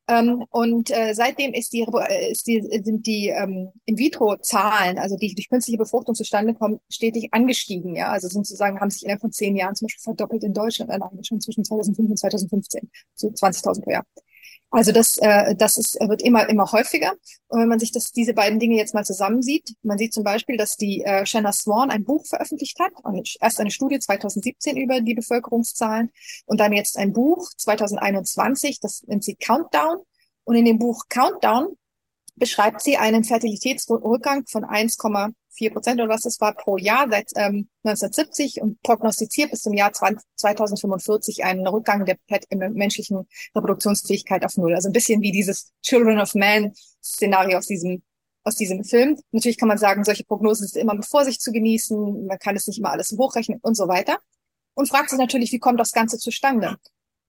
Ähm, 0.09 0.45
und 0.51 0.89
äh, 0.89 1.13
seitdem 1.13 1.53
ist 1.53 1.73
die, 1.73 1.81
äh, 1.81 2.31
ist 2.31 2.47
die, 2.47 2.61
sind 2.83 3.05
die 3.05 3.27
ähm, 3.27 3.71
In-vitro-Zahlen, 3.85 4.97
also 4.97 5.17
die 5.17 5.35
durch 5.35 5.49
künstliche 5.49 5.77
Befruchtung 5.77 6.15
zustande 6.15 6.53
kommen, 6.53 6.79
stetig 6.89 7.33
angestiegen. 7.33 7.95
Ja, 7.95 8.11
also 8.11 8.29
sozusagen 8.29 8.79
haben 8.79 8.89
sich 8.89 9.03
innerhalb 9.03 9.21
von 9.21 9.33
zehn 9.33 9.55
Jahren 9.57 9.75
zum 9.75 9.87
Beispiel 9.87 10.03
verdoppelt 10.03 10.43
in 10.43 10.53
Deutschland, 10.53 10.91
alleine 10.91 11.23
schon 11.23 11.41
zwischen 11.41 11.65
2005 11.65 12.09
und 12.09 12.17
2015, 12.17 12.89
so 13.15 13.27
20.000 13.27 13.83
pro 13.83 13.91
Jahr. 13.91 14.05
Also 14.69 14.91
das, 14.91 15.17
äh, 15.17 15.55
das 15.55 15.77
ist, 15.77 15.95
wird 15.99 16.21
immer, 16.21 16.49
immer 16.49 16.71
häufiger. 16.71 17.13
Und 17.47 17.61
wenn 17.61 17.69
man 17.69 17.79
sich 17.79 17.91
das, 17.91 18.11
diese 18.11 18.33
beiden 18.33 18.59
Dinge 18.59 18.75
jetzt 18.75 18.93
mal 18.93 19.05
zusammensieht, 19.05 19.75
man 19.81 19.97
sieht 19.97 20.13
zum 20.13 20.23
Beispiel, 20.23 20.57
dass 20.57 20.75
die 20.75 21.03
äh, 21.03 21.25
Shanna 21.25 21.53
Swan 21.53 21.89
ein 21.89 22.03
Buch 22.03 22.25
veröffentlicht 22.25 22.77
hat, 22.79 22.91
erst 23.39 23.59
eine 23.61 23.71
Studie 23.71 23.99
2017 23.99 24.75
über 24.75 24.99
die 24.99 25.13
Bevölkerungszahlen 25.13 26.11
und 26.45 26.59
dann 26.59 26.73
jetzt 26.73 26.97
ein 26.97 27.13
Buch 27.13 27.49
2021, 27.57 28.79
das 28.81 29.03
nennt 29.07 29.23
sie 29.23 29.35
Countdown. 29.35 29.99
Und 30.43 30.55
in 30.55 30.65
dem 30.65 30.79
Buch 30.79 31.03
Countdown 31.09 31.75
beschreibt 32.37 32.81
sie 32.81 32.97
einen 32.97 33.23
Fertilitätsrückgang 33.23 34.45
von 34.47 34.63
1,4 34.63 35.73
Prozent 35.73 35.99
oder 35.99 36.09
was 36.09 36.21
das 36.21 36.39
war 36.39 36.53
pro 36.53 36.77
Jahr 36.77 37.07
seit 37.09 37.31
ähm, 37.35 37.67
1970 37.83 38.61
und 38.61 38.81
prognostiziert 38.83 39.51
bis 39.51 39.63
zum 39.63 39.73
Jahr 39.73 39.91
20, 39.91 40.25
2045 40.35 41.43
einen 41.43 41.67
Rückgang 41.67 42.05
der 42.05 42.17
menschlichen 42.69 43.27
Reproduktionsfähigkeit 43.55 44.45
auf 44.45 44.55
Null. 44.57 44.75
Also 44.75 44.89
ein 44.89 44.93
bisschen 44.93 45.21
wie 45.21 45.31
dieses 45.31 45.71
Children 45.81 46.19
of 46.19 46.35
Man 46.35 46.73
Szenario 47.03 47.57
aus 47.57 47.67
diesem 47.67 48.03
aus 48.43 48.55
diesem 48.55 48.85
Film. 48.85 49.19
Natürlich 49.31 49.57
kann 49.57 49.67
man 49.67 49.77
sagen, 49.77 50.05
solche 50.05 50.23
Prognosen 50.23 50.67
sind 50.67 50.81
immer 50.81 50.93
mit 50.93 51.05
Vorsicht 51.05 51.41
zu 51.41 51.51
genießen. 51.51 52.27
Man 52.27 52.39
kann 52.39 52.55
es 52.55 52.65
nicht 52.65 52.79
immer 52.79 52.91
alles 52.91 53.13
hochrechnen 53.17 53.59
und 53.61 53.75
so 53.75 53.89
weiter. 53.89 54.19
Und 54.73 54.87
fragt 54.87 55.09
sich 55.09 55.19
natürlich, 55.19 55.51
wie 55.51 55.59
kommt 55.59 55.81
das 55.81 55.91
Ganze 55.91 56.17
zustande? 56.17 56.77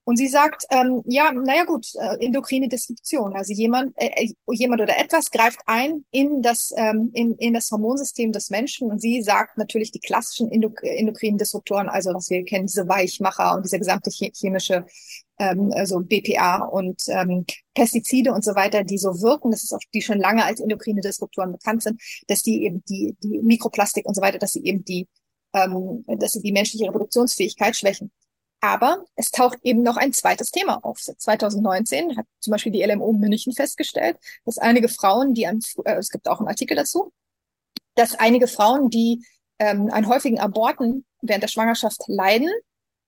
Und 0.09 0.17
sie 0.17 0.29
sagt, 0.29 0.65
ähm, 0.71 1.03
ja, 1.05 1.31
naja 1.33 1.65
gut, 1.65 1.87
äh, 1.97 2.25
endokrine 2.25 2.67
Disruption. 2.67 3.37
Also 3.37 3.53
jemand, 3.53 3.93
äh, 3.97 4.07
äh, 4.07 4.33
jemand 4.55 4.81
oder 4.81 4.99
etwas 4.99 5.31
greift 5.31 5.61
ein 5.67 6.07
in 6.11 6.41
das, 6.41 6.73
ähm, 6.79 7.11
in, 7.13 7.35
in 7.35 7.53
das 7.53 7.71
Hormonsystem 7.71 8.33
des 8.33 8.49
Menschen. 8.49 8.91
Und 8.91 9.03
sie 9.03 9.21
sagt 9.21 9.59
natürlich 9.59 9.93
die 9.93 10.01
klassischen 10.01 10.51
Endok 10.51 10.83
endokrinen 10.83 11.37
Disruptoren, 11.37 11.91
also 11.91 12.15
was 12.15 12.31
wir 12.31 12.43
kennen, 12.47 12.69
diese 12.69 12.89
Weichmacher 12.89 13.55
und 13.55 13.67
diese 13.67 13.79
gesamte 13.79 14.09
chemische, 14.11 14.87
ähm, 15.39 15.71
also 15.75 16.01
BPA 16.01 16.65
und 16.65 17.03
ähm, 17.09 17.45
Pestizide 17.75 18.33
und 18.33 18.43
so 18.43 18.55
weiter, 18.55 18.85
die 18.85 18.97
so 18.97 19.21
wirken, 19.21 19.51
das 19.51 19.63
ist 19.63 19.75
auch 19.75 19.91
die 19.93 20.01
schon 20.01 20.21
lange 20.21 20.43
als 20.43 20.61
endokrine 20.61 21.03
Disruptoren 21.03 21.53
bekannt 21.53 21.83
sind, 21.83 22.01
dass 22.29 22.43
die 22.43 22.65
eben 22.65 22.83
die, 22.89 23.15
die 23.23 23.41
Mikroplastik 23.43 24.07
und 24.07 24.15
so 24.15 24.23
weiter, 24.23 24.39
dass 24.39 24.53
sie 24.53 24.65
eben 24.65 24.83
die, 24.87 25.07
ähm, 25.53 26.07
dass 26.07 26.33
sie 26.33 26.41
die 26.41 26.53
menschliche 26.53 26.87
Reproduktionsfähigkeit 26.87 27.77
schwächen. 27.77 28.11
Aber 28.61 29.05
es 29.15 29.31
taucht 29.31 29.59
eben 29.63 29.83
noch 29.83 29.97
ein 29.97 30.13
zweites 30.13 30.51
Thema 30.51 30.85
auf. 30.85 30.99
2019 30.99 32.17
hat 32.17 32.27
zum 32.41 32.51
Beispiel 32.51 32.73
die 32.73 32.83
LMO 32.83 33.13
München 33.13 33.53
festgestellt, 33.53 34.19
dass 34.45 34.59
einige 34.59 34.89
Frauen, 34.89 35.35
die 35.35 35.47
an, 35.47 35.61
äh, 35.85 35.95
es 35.95 36.11
gibt 36.11 36.29
auch 36.29 36.41
einen 36.41 36.49
Artikel 36.49 36.77
dazu, 36.77 37.13
dass 37.95 38.15
einige 38.15 38.49
Frauen, 38.49 38.91
die 38.91 39.25
ähm, 39.59 39.91
an 39.93 40.09
häufigen 40.09 40.41
Aborten 40.41 41.05
während 41.21 41.43
der 41.43 41.49
Schwangerschaft 41.49 42.03
leiden, 42.07 42.51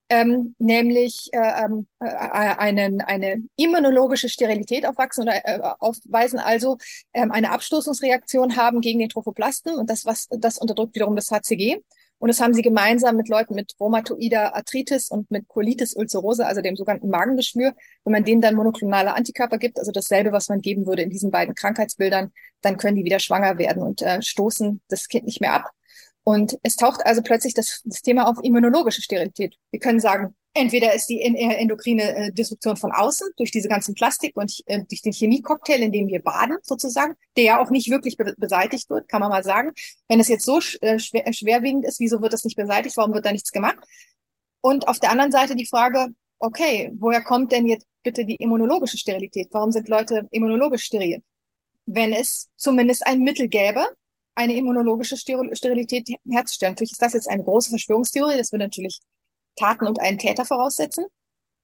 ähm, 0.09 0.57
nämlich 0.59 1.31
äh, 1.33 1.65
ähm, 1.65 1.87
äh, 2.01 2.07
einen, 2.07 3.01
eine 3.01 3.45
immunologische 3.57 4.29
Sterilität 4.29 4.85
aufwachsen 4.85 5.23
oder 5.23 5.47
äh, 5.47 5.61
aufweisen, 5.79 6.41
also 6.41 6.79
ähm, 7.15 7.31
eine 7.31 7.53
Abstoßungsreaktion 7.53 8.57
haben 8.57 8.81
gegen 8.81 8.99
den 8.99 9.09
Trophoplasten 9.09 9.77
und 9.77 9.89
das, 9.89 10.05
was 10.05 10.27
das 10.31 10.59
unterdrückt 10.59 10.97
wiederum 10.97 11.15
das 11.15 11.31
HCG. 11.31 11.79
Und 12.21 12.29
das 12.29 12.41
haben 12.41 12.53
sie 12.53 12.61
gemeinsam 12.61 13.17
mit 13.17 13.29
Leuten 13.29 13.55
mit 13.55 13.75
rheumatoider 13.81 14.55
Arthritis 14.55 15.11
und 15.11 15.31
mit 15.31 15.49
Colitis 15.49 15.95
ulcerosa, 15.95 16.45
also 16.45 16.61
dem 16.61 16.77
sogenannten 16.77 17.09
Magengeschwür. 17.09 17.75
Wenn 18.05 18.13
man 18.13 18.25
denen 18.25 18.43
dann 18.43 18.57
monoklonale 18.57 19.15
Antikörper 19.15 19.57
gibt, 19.57 19.79
also 19.79 19.91
dasselbe, 19.91 20.31
was 20.31 20.51
man 20.51 20.61
geben 20.61 20.87
würde 20.87 21.01
in 21.01 21.09
diesen 21.09 21.31
beiden 21.31 21.55
Krankheitsbildern, 21.55 22.31
dann 22.61 22.77
können 22.77 22.97
die 22.97 23.05
wieder 23.05 23.21
schwanger 23.21 23.57
werden 23.57 23.83
und 23.83 24.03
äh, 24.03 24.21
stoßen 24.21 24.83
das 24.89 25.09
Kind 25.09 25.25
nicht 25.25 25.41
mehr 25.41 25.55
ab. 25.55 25.71
Und 26.23 26.59
es 26.63 26.77
taucht 26.77 27.07
also 27.07 27.23
plötzlich 27.23 27.55
das, 27.55 27.81
das 27.87 28.03
Thema 28.03 28.29
auf 28.29 28.37
immunologische 28.43 29.01
Sterilität. 29.01 29.57
Wir 29.71 29.81
können 29.81 29.99
sagen, 29.99 30.35
entweder 30.55 30.95
ist 30.95 31.07
die 31.07 31.21
äh, 31.21 31.55
endokrine 31.55 32.17
äh, 32.17 32.33
Disruption 32.33 32.77
von 32.77 32.93
außen 32.93 33.29
durch 33.37 33.51
diese 33.51 33.69
ganzen 33.69 33.95
Plastik 33.95 34.37
und 34.37 34.63
äh, 34.67 34.85
durch 34.89 35.03
den 35.03 35.13
Chemiecocktail, 35.13 35.81
in 35.81 35.93
dem 35.93 36.09
wir 36.09 36.23
baden 36.23 36.59
sozusagen, 36.63 37.15
der 37.37 37.45
ja 37.45 37.61
auch 37.61 37.71
nicht 37.71 37.91
wirklich 37.91 38.17
be 38.17 38.35
beseitigt 38.37 38.91
wird, 38.91 39.09
kann 39.09 39.21
man 39.21 39.31
mal 39.31 39.45
sagen. 39.45 39.73
Wenn 40.09 40.21
es 40.21 40.29
jetzt 40.29 40.45
so 40.45 40.61
schwer, 40.61 40.99
schwerwiegend 40.99 41.85
ist, 41.85 42.01
wieso 42.01 42.21
wird 42.21 42.33
das 42.33 42.45
nicht 42.45 42.57
beseitigt? 42.57 42.97
Warum 42.97 43.15
wird 43.15 43.27
da 43.27 43.33
nichts 43.33 43.53
gemacht? 43.53 43.79
Und 44.61 44.89
auf 44.89 44.99
der 44.99 45.11
anderen 45.11 45.33
Seite 45.33 45.57
die 45.57 45.67
Frage, 45.67 46.09
okay, 46.39 46.91
woher 46.99 47.23
kommt 47.23 47.53
denn 47.53 47.67
jetzt 47.67 47.87
bitte 48.03 48.25
die 48.25 48.37
immunologische 48.37 48.99
Sterilität? 48.99 49.49
Warum 49.53 49.73
sind 49.73 49.89
Leute 49.89 50.27
immunologisch 50.31 50.85
steril? 50.85 51.23
Wenn 51.87 52.13
es 52.13 52.49
zumindest 52.57 53.07
ein 53.07 53.21
Mittel 53.21 53.49
gäbe, 53.49 53.87
eine 54.35 54.55
immunologische 54.55 55.17
Sterilität 55.17 56.09
herzustellen. 56.29 56.73
Natürlich 56.73 56.93
ist 56.93 57.03
das 57.03 57.13
jetzt 57.13 57.29
eine 57.29 57.45
große 57.45 57.71
Verschwörungstheorie, 57.71 58.39
das 58.39 58.53
würde 58.53 58.65
natürlich 58.65 59.01
Taten 59.61 59.87
und 59.87 60.01
einen 60.01 60.19
Täter 60.19 60.45
voraussetzen. 60.45 61.07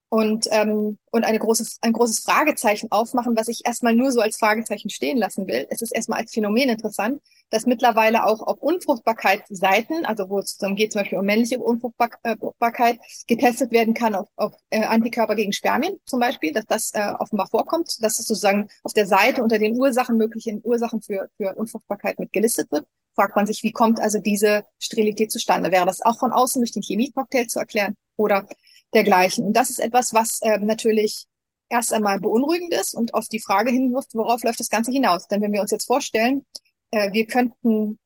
und, 0.09 0.47
ähm, 0.53 0.99
und 1.11 1.25
eine 1.25 1.39
große, 1.39 1.79
ein 1.83 1.93
großes 1.93 2.21
Fragezeichen 2.21 2.89
aufmachen, 2.93 3.37
was 3.37 3.49
ich 3.49 3.63
erstmal 3.67 3.95
nur 3.95 4.13
so 4.13 4.21
als 4.21 4.37
Fragezeichen 4.39 4.89
stehen 4.89 5.19
lassen 5.19 5.47
will. 5.49 5.67
Es 5.69 5.83
ist 5.83 5.93
erstmal 5.95 6.21
als 6.21 6.33
Phänomen 6.33 6.69
interessant, 6.69 7.21
dass 7.51 7.67
mittlerweile 7.67 8.25
auch 8.25 8.41
auf 8.41 8.59
Unfruchtbarkeitsseiten, 8.61 10.07
also 10.07 10.29
wo 10.31 10.39
es 10.39 10.59
darum 10.59 10.77
geht, 10.77 10.93
zum 10.93 11.01
Beispiel 11.03 11.19
um 11.19 11.27
männliche 11.27 11.59
Unfruchtbarkeit, 11.59 12.99
getestet 13.27 13.73
werden 13.73 13.95
kann 13.95 14.15
auf, 14.15 14.29
auf 14.37 14.55
äh, 14.71 14.85
Antikörper 14.85 15.35
gegen 15.35 15.53
Spermien 15.53 15.99
zum 16.05 16.21
Beispiel, 16.21 16.53
dass 16.53 16.67
das 16.67 16.93
äh, 16.95 17.13
offenbar 17.19 17.49
vorkommt, 17.49 17.97
dass 18.01 18.19
es 18.21 18.27
sozusagen 18.27 18.69
auf 18.85 18.93
der 18.93 19.07
Seite 19.07 19.43
unter 19.43 19.59
den 19.59 19.77
Ursachen, 19.77 20.17
möglichen 20.17 20.61
Ursachen 20.65 21.03
für, 21.03 21.29
für 21.37 21.55
Unfruchtbarkeit 21.57 22.19
mit 22.21 22.33
gelistet 22.33 22.71
wird. 22.71 22.87
Fragt 23.17 23.35
man 23.35 23.47
sich, 23.47 23.63
wie 23.63 23.73
kommt 23.73 23.99
also 23.99 24.19
diese 24.19 24.65
Sterilität 24.79 25.33
zustande? 25.33 25.73
Wäre 25.73 25.87
das 25.87 26.03
auch 26.03 26.19
von 26.19 26.33
außen 26.33 26.61
durch 26.61 26.73
den 26.73 26.83
Chemiecocktail 26.83 27.47
zu 27.49 27.59
erklären? 27.59 27.97
Oder 28.17 28.47
dergleichen. 28.95 29.47
Und 29.47 29.53
das 29.55 29.71
ist 29.71 29.81
etwas, 29.81 30.15
was 30.15 30.41
äh, 30.43 30.59
natürlich 30.59 31.27
erst 31.69 31.93
einmal 31.93 32.21
beunruhigend 32.21 32.73
ist 32.73 32.95
und 32.95 33.15
auf 33.15 33.29
die 33.29 33.41
Frage 33.41 33.71
hinwirft, 33.71 34.15
worauf 34.15 34.43
läuft 34.45 34.61
das 34.61 34.69
Ganze 34.71 34.93
hinaus? 34.93 35.27
Denn 35.29 35.43
wenn 35.43 35.53
wir 35.53 35.61
uns 35.61 35.71
jetzt 35.71 35.87
vorstellen, 35.87 36.45
äh, 36.93 37.13
wir 37.13 37.27
könnten 37.27 37.99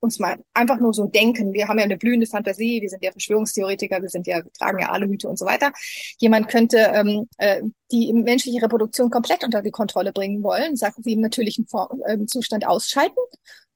uns 0.00 0.20
mal 0.20 0.38
einfach 0.54 0.78
nur 0.78 0.94
so 0.94 1.06
denken, 1.06 1.52
wir 1.52 1.66
haben 1.66 1.78
ja 1.78 1.84
eine 1.84 1.96
blühende 1.96 2.26
Fantasie, 2.26 2.80
wir 2.80 2.88
sind 2.88 3.02
ja 3.02 3.10
Verschwörungstheoretiker, 3.10 4.00
wir 4.00 4.08
sind 4.08 4.28
ja, 4.28 4.44
wir 4.44 4.52
tragen 4.52 4.78
ja 4.78 4.90
Aluhüte 4.90 5.28
und 5.28 5.36
so 5.36 5.44
weiter. 5.44 5.72
Jemand 6.18 6.48
könnte 6.48 6.78
ähm, 6.94 7.28
äh, 7.38 7.62
die 7.90 8.12
menschliche 8.12 8.62
Reproduktion 8.62 9.10
komplett 9.10 9.42
unter 9.42 9.60
die 9.60 9.72
Kontrolle 9.72 10.12
bringen 10.12 10.44
wollen, 10.44 10.76
sagt 10.76 11.02
sie 11.02 11.14
im 11.14 11.20
natürlichen 11.20 11.66
Form, 11.66 12.00
äh, 12.06 12.24
Zustand 12.26 12.64
ausschalten 12.64 13.18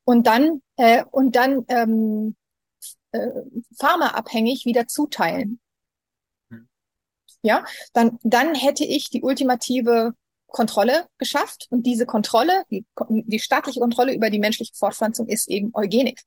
und 0.05 0.27
dann 0.27 0.63
äh, 0.77 1.05
und 1.11 1.37
dann 1.37 1.65
ähm, 1.69 2.37
äh, 3.13 3.29
pharmaabhängig 3.79 4.65
wieder 4.65 4.87
zuteilen 4.87 5.61
ja, 7.43 7.65
dann, 7.93 8.19
dann 8.23 8.55
hätte 8.55 8.85
ich 8.85 9.11
die 9.11 9.23
ultimative 9.23 10.15
Kontrolle 10.47 11.07
geschafft. 11.19 11.67
Und 11.71 11.85
diese 11.87 12.07
Kontrolle, 12.07 12.65
die, 12.71 12.87
die 13.09 13.41
staatliche 13.41 13.81
Kontrolle 13.81 14.15
über 14.15 14.31
die 14.31 14.39
menschliche 14.39 14.75
Fortpflanzung 14.75 15.27
ist 15.29 15.49
eben 15.49 15.71
Eugenik. 15.75 16.23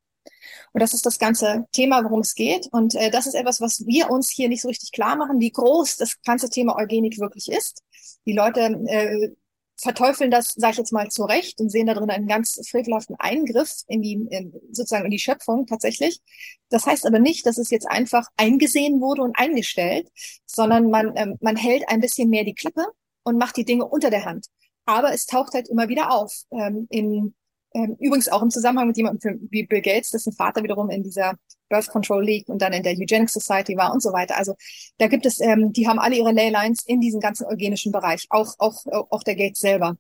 Und 0.74 0.82
das 0.82 0.94
ist 0.94 1.06
das 1.06 1.20
ganze 1.20 1.66
Thema, 1.72 2.04
worum 2.04 2.20
es 2.20 2.36
geht. 2.36 2.68
Und 2.72 2.96
äh, 2.96 3.12
das 3.12 3.28
ist 3.28 3.36
etwas, 3.36 3.62
was 3.62 3.86
wir 3.86 4.10
uns 4.10 4.30
hier 4.30 4.50
nicht 4.50 4.62
so 4.62 4.68
richtig 4.68 4.92
klar 4.92 5.16
machen, 5.16 5.40
wie 5.40 5.52
groß 5.52 5.98
das 5.98 6.22
ganze 6.24 6.50
Thema 6.50 6.76
Eugenik 6.76 7.20
wirklich 7.20 7.50
ist. 7.50 7.82
Die 8.26 8.34
Leute 8.34 8.62
äh, 8.88 9.30
verteufeln 9.78 10.32
das, 10.32 10.54
sage 10.56 10.72
ich 10.72 10.78
jetzt 10.78 10.94
mal, 10.94 11.10
zu 11.10 11.24
Recht 11.24 11.60
und 11.60 11.70
sehen 11.70 11.88
da 11.88 11.94
drin 11.94 12.10
einen 12.10 12.28
ganz 12.28 12.60
frevelhaften 12.70 13.16
Eingriff 13.20 13.84
in 13.88 14.02
die, 14.02 14.14
in, 14.30 14.54
sozusagen 14.72 15.06
in 15.06 15.12
die 15.12 15.20
Schöpfung 15.20 15.66
tatsächlich. 15.68 16.22
Das 16.70 16.86
heißt 16.86 17.06
aber 17.06 17.20
nicht, 17.20 17.46
dass 17.46 17.58
es 17.58 17.70
jetzt 17.70 17.88
einfach 17.88 18.28
eingesehen 18.38 19.02
wurde 19.02 19.22
und 19.22 19.38
eingestellt, 19.38 20.10
sondern 20.46 20.90
man, 20.90 21.14
ähm, 21.16 21.38
man 21.42 21.56
hält 21.56 21.88
ein 21.90 22.00
bisschen 22.00 22.30
mehr 22.30 22.44
die 22.44 22.56
Klappe 22.56 22.86
und 23.24 23.38
macht 23.38 23.58
die 23.58 23.66
Dinge 23.66 23.86
unter 23.86 24.10
der 24.10 24.26
Hand. 24.26 24.48
Aber 24.86 25.14
es 25.14 25.26
taucht 25.26 25.54
halt 25.54 25.68
immer 25.68 25.90
wieder 25.90 26.12
auf 26.12 26.44
ähm, 26.52 26.88
in 26.90 27.34
ähm, 27.76 27.98
übrigens 28.00 28.30
auch 28.30 28.42
im 28.42 28.50
Zusammenhang 28.50 28.88
mit 28.88 28.96
jemandem 28.96 29.48
wie 29.52 29.66
Bill 29.66 29.82
Gates, 29.82 30.12
dessen 30.12 30.32
Vater 30.32 30.64
wiederum 30.64 30.90
in 30.90 31.04
dieser 31.04 31.36
Birth 31.68 31.90
Control 31.90 32.24
League 32.24 32.48
und 32.48 32.62
dann 32.62 32.72
in 32.72 32.84
der 32.84 32.94
Eugenics 32.94 33.34
Society 33.34 33.76
war 33.76 33.92
und 33.92 34.02
so 34.02 34.14
weiter. 34.14 34.38
Also 34.38 34.56
da 34.98 35.08
gibt 35.08 35.26
es, 35.26 35.42
ähm, 35.42 35.74
die 35.74 35.86
haben 35.88 36.00
alle 36.00 36.16
ihre 36.16 36.32
Leylines 36.32 36.86
in 36.86 37.02
diesem 37.02 37.20
ganzen 37.20 37.46
eugenischen 37.46 37.92
Bereich, 37.92 38.28
auch, 38.30 38.54
auch, 38.60 38.86
auch 39.10 39.24
der 39.24 39.36
Gates 39.36 39.60
selber. 39.60 39.98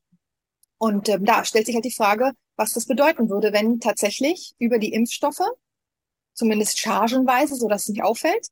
Und 0.78 1.10
ähm, 1.10 1.26
da 1.26 1.44
stellt 1.44 1.66
sich 1.66 1.76
halt 1.76 1.84
die 1.84 1.92
Frage, 1.92 2.32
was 2.56 2.72
das 2.72 2.86
bedeuten 2.86 3.30
würde, 3.30 3.52
wenn 3.52 3.82
tatsächlich 3.82 4.56
über 4.58 4.80
die 4.80 4.94
Impfstoffe, 4.94 5.44
zumindest 6.34 6.80
chargenweise, 6.80 7.56
so 7.56 7.68
dass 7.68 7.84
es 7.84 7.90
nicht 7.90 8.04
auffällt, 8.04 8.48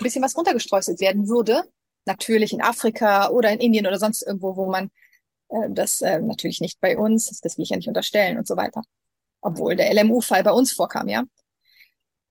ein 0.00 0.04
bisschen 0.04 0.22
was 0.22 0.36
runtergestreuselt 0.36 1.00
werden 1.00 1.28
würde. 1.28 1.64
Natürlich 2.06 2.54
in 2.54 2.62
Afrika 2.62 3.28
oder 3.28 3.50
in 3.52 3.60
Indien 3.60 3.86
oder 3.86 3.98
sonst 3.98 4.22
irgendwo, 4.22 4.56
wo 4.56 4.70
man 4.70 4.90
äh, 5.48 5.68
das 5.70 6.00
äh, 6.00 6.20
natürlich 6.20 6.60
nicht 6.60 6.80
bei 6.80 6.96
uns, 6.96 7.40
das 7.40 7.56
will 7.56 7.64
ich 7.64 7.70
ja 7.70 7.76
nicht 7.76 7.88
unterstellen 7.88 8.38
und 8.38 8.46
so 8.46 8.56
weiter. 8.56 8.82
Obwohl 9.40 9.76
der 9.76 9.92
LMU-Fall 9.94 10.42
bei 10.42 10.50
uns 10.50 10.72
vorkam, 10.72 11.08
ja. 11.08 11.24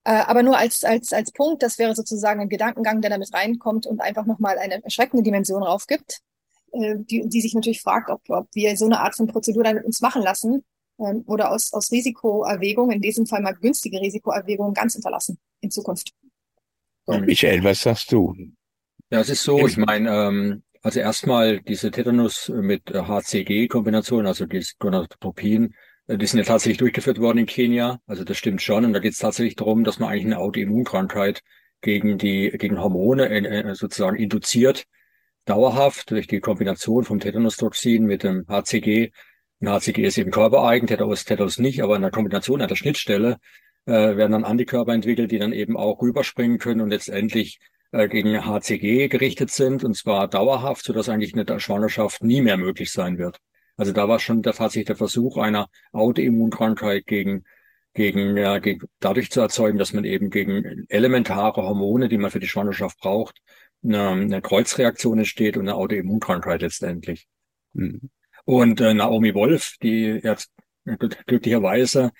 Äh, 0.03 0.23
aber 0.25 0.43
nur 0.43 0.57
als, 0.57 0.83
als, 0.83 1.11
als 1.11 1.31
Punkt, 1.31 1.63
das 1.63 1.77
wäre 1.77 1.95
sozusagen 1.95 2.39
ein 2.39 2.49
Gedankengang, 2.49 3.01
der 3.01 3.09
damit 3.09 3.33
reinkommt 3.33 3.85
und 3.85 4.01
einfach 4.01 4.25
nochmal 4.25 4.57
eine 4.57 4.83
erschreckende 4.83 5.23
Dimension 5.23 5.63
raufgibt, 5.63 6.21
äh, 6.71 6.95
die, 6.97 7.27
die 7.27 7.41
sich 7.41 7.53
natürlich 7.53 7.81
fragt, 7.81 8.09
ob, 8.09 8.21
ob 8.29 8.47
wir 8.53 8.77
so 8.77 8.85
eine 8.85 8.99
Art 8.99 9.15
von 9.15 9.27
Prozedur 9.27 9.63
dann 9.63 9.75
mit 9.75 9.85
uns 9.85 10.01
machen 10.01 10.21
lassen 10.21 10.63
ähm, 10.99 11.23
oder 11.27 11.51
aus, 11.51 11.73
aus 11.73 11.91
Risikoerwägung, 11.91 12.91
in 12.91 13.01
diesem 13.01 13.25
Fall 13.25 13.41
mal 13.41 13.53
günstige 13.53 13.99
Risikoerwägungen, 13.99 14.73
ganz 14.73 14.95
unterlassen 14.95 15.37
in 15.61 15.71
Zukunft. 15.71 16.13
So. 17.05 17.17
Michael, 17.19 17.63
was 17.63 17.81
sagst 17.81 18.11
du? 18.11 18.33
Ja, 19.09 19.21
es 19.21 19.29
ist 19.29 19.43
so, 19.43 19.65
ich 19.65 19.77
meine, 19.77 20.09
ähm, 20.09 20.63
also 20.81 20.99
erstmal 20.99 21.59
diese 21.61 21.91
Tetanus 21.91 22.49
mit 22.49 22.89
HCG-Kombination, 22.93 24.25
also 24.25 24.45
dieses 24.45 24.77
Gonadotropin, 24.77 25.73
äh, 26.07 26.17
die 26.17 26.25
sind 26.25 26.39
ja 26.39 26.45
tatsächlich 26.45 26.77
durchgeführt 26.77 27.19
worden 27.19 27.39
in 27.39 27.45
Kenia. 27.45 27.99
Also 28.07 28.23
das 28.23 28.37
stimmt 28.37 28.61
schon. 28.61 28.85
Und 28.85 28.93
da 28.93 28.99
geht 28.99 29.13
es 29.13 29.19
tatsächlich 29.19 29.55
darum, 29.55 29.83
dass 29.83 29.99
man 29.99 30.09
eigentlich 30.09 30.25
eine 30.25 30.39
Autoimmunkrankheit 30.39 31.41
gegen 31.81 32.17
die 32.17 32.49
gegen 32.57 32.79
Hormone 32.79 33.29
äh, 33.29 33.75
sozusagen 33.75 34.17
induziert, 34.17 34.85
dauerhaft 35.45 36.11
durch 36.11 36.27
die 36.27 36.39
Kombination 36.39 37.03
vom 37.03 37.19
Tetanustoxin 37.19 38.05
mit 38.05 38.23
dem 38.23 38.45
HCG. 38.47 39.11
Ein 39.61 39.69
HCG 39.69 40.03
ist 40.03 40.17
eben 40.17 40.31
körpereigen, 40.31 40.87
Tetanus, 40.87 41.25
Tetanus 41.25 41.57
nicht, 41.59 41.81
aber 41.83 41.95
in 41.95 42.01
der 42.01 42.11
Kombination 42.11 42.61
an 42.61 42.67
der 42.67 42.75
Schnittstelle 42.75 43.37
äh, 43.85 43.91
werden 43.91 44.31
dann 44.31 44.43
Antikörper 44.43 44.93
entwickelt, 44.93 45.31
die 45.31 45.39
dann 45.39 45.53
eben 45.53 45.77
auch 45.77 46.01
rüberspringen 46.01 46.57
können 46.59 46.81
und 46.81 46.89
letztendlich 46.89 47.59
äh, 47.61 47.76
gegen 47.91 48.45
HCG 48.45 49.07
gerichtet 49.07 49.49
sind, 49.49 49.83
und 49.83 49.95
zwar 49.95 50.27
dauerhaft, 50.27 50.83
sodass 50.83 51.09
eigentlich 51.09 51.33
eine 51.33 51.59
Schwangerschaft 51.59 52.23
nie 52.23 52.41
mehr 52.41 52.57
möglich 52.57 52.91
sein 52.91 53.17
wird. 53.17 53.37
Also 53.77 53.93
da 53.93 54.07
war 54.07 54.19
schon 54.19 54.43
tatsächlich 54.43 54.85
der 54.85 54.95
Versuch 54.95 55.37
einer 55.37 55.67
Autoimmunkrankheit 55.93 57.05
gegen 57.05 57.45
gegen, 57.97 58.37
ja, 58.37 58.59
gegen 58.59 58.87
dadurch 58.99 59.31
zu 59.31 59.41
erzeugen, 59.41 59.79
dass 59.79 59.91
man 59.91 60.05
eben 60.05 60.29
gegen 60.29 60.85
elementare 60.87 61.63
Hormone, 61.63 62.07
die 62.07 62.19
man 62.19 62.29
für 62.29 62.39
die 62.39 62.47
Schwangerschaft 62.47 62.99
braucht, 62.99 63.41
eine, 63.83 64.09
eine 64.09 64.41
Kreuzreaktion 64.41 65.17
entsteht 65.17 65.57
und 65.57 65.67
eine 65.67 65.75
Autoimmunkrankheit 65.75 66.61
letztendlich. 66.61 67.27
Mhm. 67.73 68.11
Und 68.45 68.81
äh, 68.81 68.93
Naomi 68.93 69.33
Wolf, 69.33 69.77
die 69.81 70.19
jetzt 70.23 70.51
glücklicherweise 71.25 72.11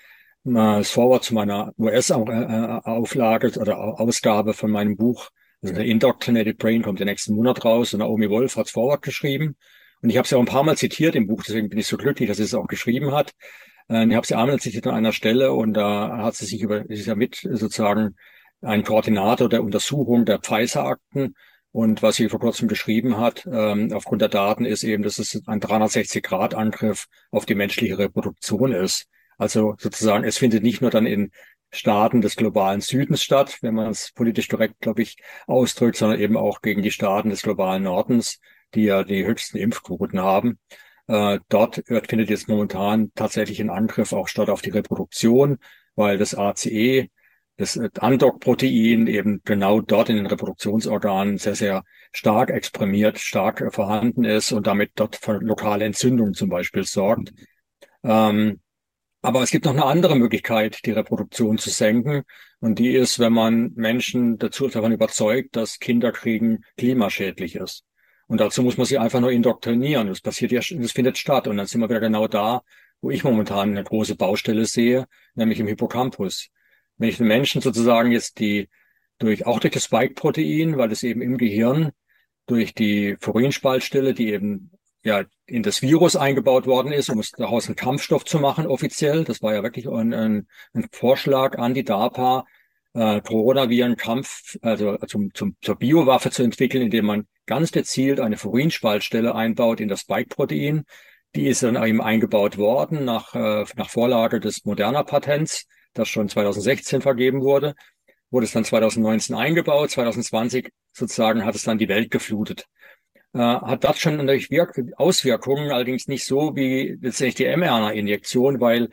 äh, 0.44 0.50
das 0.52 0.90
Vorwort 0.90 1.22
zu 1.22 1.34
meiner 1.34 1.72
US-Auflage 1.78 3.46
äh, 3.46 3.58
oder 3.58 4.00
Ausgabe 4.00 4.54
von 4.54 4.72
meinem 4.72 4.96
Buch 4.96 5.30
also 5.62 5.74
der 5.74 5.84
Indoctrinated 5.84 6.58
Brain 6.58 6.82
kommt 6.82 7.00
den 7.00 7.06
nächsten 7.06 7.34
Monat 7.34 7.64
raus 7.64 7.92
und 7.92 8.00
Naomi 8.00 8.30
Wolf 8.30 8.56
hat 8.56 8.70
Vorwort 8.70 9.02
geschrieben. 9.02 9.56
Und 10.02 10.10
ich 10.10 10.16
habe 10.16 10.28
sie 10.28 10.36
auch 10.36 10.40
ein 10.40 10.46
paar 10.46 10.62
Mal 10.62 10.76
zitiert 10.76 11.16
im 11.16 11.26
Buch, 11.26 11.42
deswegen 11.46 11.68
bin 11.68 11.78
ich 11.78 11.86
so 11.86 11.96
glücklich, 11.96 12.28
dass 12.28 12.36
sie 12.36 12.44
es 12.44 12.54
auch 12.54 12.68
geschrieben 12.68 13.12
hat. 13.12 13.32
Äh, 13.88 14.06
ich 14.06 14.14
habe 14.14 14.26
sie 14.26 14.36
einmal 14.36 14.60
zitiert 14.60 14.86
an 14.86 14.94
einer 14.94 15.12
Stelle 15.12 15.52
und 15.52 15.74
da 15.74 16.18
hat 16.18 16.36
sie 16.36 16.46
sich 16.46 16.62
über, 16.62 16.84
sie 16.86 16.94
ist 16.94 17.06
ja 17.06 17.16
mit 17.16 17.36
sozusagen 17.42 18.16
ein 18.62 18.84
Koordinator 18.84 19.48
der 19.48 19.62
Untersuchung 19.62 20.24
der 20.24 20.38
Pfizer-Akten. 20.38 21.34
Und 21.70 22.02
was 22.02 22.16
sie 22.16 22.28
vor 22.28 22.40
kurzem 22.40 22.66
geschrieben 22.66 23.18
hat, 23.18 23.46
ähm, 23.50 23.92
aufgrund 23.92 24.22
der 24.22 24.30
Daten, 24.30 24.64
ist 24.64 24.84
eben, 24.84 25.02
dass 25.02 25.18
es 25.18 25.42
ein 25.46 25.60
360-Grad-Angriff 25.60 27.06
auf 27.30 27.46
die 27.46 27.54
menschliche 27.54 27.98
Reproduktion 27.98 28.72
ist. 28.72 29.06
Also 29.36 29.76
sozusagen, 29.78 30.24
es 30.24 30.38
findet 30.38 30.62
nicht 30.62 30.80
nur 30.80 30.90
dann 30.90 31.06
in 31.06 31.30
Staaten 31.70 32.20
des 32.20 32.36
globalen 32.36 32.80
Südens 32.80 33.22
statt, 33.22 33.58
wenn 33.60 33.74
man 33.74 33.90
es 33.90 34.12
politisch 34.12 34.48
korrekt, 34.48 34.80
glaube 34.80 35.02
ich, 35.02 35.16
ausdrückt, 35.46 35.96
sondern 35.96 36.20
eben 36.20 36.36
auch 36.36 36.62
gegen 36.62 36.82
die 36.82 36.90
Staaten 36.90 37.30
des 37.30 37.42
globalen 37.42 37.82
Nordens, 37.82 38.40
die 38.74 38.84
ja 38.84 39.04
die 39.04 39.24
höchsten 39.24 39.58
Impfquoten 39.58 40.20
haben. 40.20 40.58
Äh, 41.06 41.40
dort 41.48 41.82
findet 41.86 42.30
jetzt 42.30 42.48
momentan 42.48 43.12
tatsächlich 43.14 43.60
ein 43.60 43.70
Angriff 43.70 44.12
auch 44.12 44.28
statt 44.28 44.50
auf 44.50 44.62
die 44.62 44.70
Reproduktion, 44.70 45.58
weil 45.94 46.18
das 46.18 46.34
ACE, 46.34 47.08
das 47.56 47.76
Andock-Protein 47.76 49.06
eben 49.08 49.40
genau 49.44 49.80
dort 49.80 50.10
in 50.10 50.16
den 50.16 50.26
Reproduktionsorganen 50.26 51.38
sehr, 51.38 51.56
sehr 51.56 51.82
stark 52.12 52.50
exprimiert, 52.50 53.18
stark 53.18 53.74
vorhanden 53.74 54.24
ist 54.24 54.52
und 54.52 54.66
damit 54.66 54.92
dort 54.94 55.16
für 55.16 55.38
lokale 55.38 55.84
Entzündungen 55.84 56.34
zum 56.34 56.50
Beispiel 56.50 56.84
sorgt. 56.84 57.32
Ähm, 58.04 58.60
aber 59.20 59.42
es 59.42 59.50
gibt 59.50 59.64
noch 59.64 59.72
eine 59.72 59.84
andere 59.84 60.16
Möglichkeit, 60.16 60.84
die 60.86 60.92
Reproduktion 60.92 61.58
zu 61.58 61.70
senken. 61.70 62.22
Und 62.60 62.78
die 62.78 62.90
ist, 62.90 63.18
wenn 63.18 63.32
man 63.32 63.72
Menschen 63.74 64.38
dazu 64.38 64.68
davon 64.68 64.92
überzeugt, 64.92 65.56
dass 65.56 65.78
Kinderkriegen 65.78 66.64
klimaschädlich 66.76 67.56
ist. 67.56 67.84
Und 68.26 68.40
dazu 68.40 68.62
muss 68.62 68.76
man 68.76 68.86
sie 68.86 68.98
einfach 68.98 69.20
nur 69.20 69.32
indoktrinieren. 69.32 70.08
Das 70.08 70.20
passiert 70.20 70.52
ja, 70.52 70.60
das 70.60 70.92
findet 70.92 71.18
statt. 71.18 71.48
Und 71.48 71.56
dann 71.56 71.66
sind 71.66 71.80
wir 71.80 71.88
wieder 71.88 72.00
genau 72.00 72.28
da, 72.28 72.62
wo 73.00 73.10
ich 73.10 73.24
momentan 73.24 73.70
eine 73.70 73.84
große 73.84 74.16
Baustelle 74.16 74.66
sehe, 74.66 75.06
nämlich 75.34 75.58
im 75.60 75.66
Hippocampus. 75.66 76.48
Wenn 76.96 77.08
ich 77.08 77.16
den 77.16 77.26
Menschen 77.26 77.60
sozusagen 77.60 78.12
jetzt 78.12 78.38
die 78.38 78.68
durch, 79.18 79.46
auch 79.46 79.60
durch 79.60 79.72
das 79.72 79.84
Spike-Protein, 79.84 80.76
weil 80.76 80.92
es 80.92 81.02
eben 81.02 81.22
im 81.22 81.38
Gehirn 81.38 81.90
durch 82.46 82.74
die 82.74 83.16
Furinspaltstelle, 83.20 84.14
die 84.14 84.32
eben 84.32 84.70
ja 85.02 85.24
in 85.46 85.62
das 85.62 85.82
Virus 85.82 86.16
eingebaut 86.16 86.66
worden 86.66 86.92
ist, 86.92 87.08
um 87.08 87.18
es 87.18 87.30
daraus 87.32 87.66
einen 87.66 87.76
Kampfstoff 87.76 88.24
zu 88.24 88.38
machen, 88.38 88.66
offiziell. 88.66 89.24
Das 89.24 89.42
war 89.42 89.54
ja 89.54 89.62
wirklich 89.62 89.88
ein, 89.88 90.12
ein, 90.12 90.48
ein 90.72 90.88
Vorschlag 90.92 91.58
an 91.58 91.74
die 91.74 91.84
DARPA, 91.84 92.44
äh, 92.94 93.20
Coronaviren-Kampf, 93.20 94.58
also 94.62 94.96
zum, 95.06 95.32
zum, 95.34 95.56
zur 95.62 95.76
Biowaffe 95.76 96.30
zu 96.30 96.42
entwickeln, 96.42 96.82
indem 96.82 97.06
man 97.06 97.26
ganz 97.46 97.72
gezielt 97.72 98.20
eine 98.20 98.36
Furinspaltstelle 98.36 99.34
einbaut 99.34 99.80
in 99.80 99.88
das 99.88 100.00
Spike-Protein. 100.00 100.84
Die 101.34 101.46
ist 101.46 101.62
dann 101.62 101.82
eben 101.82 102.00
eingebaut 102.00 102.58
worden 102.58 103.04
nach, 103.04 103.34
äh, 103.34 103.64
nach 103.76 103.90
Vorlage 103.90 104.40
des 104.40 104.64
Moderna-Patents, 104.64 105.66
das 105.94 106.08
schon 106.08 106.28
2016 106.28 107.02
vergeben 107.02 107.42
wurde. 107.42 107.74
Wurde 108.30 108.44
es 108.44 108.52
dann 108.52 108.64
2019 108.64 109.36
eingebaut, 109.36 109.90
2020 109.90 110.70
sozusagen 110.92 111.44
hat 111.44 111.54
es 111.54 111.62
dann 111.62 111.78
die 111.78 111.88
Welt 111.88 112.10
geflutet. 112.10 112.66
Äh, 113.34 113.38
hat 113.38 113.84
das 113.84 113.98
schon 113.98 114.16
natürlich 114.16 114.50
Wirk 114.50 114.80
Auswirkungen, 114.96 115.70
allerdings 115.70 116.08
nicht 116.08 116.24
so 116.24 116.56
wie 116.56 116.96
letztendlich 117.00 117.34
die 117.36 117.56
mRNA-Injektion, 117.56 118.60
weil 118.60 118.88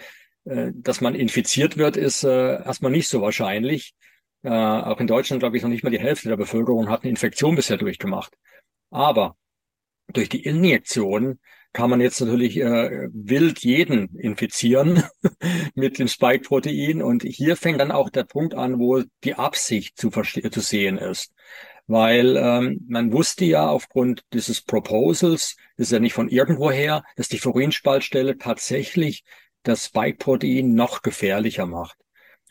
äh, 0.46 0.72
dass 0.76 1.02
man 1.02 1.16
infiziert 1.16 1.78
wird, 1.78 1.98
ist 1.98 2.24
äh, 2.24 2.64
erstmal 2.64 2.92
nicht 2.92 3.08
so 3.08 3.22
wahrscheinlich. 3.22 3.94
Äh, 4.44 4.50
auch 4.50 5.00
in 5.00 5.08
Deutschland, 5.08 5.40
glaube 5.40 5.58
ich, 5.58 5.64
noch 5.64 5.70
nicht 5.70 5.84
mal 5.84 5.90
die 5.90 6.00
Hälfte 6.00 6.30
der 6.30 6.38
Bevölkerung 6.38 6.90
hat 6.90 7.02
eine 7.02 7.10
Infektion 7.10 7.56
bisher 7.56 7.78
durchgemacht. 7.78 8.34
Aber 8.92 9.36
durch 10.14 10.30
die 10.30 10.44
Injektion 10.44 11.40
kann 11.74 11.90
man 11.90 12.00
jetzt 12.00 12.22
natürlich 12.22 12.58
äh, 12.58 13.10
wild 13.12 13.60
jeden 13.60 14.18
infizieren 14.18 15.04
mit 15.76 16.00
dem 16.00 16.08
Spike-Protein. 16.08 17.02
Und 17.02 17.24
hier 17.24 17.58
fängt 17.58 17.82
dann 17.82 17.92
auch 17.92 18.10
der 18.10 18.24
Punkt 18.24 18.54
an, 18.54 18.80
wo 18.80 19.04
die 19.24 19.34
Absicht 19.34 19.98
zu, 19.98 20.10
zu 20.10 20.62
sehen 20.62 20.98
ist. 20.98 21.34
Weil 21.88 22.36
ähm, 22.38 22.82
man 22.88 23.14
wusste 23.14 23.46
ja 23.46 23.68
aufgrund 23.68 24.24
dieses 24.34 24.62
Proposals, 24.62 25.56
das 25.78 25.88
ist 25.88 25.92
ja 25.92 26.00
nicht 26.00 26.14
von 26.14 26.30
irgendwoher, 26.30 27.04
dass 27.16 27.28
die 27.28 27.38
Furinspaltstelle 27.38 28.38
tatsächlich 28.38 29.24
das 29.64 29.86
Spike-Protein 29.86 30.74
noch 30.74 31.02
gefährlicher 31.02 31.66
macht. 31.66 31.98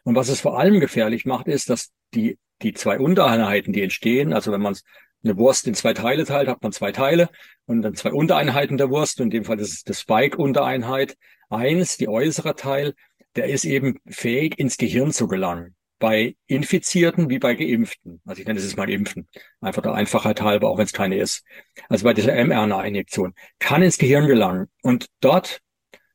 Und 0.04 0.14
was 0.14 0.28
es 0.28 0.40
vor 0.40 0.58
allem 0.58 0.80
gefährlich 0.80 1.24
macht, 1.24 1.48
ist, 1.48 1.70
dass 1.70 1.90
die, 2.14 2.38
die 2.62 2.74
zwei 2.74 2.98
Untereinheiten, 2.98 3.72
die 3.72 3.82
entstehen, 3.82 4.32
also 4.32 4.52
wenn 4.52 4.60
man 4.60 4.76
eine 5.24 5.36
Wurst 5.38 5.66
in 5.66 5.74
zwei 5.74 5.94
Teile 5.94 6.24
teilt, 6.24 6.48
hat 6.48 6.62
man 6.62 6.72
zwei 6.72 6.92
Teile 6.92 7.30
und 7.66 7.82
dann 7.82 7.94
zwei 7.94 8.12
Untereinheiten 8.12 8.76
der 8.76 8.90
Wurst. 8.90 9.20
In 9.20 9.30
dem 9.30 9.44
Fall 9.44 9.58
ist 9.58 9.88
das 9.88 10.00
Spike-Untereinheit. 10.00 11.16
Eins, 11.48 11.96
die 11.96 12.08
äußere 12.08 12.54
Teil, 12.56 12.94
der 13.34 13.46
ist 13.46 13.64
eben 13.64 13.98
fähig, 14.06 14.58
ins 14.58 14.76
Gehirn 14.76 15.12
zu 15.12 15.26
gelangen. 15.26 15.74
Bei 16.04 16.36
Infizierten 16.46 17.30
wie 17.30 17.38
bei 17.38 17.54
Geimpften. 17.54 18.20
Also 18.26 18.42
ich 18.42 18.46
nenne 18.46 18.60
es 18.60 18.76
mal 18.76 18.90
Impfen. 18.90 19.26
Einfach 19.62 19.80
der 19.80 19.94
Einfachheit 19.94 20.42
halber, 20.42 20.68
auch 20.68 20.76
wenn 20.76 20.84
es 20.84 20.92
keine 20.92 21.16
ist. 21.16 21.44
Also 21.88 22.04
bei 22.04 22.12
dieser 22.12 22.34
mRNA-Injektion. 22.44 23.32
Kann 23.58 23.82
ins 23.82 23.96
Gehirn 23.96 24.26
gelangen. 24.26 24.66
Und 24.82 25.06
dort 25.20 25.62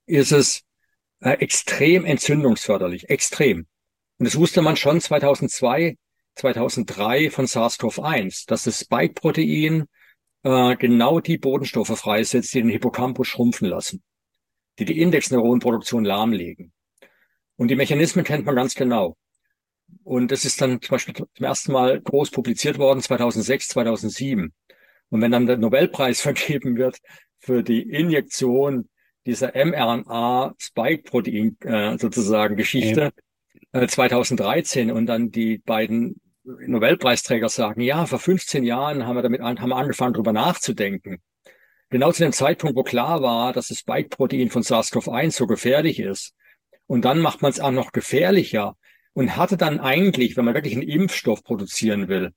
ist 0.06 0.32
es 0.32 0.62
äh, 1.22 1.32
extrem 1.40 2.06
entzündungsförderlich, 2.06 3.10
extrem. 3.10 3.66
Und 4.20 4.26
das 4.26 4.38
wusste 4.38 4.62
man 4.62 4.76
schon 4.76 5.02
2002, 5.02 5.98
2003 6.36 7.32
von 7.32 7.48
SARS-CoV-1, 7.48 8.46
dass 8.46 8.66
das 8.66 8.82
Spike-Protein 8.82 9.86
äh, 10.44 10.76
genau 10.76 11.20
die 11.20 11.40
Bodenstoffe 11.40 11.98
freisetzt, 11.98 12.54
die 12.54 12.62
den 12.62 12.70
Hippocampus 12.70 13.28
schrumpfen 13.28 13.68
lassen, 13.68 14.04
die 14.78 14.86
die 14.86 15.02
Indexneuronproduktion 15.02 16.06
lahmlegen. 16.06 16.74
Und 17.56 17.70
die 17.70 17.76
Mechanismen 17.76 18.24
kennt 18.24 18.46
man 18.46 18.56
ganz 18.56 18.76
genau. 18.76 19.18
Und 20.04 20.32
das 20.32 20.46
ist 20.46 20.62
dann 20.62 20.82
zum 20.82 20.92
Beispiel 20.92 21.14
zum 21.14 21.28
ersten 21.40 21.72
Mal 21.72 22.02
groß 22.02 22.32
publiziert 22.32 22.80
worden 22.80 23.02
2006, 23.02 23.68
2007. 23.70 24.52
Und 25.10 25.22
wenn 25.22 25.32
dann 25.32 25.46
der 25.46 25.58
Nobelpreis 25.58 26.22
vergeben 26.28 26.78
wird 26.78 26.98
für 27.40 27.64
die 27.64 27.82
Injektion 27.82 28.90
dieser 29.26 29.52
mRNA-Spike-Protein 29.54 31.58
äh, 31.64 31.98
sozusagen 31.98 32.56
Geschichte 32.56 33.12
äh, 33.72 33.88
2013 33.88 34.92
und 34.92 35.06
dann 35.06 35.32
die 35.32 35.60
beiden 35.60 36.20
Nobelpreisträger 36.44 37.50
sagen, 37.50 37.82
ja, 37.82 38.06
vor 38.06 38.20
15 38.20 38.64
Jahren 38.64 39.06
haben 39.06 39.16
wir 39.16 39.22
damit 39.22 39.42
an, 39.42 39.62
haben 39.62 39.70
wir 39.70 39.76
angefangen, 39.76 40.14
darüber 40.14 40.34
nachzudenken. 40.34 41.22
Genau 41.90 42.12
zu 42.12 42.24
dem 42.24 42.34
Zeitpunkt, 42.34 42.76
wo 42.76 42.84
klar 42.84 43.22
war, 43.22 43.54
dass 43.54 43.68
das 43.68 43.80
Spike-Protein 43.80 44.50
von 44.50 44.64
SARS-CoV-1 44.64 45.32
so 45.32 45.48
gefährlich 45.48 46.00
ist. 46.00 46.34
Und 46.88 47.06
dann 47.06 47.20
macht 47.20 47.42
man 47.42 47.52
es 47.52 47.60
auch 47.60 47.72
noch 47.72 47.92
gefährlicher 47.92 48.76
und 49.20 49.36
hatte 49.36 49.58
dann 49.58 49.82
eigentlich, 49.82 50.38
wenn 50.38 50.46
man 50.46 50.54
wirklich 50.54 50.76
einen 50.76 50.88
Impfstoff 50.88 51.44
produzieren 51.44 52.08
will, 52.08 52.32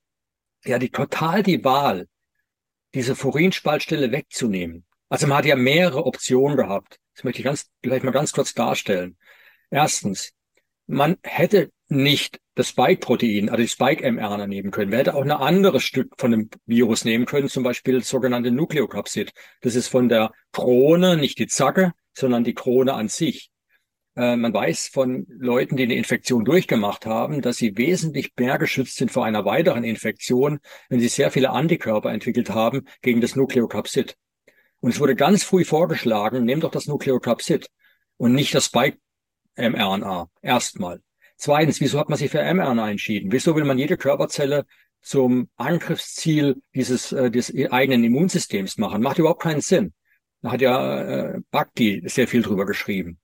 ja, 0.65 0.81
die 0.81 0.91
total 0.91 1.45
die 1.45 1.63
Wahl, 1.63 2.09
diese 2.93 3.15
Furinspaltstelle 3.15 4.11
wegzunehmen. 4.11 4.85
Also 5.09 5.29
man 5.29 5.39
hat 5.39 5.45
ja 5.45 5.55
mehrere 5.55 6.05
Optionen 6.05 6.57
gehabt. 6.57 6.99
Das 7.15 7.23
möchte 7.23 7.39
ich 7.39 7.45
ganz, 7.45 7.71
vielleicht 7.85 8.03
mal 8.03 8.11
ganz 8.11 8.33
kurz 8.33 8.53
darstellen. 8.53 9.17
Erstens, 9.71 10.33
man 10.89 11.19
hätte 11.23 11.71
nicht 11.87 12.41
das 12.57 12.71
Spike-Protein, 12.71 13.49
also 13.49 13.63
die 13.63 13.69
Spike-mRNA 13.69 14.49
nehmen 14.49 14.73
können. 14.73 14.91
Man 14.91 14.99
hätte 14.99 15.15
auch 15.15 15.23
ein 15.23 15.31
anderes 15.31 15.85
Stück 15.85 16.13
von 16.19 16.33
dem 16.33 16.51
Virus 16.67 17.05
nehmen 17.05 17.27
können, 17.27 17.49
zum 17.49 17.63
Beispiel 17.63 18.01
das 18.01 18.09
sogenannte 18.09 18.51
Nukleokapsid. 18.51 19.33
Das 19.61 19.77
ist 19.77 19.87
von 19.87 20.09
der 20.09 20.33
Krone, 20.51 21.17
nicht 21.17 21.39
die 21.39 21.47
Zacke, 21.47 21.93
sondern 22.13 22.43
die 22.43 22.55
Krone 22.55 22.95
an 22.95 23.07
sich. 23.07 23.52
Äh, 24.17 24.37
man 24.37 24.53
weiß 24.53 24.89
von 24.89 25.27
Leuten, 25.29 25.77
die 25.77 25.85
eine 25.85 25.95
Infektion 25.95 26.45
durchgemacht 26.45 27.07
haben, 27.07 27.41
dass 27.41 27.57
sie 27.57 27.77
wesentlich 27.77 28.33
mehr 28.39 28.59
geschützt 28.59 28.97
sind 28.97 29.11
vor 29.11 29.25
einer 29.25 29.45
weiteren 29.45 29.85
Infektion, 29.85 30.61
wenn 30.89 31.01
sie 31.01 31.09
sehr 31.09 31.31
viele 31.31 31.51
Antikörper 31.51 32.13
entwickelt 32.13 32.51
haben 32.51 32.87
gegen 33.01 33.21
das 33.21 33.37
Nukleokapsid. 33.37 34.17
Und 34.81 34.91
es 34.91 35.01
wurde 35.01 35.15
ganz 35.17 35.45
früh 35.45 35.65
vorgeschlagen, 35.65 36.45
nehmt 36.45 36.65
doch 36.65 36.71
das 36.71 36.87
Nukleokapsid 36.87 37.69
und 38.17 38.35
nicht 38.35 38.55
das 38.55 38.67
Spike-mRNA. 38.67 40.29
Erstmal. 40.43 41.01
Zweitens, 41.37 41.81
wieso 41.81 41.99
hat 41.99 42.09
man 42.09 42.19
sich 42.19 42.31
für 42.31 42.43
mRNA 42.43 42.91
entschieden? 42.91 43.33
Wieso 43.33 43.57
will 43.57 43.65
man 43.65 43.79
jede 43.79 43.97
Körperzelle 43.97 44.67
zum 45.01 45.49
Angriffsziel 45.57 46.63
dieses 46.75 47.13
äh, 47.13 47.31
des 47.31 47.53
eigenen 47.71 48.05
Immunsystems 48.05 48.77
machen? 48.77 49.03
Macht 49.03 49.19
überhaupt 49.19 49.43
keinen 49.43 49.61
Sinn. 49.61 49.93
Da 50.43 50.53
hat 50.53 50.61
ja 50.61 51.03
äh, 51.03 51.41
Bhakti 51.51 52.03
sehr 52.07 52.29
viel 52.29 52.43
drüber 52.43 52.67
geschrieben 52.67 53.19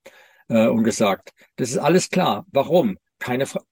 äh, 0.49 0.67
und 0.67 0.85
gesagt, 0.85 1.33
das 1.57 1.71
ist 1.71 1.79
alles 1.79 2.11
klar. 2.11 2.47
Warum? 2.51 2.99
Keine 3.19 3.47
Fra 3.47 3.63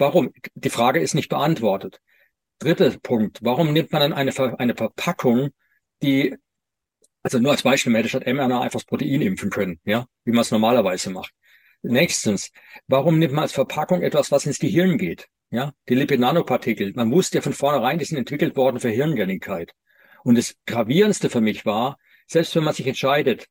Warum? 0.00 0.32
Die 0.54 0.70
Frage 0.70 1.00
ist 1.00 1.14
nicht 1.14 1.28
beantwortet. 1.28 2.00
Dritter 2.60 2.96
Punkt. 3.02 3.38
Warum 3.42 3.72
nimmt 3.72 3.90
man 3.90 4.00
dann 4.00 4.12
eine, 4.12 4.60
eine 4.60 4.76
Verpackung, 4.76 5.50
die 6.02 6.36
also 7.22 7.38
nur 7.40 7.52
als 7.52 7.62
Beispiel, 7.62 7.92
man 7.92 7.98
hätte 7.98 8.08
statt 8.08 8.26
mRNA 8.26 8.60
einfach 8.60 8.80
das 8.80 8.86
Protein 8.86 9.20
impfen 9.22 9.50
können, 9.50 9.80
ja, 9.84 10.06
wie 10.24 10.32
man 10.32 10.42
es 10.42 10.50
normalerweise 10.50 11.10
macht. 11.10 11.32
Nächstens, 11.82 12.50
warum 12.86 13.18
nimmt 13.18 13.34
man 13.34 13.42
als 13.42 13.52
Verpackung 13.52 14.02
etwas, 14.02 14.32
was 14.32 14.46
ins 14.46 14.58
Gehirn 14.58 14.98
geht? 14.98 15.28
Ja, 15.50 15.72
die 15.88 15.94
Lipid-Nanopartikel. 15.94 16.92
Man 16.94 17.10
wusste 17.10 17.38
ja 17.38 17.42
von 17.42 17.52
vornherein, 17.52 17.98
die 17.98 18.04
sind 18.04 18.18
entwickelt 18.18 18.56
worden 18.56 18.80
für 18.80 18.90
Hirngängigkeit. 18.90 19.72
Und 20.24 20.36
das 20.36 20.56
Gravierendste 20.66 21.30
für 21.30 21.40
mich 21.40 21.64
war, 21.64 21.98
selbst 22.26 22.54
wenn 22.54 22.64
man 22.64 22.74
sich 22.74 22.86
entscheidet, 22.86 23.46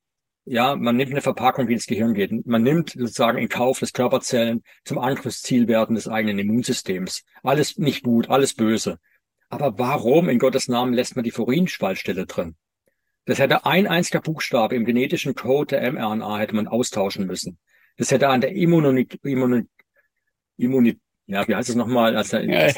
ja, 0.47 0.75
man 0.75 0.95
nimmt 0.95 1.11
eine 1.11 1.21
Verpackung, 1.21 1.67
die 1.67 1.73
ins 1.73 1.87
Gehirn 1.87 2.13
geht. 2.13 2.45
Man 2.45 2.63
nimmt 2.63 2.91
sozusagen 2.91 3.37
in 3.37 3.49
Kauf, 3.49 3.79
dass 3.79 3.93
Körperzellen 3.93 4.63
zum 4.85 4.97
Angriffsziel 4.97 5.67
werden 5.67 5.95
des 5.95 6.07
eigenen 6.07 6.39
Immunsystems. 6.39 7.23
Alles 7.43 7.77
nicht 7.77 8.03
gut, 8.03 8.29
alles 8.29 8.53
böse. 8.53 8.99
Aber 9.49 9.77
warum 9.77 10.29
in 10.29 10.39
Gottes 10.39 10.67
Namen 10.67 10.93
lässt 10.93 11.15
man 11.15 11.23
die 11.23 11.31
Furinspaltstelle 11.31 12.25
drin? 12.25 12.55
Das 13.25 13.39
hätte 13.39 13.65
ein 13.65 13.87
einziger 13.87 14.21
Buchstabe 14.21 14.75
im 14.75 14.85
genetischen 14.85 15.35
Code 15.35 15.75
der 15.75 15.91
mRNA 15.91 16.39
hätte 16.39 16.55
man 16.55 16.67
austauschen 16.67 17.27
müssen. 17.27 17.59
Das 17.97 18.11
hätte 18.11 18.29
an 18.29 18.41
der 18.41 18.53
Immunität, 18.53 19.19
Immunität, 19.23 19.69
Immunität 20.57 21.01
ja, 21.27 21.47
wie 21.47 21.55
heißt 21.55 21.69
es 21.69 21.75
nochmal? 21.75 22.15
Also 22.15 22.37
Immunität. 22.37 22.77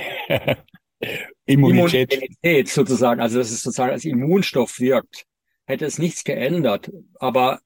Immunität 1.45 2.67
sozusagen, 2.67 3.21
also 3.21 3.37
dass 3.37 3.51
es 3.51 3.61
sozusagen 3.61 3.91
als 3.91 4.05
Immunstoff 4.05 4.79
wirkt, 4.79 5.25
hätte 5.69 5.85
es 5.85 5.99
nichts 5.99 6.23
geändert, 6.23 6.91
aber 7.19 7.61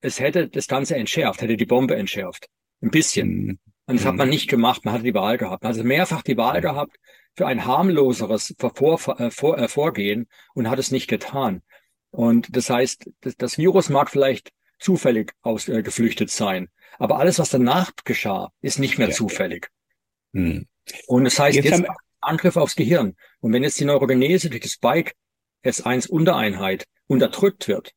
es 0.00 0.18
hätte 0.18 0.48
das 0.48 0.66
Ganze 0.66 0.96
entschärft, 0.96 1.42
hätte 1.42 1.58
die 1.58 1.66
Bombe 1.66 1.94
entschärft. 1.94 2.48
Ein 2.80 2.90
bisschen. 2.90 3.28
Mhm. 3.28 3.58
Und 3.86 3.96
das 3.98 4.06
hat 4.06 4.16
man 4.16 4.28
mhm. 4.28 4.32
nicht 4.32 4.48
gemacht, 4.48 4.84
man 4.84 4.94
hatte 4.94 5.04
die 5.04 5.14
Wahl 5.14 5.36
gehabt. 5.36 5.64
Also 5.64 5.84
mehrfach 5.84 6.22
die 6.22 6.38
Wahl 6.38 6.62
gehabt 6.62 6.96
für 7.36 7.46
ein 7.46 7.66
harmloseres 7.66 8.54
Vor 8.58 9.20
äh, 9.20 9.68
Vorgehen 9.68 10.28
und 10.54 10.70
hat 10.70 10.78
es 10.78 10.90
nicht 10.90 11.08
getan. 11.08 11.62
Und 12.10 12.56
das 12.56 12.70
heißt, 12.70 13.10
das, 13.36 13.58
Virus 13.58 13.90
mag 13.90 14.10
vielleicht 14.10 14.50
zufällig 14.78 15.32
ausgeflüchtet 15.42 16.30
äh, 16.30 16.32
sein, 16.32 16.68
aber 16.98 17.18
alles, 17.18 17.38
was 17.38 17.50
danach 17.50 17.92
geschah, 18.04 18.50
ist 18.62 18.78
nicht 18.78 18.98
mehr 18.98 19.08
ja. 19.08 19.14
zufällig. 19.14 19.68
Hm. 20.32 20.66
Und 21.06 21.24
das 21.24 21.38
heißt, 21.38 21.56
jetzt, 21.56 21.70
jetzt 21.70 21.84
Angriff 22.20 22.56
aufs 22.56 22.76
Gehirn. 22.76 23.14
Und 23.40 23.52
wenn 23.52 23.62
jetzt 23.62 23.78
die 23.78 23.84
Neurogenese 23.84 24.48
durch 24.48 24.62
das 24.62 24.72
Spike 24.72 25.12
S1-Untereinheit 25.64 26.84
unterdrückt 27.06 27.68
wird, 27.68 27.92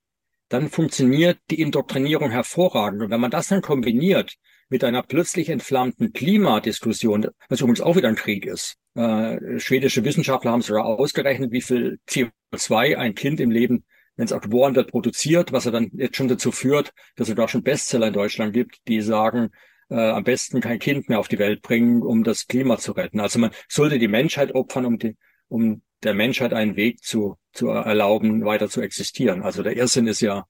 dann 0.49 0.69
funktioniert 0.69 1.39
die 1.49 1.61
Indoktrinierung 1.61 2.31
hervorragend. 2.31 3.01
Und 3.01 3.09
wenn 3.09 3.21
man 3.21 3.31
das 3.31 3.47
dann 3.47 3.61
kombiniert 3.61 4.35
mit 4.69 4.83
einer 4.83 5.03
plötzlich 5.03 5.49
entflammten 5.49 6.13
Klimadiskussion, 6.13 7.27
was 7.49 7.61
übrigens 7.61 7.81
auch 7.81 7.95
wieder 7.95 8.09
ein 8.09 8.15
Krieg 8.15 8.45
ist. 8.45 8.75
Äh, 8.95 9.59
schwedische 9.59 10.03
Wissenschaftler 10.03 10.51
haben 10.51 10.61
sogar 10.61 10.85
ausgerechnet, 10.85 11.51
wie 11.51 11.61
viel 11.61 11.99
CO2 12.07 12.95
ein 12.97 13.15
Kind 13.15 13.39
im 13.39 13.51
Leben 13.51 13.83
wenn 14.15 14.25
es 14.25 14.31
auch 14.31 14.41
geboren 14.41 14.75
wird, 14.75 14.91
produziert, 14.91 15.51
was 15.51 15.65
er 15.65 15.71
dann 15.71 15.89
jetzt 15.93 16.17
schon 16.17 16.27
dazu 16.27 16.51
führt, 16.51 16.93
dass 17.15 17.27
es 17.27 17.29
sogar 17.29 17.47
schon 17.47 17.63
Bestseller 17.63 18.07
in 18.07 18.13
Deutschland 18.13 18.53
gibt, 18.53 18.87
die 18.87 19.01
sagen, 19.01 19.49
äh, 19.89 19.95
am 19.95 20.23
besten 20.23 20.61
kein 20.61 20.79
Kind 20.79 21.09
mehr 21.09 21.19
auf 21.19 21.27
die 21.27 21.39
Welt 21.39 21.61
bringen, 21.61 22.01
um 22.03 22.23
das 22.23 22.47
Klima 22.47 22.77
zu 22.77 22.91
retten. 22.91 23.19
Also 23.19 23.39
man 23.39 23.51
sollte 23.67 23.99
die 23.99 24.07
Menschheit 24.07 24.53
opfern, 24.53 24.85
um, 24.85 24.99
die, 24.99 25.17
um 25.47 25.81
der 26.03 26.13
Menschheit 26.13 26.53
einen 26.53 26.75
Weg 26.75 27.03
zu, 27.03 27.37
zu 27.51 27.69
erlauben, 27.69 28.45
weiter 28.45 28.69
zu 28.69 28.81
existieren. 28.81 29.41
Also 29.43 29.63
der 29.63 29.75
Irrsinn 29.75 30.07
ist 30.07 30.21
ja, 30.21 30.45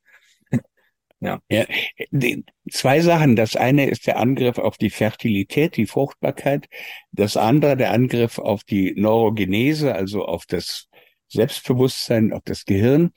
ja. 1.19 1.39
ja. 1.49 1.65
Zwei 2.71 3.01
Sachen. 3.01 3.35
Das 3.35 3.55
eine 3.55 3.89
ist 3.89 4.07
der 4.07 4.17
Angriff 4.17 4.57
auf 4.57 4.77
die 4.77 4.89
Fertilität, 4.89 5.77
die 5.77 5.85
Fruchtbarkeit. 5.85 6.67
Das 7.11 7.37
andere 7.37 7.77
der 7.77 7.91
Angriff 7.91 8.39
auf 8.39 8.63
die 8.63 8.93
Neurogenese, 8.95 9.95
also 9.95 10.25
auf 10.25 10.45
das 10.45 10.87
Selbstbewusstsein, 11.27 12.33
auf 12.33 12.41
das 12.45 12.65
Gehirn. 12.65 13.11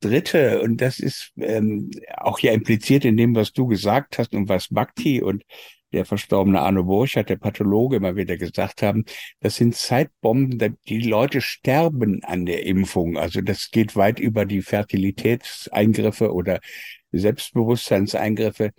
Dritte, 0.00 0.60
und 0.60 0.80
das 0.80 0.98
ist 0.98 1.32
ähm, 1.38 1.90
auch 2.16 2.40
ja 2.40 2.52
impliziert 2.52 3.04
in 3.04 3.16
dem, 3.16 3.36
was 3.36 3.52
du 3.52 3.66
gesagt 3.66 4.18
hast 4.18 4.34
und 4.34 4.48
was 4.48 4.68
Bhakti 4.68 5.22
und 5.22 5.44
der 5.92 6.04
verstorbene 6.04 6.60
Arno 6.60 6.84
Burchardt, 6.84 7.30
der 7.30 7.36
Pathologe, 7.36 7.96
immer 7.96 8.16
wieder 8.16 8.36
gesagt 8.36 8.82
haben, 8.82 9.04
das 9.40 9.56
sind 9.56 9.74
Zeitbomben, 9.74 10.76
die 10.88 11.00
Leute 11.00 11.40
sterben 11.40 12.22
an 12.24 12.46
der 12.46 12.66
Impfung. 12.66 13.16
Also 13.16 13.40
das 13.40 13.70
geht 13.70 13.96
weit 13.96 14.20
über 14.20 14.44
die 14.44 14.62
Fertilitätseingriffe 14.62 16.32
oder 16.32 16.60
Selbstbewusstseinseingriffe 17.12 18.72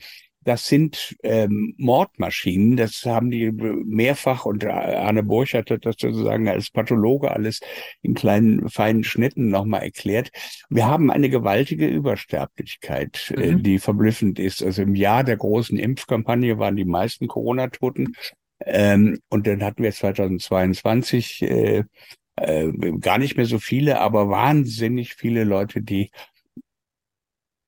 das 0.50 0.66
sind 0.66 1.16
ähm, 1.22 1.76
Mordmaschinen. 1.78 2.76
Das 2.76 3.06
haben 3.06 3.30
die 3.30 3.52
mehrfach 3.52 4.48
und 4.48 4.66
Arne 4.66 5.22
Burchardt 5.22 5.70
hat 5.70 5.86
das 5.86 5.98
sozusagen 6.00 6.50
als 6.50 6.72
Pathologe 6.72 7.30
alles 7.30 7.60
in 8.02 8.16
kleinen, 8.16 8.68
feinen 8.68 9.04
Schnitten 9.04 9.50
nochmal 9.50 9.84
erklärt. 9.84 10.32
Wir 10.68 10.88
haben 10.88 11.12
eine 11.12 11.30
gewaltige 11.30 11.86
Übersterblichkeit, 11.86 13.32
äh, 13.38 13.52
mhm. 13.52 13.60
äh, 13.60 13.62
die 13.62 13.78
verblüffend 13.78 14.40
ist. 14.40 14.64
Also 14.64 14.82
im 14.82 14.96
Jahr 14.96 15.24
der 15.24 15.38
großen 15.38 15.78
Impfkampagne 15.78 16.58
waren 16.58 16.76
die 16.76 16.86
meisten 16.86 17.28
Corona-Toten. 17.28 18.16
Ähm, 18.66 19.20
und 19.30 19.46
dann 19.46 19.64
hatten 19.64 19.84
wir 19.84 19.92
2022 19.92 21.44
äh, 21.44 21.84
äh, 22.38 22.72
gar 23.00 23.20
nicht 23.20 23.38
mehr 23.38 23.46
so 23.46 23.60
viele, 23.60 24.02
aber 24.02 24.30
wahnsinnig 24.30 25.14
viele 25.14 25.44
Leute, 25.44 25.84
die 25.84 26.10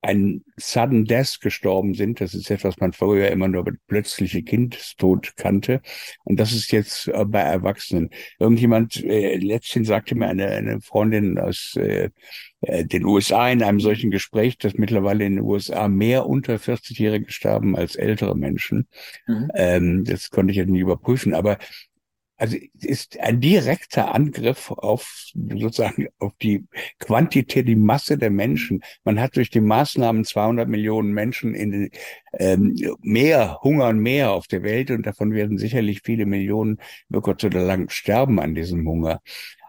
ein 0.01 0.43
Sudden 0.57 1.05
Death 1.05 1.39
gestorben 1.41 1.93
sind. 1.93 2.21
Das 2.21 2.33
ist 2.33 2.49
etwas, 2.49 2.75
was 2.75 2.79
man 2.79 2.93
früher 2.93 3.29
immer 3.29 3.47
nur 3.47 3.65
plötzliche 3.87 4.41
Kindstod 4.41 5.35
kannte. 5.35 5.81
Und 6.23 6.39
das 6.39 6.53
ist 6.53 6.71
jetzt 6.71 7.07
äh, 7.07 7.25
bei 7.25 7.41
Erwachsenen. 7.41 8.09
Irgendjemand, 8.39 9.03
äh, 9.03 9.37
letztens 9.37 9.87
sagte 9.87 10.15
mir 10.15 10.27
eine, 10.27 10.47
eine 10.47 10.81
Freundin 10.81 11.37
aus 11.37 11.75
äh, 11.77 12.09
äh 12.61 12.85
den 12.85 13.05
USA 13.05 13.49
in 13.49 13.61
einem 13.61 13.79
solchen 13.79 14.09
Gespräch, 14.09 14.57
dass 14.57 14.73
mittlerweile 14.73 15.25
in 15.25 15.35
den 15.35 15.45
USA 15.45 15.87
mehr 15.87 16.25
unter 16.25 16.55
40-Jährige 16.55 17.31
sterben 17.31 17.75
als 17.75 17.95
ältere 17.95 18.35
Menschen. 18.35 18.87
Mhm. 19.27 19.51
Ähm, 19.53 20.03
das 20.03 20.31
konnte 20.31 20.51
ich 20.51 20.57
ja 20.57 20.65
nie 20.65 20.79
überprüfen. 20.79 21.35
Aber 21.35 21.57
also 22.41 22.57
ist 22.73 23.19
ein 23.19 23.39
direkter 23.39 24.15
Angriff 24.15 24.71
auf 24.71 25.29
sozusagen 25.35 26.07
auf 26.17 26.31
die 26.41 26.65
Quantität, 26.97 27.67
die 27.67 27.75
Masse 27.75 28.17
der 28.17 28.31
Menschen. 28.31 28.81
Man 29.03 29.19
hat 29.19 29.35
durch 29.35 29.51
die 29.51 29.61
Maßnahmen 29.61 30.25
200 30.25 30.67
Millionen 30.67 31.13
Menschen 31.13 31.53
in 31.53 31.91
ähm, 32.33 32.75
mehr 33.03 33.59
hungern 33.61 33.99
mehr 33.99 34.31
auf 34.31 34.47
der 34.47 34.63
Welt 34.63 34.89
und 34.89 35.05
davon 35.05 35.33
werden 35.35 35.59
sicherlich 35.59 36.01
viele 36.03 36.25
Millionen 36.25 36.79
über 37.09 37.21
kurz 37.21 37.43
oder 37.43 37.61
lang 37.63 37.89
sterben 37.89 38.39
an 38.39 38.55
diesem 38.55 38.87
Hunger. 38.87 39.21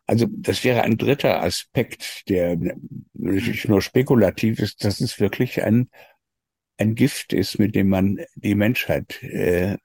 Also 0.07 0.27
das 0.31 0.65
wäre 0.65 0.81
ein 0.81 0.97
dritter 0.97 1.43
Aspekt, 1.43 2.27
der 2.31 2.57
natürlich 3.13 3.69
nur 3.69 3.83
spekulativ 3.83 4.61
ist, 4.61 4.83
dass 4.83 5.03
es 5.03 5.21
wirklich 5.21 5.63
ein 5.63 5.91
ein 6.79 6.95
Gift 6.95 7.35
ist, 7.35 7.59
mit 7.59 7.75
dem 7.75 7.91
man 7.91 8.19
die 8.35 8.55
Menschheit 8.55 9.23
äh, 9.23 9.77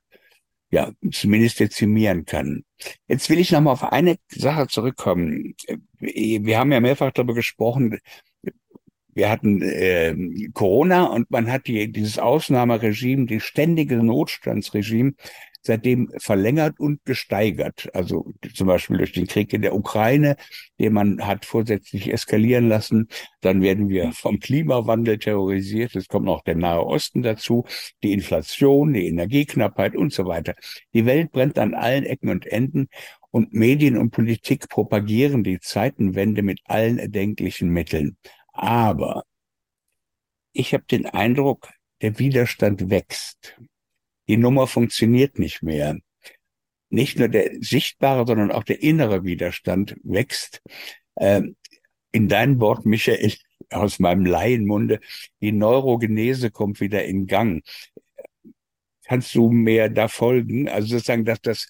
ja, 0.70 0.92
zumindest 1.12 1.60
dezimieren 1.60 2.26
kann. 2.26 2.64
Jetzt 3.08 3.30
will 3.30 3.40
ich 3.40 3.52
noch 3.52 3.62
mal 3.62 3.72
auf 3.72 3.84
eine 3.84 4.18
Sache 4.30 4.68
zurückkommen. 4.68 5.56
Wir 6.00 6.60
haben 6.60 6.72
ja 6.72 6.80
mehrfach 6.80 7.12
darüber 7.12 7.34
gesprochen, 7.34 8.00
wir 9.18 9.32
hatten 9.32 9.64
äh, 9.64 10.16
Corona 10.54 11.06
und 11.06 11.32
man 11.32 11.52
hat 11.52 11.66
die, 11.66 11.92
dieses 11.92 12.20
Ausnahmeregime, 12.20 13.26
die 13.26 13.40
ständige 13.40 13.96
Notstandsregime 13.96 15.14
seitdem 15.62 16.12
verlängert 16.18 16.80
und 16.80 17.04
gesteigert. 17.06 17.90
Also 17.94 18.34
zum 18.54 18.68
Beispiel 18.68 18.98
durch 18.98 19.12
den 19.12 19.28
Krieg 19.28 19.54
in 19.54 19.62
der 19.62 19.76
Ukraine, 19.76 20.36
den 20.80 20.94
man 20.94 21.26
hat 21.26 21.46
vorsätzlich 21.46 22.12
eskalieren 22.12 22.68
lassen. 22.70 23.08
Dann 23.42 23.62
werden 23.62 23.90
wir 23.90 24.12
vom 24.14 24.40
Klimawandel 24.40 25.18
terrorisiert. 25.20 25.96
Es 25.96 26.08
kommt 26.08 26.26
noch 26.26 26.44
der 26.44 26.56
Nahe 26.56 26.86
Osten 26.86 27.22
dazu, 27.22 27.66
die 28.04 28.14
Inflation, 28.14 28.94
die 28.94 29.08
Energieknappheit 29.08 29.96
und 29.96 30.14
so 30.14 30.26
weiter. 30.26 30.56
Die 30.94 31.06
Welt 31.06 31.32
brennt 31.32 31.60
an 31.60 31.74
allen 31.74 32.06
Ecken 32.06 32.30
und 32.30 32.46
Enden 32.46 32.88
und 33.32 33.54
Medien 33.54 33.98
und 33.98 34.12
Politik 34.12 34.70
propagieren 34.70 35.44
die 35.44 35.60
Zeitenwende 35.60 36.42
mit 36.42 36.62
allen 36.66 36.98
erdenklichen 36.98 37.70
Mitteln. 37.70 38.18
Aber 38.54 39.24
ich 40.54 40.74
habe 40.74 40.86
den 40.90 41.06
Eindruck, 41.06 41.70
der 42.02 42.18
Widerstand 42.20 42.90
wächst 42.90 43.56
die 44.28 44.38
Nummer 44.38 44.68
funktioniert 44.68 45.40
nicht 45.40 45.64
mehr. 45.64 45.98
Nicht 46.90 47.20
nur 47.20 47.28
der 47.28 47.52
sichtbare, 47.60 48.26
sondern 48.26 48.52
auch 48.52 48.64
der 48.64 48.82
innere 48.82 49.24
Widerstand 49.24 49.96
wächst. 50.04 50.62
Ähm, 51.18 51.56
in 52.12 52.28
deinem 52.28 52.60
Wort, 52.60 52.86
Michael, 52.86 53.34
aus 53.70 54.00
meinem 54.00 54.26
Laienmunde, 54.26 55.00
die 55.42 55.52
Neurogenese 55.52 56.52
kommt 56.52 56.80
wieder 56.80 57.04
in 57.04 57.28
Gang. 57.28 57.64
Kannst 59.06 59.36
du 59.36 59.52
mehr 59.52 59.90
da 59.90 60.08
folgen? 60.08 60.70
Also 60.70 60.90
sozusagen, 60.90 61.26
dass 61.26 61.42
das 61.42 61.70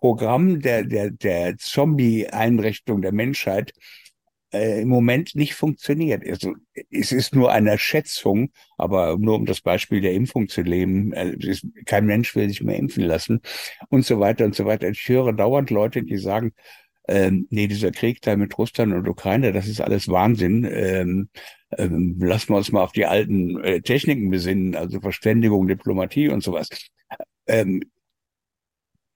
Programm 0.00 0.60
der, 0.60 0.84
der, 0.84 1.10
der 1.10 1.56
Zombie-Einrichtung 1.58 3.02
der 3.02 3.12
Menschheit 3.12 3.72
äh, 4.52 4.82
im 4.82 4.88
Moment 4.88 5.34
nicht 5.34 5.54
funktioniert. 5.54 6.26
Also, 6.26 6.54
es 6.90 7.12
ist 7.12 7.34
nur 7.34 7.52
eine 7.52 7.78
Schätzung, 7.78 8.50
aber 8.76 9.16
nur 9.18 9.34
um 9.36 9.46
das 9.46 9.60
Beispiel 9.60 10.00
der 10.00 10.12
Impfung 10.12 10.48
zu 10.48 10.62
leben, 10.62 11.12
äh, 11.12 11.34
ist, 11.38 11.66
kein 11.86 12.06
Mensch 12.06 12.34
will 12.34 12.48
sich 12.48 12.62
mehr 12.62 12.76
impfen 12.76 13.04
lassen 13.04 13.40
und 13.88 14.04
so 14.04 14.20
weiter 14.20 14.44
und 14.44 14.54
so 14.54 14.64
weiter. 14.64 14.88
Ich 14.88 15.08
höre 15.08 15.32
dauernd 15.32 15.70
Leute, 15.70 16.02
die 16.02 16.18
sagen, 16.18 16.52
ähm, 17.08 17.46
nee, 17.50 17.66
dieser 17.66 17.90
Krieg 17.90 18.20
da 18.22 18.36
mit 18.36 18.56
Russland 18.58 18.92
und 18.92 19.08
Ukraine, 19.08 19.52
das 19.52 19.66
ist 19.66 19.80
alles 19.80 20.08
Wahnsinn. 20.08 20.68
Ähm, 20.70 21.30
ähm, 21.76 22.18
lassen 22.20 22.50
wir 22.50 22.58
uns 22.58 22.70
mal 22.70 22.82
auf 22.82 22.92
die 22.92 23.06
alten 23.06 23.62
äh, 23.62 23.80
Techniken 23.80 24.30
besinnen, 24.30 24.74
also 24.74 25.00
Verständigung, 25.00 25.68
Diplomatie 25.68 26.28
und 26.28 26.42
sowas. 26.42 26.68
Ähm, 27.46 27.82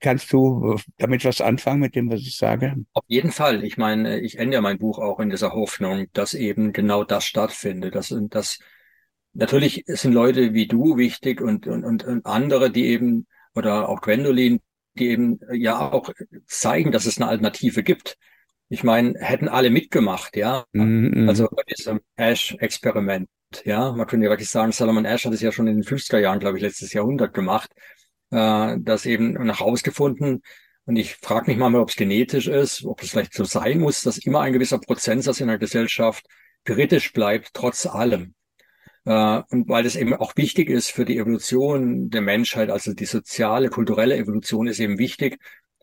Kannst 0.03 0.32
du 0.32 0.76
damit 0.98 1.24
was 1.24 1.40
anfangen 1.40 1.78
mit 1.78 1.94
dem, 1.94 2.11
was 2.11 2.20
ich 2.20 2.36
sage? 2.36 2.74
Auf 2.92 3.05
jeden 3.07 3.30
Fall. 3.30 3.62
Ich 3.62 3.78
meine, 3.78 4.18
ich 4.20 4.36
ende 4.36 4.55
ja 4.55 4.61
mein 4.61 4.78
Buch 4.78 4.98
auch 4.98 5.20
in 5.20 5.30
dieser 5.30 5.53
Hoffnung, 5.53 6.07
dass 6.12 6.34
eben 6.34 6.72
genau 6.72 7.05
das 7.05 7.24
stattfindet. 7.24 7.94
Dass, 7.94 8.12
dass 8.28 8.59
natürlich 9.32 9.84
sind 9.86 10.12
Leute 10.12 10.55
wie 10.55 10.66
du 10.66 10.96
wichtig 10.96 11.40
und, 11.40 11.68
und, 11.68 11.84
und, 12.03 12.26
andere, 12.26 12.72
die 12.72 12.86
eben, 12.86 13.28
oder 13.55 13.88
auch 13.88 14.00
Gwendolyn, 14.00 14.59
die 14.94 15.11
eben 15.11 15.38
ja 15.53 15.78
auch 15.92 16.11
zeigen, 16.46 16.90
dass 16.90 17.07
es 17.07 17.20
eine 17.20 17.30
Alternative 17.30 17.84
gibt. 17.84 18.18
Ich 18.70 18.82
meine, 18.82 19.14
hätten 19.20 19.48
alle 19.48 19.70
mitgemacht, 19.70 20.36
ja. 20.36 20.64
Mm 20.72 20.80
-hmm. 20.80 21.28
Also 21.28 21.46
bei 21.48 21.62
diesem 21.62 22.00
Ash-Experiment, 22.16 23.28
ja. 23.64 23.92
Man 23.92 24.09
könnte 24.09 24.24
ja 24.24 24.30
wirklich 24.30 24.50
sagen, 24.50 24.72
Salomon 24.72 25.05
Ash 25.05 25.24
hat 25.24 25.32
es 25.32 25.42
ja 25.42 25.53
schon 25.53 25.68
in 25.68 25.76
den 25.76 25.84
50er 25.84 26.18
Jahren, 26.18 26.40
glaube 26.40 26.57
ich, 26.57 26.62
letztes 26.64 26.92
Jahrhundert 26.92 27.34
gemacht 27.34 27.70
äh, 28.33 28.76
das 28.80 29.07
eben 29.07 29.41
herausgefunden. 29.41 30.43
Und 30.85 30.97
ich 30.97 31.14
frage 31.14 31.51
mich 31.51 31.59
mal, 31.59 31.74
ob 31.76 31.91
es 31.91 31.97
genetisch 31.97 32.49
ist, 32.49 32.85
ob 32.85 33.03
es 33.03 33.11
vielleicht 33.11 33.35
so 33.35 33.45
sein 33.45 33.78
muss, 33.78 34.03
dass 34.03 34.18
immer 34.18 34.41
ein 34.41 34.53
gewisser 34.53 34.78
Prozentsatz 34.78 35.41
in 35.41 35.47
der 35.47 35.59
Gesellschaft 35.59 36.26
kritisch 36.64 37.12
bleibt, 37.12 37.51
trotz 37.53 37.87
allem. 37.87 38.35
Äh, 39.05 39.43
und 39.51 39.68
weil 39.68 39.85
das 39.85 39.97
eben 39.97 40.14
auch 40.14 40.37
wichtig 40.37 40.70
ist 40.70 40.91
für 40.91 41.05
die 41.05 41.18
Evolution 41.18 42.11
der 42.11 42.22
Menschheit, 42.22 42.70
also 42.70 42.95
die 42.95 43.05
soziale, 43.05 43.68
kulturelle 43.68 44.16
Evolution 44.16 44.66
ist 44.66 44.80
eben 44.80 44.99
wichtig, 44.99 45.39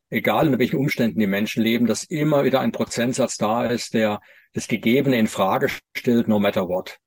egal 0.10 0.48
in 0.48 0.60
welchen 0.60 0.78
Umständen 0.78 1.20
die 1.20 1.28
Menschen 1.28 1.64
leben, 1.64 1.86
dass 1.86 2.04
immer 2.04 2.44
wieder 2.44 2.60
ein 2.62 2.72
Prozentsatz 2.72 3.38
da 3.38 3.68
ist, 3.68 3.94
der 3.94 4.20
das 4.54 4.68
Gegebene 4.68 5.18
in 5.18 5.28
Frage 5.28 5.70
stellt, 5.96 6.28
no 6.28 6.40
matter 6.40 6.68
what. 6.68 7.00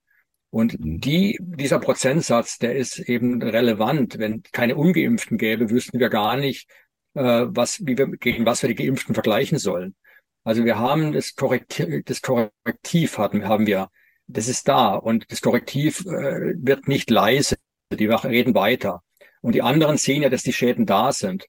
Und 0.53 0.79
mhm. 0.79 1.01
die, 1.01 1.39
dieser 1.41 1.79
Prozentsatz, 1.79 2.59
der 2.59 2.77
ist 2.77 2.99
eben 2.99 3.43
relevant. 3.43 4.19
Wenn 4.19 4.43
keine 4.53 4.77
Ungeimpften 4.77 5.39
gäbe, 5.39 5.71
wüssten 5.71 5.99
wir 5.99 6.11
gar 6.11 6.37
nicht, 6.37 6.69
äh, 7.15 7.47
was, 7.49 7.85
wie 7.87 7.97
wir, 7.97 8.07
gegen 8.09 8.45
was 8.45 8.63
wir 8.63 8.69
die 8.69 8.75
Geimpften 8.75 9.15
vergleichen 9.15 9.59
sollen. 9.59 9.97
Also 10.45 10.65
wir 10.67 10.79
haben 10.79 11.13
das 11.13 11.37
Korrektiv, 11.37 12.05
das 12.05 12.21
Korrektiv 12.21 13.17
hatten, 13.17 13.49
haben 13.49 13.67
wir, 13.67 13.89
das 14.27 14.49
ist 14.49 14.69
da 14.69 14.95
und 14.95 15.31
das 15.33 15.41
Korrektiv 15.41 16.01
äh, 16.01 16.55
wird 16.57 16.87
nicht 16.87 17.11
leise. 17.11 17.57
Die 17.91 18.07
reden 18.07 18.55
weiter. 18.55 19.03
Und 19.41 19.55
die 19.55 19.63
anderen 19.63 19.97
sehen 19.97 20.23
ja, 20.23 20.29
dass 20.29 20.43
die 20.43 20.53
Schäden 20.53 20.85
da 20.85 21.13
sind. 21.13 21.47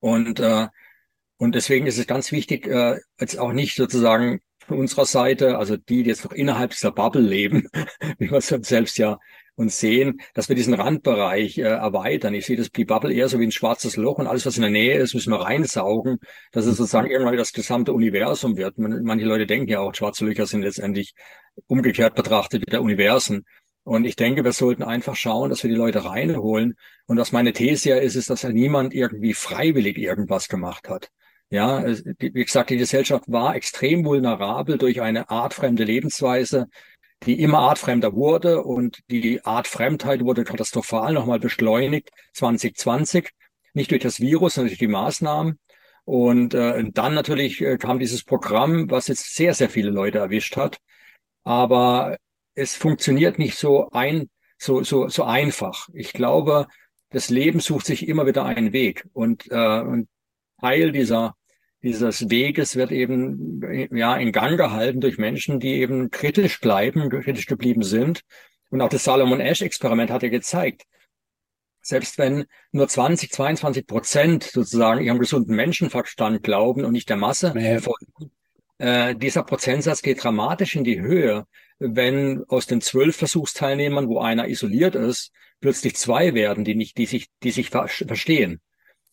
Und, 0.00 0.40
äh, 0.40 0.66
und 1.36 1.54
deswegen 1.54 1.86
ist 1.86 1.98
es 1.98 2.06
ganz 2.08 2.32
wichtig, 2.32 2.66
äh, 2.66 3.00
jetzt 3.20 3.38
auch 3.38 3.52
nicht 3.52 3.76
sozusagen 3.76 4.40
unserer 4.74 5.06
Seite, 5.06 5.58
also 5.58 5.76
die, 5.76 6.02
die 6.02 6.10
jetzt 6.10 6.24
noch 6.24 6.32
innerhalb 6.32 6.70
dieser 6.70 6.92
Bubble 6.92 7.22
leben, 7.22 7.68
wie 8.18 8.30
wir 8.30 8.38
es 8.38 8.48
selbst 8.48 8.98
ja 8.98 9.18
und 9.60 9.70
sehen, 9.70 10.20
dass 10.34 10.48
wir 10.48 10.56
diesen 10.56 10.74
Randbereich 10.74 11.58
äh, 11.58 11.62
erweitern. 11.62 12.34
Ich 12.34 12.46
sehe 12.46 12.56
das 12.56 12.70
die 12.70 12.86
Bubble 12.86 13.12
eher 13.12 13.28
so 13.28 13.38
wie 13.38 13.44
ein 13.44 13.52
schwarzes 13.52 13.96
Loch 13.96 14.18
und 14.18 14.26
alles, 14.26 14.46
was 14.46 14.56
in 14.56 14.62
der 14.62 14.70
Nähe 14.70 14.98
ist, 14.98 15.14
müssen 15.14 15.32
wir 15.32 15.40
reinsaugen, 15.40 16.18
dass 16.50 16.64
es 16.64 16.78
sozusagen 16.78 17.10
irgendwann 17.10 17.36
das 17.36 17.52
gesamte 17.52 17.92
Universum 17.92 18.56
wird. 18.56 18.78
manche 18.78 19.26
Leute 19.26 19.46
denken 19.46 19.68
ja 19.68 19.80
auch, 19.80 19.94
schwarze 19.94 20.24
Löcher 20.24 20.46
sind 20.46 20.62
letztendlich 20.62 21.14
umgekehrt 21.66 22.14
betrachtet 22.14 22.62
wie 22.62 22.70
der 22.70 22.82
Universen. 22.82 23.44
Und 23.82 24.04
ich 24.04 24.16
denke, 24.16 24.44
wir 24.44 24.52
sollten 24.52 24.82
einfach 24.82 25.16
schauen, 25.16 25.50
dass 25.50 25.62
wir 25.62 25.70
die 25.70 25.76
Leute 25.76 26.04
reinholen. 26.04 26.76
Und 27.06 27.18
was 27.18 27.32
meine 27.32 27.52
These 27.52 27.90
ja 27.90 27.96
ist, 27.96 28.14
ist, 28.14 28.30
dass 28.30 28.42
ja 28.42 28.50
niemand 28.50 28.94
irgendwie 28.94 29.34
freiwillig 29.34 29.98
irgendwas 29.98 30.48
gemacht 30.48 30.88
hat. 30.88 31.10
Ja, 31.50 31.84
wie 31.84 32.44
gesagt, 32.44 32.70
die 32.70 32.76
Gesellschaft 32.76 33.24
war 33.26 33.56
extrem 33.56 34.04
vulnerabel 34.04 34.78
durch 34.78 35.00
eine 35.00 35.30
artfremde 35.30 35.82
Lebensweise, 35.82 36.68
die 37.24 37.40
immer 37.42 37.58
artfremder 37.58 38.14
wurde 38.14 38.62
und 38.62 39.00
die 39.10 39.44
Artfremdheit 39.44 40.24
wurde 40.24 40.44
katastrophal 40.44 41.12
nochmal 41.12 41.40
beschleunigt 41.40 42.10
2020, 42.34 43.30
nicht 43.74 43.90
durch 43.90 44.02
das 44.02 44.20
Virus, 44.20 44.54
sondern 44.54 44.68
durch 44.68 44.78
die 44.78 44.86
Maßnahmen. 44.86 45.58
Und 46.04 46.54
äh, 46.54 46.84
dann 46.92 47.14
natürlich 47.14 47.60
äh, 47.60 47.78
kam 47.78 47.98
dieses 47.98 48.24
Programm, 48.24 48.88
was 48.90 49.08
jetzt 49.08 49.34
sehr, 49.34 49.52
sehr 49.54 49.68
viele 49.68 49.90
Leute 49.90 50.18
erwischt 50.18 50.56
hat. 50.56 50.78
Aber 51.42 52.16
es 52.54 52.76
funktioniert 52.76 53.38
nicht 53.38 53.56
so 53.56 53.90
ein, 53.90 54.30
so, 54.56 54.82
so, 54.82 55.08
so 55.08 55.24
einfach. 55.24 55.88
Ich 55.94 56.12
glaube, 56.12 56.68
das 57.10 57.28
Leben 57.28 57.60
sucht 57.60 57.86
sich 57.86 58.08
immer 58.08 58.26
wieder 58.26 58.44
einen 58.44 58.72
Weg. 58.72 59.08
Und, 59.12 59.50
äh, 59.50 59.80
und 59.80 60.08
Teil 60.60 60.92
dieser 60.92 61.34
dieses 61.82 62.28
Weges 62.28 62.76
wird 62.76 62.92
eben 62.92 63.96
ja 63.96 64.16
in 64.16 64.32
Gang 64.32 64.58
gehalten 64.58 65.00
durch 65.00 65.18
Menschen, 65.18 65.60
die 65.60 65.80
eben 65.80 66.10
kritisch 66.10 66.60
bleiben, 66.60 67.08
kritisch 67.08 67.46
geblieben 67.46 67.82
sind. 67.82 68.22
Und 68.68 68.80
auch 68.82 68.88
das 68.88 69.04
Salomon 69.04 69.40
Ash 69.40 69.62
Experiment 69.62 70.10
hat 70.10 70.22
ja 70.22 70.28
gezeigt, 70.28 70.82
selbst 71.80 72.18
wenn 72.18 72.44
nur 72.72 72.86
20, 72.86 73.30
22 73.32 73.86
Prozent 73.86 74.44
sozusagen 74.44 75.02
ihrem 75.02 75.18
gesunden 75.18 75.56
Menschenverstand 75.56 76.42
glauben 76.42 76.84
und 76.84 76.92
nicht 76.92 77.08
der 77.08 77.16
Masse 77.16 77.52
folgen, 77.80 78.30
äh, 78.78 79.14
dieser 79.16 79.42
Prozentsatz 79.42 80.02
geht 80.02 80.22
dramatisch 80.22 80.76
in 80.76 80.84
die 80.84 81.00
Höhe, 81.00 81.46
wenn 81.78 82.44
aus 82.48 82.66
den 82.66 82.82
zwölf 82.82 83.16
Versuchsteilnehmern, 83.16 84.08
wo 84.08 84.20
einer 84.20 84.48
isoliert 84.48 84.94
ist, 84.94 85.32
plötzlich 85.60 85.96
zwei 85.96 86.34
werden, 86.34 86.64
die 86.64 86.74
nicht, 86.74 86.98
die 86.98 87.06
sich, 87.06 87.28
die 87.42 87.50
sich 87.50 87.70
verstehen 87.70 88.60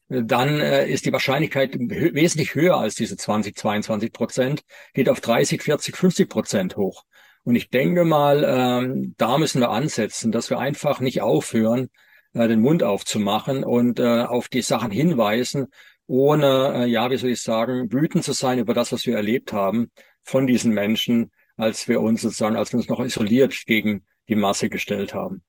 dann 0.10 0.60
äh, 0.60 0.88
ist 0.88 1.06
die 1.06 1.12
Wahrscheinlichkeit 1.12 1.76
wesentlich 1.78 2.56
höher 2.56 2.78
als 2.78 2.96
diese 2.96 3.18
20, 3.18 3.56
22 3.56 4.12
Prozent, 4.12 4.62
geht 4.94 5.10
auf 5.10 5.22
30, 5.22 5.62
40, 5.62 5.96
50 5.98 6.30
Prozent 6.30 6.78
hoch. 6.78 7.04
Und 7.44 7.56
ich 7.56 7.70
denke 7.70 8.04
mal, 8.06 8.44
ähm, 8.46 9.16
da 9.18 9.38
müssen 9.38 9.62
wir 9.62 9.70
ansetzen, 9.70 10.32
dass 10.32 10.50
wir 10.50 10.60
einfach 10.60 11.00
nicht 11.00 11.22
aufhören, 11.22 11.90
äh, 12.34 12.48
den 12.48 12.62
Mund 12.62 12.84
aufzumachen 12.84 13.64
und 13.64 14.00
äh, 14.00 14.24
auf 14.24 14.50
die 14.50 14.62
Sachen 14.62 14.92
hinweisen, 14.92 15.68
ohne, 16.08 16.74
äh, 16.76 16.86
ja, 16.88 17.10
wie 17.10 17.18
soll 17.18 17.32
ich 17.32 17.42
sagen, 17.42 17.92
wütend 17.92 18.24
zu 18.24 18.34
sein 18.34 18.60
über 18.60 18.74
das, 18.74 18.92
was 18.92 19.06
wir 19.06 19.16
erlebt 19.16 19.54
haben 19.54 19.92
von 20.24 20.48
diesen 20.48 20.74
Menschen, 20.74 21.32
als 21.56 21.88
wir 21.88 22.02
uns 22.02 22.22
sozusagen, 22.22 22.56
als 22.56 22.72
wir 22.74 22.78
uns 22.78 22.90
noch 22.90 23.00
isoliert 23.00 23.66
gegen 23.66 24.06
die 24.30 24.36
Masse 24.36 24.70
gestellt 24.70 25.14
haben. 25.14 25.42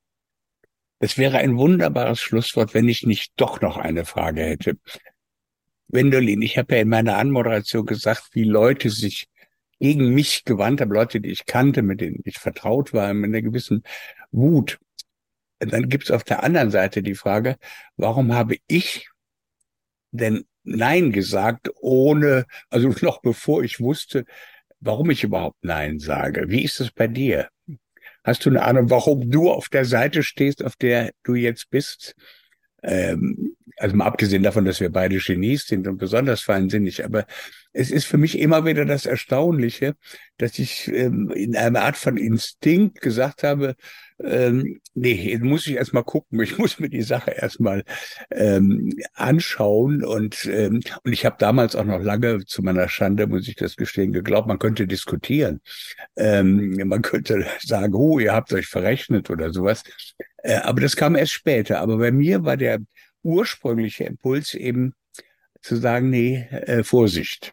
Es 1.00 1.16
wäre 1.16 1.38
ein 1.38 1.56
wunderbares 1.56 2.20
Schlusswort, 2.20 2.74
wenn 2.74 2.88
ich 2.88 3.04
nicht 3.04 3.32
doch 3.36 3.60
noch 3.60 3.76
eine 3.76 4.04
Frage 4.04 4.42
hätte. 4.42 4.78
Wendolin, 5.88 6.42
ich 6.42 6.58
habe 6.58 6.74
ja 6.74 6.82
in 6.82 6.88
meiner 6.88 7.16
Anmoderation 7.16 7.86
gesagt, 7.86 8.30
wie 8.32 8.44
Leute 8.44 8.90
sich 8.90 9.28
gegen 9.80 10.12
mich 10.12 10.44
gewandt 10.44 10.80
haben, 10.80 10.92
Leute, 10.92 11.20
die 11.20 11.30
ich 11.30 11.46
kannte, 11.46 11.82
mit 11.82 12.00
denen 12.00 12.20
ich 12.24 12.38
vertraut 12.38 12.92
war, 12.92 13.14
mit 13.14 13.28
einer 13.28 13.42
gewissen 13.42 13.84
Wut. 14.32 14.78
Dann 15.60 15.88
gibt 15.88 16.04
es 16.04 16.10
auf 16.10 16.24
der 16.24 16.42
anderen 16.42 16.70
Seite 16.70 17.02
die 17.02 17.14
Frage, 17.14 17.56
warum 17.96 18.34
habe 18.34 18.56
ich 18.66 19.08
denn 20.10 20.44
Nein 20.64 21.12
gesagt, 21.12 21.70
ohne, 21.80 22.44
also 22.70 22.88
noch 23.02 23.20
bevor 23.22 23.62
ich 23.62 23.80
wusste, 23.80 24.24
warum 24.80 25.10
ich 25.10 25.24
überhaupt 25.24 25.58
Nein 25.62 25.98
sage. 25.98 26.48
Wie 26.48 26.64
ist 26.64 26.80
es 26.80 26.90
bei 26.90 27.06
dir? 27.06 27.48
Hast 28.28 28.44
du 28.44 28.50
eine 28.50 28.62
Ahnung, 28.62 28.90
warum 28.90 29.30
du 29.30 29.50
auf 29.50 29.70
der 29.70 29.86
Seite 29.86 30.22
stehst, 30.22 30.62
auf 30.62 30.76
der 30.76 31.12
du 31.22 31.34
jetzt 31.34 31.70
bist? 31.70 32.14
Ähm, 32.82 33.56
also 33.78 33.96
mal 33.96 34.04
abgesehen 34.04 34.42
davon, 34.42 34.66
dass 34.66 34.80
wir 34.80 34.90
beide 34.90 35.16
Genies 35.16 35.66
sind 35.66 35.88
und 35.88 35.96
besonders 35.96 36.42
feinsinnig, 36.42 37.06
aber 37.06 37.24
es 37.72 37.90
ist 37.90 38.04
für 38.04 38.18
mich 38.18 38.38
immer 38.38 38.66
wieder 38.66 38.84
das 38.84 39.06
Erstaunliche, 39.06 39.94
dass 40.36 40.58
ich 40.58 40.88
ähm, 40.88 41.30
in 41.30 41.56
einer 41.56 41.80
Art 41.80 41.96
von 41.96 42.18
Instinkt 42.18 43.00
gesagt 43.00 43.44
habe, 43.44 43.76
ähm, 44.22 44.80
nee, 44.94 45.38
muss 45.40 45.66
ich 45.66 45.74
erstmal 45.74 46.04
gucken, 46.04 46.40
ich 46.40 46.58
muss 46.58 46.78
mir 46.78 46.88
die 46.88 47.02
Sache 47.02 47.30
erstmal 47.30 47.84
ähm, 48.30 48.92
anschauen 49.14 50.04
und, 50.04 50.46
ähm, 50.46 50.80
und 51.04 51.12
ich 51.12 51.24
habe 51.24 51.36
damals 51.38 51.76
auch 51.76 51.84
noch 51.84 52.00
lange, 52.00 52.44
zu 52.44 52.62
meiner 52.62 52.88
Schande 52.88 53.26
muss 53.26 53.48
ich 53.48 53.56
das 53.56 53.76
gestehen, 53.76 54.12
geglaubt, 54.12 54.48
man 54.48 54.58
könnte 54.58 54.86
diskutieren. 54.86 55.60
Ähm, 56.16 56.76
man 56.86 57.02
könnte 57.02 57.46
sagen, 57.60 57.94
oh, 57.94 58.18
ihr 58.18 58.32
habt 58.32 58.52
euch 58.52 58.66
verrechnet 58.66 59.30
oder 59.30 59.52
sowas. 59.52 59.84
Äh, 60.38 60.56
aber 60.56 60.80
das 60.80 60.96
kam 60.96 61.14
erst 61.14 61.32
später. 61.32 61.80
Aber 61.80 61.98
bei 61.98 62.10
mir 62.12 62.44
war 62.44 62.56
der 62.56 62.80
ursprüngliche 63.22 64.04
Impuls 64.04 64.54
eben 64.54 64.94
zu 65.62 65.76
sagen, 65.76 66.10
nee, 66.10 66.46
äh, 66.50 66.82
Vorsicht. 66.84 67.52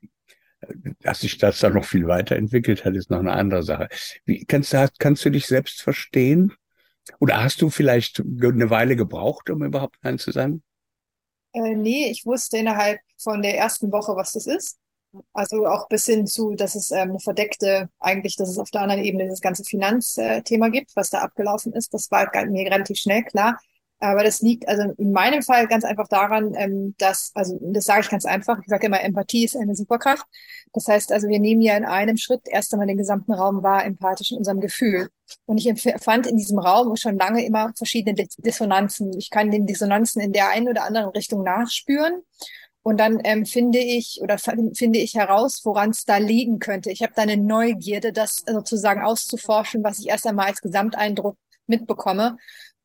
Dass 1.02 1.22
sich 1.22 1.38
das 1.38 1.60
dann 1.60 1.74
noch 1.74 1.86
viel 1.86 2.08
weiterentwickelt 2.08 2.86
hat, 2.86 2.96
ist 2.96 3.10
noch 3.10 3.20
eine 3.20 3.34
andere 3.34 3.64
Sache. 3.64 3.90
Wie 4.26 4.46
kannst 4.46 4.74
du, 4.74 4.88
kannst 5.00 5.26
du 5.26 5.30
dich 5.30 5.48
selbst 5.48 5.82
verstehen? 5.82 6.54
Oder 7.20 7.44
hast 7.44 7.62
du 7.62 7.70
vielleicht 7.70 8.20
eine 8.20 8.70
Weile 8.70 8.96
gebraucht, 8.96 9.50
um 9.50 9.64
überhaupt 9.64 9.98
Nein 10.02 10.18
zu 10.18 10.32
sagen? 10.32 10.64
Äh, 11.54 11.76
nee, 11.76 12.10
ich 12.10 12.26
wusste 12.26 12.58
innerhalb 12.58 13.00
von 13.18 13.42
der 13.42 13.58
ersten 13.58 13.92
Woche, 13.92 14.16
was 14.16 14.34
das 14.34 14.48
ist. 14.48 14.78
Also 15.34 15.66
auch 15.66 15.88
bis 15.88 16.06
hin 16.06 16.28
zu, 16.28 16.56
dass 16.56 16.76
es 16.76 16.92
ähm, 16.92 17.12
eine 17.12 17.20
verdeckte, 17.20 17.90
eigentlich, 18.00 18.36
dass 18.36 18.50
es 18.50 18.58
auf 18.58 18.70
der 18.72 18.82
anderen 18.82 19.04
Ebene 19.04 19.30
das 19.30 19.40
ganze 19.40 19.64
Finanzthema 19.64 20.70
gibt, 20.70 20.96
was 20.96 21.10
da 21.10 21.20
abgelaufen 21.20 21.72
ist. 21.74 21.94
Das 21.94 22.12
war 22.12 22.30
mir 22.48 22.66
relativ 22.66 22.98
schnell 22.98 23.24
klar. 23.24 23.58
Aber 24.00 24.24
das 24.24 24.42
liegt 24.42 24.68
also 24.68 24.94
in 24.98 25.12
meinem 25.12 25.42
Fall 25.42 25.68
ganz 25.68 25.86
einfach 25.86 26.08
daran, 26.08 26.54
ähm, 26.56 26.96
dass, 26.98 27.32
also 27.34 27.58
das 27.62 27.86
sage 27.86 28.02
ich 28.02 28.10
ganz 28.10 28.26
einfach, 28.26 28.60
ich 28.60 28.68
sage 28.68 28.88
immer, 28.88 29.02
Empathie 29.02 29.46
ist 29.46 29.56
eine 29.56 29.76
Superkraft. 29.76 30.26
Das 30.74 30.88
heißt 30.88 31.14
also, 31.14 31.28
wir 31.30 31.40
nehmen 31.40 31.62
ja 31.62 31.78
in 31.78 31.86
einem 31.86 32.18
Schritt 32.18 32.42
erst 32.46 32.74
einmal 32.74 32.88
den 32.88 32.98
gesamten 32.98 33.34
Raum 33.34 33.64
wahr, 33.64 33.86
empathisch 33.86 34.32
in 34.32 34.38
unserem 34.38 34.60
Gefühl. 34.60 35.10
Und 35.46 35.58
ich 35.58 35.68
empfand 35.68 36.28
in 36.28 36.38
diesem 36.38 36.60
Raum 36.60 36.96
schon 36.98 37.18
lange 37.18 37.46
immer 37.46 37.72
verschiedene 37.78 38.28
Dissonanzen. 38.38 39.18
Ich 39.18 39.30
kann 39.30 39.50
den 39.50 39.66
Dissonanzen 39.66 40.22
in 40.22 40.34
der 40.34 40.50
einen 40.50 40.68
oder 40.68 40.84
anderen 40.84 41.10
Richtung 41.10 41.44
nachspüren. 41.44 42.22
Und 42.84 43.00
dann 43.00 43.20
ähm, 43.24 43.48
finde 43.48 43.80
ich 43.80 44.20
oder 44.22 44.38
finde 44.38 45.00
ich 45.00 45.16
heraus, 45.16 45.62
woran 45.64 45.90
es 45.90 46.06
da 46.06 46.18
liegen 46.18 46.60
könnte. 46.60 46.92
Ich 46.92 47.02
habe 47.02 47.14
da 47.16 47.24
eine 47.24 47.38
Neugierde, 47.38 48.14
das 48.14 48.44
sozusagen 48.46 49.02
auszuforschen, 49.02 49.84
was 49.84 49.98
ich 49.98 50.10
erst 50.10 50.28
einmal 50.28 50.48
als 50.48 50.62
Gesamteindruck 50.62 51.36
mitbekomme. 51.66 52.38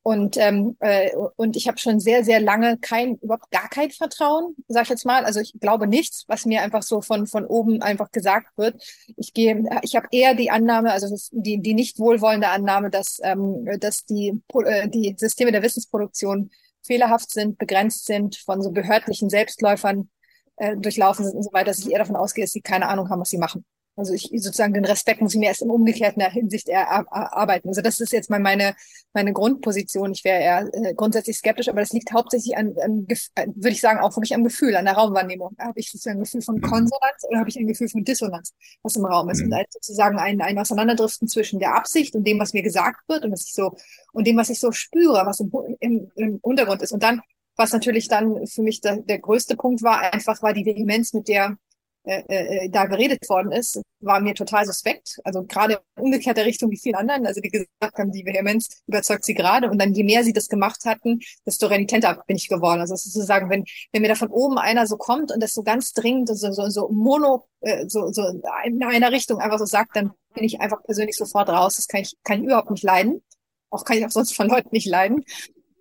Und, 0.03 0.39
ähm, 0.39 0.77
äh, 0.81 1.11
und 1.37 1.57
ich 1.57 1.69
habe 1.69 1.79
schon 1.79 2.01
sehr, 2.01 2.25
sehr 2.25 2.41
lange 2.41 2.79
kein, 2.79 3.17
überhaupt 3.17 3.51
gar 3.51 3.68
kein 3.68 3.91
Vertrauen, 3.91 4.57
sag 4.67 4.85
ich 4.85 4.89
jetzt 4.89 5.05
mal. 5.05 5.25
Also 5.25 5.41
ich 5.41 5.53
glaube 5.61 5.87
nichts, 5.87 6.25
was 6.27 6.47
mir 6.47 6.63
einfach 6.63 6.83
so 6.83 7.03
von, 7.03 7.27
von 7.27 7.45
oben 7.45 7.83
einfach 7.83 8.11
gesagt 8.11 8.57
wird. 8.57 8.83
Ich 9.17 9.35
gehe, 9.35 9.63
ich 9.83 9.97
habe 9.97 10.09
eher 10.11 10.35
die 10.35 10.51
Annahme, 10.51 10.93
also 10.93 11.14
die, 11.33 11.61
die 11.61 11.75
nicht 11.75 11.99
wohlwollende 11.99 12.49
Annahme, 12.49 12.89
dass, 12.89 13.21
ähm, 13.22 13.67
dass 13.79 14.07
die, 14.07 14.41
äh, 14.64 14.89
die 14.89 15.14
Systeme 15.18 15.53
der 15.53 15.63
Wissensproduktion 15.63 16.51
fehlerhaft 16.83 17.31
sind, 17.31 17.59
begrenzt 17.59 18.07
sind, 18.07 18.37
von 18.37 18.63
so 18.63 18.71
behördlichen 18.71 19.29
Selbstläufern 19.29 20.09
äh, 20.57 20.77
durchlaufen 20.79 21.27
sind 21.27 21.37
und 21.37 21.43
so 21.43 21.53
weiter, 21.53 21.67
dass 21.67 21.81
ich 21.81 21.91
eher 21.91 21.99
davon 21.99 22.17
ausgehe, 22.17 22.45
dass 22.45 22.53
sie 22.53 22.63
keine 22.63 22.89
Ahnung 22.89 23.11
haben, 23.11 23.21
was 23.21 23.29
sie 23.29 23.39
machen. 23.39 23.67
Also 24.01 24.14
ich 24.14 24.31
sozusagen 24.43 24.72
den 24.72 24.87
Respekt 24.87 25.21
muss 25.21 25.35
ich 25.35 25.41
mir 25.41 25.49
erst 25.49 25.61
in 25.61 25.71
umgekehrter 25.71 26.31
Hinsicht 26.31 26.71
erarbeiten. 26.71 27.68
Also 27.68 27.83
das 27.83 28.01
ist 28.01 28.13
jetzt 28.13 28.31
mal 28.31 28.41
meine, 28.41 28.75
meine 29.13 29.35
Grundposition. 29.35 30.13
Ich 30.13 30.25
wäre 30.25 30.41
eher 30.41 30.71
äh, 30.72 30.95
grundsätzlich 30.95 31.37
skeptisch, 31.37 31.68
aber 31.68 31.81
das 31.81 31.93
liegt 31.93 32.11
hauptsächlich 32.11 32.57
an, 32.57 32.75
an 32.83 33.07
würde 33.07 33.68
ich 33.68 33.81
sagen, 33.83 34.01
auch 34.01 34.17
wirklich 34.17 34.35
am 34.35 34.43
Gefühl, 34.43 34.75
an 34.75 34.87
der 34.87 34.95
Raumwahrnehmung. 34.95 35.55
Habe 35.59 35.79
ich 35.79 35.91
sozusagen 35.91 36.18
ein 36.18 36.25
Gefühl 36.25 36.41
von 36.41 36.57
mhm. 36.57 36.63
Konsonanz 36.63 37.25
oder 37.29 37.41
habe 37.41 37.51
ich 37.51 37.59
ein 37.59 37.67
Gefühl 37.67 37.91
von 37.91 38.03
Dissonanz, 38.03 38.55
was 38.83 38.97
im 38.97 39.05
Raum 39.05 39.29
ist? 39.29 39.41
Mhm. 39.41 39.49
Und 39.49 39.55
halt 39.57 39.71
sozusagen 39.71 40.18
ein, 40.18 40.41
ein 40.41 40.59
Auseinanderdriften 40.59 41.29
zwischen 41.29 41.61
der 41.61 41.75
Absicht 41.75 42.17
und 42.17 42.27
dem, 42.27 42.41
was 42.41 42.55
mir 42.55 42.63
gesagt 42.63 43.07
wird 43.07 43.22
und 43.22 43.33
was 43.33 43.45
ich 43.45 43.53
so, 43.53 43.77
und 44.14 44.27
dem, 44.27 44.39
was 44.39 44.49
ich 44.49 44.61
so 44.61 44.72
spüre, 44.72 45.27
was 45.27 45.41
im, 45.41 45.53
im, 45.81 46.11
im 46.17 46.39
Untergrund 46.41 46.81
ist. 46.81 46.93
Und 46.93 47.03
dann 47.03 47.21
was 47.57 47.72
natürlich 47.75 48.09
dann 48.09 48.47
für 48.47 48.63
mich 48.63 48.81
der, 48.81 48.97
der 49.03 49.18
größte 49.18 49.55
Punkt 49.57 49.83
war, 49.83 50.14
einfach 50.14 50.43
war 50.43 50.55
die 50.55 50.64
Vehemenz, 50.64 51.13
mit 51.13 51.29
der 51.29 51.59
äh, 52.05 52.22
äh, 52.29 52.71
da 52.71 52.87
geredet 52.87 53.29
worden 53.29 53.53
ist, 53.53 53.81
war 54.01 54.21
mir 54.21 54.35
total 54.35 54.64
suspekt. 54.64 55.21
Also 55.22 55.45
gerade 55.45 55.81
in 55.97 56.05
umgekehrter 56.05 56.47
Richtung 56.47 56.71
wie 56.71 56.79
vielen 56.79 56.95
anderen. 56.95 57.27
Also 57.27 57.41
die 57.41 57.51
gesagt 57.51 57.99
haben, 57.99 58.11
die 58.11 58.25
Vehemenz 58.25 58.83
überzeugt 58.87 59.25
sie 59.25 59.35
gerade. 59.35 59.71
Und 59.71 59.79
dann 59.81 59.93
je 59.93 60.05
mehr 60.05 60.25
sie 60.25 60.33
das 60.33 60.49
gemacht 60.49 60.85
hatten, 60.87 61.21
desto 61.45 61.67
renitenter 61.67 62.22
bin 62.27 62.37
ich 62.37 62.49
geworden. 62.49 62.81
Also 62.81 62.97
sozusagen, 62.97 63.51
wenn, 63.51 63.64
wenn 63.93 64.03
mir 64.03 64.09
da 64.09 64.14
von 64.14 64.31
oben 64.31 64.57
einer 64.57 64.87
so 64.87 64.97
kommt 64.97 65.31
und 65.31 65.43
das 65.43 65.53
so 65.53 65.63
ganz 65.63 65.93
dringend, 65.93 66.29
so, 66.29 66.53
so, 66.53 66.71
so 66.71 66.89
mono, 66.89 67.47
äh, 67.61 67.87
so, 67.87 68.11
so 68.13 68.22
in 68.64 68.83
einer 68.83 69.13
Richtung 69.13 69.39
einfach 69.39 69.59
so 69.59 69.67
sagt, 69.67 69.95
dann 69.95 70.13
bin 70.35 70.45
ich 70.45 70.61
einfach 70.61 70.83
persönlich 70.85 71.17
sofort 71.17 71.51
raus. 71.51 71.77
Das 71.77 71.87
kann 71.87 72.01
ich, 72.01 72.17
kann 72.25 72.39
ich 72.39 72.45
überhaupt 72.45 72.71
nicht 72.71 72.83
leiden. 72.83 73.22
auch 73.68 73.85
kann 73.85 73.99
ich 73.99 74.07
auch 74.07 74.11
sonst 74.11 74.35
von 74.35 74.49
Leuten 74.49 74.71
nicht 74.72 74.87
leiden 74.87 75.22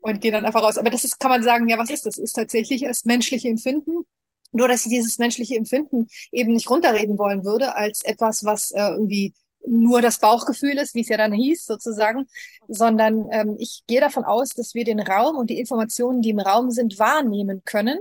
und 0.02 0.20
gehe 0.20 0.32
dann 0.32 0.46
einfach 0.46 0.64
raus. 0.64 0.78
Aber 0.78 0.90
das 0.90 1.06
ist, 1.06 1.20
kann 1.20 1.32
man 1.32 1.44
sagen, 1.44 1.70
ja, 1.70 1.78
was 1.78 1.90
ist 1.90 2.06
das? 2.06 2.18
Ist 2.18 2.34
tatsächlich 2.34 2.82
das 2.82 3.06
menschliche 3.06 3.48
Empfinden. 3.48 4.04
Nur, 4.52 4.68
dass 4.68 4.86
ich 4.86 4.92
dieses 4.92 5.18
menschliche 5.18 5.56
Empfinden 5.56 6.08
eben 6.32 6.54
nicht 6.54 6.70
runterreden 6.70 7.18
wollen 7.18 7.46
würde 7.46 7.76
als 7.76 8.04
etwas, 8.04 8.44
was 8.44 8.72
äh, 8.72 8.80
irgendwie 8.80 9.34
nur 9.66 10.02
das 10.02 10.20
Bauchgefühl 10.20 10.78
ist, 10.78 10.96
wie 10.96 11.02
es 11.02 11.10
ja 11.10 11.18
dann 11.18 11.34
hieß 11.34 11.66
sozusagen, 11.66 12.28
sondern 12.68 13.28
ähm, 13.32 13.56
ich 13.60 13.84
gehe 13.88 14.02
davon 14.02 14.24
aus, 14.24 14.50
dass 14.50 14.74
wir 14.74 14.86
den 14.86 15.00
Raum 15.00 15.36
und 15.36 15.50
die 15.50 15.60
Informationen, 15.60 16.22
die 16.22 16.30
im 16.30 16.40
Raum 16.40 16.72
sind, 16.72 16.98
wahrnehmen 16.98 17.62
können 17.66 18.00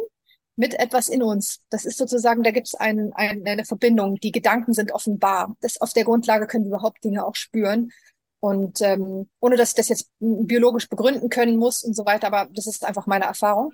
mit 0.56 0.74
etwas 0.74 1.08
in 1.08 1.22
uns. 1.22 1.60
Das 1.70 1.84
ist 1.84 1.98
sozusagen, 1.98 2.42
da 2.42 2.50
gibt 2.50 2.66
es 2.66 2.74
ein, 2.74 3.12
ein, 3.14 3.46
eine 3.46 3.64
Verbindung. 3.64 4.16
Die 4.16 4.32
Gedanken 4.32 4.72
sind 4.72 4.92
offenbar. 4.92 5.56
Das, 5.60 5.80
auf 5.80 5.92
der 5.92 6.04
Grundlage 6.04 6.46
können 6.46 6.64
wir 6.64 6.70
überhaupt 6.70 7.04
Dinge 7.04 7.24
auch 7.24 7.36
spüren. 7.36 7.92
Und 8.40 8.80
ähm, 8.80 9.28
ohne 9.40 9.56
dass 9.56 9.70
ich 9.70 9.74
das 9.76 9.88
jetzt 9.88 10.10
biologisch 10.18 10.88
begründen 10.88 11.28
können 11.28 11.56
muss 11.56 11.84
und 11.84 11.94
so 11.94 12.06
weiter, 12.06 12.28
aber 12.28 12.48
das 12.52 12.66
ist 12.66 12.84
einfach 12.84 13.06
meine 13.06 13.24
Erfahrung. 13.24 13.72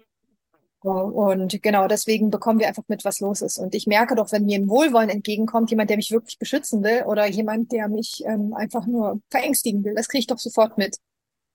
Und 0.85 1.63
genau 1.63 1.89
deswegen 1.89 2.31
bekommen 2.31 2.59
wir 2.59 2.69
einfach 2.69 2.83
mit, 2.89 3.07
was 3.07 3.21
los 3.21 3.41
ist. 3.41 3.59
Und 3.59 3.75
ich 3.75 3.87
merke 3.87 4.15
doch, 4.15 4.33
wenn 4.33 4.45
mir 4.45 4.59
ein 4.59 4.69
Wohlwollen 4.69 5.09
entgegenkommt, 5.09 5.71
jemand, 5.71 5.89
der 5.89 5.97
mich 5.97 6.11
wirklich 6.11 6.39
beschützen 6.39 6.83
will 6.85 7.05
oder 7.07 7.27
jemand, 7.27 7.73
der 7.73 7.89
mich 7.89 8.23
ähm, 8.27 8.53
einfach 8.53 8.87
nur 8.87 9.21
verängstigen 9.31 9.83
will, 9.83 9.95
das 9.95 10.09
kriege 10.09 10.21
ich 10.21 10.27
doch 10.27 10.39
sofort 10.39 10.77
mit. 10.77 10.97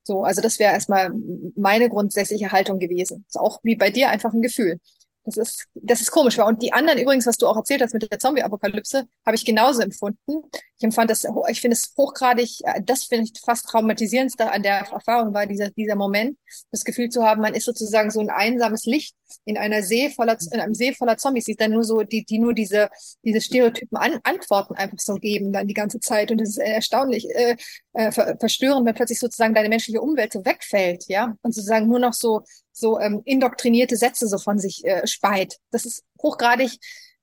So, 0.03 0.23
also 0.23 0.41
das 0.41 0.57
wäre 0.57 0.73
erstmal 0.73 1.11
meine 1.55 1.89
grundsätzliche 1.89 2.51
Haltung 2.51 2.79
gewesen. 2.79 3.23
Ist 3.27 3.39
auch 3.39 3.59
wie 3.61 3.75
bei 3.75 3.91
dir 3.91 4.09
einfach 4.09 4.33
ein 4.33 4.41
Gefühl. 4.41 4.79
Das 5.25 5.37
ist, 5.37 5.67
das 5.75 6.01
ist 6.01 6.11
komisch. 6.11 6.39
Und 6.39 6.61
die 6.61 6.73
anderen 6.73 6.99
übrigens, 6.99 7.27
was 7.27 7.37
du 7.37 7.47
auch 7.47 7.57
erzählt 7.57 7.81
hast 7.81 7.93
mit 7.93 8.09
der 8.09 8.19
Zombie-Apokalypse, 8.19 9.05
habe 9.25 9.35
ich 9.35 9.45
genauso 9.45 9.81
empfunden. 9.81 10.49
Ich 10.77 10.83
empfand 10.83 11.11
das, 11.11 11.25
ich 11.49 11.61
finde 11.61 11.75
es 11.75 11.93
hochgradig, 11.97 12.61
äh, 12.63 12.81
das 12.83 13.03
finde 13.03 13.25
ich 13.25 13.39
fast 13.41 13.67
traumatisierendste 13.67 14.49
an 14.49 14.63
der 14.63 14.87
Erfahrung 14.91 15.33
war 15.33 15.45
dieser, 15.45 15.69
dieser 15.71 15.95
Moment, 15.95 16.37
das 16.71 16.85
Gefühl 16.85 17.09
zu 17.09 17.23
haben, 17.23 17.41
man 17.41 17.53
ist 17.53 17.65
sozusagen 17.65 18.11
so 18.11 18.21
ein 18.21 18.29
einsames 18.29 18.85
Licht 18.85 19.15
in 19.45 19.57
einer 19.57 19.83
See 19.83 20.09
voller, 20.09 20.37
in 20.51 20.59
einem 20.59 20.73
See 20.73 20.93
voller 20.93 21.17
Zombies, 21.17 21.45
die 21.45 21.55
dann 21.55 21.71
nur 21.71 21.83
so, 21.83 22.01
die, 22.01 22.23
die 22.23 22.39
nur 22.39 22.53
diese, 22.53 22.89
diese 23.23 23.41
Stereotypen 23.41 23.97
an, 23.97 24.19
Antworten 24.23 24.75
einfach 24.75 24.99
so 24.99 25.15
geben 25.15 25.51
dann 25.51 25.67
die 25.67 25.73
ganze 25.73 25.99
Zeit. 25.99 26.31
Und 26.31 26.39
das 26.39 26.49
ist 26.49 26.57
erstaunlich, 26.57 27.27
äh, 27.35 27.55
äh, 27.93 28.37
verstörend, 28.39 28.85
wenn 28.85 28.95
plötzlich 28.95 29.19
sozusagen 29.19 29.53
deine 29.53 29.69
menschliche 29.69 30.01
Umwelt 30.01 30.31
so 30.33 30.45
wegfällt, 30.45 31.05
ja, 31.07 31.35
und 31.41 31.53
sozusagen 31.53 31.87
nur 31.87 31.99
noch 31.99 32.13
so, 32.13 32.41
so 32.79 32.99
ähm, 32.99 33.21
indoktrinierte 33.25 33.95
Sätze 33.95 34.27
so 34.27 34.37
von 34.37 34.59
sich 34.59 34.85
äh, 34.85 35.05
speit. 35.07 35.57
Das 35.71 35.85
ist 35.85 36.03
hochgradig 36.21 36.71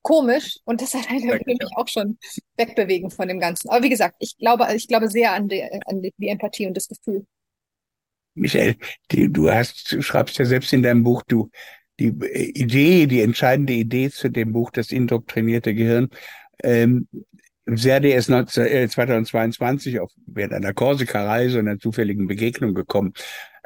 komisch 0.02 0.58
und 0.64 0.80
das 0.82 0.94
hat 0.94 1.10
einen 1.10 1.26
mich 1.26 1.58
auch 1.74 1.88
schon 1.88 2.18
wegbewegen 2.56 3.10
von 3.10 3.26
dem 3.26 3.40
Ganzen. 3.40 3.70
Aber 3.70 3.82
wie 3.82 3.88
gesagt, 3.88 4.16
ich 4.20 4.36
glaube, 4.38 4.66
ich 4.74 4.86
glaube 4.86 5.08
sehr 5.08 5.32
an 5.32 5.48
die, 5.48 5.62
an 5.62 6.00
die, 6.00 6.14
die 6.16 6.28
Empathie 6.28 6.66
und 6.66 6.76
das 6.76 6.86
Gefühl. 6.86 7.26
Michael, 8.34 8.76
die, 9.10 9.32
du 9.32 9.50
hast, 9.50 9.90
du 9.90 10.02
schreibst 10.02 10.38
ja 10.38 10.44
selbst 10.44 10.72
in 10.72 10.82
deinem 10.82 11.02
Buch, 11.02 11.22
du 11.26 11.50
die 11.98 12.08
Idee, 12.54 13.06
die 13.06 13.22
entscheidende 13.22 13.72
Idee 13.72 14.10
zu 14.10 14.28
dem 14.28 14.52
Buch, 14.52 14.70
das 14.70 14.92
indoktrinierte 14.92 15.74
Gehirn, 15.74 16.10
ähm, 16.62 17.08
Serdi 17.68 18.12
ist 18.12 18.26
2022 18.26 19.98
auf, 19.98 20.12
während 20.26 20.54
einer 20.54 20.72
Korsika-Reise 20.72 21.58
und 21.58 21.66
einer 21.66 21.80
zufälligen 21.80 22.28
Begegnung 22.28 22.74
gekommen. 22.74 23.12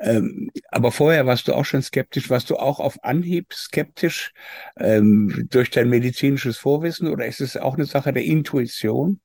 Ähm, 0.01 0.51
aber 0.71 0.93
vorher 0.93 1.27
warst 1.27 1.49
du 1.49 1.55
auch 1.55 1.65
schon 1.65 1.83
skeptisch. 1.83 2.31
Warst 2.31 2.49
du 2.51 2.57
auch 2.57 2.81
auf 2.81 3.05
Anhieb 3.05 3.53
skeptisch 3.53 4.33
ähm, 4.79 5.47
durch 5.51 5.71
dein 5.71 5.91
medizinisches 5.91 6.57
Vorwissen 6.57 7.09
oder 7.09 7.27
ist 7.27 7.41
es 7.41 7.57
auch 7.57 7.75
eine 7.75 7.85
Sache 7.85 8.13
der 8.13 8.25
Intuition? 8.25 9.21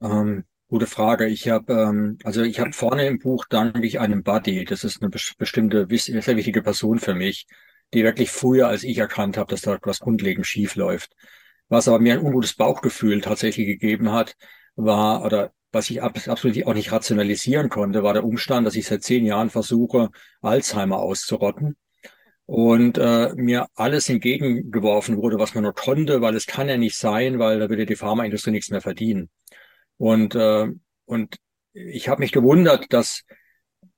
Ähm, 0.00 0.44
gute 0.68 0.86
Frage. 0.86 1.26
Ich 1.26 1.48
habe 1.48 1.72
ähm, 1.74 2.18
also 2.24 2.42
ich 2.42 2.58
habe 2.58 2.72
vorne 2.72 3.06
im 3.06 3.18
Buch 3.18 3.44
danke 3.50 3.86
ich 3.86 4.00
einem 4.00 4.22
Buddy. 4.22 4.64
Das 4.64 4.82
ist 4.82 5.02
eine 5.02 5.10
bestimmte 5.10 5.86
sehr 5.90 6.36
wichtige 6.36 6.62
Person 6.62 6.98
für 6.98 7.14
mich, 7.14 7.46
die 7.92 8.02
wirklich 8.02 8.30
früher 8.30 8.68
als 8.68 8.84
ich 8.84 8.98
erkannt 8.98 9.36
habe, 9.36 9.50
dass 9.50 9.60
da 9.60 9.74
etwas 9.74 10.00
grundlegend 10.00 10.46
schief 10.46 10.74
läuft. 10.74 11.14
Was 11.68 11.86
aber 11.86 11.98
mir 11.98 12.14
ein 12.14 12.24
ungutes 12.24 12.54
Bauchgefühl 12.54 13.20
tatsächlich 13.20 13.66
gegeben 13.66 14.10
hat, 14.12 14.36
war, 14.74 15.24
oder 15.24 15.52
was 15.72 15.90
ich 15.90 16.02
absolut 16.02 16.66
auch 16.66 16.74
nicht 16.74 16.92
rationalisieren 16.92 17.68
konnte, 17.68 18.02
war 18.02 18.14
der 18.14 18.24
Umstand, 18.24 18.66
dass 18.66 18.76
ich 18.76 18.86
seit 18.86 19.02
zehn 19.02 19.24
Jahren 19.26 19.50
versuche, 19.50 20.10
Alzheimer 20.40 20.98
auszurotten. 20.98 21.76
Und 22.46 22.96
äh, 22.96 23.34
mir 23.34 23.66
alles 23.74 24.08
entgegengeworfen 24.08 25.18
wurde, 25.18 25.38
was 25.38 25.54
man 25.54 25.64
nur 25.64 25.74
konnte, 25.74 26.22
weil 26.22 26.34
es 26.34 26.46
kann 26.46 26.68
ja 26.68 26.78
nicht 26.78 26.96
sein, 26.96 27.38
weil 27.38 27.58
da 27.58 27.68
würde 27.68 27.84
die 27.84 27.96
Pharmaindustrie 27.96 28.52
nichts 28.52 28.70
mehr 28.70 28.80
verdienen. 28.80 29.28
Und, 29.98 30.34
äh, 30.34 30.68
und 31.04 31.36
ich 31.74 32.08
habe 32.08 32.22
mich 32.22 32.32
gewundert, 32.32 32.90
dass, 32.90 33.24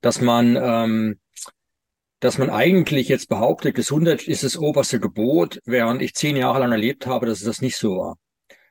dass 0.00 0.20
man 0.20 0.56
ähm, 0.56 1.20
dass 2.20 2.36
man 2.36 2.50
eigentlich 2.50 3.08
jetzt 3.08 3.28
behauptet, 3.28 3.74
Gesundheit 3.74 4.28
ist 4.28 4.44
das 4.44 4.58
oberste 4.58 5.00
Gebot, 5.00 5.60
während 5.64 6.02
ich 6.02 6.14
zehn 6.14 6.36
Jahre 6.36 6.60
lang 6.60 6.70
erlebt 6.70 7.06
habe, 7.06 7.26
dass 7.26 7.38
es 7.38 7.46
das 7.46 7.62
nicht 7.62 7.76
so 7.76 7.96
war. 7.96 8.18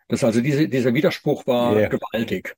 Das 0.08 0.24
also 0.24 0.40
diese, 0.42 0.70
dieser 0.70 0.94
Widerspruch 0.94 1.46
war 1.48 1.76
yeah. 1.76 1.90
gewaltig. 1.90 2.56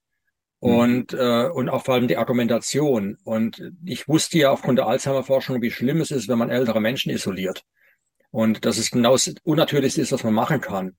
Mhm. 0.62 0.70
Und, 0.70 1.14
äh, 1.14 1.48
und 1.48 1.70
auch 1.70 1.84
vor 1.84 1.96
allem 1.96 2.08
die 2.08 2.18
Argumentation. 2.18 3.18
Und 3.24 3.72
ich 3.84 4.08
wusste 4.08 4.38
ja 4.38 4.52
aufgrund 4.52 4.80
der 4.80 4.88
Alzheimer-Forschung, 4.88 5.62
wie 5.62 5.72
schlimm 5.72 6.02
es 6.02 6.12
ist, 6.12 6.28
wenn 6.28 6.38
man 6.38 6.50
ältere 6.50 6.80
Menschen 6.80 7.12
isoliert. 7.12 7.64
Und 8.30 8.66
dass 8.66 8.78
es 8.78 8.92
genau 8.92 9.14
das 9.14 9.34
Unnatürlichste 9.44 10.02
ist, 10.02 10.12
was 10.12 10.24
man 10.24 10.34
machen 10.34 10.62
kann. 10.62 10.96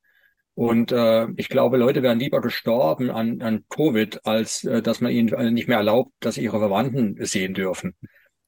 Und 0.55 0.93
äh, 0.93 1.29
ich 1.37 1.49
glaube, 1.49 1.79
Leute 1.79 2.03
wären 2.03 2.19
lieber 2.19 2.43
gestorben 2.43 3.11
an, 3.11 3.41
an 3.41 3.65
Covid, 3.71 4.27
als 4.27 4.65
äh, 4.65 4.83
dass 4.83 5.01
man 5.01 5.13
ihnen 5.13 5.55
nicht 5.55 5.67
mehr 5.67 5.79
erlaubt, 5.79 6.13
dass 6.21 6.35
sie 6.35 6.43
ihre 6.43 6.59
Verwandten 6.59 7.17
sehen 7.25 7.55
dürfen. 7.55 7.95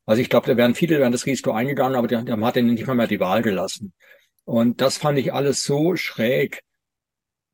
Also 0.04 0.20
ich 0.20 0.28
glaube, 0.28 0.46
da 0.46 0.56
wären 0.58 0.74
viele 0.74 0.98
wären 0.98 1.12
das 1.12 1.24
Risiko 1.24 1.52
eingegangen, 1.52 1.96
aber 1.96 2.08
der 2.08 2.20
hat 2.20 2.56
ihnen 2.56 2.74
nicht 2.74 2.86
mal 2.86 2.94
mehr 2.94 3.06
die 3.06 3.20
Wahl 3.20 3.40
gelassen. 3.40 3.94
Und 4.44 4.82
das 4.82 4.98
fand 4.98 5.18
ich 5.18 5.32
alles 5.32 5.64
so 5.64 5.96
schräg 5.96 6.62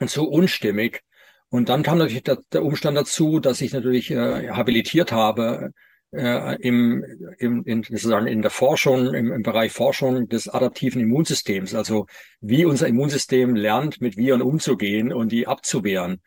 und 0.00 0.10
so 0.10 0.24
unstimmig. 0.24 1.02
Und 1.50 1.68
dann 1.68 1.82
kam 1.82 1.98
natürlich 1.98 2.22
der, 2.22 2.38
der 2.52 2.64
Umstand 2.64 2.96
dazu, 2.96 3.40
dass 3.40 3.60
ich 3.60 3.72
natürlich 3.72 4.10
äh, 4.12 4.50
habilitiert 4.50 5.10
habe 5.10 5.72
äh, 6.12 6.56
im, 6.60 7.04
im, 7.38 7.64
in, 7.64 7.82
sozusagen 7.82 8.28
in 8.28 8.40
der 8.40 8.52
Forschung, 8.52 9.12
im, 9.14 9.32
im 9.32 9.42
Bereich 9.42 9.72
Forschung 9.72 10.28
des 10.28 10.48
adaptiven 10.48 11.00
Immunsystems, 11.00 11.74
also 11.74 12.06
wie 12.40 12.64
unser 12.64 12.86
Immunsystem 12.86 13.56
lernt, 13.56 14.00
mit 14.00 14.16
Viren 14.16 14.42
umzugehen 14.42 15.12
und 15.12 15.32
die 15.32 15.48
abzuwehren. 15.48 16.20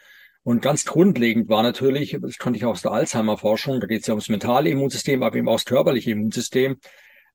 Und 0.43 0.61
ganz 0.61 0.83
grundlegend 0.83 1.47
war 1.47 1.63
natürlich, 1.63 2.17
das 2.21 2.37
konnte 2.37 2.57
ich 2.57 2.65
auch 2.65 2.71
aus 2.71 2.81
der 2.81 2.91
Alzheimer-Forschung, 2.91 3.79
da 3.79 3.87
geht 3.87 4.01
es 4.01 4.07
ja 4.07 4.13
ums 4.13 4.27
mentale 4.27 4.69
Immunsystem, 4.69 5.23
aber 5.23 5.37
eben 5.37 5.47
auch 5.47 5.55
das 5.55 5.65
körperliche 5.65 6.11
Immunsystem, 6.11 6.77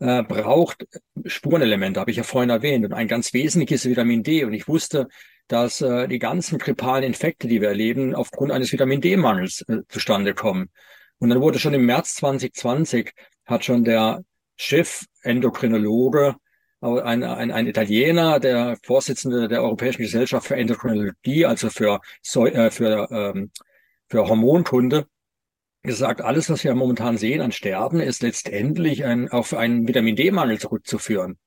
äh, 0.01 0.23
braucht 0.23 0.87
Spurenelemente, 1.25 2.01
habe 2.01 2.11
ich 2.11 2.19
ja 2.19 2.23
vorhin 2.23 2.51
erwähnt. 2.51 2.85
Und 2.85 2.93
ein 2.93 3.09
ganz 3.09 3.33
wesentliches 3.33 3.87
Vitamin 3.87 4.23
D. 4.23 4.45
Und 4.45 4.53
ich 4.53 4.69
wusste, 4.69 5.09
dass 5.49 5.81
äh, 5.81 6.07
die 6.09 6.19
ganzen 6.19 6.59
grippalen 6.59 7.05
Infekte, 7.05 7.49
die 7.49 7.61
wir 7.61 7.69
erleben, 7.69 8.15
aufgrund 8.15 8.53
eines 8.53 8.73
Vitamin 8.73 9.01
D-Mangels 9.01 9.63
äh, 9.63 9.79
zustande 9.89 10.35
kommen. 10.35 10.71
Und 11.19 11.31
dann 11.31 11.41
wurde 11.41 11.59
schon 11.59 11.75
im 11.75 11.87
März 11.87 12.15
2020, 12.17 13.13
hat 13.47 13.65
schon 13.65 13.85
der 13.85 14.23
Chef-Endokrinologe 14.57 16.37
ein, 16.81 17.25
ein, 17.25 17.51
ein 17.51 17.67
Italiener, 17.67 18.39
der 18.39 18.77
Vorsitzende 18.85 19.49
der 19.49 19.63
Europäischen 19.63 20.03
Gesellschaft 20.03 20.47
für 20.47 20.57
Endokrinologie, 20.57 21.45
also 21.45 21.71
für, 21.71 22.01
äh, 22.35 22.71
für, 22.71 23.09
ähm, 23.11 23.51
für 24.09 24.29
Hormonkunde, 24.29 25.07
gesagt, 25.83 26.21
alles, 26.21 26.51
was 26.51 26.63
wir 26.63 26.75
momentan 26.75 27.17
sehen 27.19 27.41
an 27.41 27.53
Sterben, 27.53 28.01
ist 28.01 28.23
letztendlich 28.23 29.05
ein, 29.05 29.29
auf 29.29 29.55
einen 29.55 29.89
Vitamin 29.89 30.17
D-Mangel 30.17 30.59
zurückzuführen. 30.59 31.39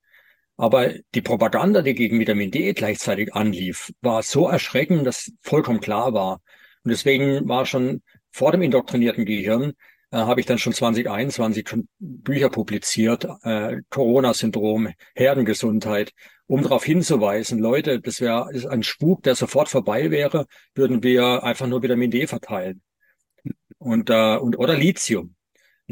Aber 0.56 0.90
die 1.14 1.22
Propaganda, 1.22 1.82
die 1.82 1.94
gegen 1.94 2.20
Vitamin 2.20 2.50
D 2.50 2.72
gleichzeitig 2.72 3.34
anlief, 3.34 3.92
war 4.00 4.22
so 4.22 4.48
erschreckend, 4.48 5.06
dass 5.06 5.32
vollkommen 5.40 5.80
klar 5.80 6.12
war. 6.12 6.40
Und 6.84 6.90
deswegen 6.90 7.48
war 7.48 7.66
schon 7.66 8.02
vor 8.30 8.52
dem 8.52 8.62
indoktrinierten 8.62 9.24
Gehirn 9.24 9.72
äh, 10.12 10.18
habe 10.18 10.40
ich 10.40 10.46
dann 10.46 10.58
schon 10.58 10.74
2021 10.74 11.68
schon 11.68 11.88
Bücher 11.98 12.50
publiziert, 12.50 13.26
äh, 13.42 13.80
Corona-Syndrom, 13.88 14.90
Herdengesundheit, 15.14 16.12
um 16.46 16.62
darauf 16.62 16.84
hinzuweisen, 16.84 17.58
Leute, 17.58 17.98
das 18.00 18.20
wäre 18.20 18.48
ein 18.68 18.82
Spuk, 18.82 19.22
der 19.22 19.34
sofort 19.34 19.70
vorbei 19.70 20.10
wäre, 20.10 20.46
würden 20.74 21.02
wir 21.02 21.42
einfach 21.42 21.66
nur 21.66 21.82
Vitamin 21.82 22.10
D 22.10 22.26
verteilen. 22.26 22.82
Und, 23.78 24.10
äh, 24.10 24.36
und 24.36 24.58
oder 24.58 24.74
Lithium. 24.74 25.34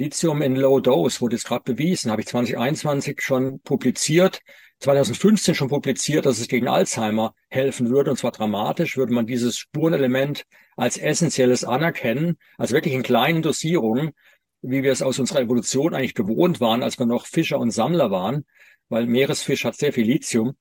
Lithium 0.00 0.40
in 0.40 0.56
Low 0.56 0.80
Dose 0.80 1.20
wurde 1.20 1.36
jetzt 1.36 1.46
gerade 1.46 1.62
bewiesen, 1.64 2.10
habe 2.10 2.22
ich 2.22 2.28
2021 2.28 3.20
schon 3.20 3.60
publiziert, 3.60 4.40
2015 4.78 5.54
schon 5.54 5.68
publiziert, 5.68 6.24
dass 6.24 6.40
es 6.40 6.48
gegen 6.48 6.68
Alzheimer 6.68 7.34
helfen 7.50 7.90
würde, 7.90 8.10
und 8.10 8.16
zwar 8.16 8.32
dramatisch, 8.32 8.96
würde 8.96 9.12
man 9.12 9.26
dieses 9.26 9.58
Spurenelement 9.58 10.46
als 10.76 10.96
essentielles 10.96 11.64
anerkennen, 11.64 12.38
also 12.56 12.74
wirklich 12.74 12.94
in 12.94 13.02
kleinen 13.02 13.42
Dosierungen, 13.42 14.12
wie 14.62 14.82
wir 14.82 14.90
es 14.90 15.02
aus 15.02 15.18
unserer 15.18 15.40
Evolution 15.40 15.94
eigentlich 15.94 16.14
gewohnt 16.14 16.60
waren, 16.60 16.82
als 16.82 16.98
wir 16.98 17.04
noch 17.04 17.26
Fischer 17.26 17.58
und 17.58 17.70
Sammler 17.70 18.10
waren, 18.10 18.46
weil 18.88 19.06
Meeresfisch 19.06 19.64
hat 19.64 19.76
sehr 19.76 19.92
viel 19.92 20.06
Lithium. 20.06 20.54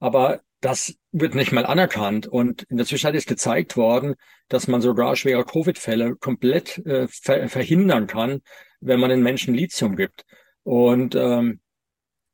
Aber 0.00 0.42
das 0.60 0.94
wird 1.10 1.34
nicht 1.34 1.52
mal 1.52 1.66
anerkannt. 1.66 2.26
Und 2.26 2.62
in 2.64 2.76
der 2.76 2.86
Zwischenzeit 2.86 3.14
ist 3.14 3.26
gezeigt 3.26 3.76
worden, 3.76 4.14
dass 4.48 4.68
man 4.68 4.80
sogar 4.80 5.16
schwere 5.16 5.44
Covid-Fälle 5.44 6.16
komplett 6.16 6.78
äh, 6.86 7.08
ver 7.08 7.48
verhindern 7.48 8.06
kann, 8.06 8.42
wenn 8.82 9.00
man 9.00 9.10
den 9.10 9.22
Menschen 9.22 9.54
Lithium 9.54 9.96
gibt. 9.96 10.24
Und 10.64 11.14
ähm, 11.14 11.60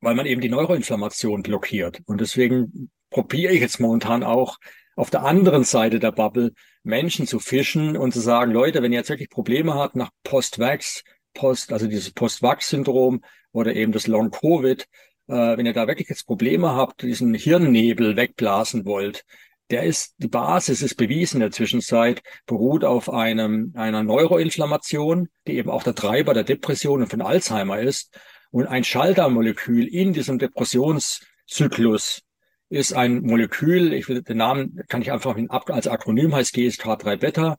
weil 0.01 0.15
man 0.15 0.25
eben 0.25 0.41
die 0.41 0.49
Neuroinflammation 0.49 1.43
blockiert. 1.43 2.01
Und 2.05 2.21
deswegen 2.21 2.89
probiere 3.09 3.53
ich 3.53 3.61
jetzt 3.61 3.79
momentan 3.79 4.23
auch 4.23 4.57
auf 4.95 5.09
der 5.09 5.23
anderen 5.23 5.63
Seite 5.63 5.99
der 5.99 6.11
Bubble 6.11 6.53
Menschen 6.83 7.27
zu 7.27 7.39
fischen 7.39 7.97
und 7.97 8.13
zu 8.13 8.19
sagen, 8.19 8.51
Leute, 8.51 8.81
wenn 8.81 8.91
ihr 8.91 8.99
jetzt 8.99 9.09
wirklich 9.09 9.29
Probleme 9.29 9.73
habt 9.75 9.95
nach 9.95 10.11
Post-Vax, 10.23 11.03
Post, 11.33 11.71
also 11.71 11.87
dieses 11.87 12.11
Post-Vax-Syndrom 12.11 13.21
oder 13.51 13.75
eben 13.75 13.91
das 13.91 14.07
Long-Covid, 14.07 14.87
äh, 15.27 15.57
wenn 15.57 15.65
ihr 15.65 15.73
da 15.73 15.87
wirklich 15.87 16.09
jetzt 16.09 16.25
Probleme 16.25 16.73
habt, 16.75 17.01
diesen 17.01 17.33
Hirnnebel 17.33 18.15
wegblasen 18.15 18.85
wollt, 18.85 19.25
der 19.69 19.83
ist, 19.83 20.15
die 20.17 20.27
Basis 20.27 20.81
ist 20.81 20.95
bewiesen 20.95 21.37
in 21.37 21.41
der 21.41 21.51
Zwischenzeit, 21.51 22.21
beruht 22.45 22.83
auf 22.83 23.09
einem, 23.09 23.73
einer 23.75 24.03
Neuroinflammation, 24.03 25.29
die 25.47 25.57
eben 25.57 25.69
auch 25.69 25.83
der 25.83 25.95
Treiber 25.95 26.33
der 26.33 26.43
Depression 26.43 27.01
und 27.01 27.09
von 27.09 27.21
Alzheimer 27.21 27.79
ist. 27.79 28.17
Und 28.51 28.67
ein 28.67 28.83
Schaltermolekül 28.83 29.87
in 29.87 30.13
diesem 30.13 30.39
Depressionszyklus 30.39 32.23
ist 32.69 32.93
ein 32.93 33.21
Molekül, 33.21 33.93
ich 33.93 34.07
will 34.09 34.21
den 34.21 34.37
Namen 34.37 34.81
kann 34.87 35.01
ich 35.01 35.11
einfach 35.11 35.35
als 35.49 35.87
Akronym 35.87 36.35
heißt 36.35 36.55
GSK3-Beta. 36.55 37.57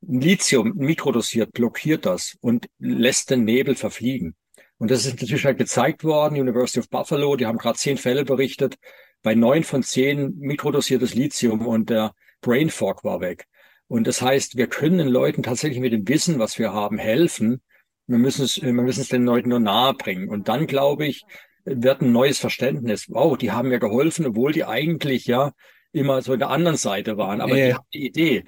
Lithium 0.00 0.74
mikrodosiert 0.76 1.52
blockiert 1.52 2.06
das 2.06 2.36
und 2.40 2.68
lässt 2.78 3.30
den 3.30 3.44
Nebel 3.44 3.74
verfliegen. 3.74 4.36
Und 4.78 4.90
das 4.90 5.06
ist 5.06 5.20
natürlich 5.20 5.44
halt 5.44 5.58
gezeigt 5.58 6.04
worden, 6.04 6.38
University 6.38 6.80
of 6.80 6.90
Buffalo, 6.90 7.34
die 7.36 7.46
haben 7.46 7.58
gerade 7.58 7.78
zehn 7.78 7.96
Fälle 7.96 8.24
berichtet, 8.24 8.76
bei 9.26 9.34
neun 9.34 9.64
von 9.64 9.82
zehn 9.82 10.38
mikrodosiertes 10.38 11.16
Lithium 11.16 11.66
und 11.66 11.90
der 11.90 12.14
Brain 12.42 12.70
Fog 12.70 13.02
war 13.02 13.20
weg. 13.20 13.48
Und 13.88 14.06
das 14.06 14.22
heißt, 14.22 14.56
wir 14.56 14.68
können 14.68 14.98
den 14.98 15.08
Leuten 15.08 15.42
tatsächlich 15.42 15.80
mit 15.80 15.92
dem 15.92 16.06
Wissen, 16.06 16.38
was 16.38 16.60
wir 16.60 16.72
haben, 16.72 16.96
helfen. 16.96 17.60
Wir 18.06 18.18
müssen 18.18 18.44
es, 18.44 18.62
wir 18.62 18.72
müssen 18.72 19.00
es 19.00 19.08
den 19.08 19.24
Leuten 19.24 19.48
nur 19.48 19.58
nahe 19.58 19.94
bringen. 19.94 20.28
Und 20.28 20.46
dann 20.46 20.68
glaube 20.68 21.06
ich, 21.06 21.24
wird 21.64 22.02
ein 22.02 22.12
neues 22.12 22.38
Verständnis. 22.38 23.06
Wow, 23.08 23.36
die 23.36 23.50
haben 23.50 23.68
mir 23.68 23.80
geholfen, 23.80 24.26
obwohl 24.26 24.52
die 24.52 24.64
eigentlich 24.64 25.26
ja 25.26 25.50
immer 25.90 26.22
so 26.22 26.34
in 26.34 26.38
der 26.38 26.50
anderen 26.50 26.76
Seite 26.76 27.16
waren. 27.16 27.40
Aber 27.40 27.56
ja. 27.56 27.66
die 27.66 27.74
haben 27.74 27.86
die 27.92 28.06
Idee. 28.06 28.44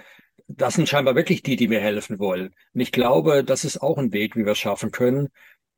Das 0.47 0.75
sind 0.75 0.89
scheinbar 0.89 1.17
wirklich 1.17 1.43
die, 1.43 1.57
die 1.57 1.67
mir 1.67 1.81
helfen 1.81 2.21
wollen. 2.21 2.55
Und 2.73 2.81
ich 2.81 2.93
glaube, 2.93 3.43
das 3.43 3.65
ist 3.65 3.83
auch 3.83 3.99
ein 3.99 4.13
Weg, 4.13 4.37
wie 4.37 4.45
wir 4.45 4.53
es 4.53 4.59
schaffen 4.59 4.93
können. 4.93 5.31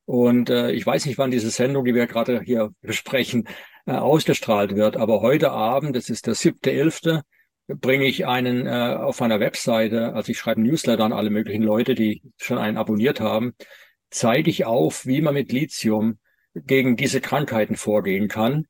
Und 0.05 0.51
äh, 0.51 0.72
ich 0.72 0.85
weiß 0.85 1.06
nicht, 1.06 1.18
wann 1.18 1.31
diese 1.31 1.51
Sendung, 1.51 1.85
die 1.85 1.94
wir 1.94 2.06
gerade 2.06 2.40
hier 2.40 2.70
besprechen, 2.81 3.48
äh, 3.86 3.93
ausgestrahlt 3.93 4.74
wird. 4.77 4.97
Aber 4.97 5.20
heute 5.20 5.52
Abend, 5.52 5.97
das 5.97 6.10
ist 6.10 6.27
der 6.27 6.35
siebte, 6.35 6.72
elfte, 6.72 7.22
bringe 7.66 8.06
ich 8.06 8.27
einen 8.27 8.66
äh, 8.66 8.97
auf 8.98 9.20
meiner 9.20 9.40
Webseite, 9.40 10.12
also 10.14 10.31
ich 10.31 10.39
schreibe 10.39 10.60
Newsletter 10.60 11.05
an 11.05 11.12
alle 11.12 11.31
möglichen 11.31 11.62
Leute, 11.62 11.94
die 11.94 12.22
schon 12.36 12.59
einen 12.59 12.77
abonniert 12.77 13.20
haben, 13.20 13.55
zeige 14.10 14.51
ich 14.51 14.64
auf, 14.64 15.06
wie 15.06 15.20
man 15.20 15.35
mit 15.35 15.52
Lithium 15.52 16.18
gegen 16.55 16.97
diese 16.97 17.20
Krankheiten 17.20 17.77
vorgehen 17.77 18.28
kann. 18.28 18.66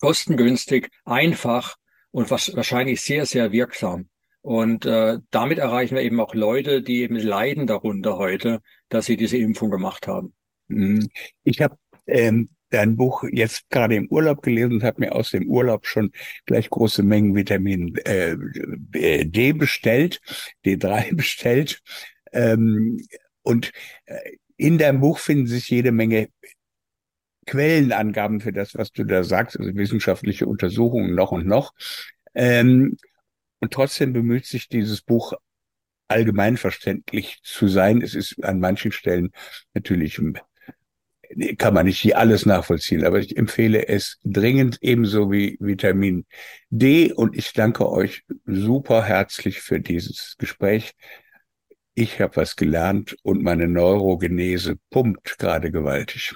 Kostengünstig, 0.00 0.90
einfach 1.04 1.76
und 2.10 2.30
was, 2.30 2.54
wahrscheinlich 2.56 3.00
sehr, 3.00 3.26
sehr 3.26 3.52
wirksam. 3.52 4.08
Und 4.42 4.86
äh, 4.86 5.18
damit 5.30 5.58
erreichen 5.58 5.96
wir 5.96 6.02
eben 6.02 6.20
auch 6.20 6.34
Leute, 6.34 6.82
die 6.82 7.02
eben 7.02 7.16
leiden 7.16 7.66
darunter 7.66 8.16
heute, 8.16 8.60
dass 8.88 9.06
sie 9.06 9.16
diese 9.16 9.36
Impfung 9.36 9.70
gemacht 9.70 10.06
haben. 10.06 10.32
Mhm. 10.68 11.08
Ich 11.44 11.60
habe 11.60 11.76
ähm, 12.06 12.48
dein 12.70 12.96
Buch 12.96 13.24
jetzt 13.30 13.68
gerade 13.68 13.96
im 13.96 14.08
Urlaub 14.08 14.42
gelesen 14.42 14.74
und 14.74 14.82
habe 14.82 15.00
mir 15.00 15.14
aus 15.14 15.30
dem 15.30 15.46
Urlaub 15.48 15.86
schon 15.86 16.12
gleich 16.46 16.70
große 16.70 17.02
Mengen 17.02 17.34
Vitamin 17.34 17.94
äh, 18.04 18.36
D 19.26 19.52
bestellt, 19.52 20.20
D3 20.64 21.14
bestellt. 21.16 21.82
Ähm, 22.32 23.04
und 23.42 23.72
äh, 24.06 24.36
in 24.56 24.78
deinem 24.78 25.00
Buch 25.00 25.18
finden 25.18 25.46
sich 25.46 25.68
jede 25.68 25.92
Menge 25.92 26.28
Quellenangaben 27.46 28.40
für 28.40 28.52
das, 28.52 28.74
was 28.74 28.92
du 28.92 29.04
da 29.04 29.24
sagst, 29.24 29.58
also 29.58 29.74
wissenschaftliche 29.74 30.46
Untersuchungen 30.46 31.14
noch 31.14 31.32
und 31.32 31.46
noch. 31.46 31.72
Ähm, 32.34 32.96
und 33.60 33.72
trotzdem 33.72 34.12
bemüht 34.12 34.46
sich 34.46 34.68
dieses 34.68 35.02
Buch 35.02 35.34
allgemeinverständlich 36.08 37.40
zu 37.42 37.68
sein. 37.68 38.02
Es 38.02 38.14
ist 38.14 38.42
an 38.42 38.58
manchen 38.58 38.92
Stellen 38.92 39.30
natürlich 39.74 40.18
kann 41.58 41.74
man 41.74 41.86
nicht 41.86 42.16
alles 42.16 42.44
nachvollziehen, 42.44 43.04
aber 43.04 43.20
ich 43.20 43.36
empfehle 43.36 43.86
es 43.86 44.18
dringend 44.24 44.78
ebenso 44.80 45.30
wie 45.30 45.56
Vitamin 45.60 46.26
D 46.70 47.12
und 47.12 47.36
ich 47.36 47.52
danke 47.52 47.88
euch 47.88 48.24
super 48.46 49.04
herzlich 49.04 49.60
für 49.60 49.80
dieses 49.80 50.34
Gespräch. 50.38 50.92
Ich 51.94 52.20
habe 52.20 52.36
was 52.36 52.56
gelernt 52.56 53.16
und 53.22 53.42
meine 53.42 53.68
Neurogenese 53.68 54.76
pumpt 54.90 55.38
gerade 55.38 55.70
gewaltig. 55.70 56.34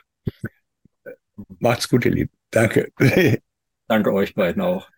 Macht's 1.58 1.88
gut, 1.88 2.04
ihr 2.04 2.12
Lieben. 2.12 2.32
Danke. 2.50 2.92
Danke 3.88 4.12
euch 4.12 4.34
beiden 4.34 4.62
auch. 4.62 4.93